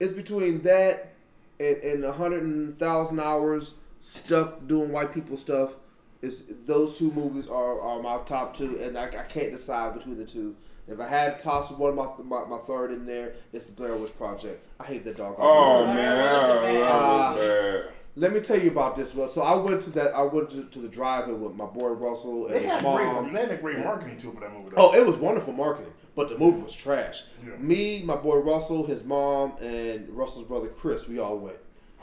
It's 0.00 0.12
between 0.12 0.62
that 0.62 1.12
and, 1.60 1.76
and 1.78 2.04
a 2.04 2.12
hundred 2.12 2.42
and 2.42 2.78
thousand 2.78 3.20
hours 3.20 3.74
stuck 4.00 4.66
doing 4.66 4.92
white 4.92 5.12
people 5.12 5.36
stuff. 5.36 5.74
Is 6.22 6.44
those 6.64 6.96
two 6.98 7.10
movies 7.12 7.46
are, 7.46 7.80
are 7.80 8.00
my 8.02 8.18
top 8.24 8.54
two, 8.56 8.78
and 8.80 8.96
I, 8.96 9.04
I 9.04 9.24
can't 9.28 9.52
decide 9.52 9.94
between 9.94 10.18
the 10.18 10.24
two. 10.24 10.56
If 10.88 11.00
I 11.00 11.08
had 11.08 11.38
to 11.38 11.44
toss 11.44 11.70
one 11.72 11.90
of 11.90 11.96
my, 11.96 12.38
my, 12.40 12.44
my 12.46 12.58
third 12.58 12.92
in 12.92 13.06
there, 13.06 13.34
it's 13.52 13.66
the 13.66 13.72
Blair 13.72 13.96
Witch 13.96 14.16
Project. 14.16 14.64
I 14.78 14.84
hate 14.84 15.04
that 15.04 15.16
dog. 15.16 15.34
Oh 15.38 15.82
uh, 15.82 15.86
That 15.86 15.94
man, 15.94 16.32
wasn't 16.32 16.78
that 16.80 17.02
was 17.36 17.36
bad. 17.84 17.92
Let 18.18 18.32
me 18.32 18.40
tell 18.40 18.58
you 18.58 18.70
about 18.70 18.96
this 18.96 19.14
Well, 19.14 19.28
So 19.28 19.42
I 19.42 19.54
went 19.56 19.82
to 19.82 19.90
that. 19.90 20.14
I 20.14 20.22
went 20.22 20.48
to, 20.50 20.64
to 20.64 20.78
the 20.78 20.88
drive-in 20.88 21.38
with 21.40 21.54
my 21.54 21.66
boy 21.66 21.88
Russell 21.88 22.46
and 22.46 22.54
They 22.54 22.62
his 22.62 22.70
had 22.72 22.82
mom. 22.82 23.24
great, 23.30 23.34
they 23.34 23.52
had 23.52 23.60
great 23.60 23.78
marketing 23.80 24.18
too 24.20 24.32
for 24.32 24.40
that 24.40 24.52
movie. 24.54 24.70
Oh, 24.76 24.94
it 24.94 25.04
was 25.04 25.16
wonderful 25.16 25.52
marketing, 25.52 25.92
but 26.14 26.28
the 26.30 26.38
movie 26.38 26.60
was 26.62 26.74
trash. 26.74 27.24
Yeah. 27.44 27.56
Me, 27.56 28.02
my 28.02 28.16
boy 28.16 28.36
Russell, 28.38 28.86
his 28.86 29.04
mom, 29.04 29.52
and 29.60 30.08
Russell's 30.10 30.46
brother 30.46 30.68
Chris, 30.68 31.06
we 31.08 31.18
all 31.18 31.36
went 31.36 31.56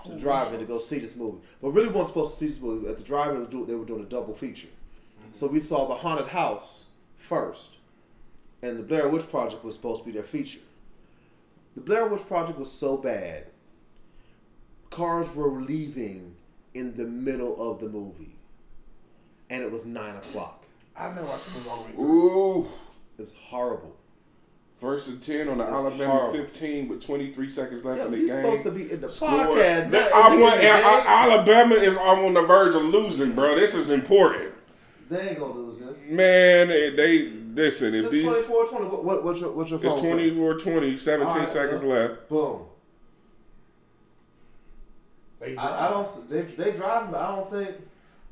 to 0.04 0.12
the 0.12 0.18
drive-in 0.20 0.60
to 0.60 0.66
go 0.66 0.78
see 0.78 1.00
this 1.00 1.16
movie. 1.16 1.38
But 1.62 1.70
really 1.72 1.88
weren't 1.88 2.08
supposed 2.10 2.34
to 2.34 2.38
see 2.38 2.48
this 2.48 2.60
movie. 2.60 2.88
At 2.90 2.98
the 2.98 3.04
drive-in, 3.04 3.36
they 3.36 3.40
were 3.40 3.48
doing- 3.50 3.66
they 3.66 3.76
were 3.76 3.86
doing 3.86 4.02
a 4.02 4.06
double 4.10 4.36
feature. 4.36 4.68
Mm-hmm. 4.68 5.32
So 5.32 5.48
we 5.48 5.60
saw 5.62 5.88
the 5.88 5.96
haunted 5.96 6.28
house 6.28 6.86
first, 7.18 7.78
and 8.64 8.80
the 8.80 8.84
Blair 8.84 9.08
Witch 9.10 9.28
Project 9.30 9.64
was 9.64 9.76
supposed 9.76 10.02
to 10.02 10.06
be 10.08 10.12
their 10.12 10.24
feature. 10.24 10.60
The 11.76 11.82
Blair 11.82 12.08
Witch 12.08 12.26
Project 12.26 12.58
was 12.58 12.72
so 12.72 12.98
bad. 12.98 13.46
Cars 14.90 15.34
were 15.36 15.50
leaving 15.62 16.36
in 16.74 16.94
the 16.96 17.06
middle 17.06 17.72
of 17.72 17.80
the 17.80 17.90
movie, 17.90 18.36
and 19.50 19.64
it 19.64 19.72
was 19.72 19.86
nine 19.86 20.16
o'clock. 20.18 20.64
I've 20.96 21.16
never 21.16 21.26
watched 21.28 21.48
the 21.48 21.60
movie 21.60 21.70
all 21.70 21.84
the 21.84 22.02
way. 22.02 22.10
Ooh. 22.64 22.68
It 23.18 23.22
was 23.22 23.34
horrible. 23.48 23.96
First 24.80 25.08
and 25.08 25.22
ten 25.22 25.48
on 25.50 25.60
the 25.60 25.64
Alabama 25.64 26.06
horrible. 26.12 26.34
15 26.46 26.88
with 26.90 27.02
23 27.06 27.50
seconds 27.50 27.86
left 27.86 28.00
Yeah, 28.00 28.06
in 28.06 28.12
the 28.12 28.18
you're 28.18 28.28
game. 28.28 28.44
supposed 28.44 28.64
to 28.64 28.72
be 28.72 28.92
in 28.92 29.02
the 29.02 29.10
Score. 29.10 29.30
podcast. 29.30 29.92
That- 29.92 30.12
not 30.12 30.14
I 30.14 30.34
in 30.36 30.42
want, 30.42 30.56
the 30.58 30.62
game. 30.62 30.74
I- 30.76 31.06
Alabama 31.08 31.76
is 31.76 31.98
on 31.98 32.34
the 32.34 32.42
verge 32.42 32.76
of 32.76 32.84
losing, 32.84 33.32
bro. 33.34 33.56
This 33.56 33.74
is 33.74 33.90
important. 33.90 34.54
They 35.10 35.30
ain't 35.30 35.40
gonna 35.40 35.54
lose 35.54 35.80
this. 35.80 35.98
Man, 36.10 36.68
they, 36.70 36.90
they 36.92 37.28
listen. 37.54 37.94
If 37.96 38.06
It's 38.06 38.12
these 38.14 38.24
24 38.24 38.66
20. 38.68 38.86
What, 38.86 39.04
what, 39.06 39.24
what's 39.24 39.40
your, 39.42 39.52
what's 39.52 39.70
your 39.72 39.80
phone? 39.80 39.92
it's 39.92 40.02
say? 40.02 40.12
24 40.12 40.60
20, 40.60 40.98
17 40.98 41.28
All 41.32 41.40
right, 41.40 41.50
seconds 41.50 41.84
yeah. 41.84 41.90
left. 41.90 42.30
Boom. 42.30 42.62
They 45.40 45.56
I, 45.58 45.88
I 45.88 45.90
don't. 45.90 46.30
They 46.30 46.42
they 46.44 46.72
driving, 46.72 47.12
but 47.12 47.20
I 47.22 47.36
don't 47.36 47.52
think. 47.52 47.76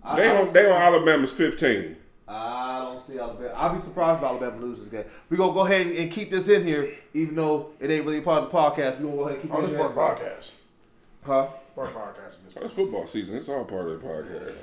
I, 0.03 0.15
They 0.15 0.29
I 0.29 0.33
don't 0.33 0.53
they 0.53 0.65
on 0.65 0.81
Alabama's 0.81 1.31
15. 1.31 1.97
I 2.27 2.79
don't 2.85 3.01
see 3.01 3.19
Alabama. 3.19 3.49
I'll 3.55 3.73
be 3.73 3.79
surprised 3.79 4.19
if 4.23 4.27
Alabama 4.29 4.61
loses 4.65 4.89
this 4.89 5.01
game. 5.03 5.11
We 5.29 5.35
gonna 5.37 5.53
go 5.53 5.65
ahead 5.65 5.87
and, 5.87 5.95
and 5.97 6.11
keep 6.11 6.31
this 6.31 6.47
in 6.47 6.65
here, 6.65 6.93
even 7.13 7.35
though 7.35 7.71
it 7.79 7.89
ain't 7.91 8.05
really 8.05 8.21
part 8.21 8.43
of 8.43 8.51
the 8.51 8.57
podcast. 8.57 8.99
We 8.99 9.05
gonna 9.05 9.17
go 9.17 9.23
ahead 9.23 9.33
and 9.39 9.41
keep 9.43 9.53
Oh, 9.53 9.57
it 9.59 9.61
this 9.63 9.69
in 9.71 9.75
is 9.75 9.81
part 9.81 10.17
here. 10.19 10.27
of 10.27 10.29
the 10.29 10.31
podcast. 10.31 10.51
Huh? 11.25 11.47
Part 11.75 11.89
of 11.89 11.95
podcast. 11.95 12.35
This 12.53 12.63
It's 12.63 12.73
football 12.73 13.05
season. 13.07 13.35
It's 13.35 13.49
all 13.49 13.65
part 13.65 13.89
of 13.89 14.01
the 14.01 14.07
podcast. 14.07 14.53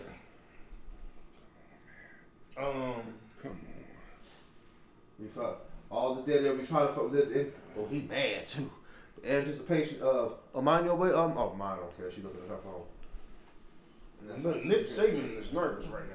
Um, 2.56 2.64
Come 2.72 2.82
on. 2.82 3.02
We 5.18 5.26
fuck. 5.28 5.60
All 5.90 6.14
this 6.14 6.26
dead 6.26 6.44
there. 6.44 6.54
We 6.54 6.64
trying 6.64 6.88
to 6.88 6.92
fuck 6.92 7.10
with 7.10 7.28
this. 7.28 7.36
And, 7.36 7.52
oh, 7.78 7.86
he 7.90 8.02
mad 8.02 8.46
too. 8.46 8.70
Anticipation 9.24 10.00
of. 10.00 10.34
Oh, 10.54 10.60
mind 10.62 10.86
your 10.86 10.94
way. 10.94 11.10
Um. 11.10 11.34
Oh, 11.36 11.54
mine 11.54 11.78
don't 11.78 11.96
care. 11.96 12.10
She 12.12 12.22
looking 12.22 12.42
at 12.42 12.48
her 12.48 12.58
phone. 12.62 12.82
And 14.32 14.44
look, 14.44 14.64
Nick 14.64 14.88
Saban 14.88 15.40
is 15.40 15.52
nervous 15.52 15.86
right 15.86 16.08
now. 16.08 16.14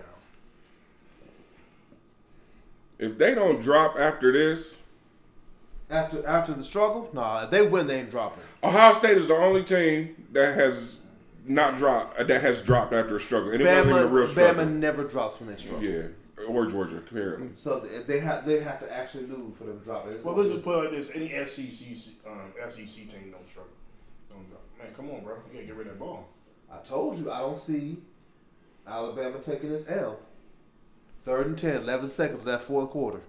If 3.00 3.18
they 3.18 3.34
don't 3.34 3.62
drop 3.62 3.98
after 3.98 4.32
this, 4.32 4.78
After 5.90 6.26
after 6.26 6.54
the 6.54 6.64
struggle, 6.64 7.10
nah. 7.14 7.44
If 7.44 7.50
they 7.52 7.68
win, 7.68 7.88
they 7.88 8.00
ain't 8.00 8.12
dropping. 8.12 8.44
Ohio 8.64 8.94
State 8.94 9.18
is 9.18 9.28
the 9.28 9.36
only 9.36 9.64
team 9.64 10.28
that 10.32 10.56
has 10.56 11.02
not 11.46 11.78
dropped 11.78 12.18
uh, 12.20 12.24
that 12.24 12.42
has 12.42 12.62
dropped 12.62 12.94
after 12.94 13.18
a 13.18 13.20
struggle, 13.20 13.52
and 13.52 13.62
it 13.62 13.66
wasn't 13.66 13.88
even 13.88 14.04
a 14.04 14.08
real 14.08 14.28
struggle. 14.28 14.66
Bama 14.66 14.72
never 14.72 15.04
drops 15.04 15.40
when 15.40 15.50
they 15.50 15.56
struggle. 15.56 15.84
Yeah, 15.84 16.08
or 16.47 16.65
Georgia, 16.65 16.97
apparently. 16.97 17.49
So 17.55 17.80
they- 17.80 18.03
they 18.03 18.19
have 18.19 18.45
they 18.45 18.60
have 18.61 18.80
to 18.80 18.91
actually 18.91 19.27
lose 19.27 19.55
for 19.57 19.65
them 19.65 19.80
to 19.80 19.85
drop 19.85 20.07
it. 20.07 20.23
Well, 20.26 20.35
let's 20.35 20.51
just 20.51 20.64
put 20.64 20.77
it 20.80 20.81
like 20.84 20.91
this: 20.91 21.10
any 21.14 21.30
SEC 21.45 22.14
um, 22.27 22.51
SEC 22.69 22.85
team 22.95 23.31
don't 23.31 23.47
struggle. 23.49 23.72
Don't 24.30 24.47
drop. 24.49 24.61
Man, 24.80 24.93
come 24.95 25.10
on, 25.11 25.23
bro. 25.23 25.35
You 25.47 25.53
gotta 25.53 25.65
get 25.65 25.76
rid 25.76 25.88
of 25.88 25.93
that 25.93 25.99
ball. 25.99 26.27
I 26.72 26.77
told 26.80 27.19
you 27.19 27.31
I 27.31 27.39
don't 27.39 27.57
see 27.60 27.97
Alabama 28.88 29.38
taking 29.39 29.69
this 29.69 29.85
L. 29.88 30.19
Third 31.23 31.45
and 31.47 31.57
10, 31.57 31.84
11 31.84 32.10
seconds 32.10 32.39
of 32.39 32.45
that 32.45 32.64
fourth 32.64 32.89
quarter. 32.89 33.22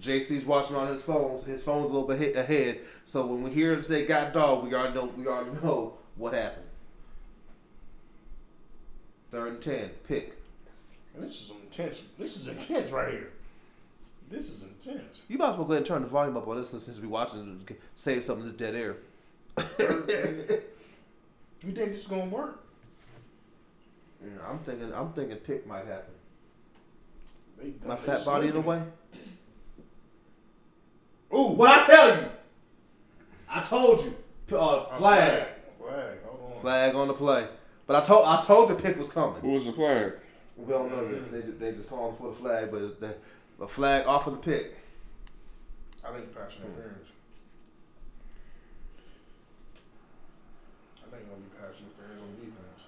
JC's 0.00 0.44
watching 0.44 0.74
on 0.74 0.88
his 0.88 1.02
phone. 1.02 1.40
His 1.44 1.62
phone's 1.62 1.84
a 1.90 1.92
little 1.92 2.08
bit 2.08 2.34
ahead. 2.34 2.80
So 3.04 3.24
when 3.26 3.44
we 3.44 3.50
hear 3.50 3.72
him 3.74 3.84
say 3.84 4.04
"got 4.06 4.32
dog," 4.32 4.64
we 4.64 4.74
already 4.74 4.94
know 4.94 5.12
we 5.16 5.26
already 5.26 5.50
know 5.62 5.94
what 6.16 6.32
happened. 6.34 6.64
Third 9.30 9.48
and 9.52 9.62
ten, 9.62 9.90
pick. 10.08 10.36
And 11.14 11.22
this 11.24 11.42
is 11.42 11.52
intense. 11.62 11.98
This 12.18 12.36
is 12.36 12.48
intense 12.48 12.90
right 12.90 13.10
here. 13.12 13.30
This 14.30 14.46
is 14.46 14.62
intense. 14.62 15.18
You 15.28 15.38
might 15.38 15.50
as 15.50 15.56
well 15.56 15.66
go 15.66 15.72
ahead 15.74 15.78
and 15.78 15.86
turn 15.86 16.02
the 16.02 16.08
volume 16.08 16.36
up 16.36 16.48
on 16.48 16.56
this 16.60 16.70
since 16.70 16.98
we 16.98 17.06
watching 17.06 17.64
it, 17.68 17.80
save 17.94 18.24
some 18.24 18.38
of 18.38 18.44
this 18.44 18.54
dead 18.54 18.74
air. 18.74 18.96
You 21.64 21.72
think 21.72 21.92
this 21.92 22.00
is 22.00 22.06
gonna 22.06 22.26
work? 22.26 22.60
I'm 24.48 24.58
thinking. 24.60 24.92
I'm 24.94 25.12
thinking 25.12 25.36
pick 25.38 25.66
might 25.66 25.86
happen. 25.86 26.14
My 27.84 27.94
they 27.94 28.02
fat 28.02 28.24
body 28.24 28.48
in 28.48 28.54
the 28.54 28.60
way. 28.60 28.82
Ooh, 31.32 31.48
What 31.52 31.70
I 31.70 31.82
tell 31.84 32.16
you? 32.16 32.24
I 33.48 33.62
told 33.62 34.04
you. 34.04 34.14
Uh, 34.56 34.86
A 34.90 34.96
flag. 34.98 35.46
Flag. 35.78 36.18
Hold 36.26 36.54
on. 36.54 36.60
Flag 36.60 36.94
on 36.94 37.08
the 37.08 37.14
play. 37.14 37.48
But 37.86 37.96
I 37.96 38.04
told 38.04 38.26
I 38.26 38.42
told 38.42 38.70
the 38.70 38.74
pick 38.74 38.98
was 38.98 39.08
coming. 39.08 39.40
Who 39.40 39.50
was 39.50 39.64
the 39.66 39.72
flag? 39.72 40.14
We 40.56 40.72
don't 40.72 40.90
know 40.90 41.02
yet. 41.08 41.32
They, 41.32 41.40
they 41.70 41.76
just 41.76 41.88
calling 41.88 42.16
for 42.16 42.28
the 42.28 42.34
flag, 42.34 42.70
but 42.70 43.00
the, 43.00 43.14
a 43.60 43.66
flag 43.66 44.06
off 44.06 44.26
of 44.26 44.34
the 44.34 44.38
pick. 44.40 44.76
I 46.04 46.12
think 46.12 46.34
pass 46.34 46.52
interference. 46.56 47.08
Hmm. 51.00 51.06
I 51.06 51.16
think 51.16 51.28
gonna 51.28 51.40
be 51.40 51.48
pass 51.58 51.74
interference 51.80 52.22
on 52.22 52.34
defense. 52.36 52.82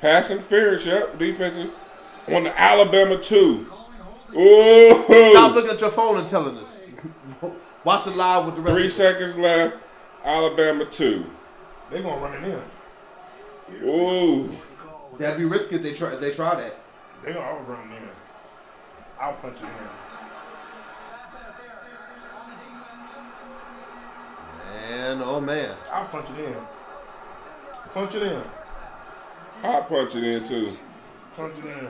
Pass 0.00 0.30
interference, 0.30 0.84
yep, 0.84 1.18
defensive. 1.18 1.70
On 2.28 2.44
the 2.44 2.60
Alabama 2.60 3.20
two. 3.20 3.66
Ooh. 4.36 5.04
Stop 5.30 5.54
looking 5.54 5.70
at 5.70 5.80
your 5.80 5.90
phone 5.90 6.18
and 6.18 6.26
telling 6.26 6.56
us. 6.56 6.80
Watch 7.84 8.06
it 8.06 8.16
live 8.16 8.46
with 8.46 8.56
the 8.56 8.60
rest. 8.62 8.72
Three 8.72 8.84
of 8.84 8.90
us. 8.90 8.96
seconds 8.96 9.38
left. 9.38 9.76
Alabama 10.24 10.84
two. 10.84 11.26
They 11.90 12.00
gonna 12.00 12.20
run 12.20 12.44
it 12.44 12.48
in. 12.48 13.88
Ooh. 13.88 14.56
That'd 15.18 15.38
be 15.38 15.44
risky 15.44 15.76
if 15.76 15.82
they 15.82 15.94
try. 15.94 16.14
If 16.14 16.20
they 16.20 16.32
try 16.32 16.54
that. 16.56 16.78
They 17.24 17.32
gonna 17.32 17.44
all 17.44 17.60
run 17.60 17.90
it 17.92 17.96
in. 17.96 18.08
I'll 19.20 19.34
punch 19.34 19.58
it 19.58 19.64
in. 19.64 19.68
Man, 24.90 25.22
oh 25.22 25.40
man. 25.40 25.76
I'll 25.92 26.06
punch 26.06 26.28
it 26.30 26.44
in. 26.44 26.56
Punch 27.92 28.14
it 28.14 28.22
in. 28.22 28.42
I'll 29.62 29.84
punch 29.84 30.16
it 30.16 30.24
in 30.24 30.42
too. 30.42 30.76
Punch 31.36 31.58
it 31.58 31.64
in. 31.66 31.88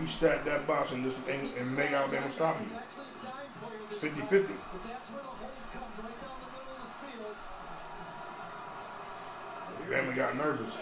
You 0.00 0.06
stack 0.06 0.44
that 0.44 0.66
box 0.66 0.92
and 0.92 1.04
just 1.04 1.16
and, 1.28 1.52
and 1.54 1.76
make 1.76 1.90
Alabama 1.90 2.30
stop 2.30 2.60
you. 2.60 2.76
It's 3.90 3.98
50 3.98 4.20
50. 4.22 4.52
Bama 9.90 10.14
got 10.14 10.36
nervous. 10.36 10.76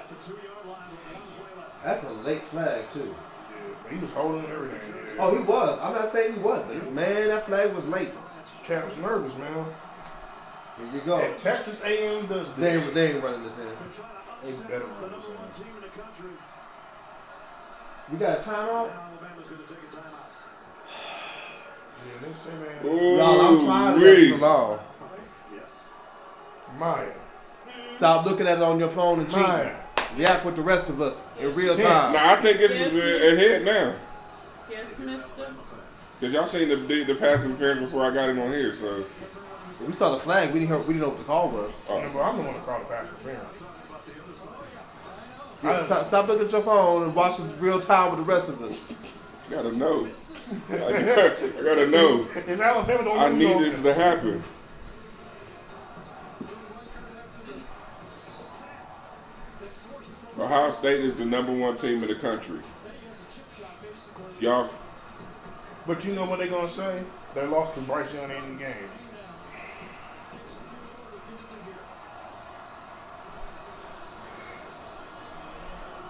That's 1.87 2.03
a 2.03 2.11
late 2.11 2.43
flag 2.47 2.91
too. 2.91 3.15
Yeah, 3.15 3.55
but 3.85 3.93
he 3.93 3.99
was 4.01 4.11
holding 4.11 4.45
everything. 4.51 4.81
Yeah. 4.93 5.21
Oh, 5.25 5.37
he 5.37 5.45
was. 5.45 5.79
I'm 5.81 5.95
not 5.95 6.11
saying 6.11 6.33
he 6.35 6.41
wasn't, 6.41 6.81
but 6.81 6.93
man, 6.93 7.29
that 7.29 7.47
flag 7.47 7.73
was 7.75 7.87
late. 7.87 8.11
Cap's 8.65 8.97
nervous, 8.97 9.33
man. 9.37 9.67
Here 10.79 10.89
you 10.95 11.01
go. 11.07 11.19
And 11.21 11.39
Texas 11.39 11.81
A&M 11.85 12.27
does 12.27 12.49
They 12.55 12.73
this. 12.73 12.85
ain't, 12.85 12.95
they 12.95 13.13
ain't 13.13 13.23
running 13.23 13.45
this 13.45 13.57
in. 13.57 13.69
They 14.45 14.51
better 14.65 14.85
run 15.01 15.13
this 15.13 15.27
in. 15.29 15.37
We 18.11 18.19
got 18.19 18.39
a 18.39 18.43
timeout. 18.43 18.91
Yeah, 22.05 22.19
they 22.21 22.33
say, 22.35 22.51
man, 22.51 22.85
Ooh. 22.85 23.17
Y'all, 23.17 23.41
I'm 23.41 23.65
trying 23.65 24.01
to 24.01 24.05
wee. 24.05 24.31
let 24.33 24.41
along. 24.41 24.81
Maya, 26.81 27.13
Stop 27.93 28.27
looking 28.27 28.49
at 28.49 28.59
it 28.59 28.63
on 28.65 28.81
your 28.81 28.89
phone 28.89 29.21
and 29.21 29.29
cheating. 29.31 29.45
Maya. 29.45 29.86
React 30.17 30.45
with 30.47 30.57
the 30.57 30.63
rest 30.63 30.89
of 30.89 31.01
us 31.03 31.23
in 31.39 31.55
real 31.55 31.77
time. 31.77 32.13
Now 32.13 32.35
I 32.35 32.41
think 32.41 32.59
this 32.59 32.73
is 32.73 32.95
a- 32.95 33.33
ahead 33.35 33.65
now. 33.65 33.95
Yes, 34.71 34.87
mister. 34.99 35.53
Cause 36.21 36.33
y'all 36.33 36.47
seen 36.47 36.69
the 36.71 36.77
the, 36.77 37.05
the 37.05 37.15
pass 37.17 37.45
interference 37.45 37.81
before 37.81 38.05
I 38.05 38.15
got 38.15 38.31
him 38.31 38.39
on 38.41 38.51
here, 38.51 38.75
so 38.75 39.05
We 39.87 39.93
saw 39.93 40.13
the 40.13 40.19
flag. 40.19 40.53
We 40.53 40.61
didn't 40.61 40.69
hear, 40.69 40.79
we 40.79 40.95
didn't 40.95 41.01
know 41.01 41.09
what 41.11 41.19
the 41.19 41.25
call 41.25 41.51
was. 41.51 41.75
oh. 41.89 42.01
But 42.13 42.21
I'm 42.23 42.37
the 42.39 42.43
one 42.43 42.55
to 42.55 42.61
call 42.61 42.79
the 42.79 42.85
pass 42.87 43.07
interference. 43.09 43.45
Yeah, 45.63 45.85
stop, 45.87 46.07
stop 46.07 46.29
looking 46.29 46.47
at 46.47 46.53
your 46.53 46.63
phone 46.63 47.03
and 47.03 47.15
watch 47.15 47.41
it 47.41 47.45
real 47.59 47.81
time 47.81 48.11
with 48.17 48.27
the 48.27 48.33
rest 48.33 48.49
of 48.49 48.63
us. 48.63 48.79
I 49.49 49.51
gotta 49.51 49.73
know. 49.77 50.09
I 50.71 50.77
gotta, 50.79 51.59
I 51.59 51.63
gotta 51.63 51.87
know. 51.87 52.27
Is 52.47 52.61
Alabama 52.61 53.03
the 53.05 53.11
only 53.11 53.21
I 53.25 53.29
need 53.31 53.59
this 53.65 53.81
to 53.81 53.93
happen. 53.95 54.43
Ohio 60.39 60.71
State 60.71 61.01
is 61.01 61.15
the 61.15 61.25
number 61.25 61.53
one 61.53 61.77
team 61.77 62.03
in 62.03 62.09
the 62.09 62.15
country. 62.15 62.61
Y'all, 64.39 64.69
But 65.87 66.05
you 66.05 66.15
know 66.15 66.27
what 66.27 66.39
they're 66.39 66.49
gonna 66.49 66.71
say? 66.71 67.03
They 67.35 67.47
lost 67.47 67.75
because 67.75 67.89
Bryce 67.89 68.13
Young 68.13 68.31
in 68.31 68.59
the 68.59 68.65
game. 68.65 68.91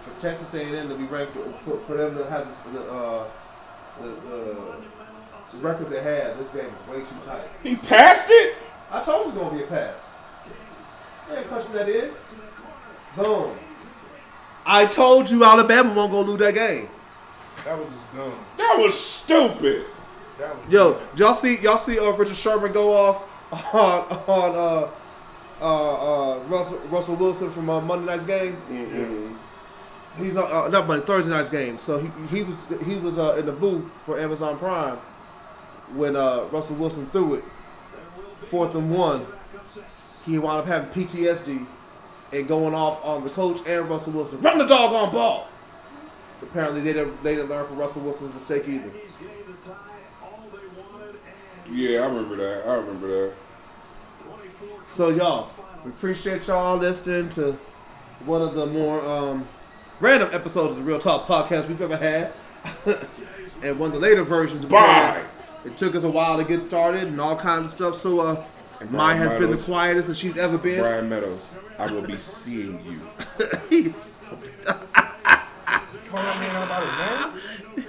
For 0.03 0.21
Texas 0.21 0.53
A&M 0.55 0.89
to 0.89 0.95
be 0.97 1.05
ranked, 1.05 1.35
for, 1.61 1.79
for 1.79 1.97
them 1.97 2.17
to 2.17 2.29
have 2.29 2.49
this, 2.49 2.59
the, 2.73 2.81
uh, 2.91 3.27
the, 4.01 4.09
the, 4.09 4.77
the 5.53 5.59
record 5.59 5.91
they 5.91 6.03
had, 6.03 6.37
this 6.39 6.49
game 6.49 6.67
is 6.73 6.89
way 6.89 6.99
too 7.01 7.17
tight. 7.25 7.49
he 7.63 7.77
passed 7.77 8.29
it. 8.29 8.57
I 8.91 9.05
told 9.05 9.27
you 9.27 9.33
it 9.33 9.35
was 9.35 9.45
gonna 9.45 9.59
be 9.59 9.65
a 9.65 9.67
pass. 9.69 10.03
They 11.29 11.39
ain't 11.39 11.49
punching 11.49 11.73
that 11.73 11.89
in. 11.89 12.11
Boom. 13.17 13.57
I 14.67 14.85
told 14.87 15.31
you 15.31 15.45
Alabama 15.45 15.95
won't 15.95 16.11
go 16.13 16.23
lose 16.23 16.39
that 16.41 16.55
game. 16.55 16.89
That 17.65 17.79
was 17.79 17.89
just 17.89 18.17
dumb. 18.17 18.45
That 18.59 18.77
was 18.79 18.99
stupid. 18.99 19.87
That 20.39 20.57
was 20.57 20.73
Yo, 20.73 20.93
dumb. 20.93 21.03
did 21.13 21.19
y'all 21.21 21.35
see 21.35 21.59
y'all 21.61 21.79
see 21.79 21.99
uh, 21.99 22.11
Richard 22.11 22.37
Sherman 22.37 22.73
go 22.73 22.93
off 22.93 23.23
on 23.75 24.05
on 24.29 24.57
uh, 24.57 24.91
uh, 25.61 26.35
uh, 26.35 26.39
Russell 26.49 26.79
Russell 26.91 27.17
Wilson 27.17 27.49
from 27.51 27.71
uh, 27.71 27.81
Monday 27.81 28.07
night's 28.07 28.27
game? 28.27 28.57
Mm-mm. 28.71 29.37
He's 30.19 30.37
uh, 30.37 30.45
uh, 30.65 30.69
not 30.69 30.87
Monday 30.87 31.05
Thursday 31.07 31.31
night's 31.31 31.51
game. 31.51 31.79
So 31.79 32.01
he, 32.01 32.37
he 32.39 32.43
was 32.43 32.57
he 32.85 32.97
was 32.97 33.19
uh, 33.19 33.37
in 33.39 33.47
the 33.47 33.53
booth 33.53 33.85
for 34.05 34.19
Amazon 34.19 34.59
Prime 34.59 34.97
when 35.95 36.17
uh, 36.17 36.45
Russell 36.51 36.77
Wilson 36.77 37.07
threw 37.11 37.35
it 37.35 37.45
fourth 38.49 38.75
and 38.75 38.91
one. 38.91 39.27
He 40.25 40.39
wound 40.39 40.61
up 40.61 40.67
having 40.67 40.91
PTSD 41.07 41.67
and 42.33 42.49
going 42.49 42.75
off 42.75 43.05
on 43.05 43.25
the 43.25 43.31
coach 43.31 43.61
and 43.67 43.89
Russell 43.89 44.13
Wilson. 44.13 44.41
Run 44.41 44.59
the 44.59 44.67
dog 44.67 44.93
on 44.93 45.13
ball. 45.13 45.49
Apparently 46.43 46.81
they 46.81 46.93
didn't 46.93 47.23
they 47.23 47.35
didn't 47.35 47.51
learn 47.51 47.67
from 47.67 47.77
Russell 47.77 48.03
Wilson's 48.03 48.35
mistake 48.35 48.69
either. 48.69 48.91
Yeah, 51.71 52.01
I 52.01 52.07
remember 52.07 52.37
that. 52.37 52.69
I 52.69 52.75
remember 52.75 53.09
that. 53.09 53.35
So 54.87 55.09
y'all, 55.09 55.51
we 55.85 55.91
appreciate 55.91 56.47
y'all 56.47 56.77
listening 56.77 57.29
to 57.31 57.59
one 58.25 58.43
of 58.43 58.55
the 58.55 58.67
more 58.67 59.05
um, 59.05 59.49
random 60.01 60.31
episodes 60.33 60.73
of 60.73 60.79
the 60.79 60.85
Real 60.85 60.99
Talk 60.99 61.27
podcast 61.27 61.69
we've 61.69 61.81
ever 61.81 61.97
had, 61.97 62.33
and 63.63 63.79
one 63.79 63.89
of 63.89 63.95
the 63.95 64.01
later 64.01 64.23
versions. 64.23 64.65
Bye. 64.67 65.25
It 65.65 65.77
took 65.77 65.97
us 65.97 66.05
a 66.05 66.09
while 66.09 66.37
to 66.37 66.45
get 66.45 66.63
started 66.63 67.03
and 67.03 67.21
all 67.21 67.35
kinds 67.35 67.67
of 67.67 67.71
stuff. 67.73 67.97
So 67.97 68.21
uh, 68.21 68.45
Maya 68.91 69.17
has 69.17 69.33
been 69.33 69.51
the 69.51 69.57
quietest 69.57 70.07
that 70.07 70.17
she's 70.17 70.37
ever 70.37 70.57
been. 70.57 70.79
Brian 70.79 71.09
Meadows, 71.09 71.43
I 71.79 71.91
will 71.91 72.03
be 72.03 72.19
seeing 72.19 72.81
you. 72.85 73.01
He's- 73.71 74.13
Call 74.65 76.23
that 76.23 76.39
man 76.41 76.55
out 76.57 76.65
about 76.65 77.33
his 77.75 77.77
name? 77.77 77.87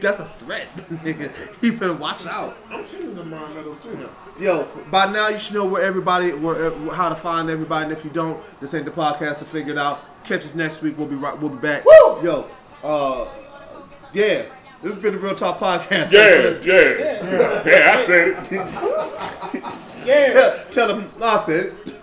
That's 0.00 0.18
a 0.18 0.24
threat. 0.24 0.66
nigga. 0.90 1.30
you 1.62 1.72
better 1.74 1.92
watch 1.94 2.24
out. 2.26 2.56
I'm 2.70 2.86
shooting 2.86 3.14
the 3.14 3.22
Brian 3.24 3.54
Meadows 3.54 3.82
too. 3.82 4.08
Yo, 4.42 4.64
by 4.90 5.10
now 5.12 5.28
you 5.28 5.38
should 5.38 5.54
know 5.54 5.64
where 5.66 5.82
everybody, 5.82 6.32
where 6.32 6.66
uh, 6.72 6.88
how 6.90 7.08
to 7.08 7.14
find 7.16 7.50
everybody. 7.50 7.84
And 7.84 7.92
if 7.92 8.04
you 8.04 8.10
don't, 8.10 8.42
this 8.60 8.72
ain't 8.72 8.84
the 8.86 8.90
podcast 8.90 9.38
to 9.40 9.44
figure 9.44 9.72
it 9.72 9.78
out. 9.78 10.00
Catch 10.24 10.44
us 10.46 10.54
next 10.54 10.80
week. 10.80 10.96
We'll 10.96 11.06
be 11.08 11.16
right. 11.16 11.38
We'll 11.38 11.50
be 11.50 11.58
back. 11.58 11.84
Woo! 11.84 12.22
Yo, 12.22 12.48
uh, 12.82 13.28
Yeah, 14.12 14.44
this 14.82 14.92
has 14.94 15.02
been 15.02 15.12
the 15.14 15.18
Real 15.18 15.34
Talk 15.34 15.58
podcast. 15.58 16.10
Yeah, 16.12 16.56
yeah, 16.64 17.62
yeah. 17.66 17.92
I 17.94 17.96
said 17.98 18.28
it. 18.50 19.74
Yeah. 20.06 20.32
Tell, 20.32 20.64
tell 20.70 20.88
them 20.88 21.10
I 21.22 21.36
said 21.38 21.66
it. 21.66 21.99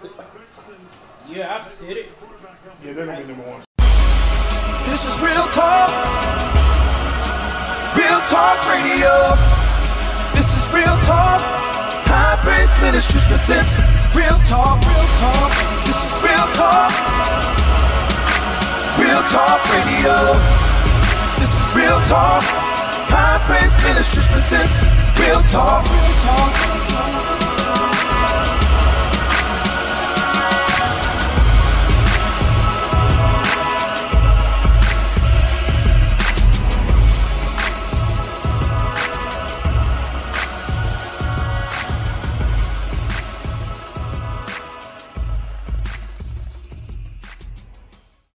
Yeah, 1.29 1.59
I've 1.59 1.67
said 1.75 1.97
it. 1.97 2.07
Yeah, 2.81 2.93
they're 2.93 3.05
gonna 3.05 3.19
be 3.19 3.27
number 3.27 3.43
one. 3.43 3.59
This 4.87 5.03
is 5.03 5.19
real 5.19 5.43
talk. 5.51 5.91
Real 7.99 8.21
talk 8.31 8.63
radio. 8.63 9.35
This 10.31 10.47
is 10.55 10.63
real 10.71 10.95
talk. 11.03 11.43
High 12.07 12.39
Praise 12.47 12.71
Ministries 12.79 13.27
presents 13.27 13.75
real 14.15 14.39
talk. 14.47 14.79
Real 14.87 15.07
talk. 15.19 15.51
This 15.83 15.99
is 15.99 16.15
real 16.23 16.47
talk. 16.55 16.95
Real 18.95 19.23
talk 19.27 19.59
radio. 19.67 20.31
This 21.43 21.51
is 21.51 21.67
real 21.75 21.99
talk. 22.07 22.39
High 23.11 23.43
Praise 23.43 23.75
Ministries 23.83 24.31
presents 24.31 24.79
real 25.19 25.43
talk. 25.51 25.83
Real 25.83 26.15
talk. 26.23 27.36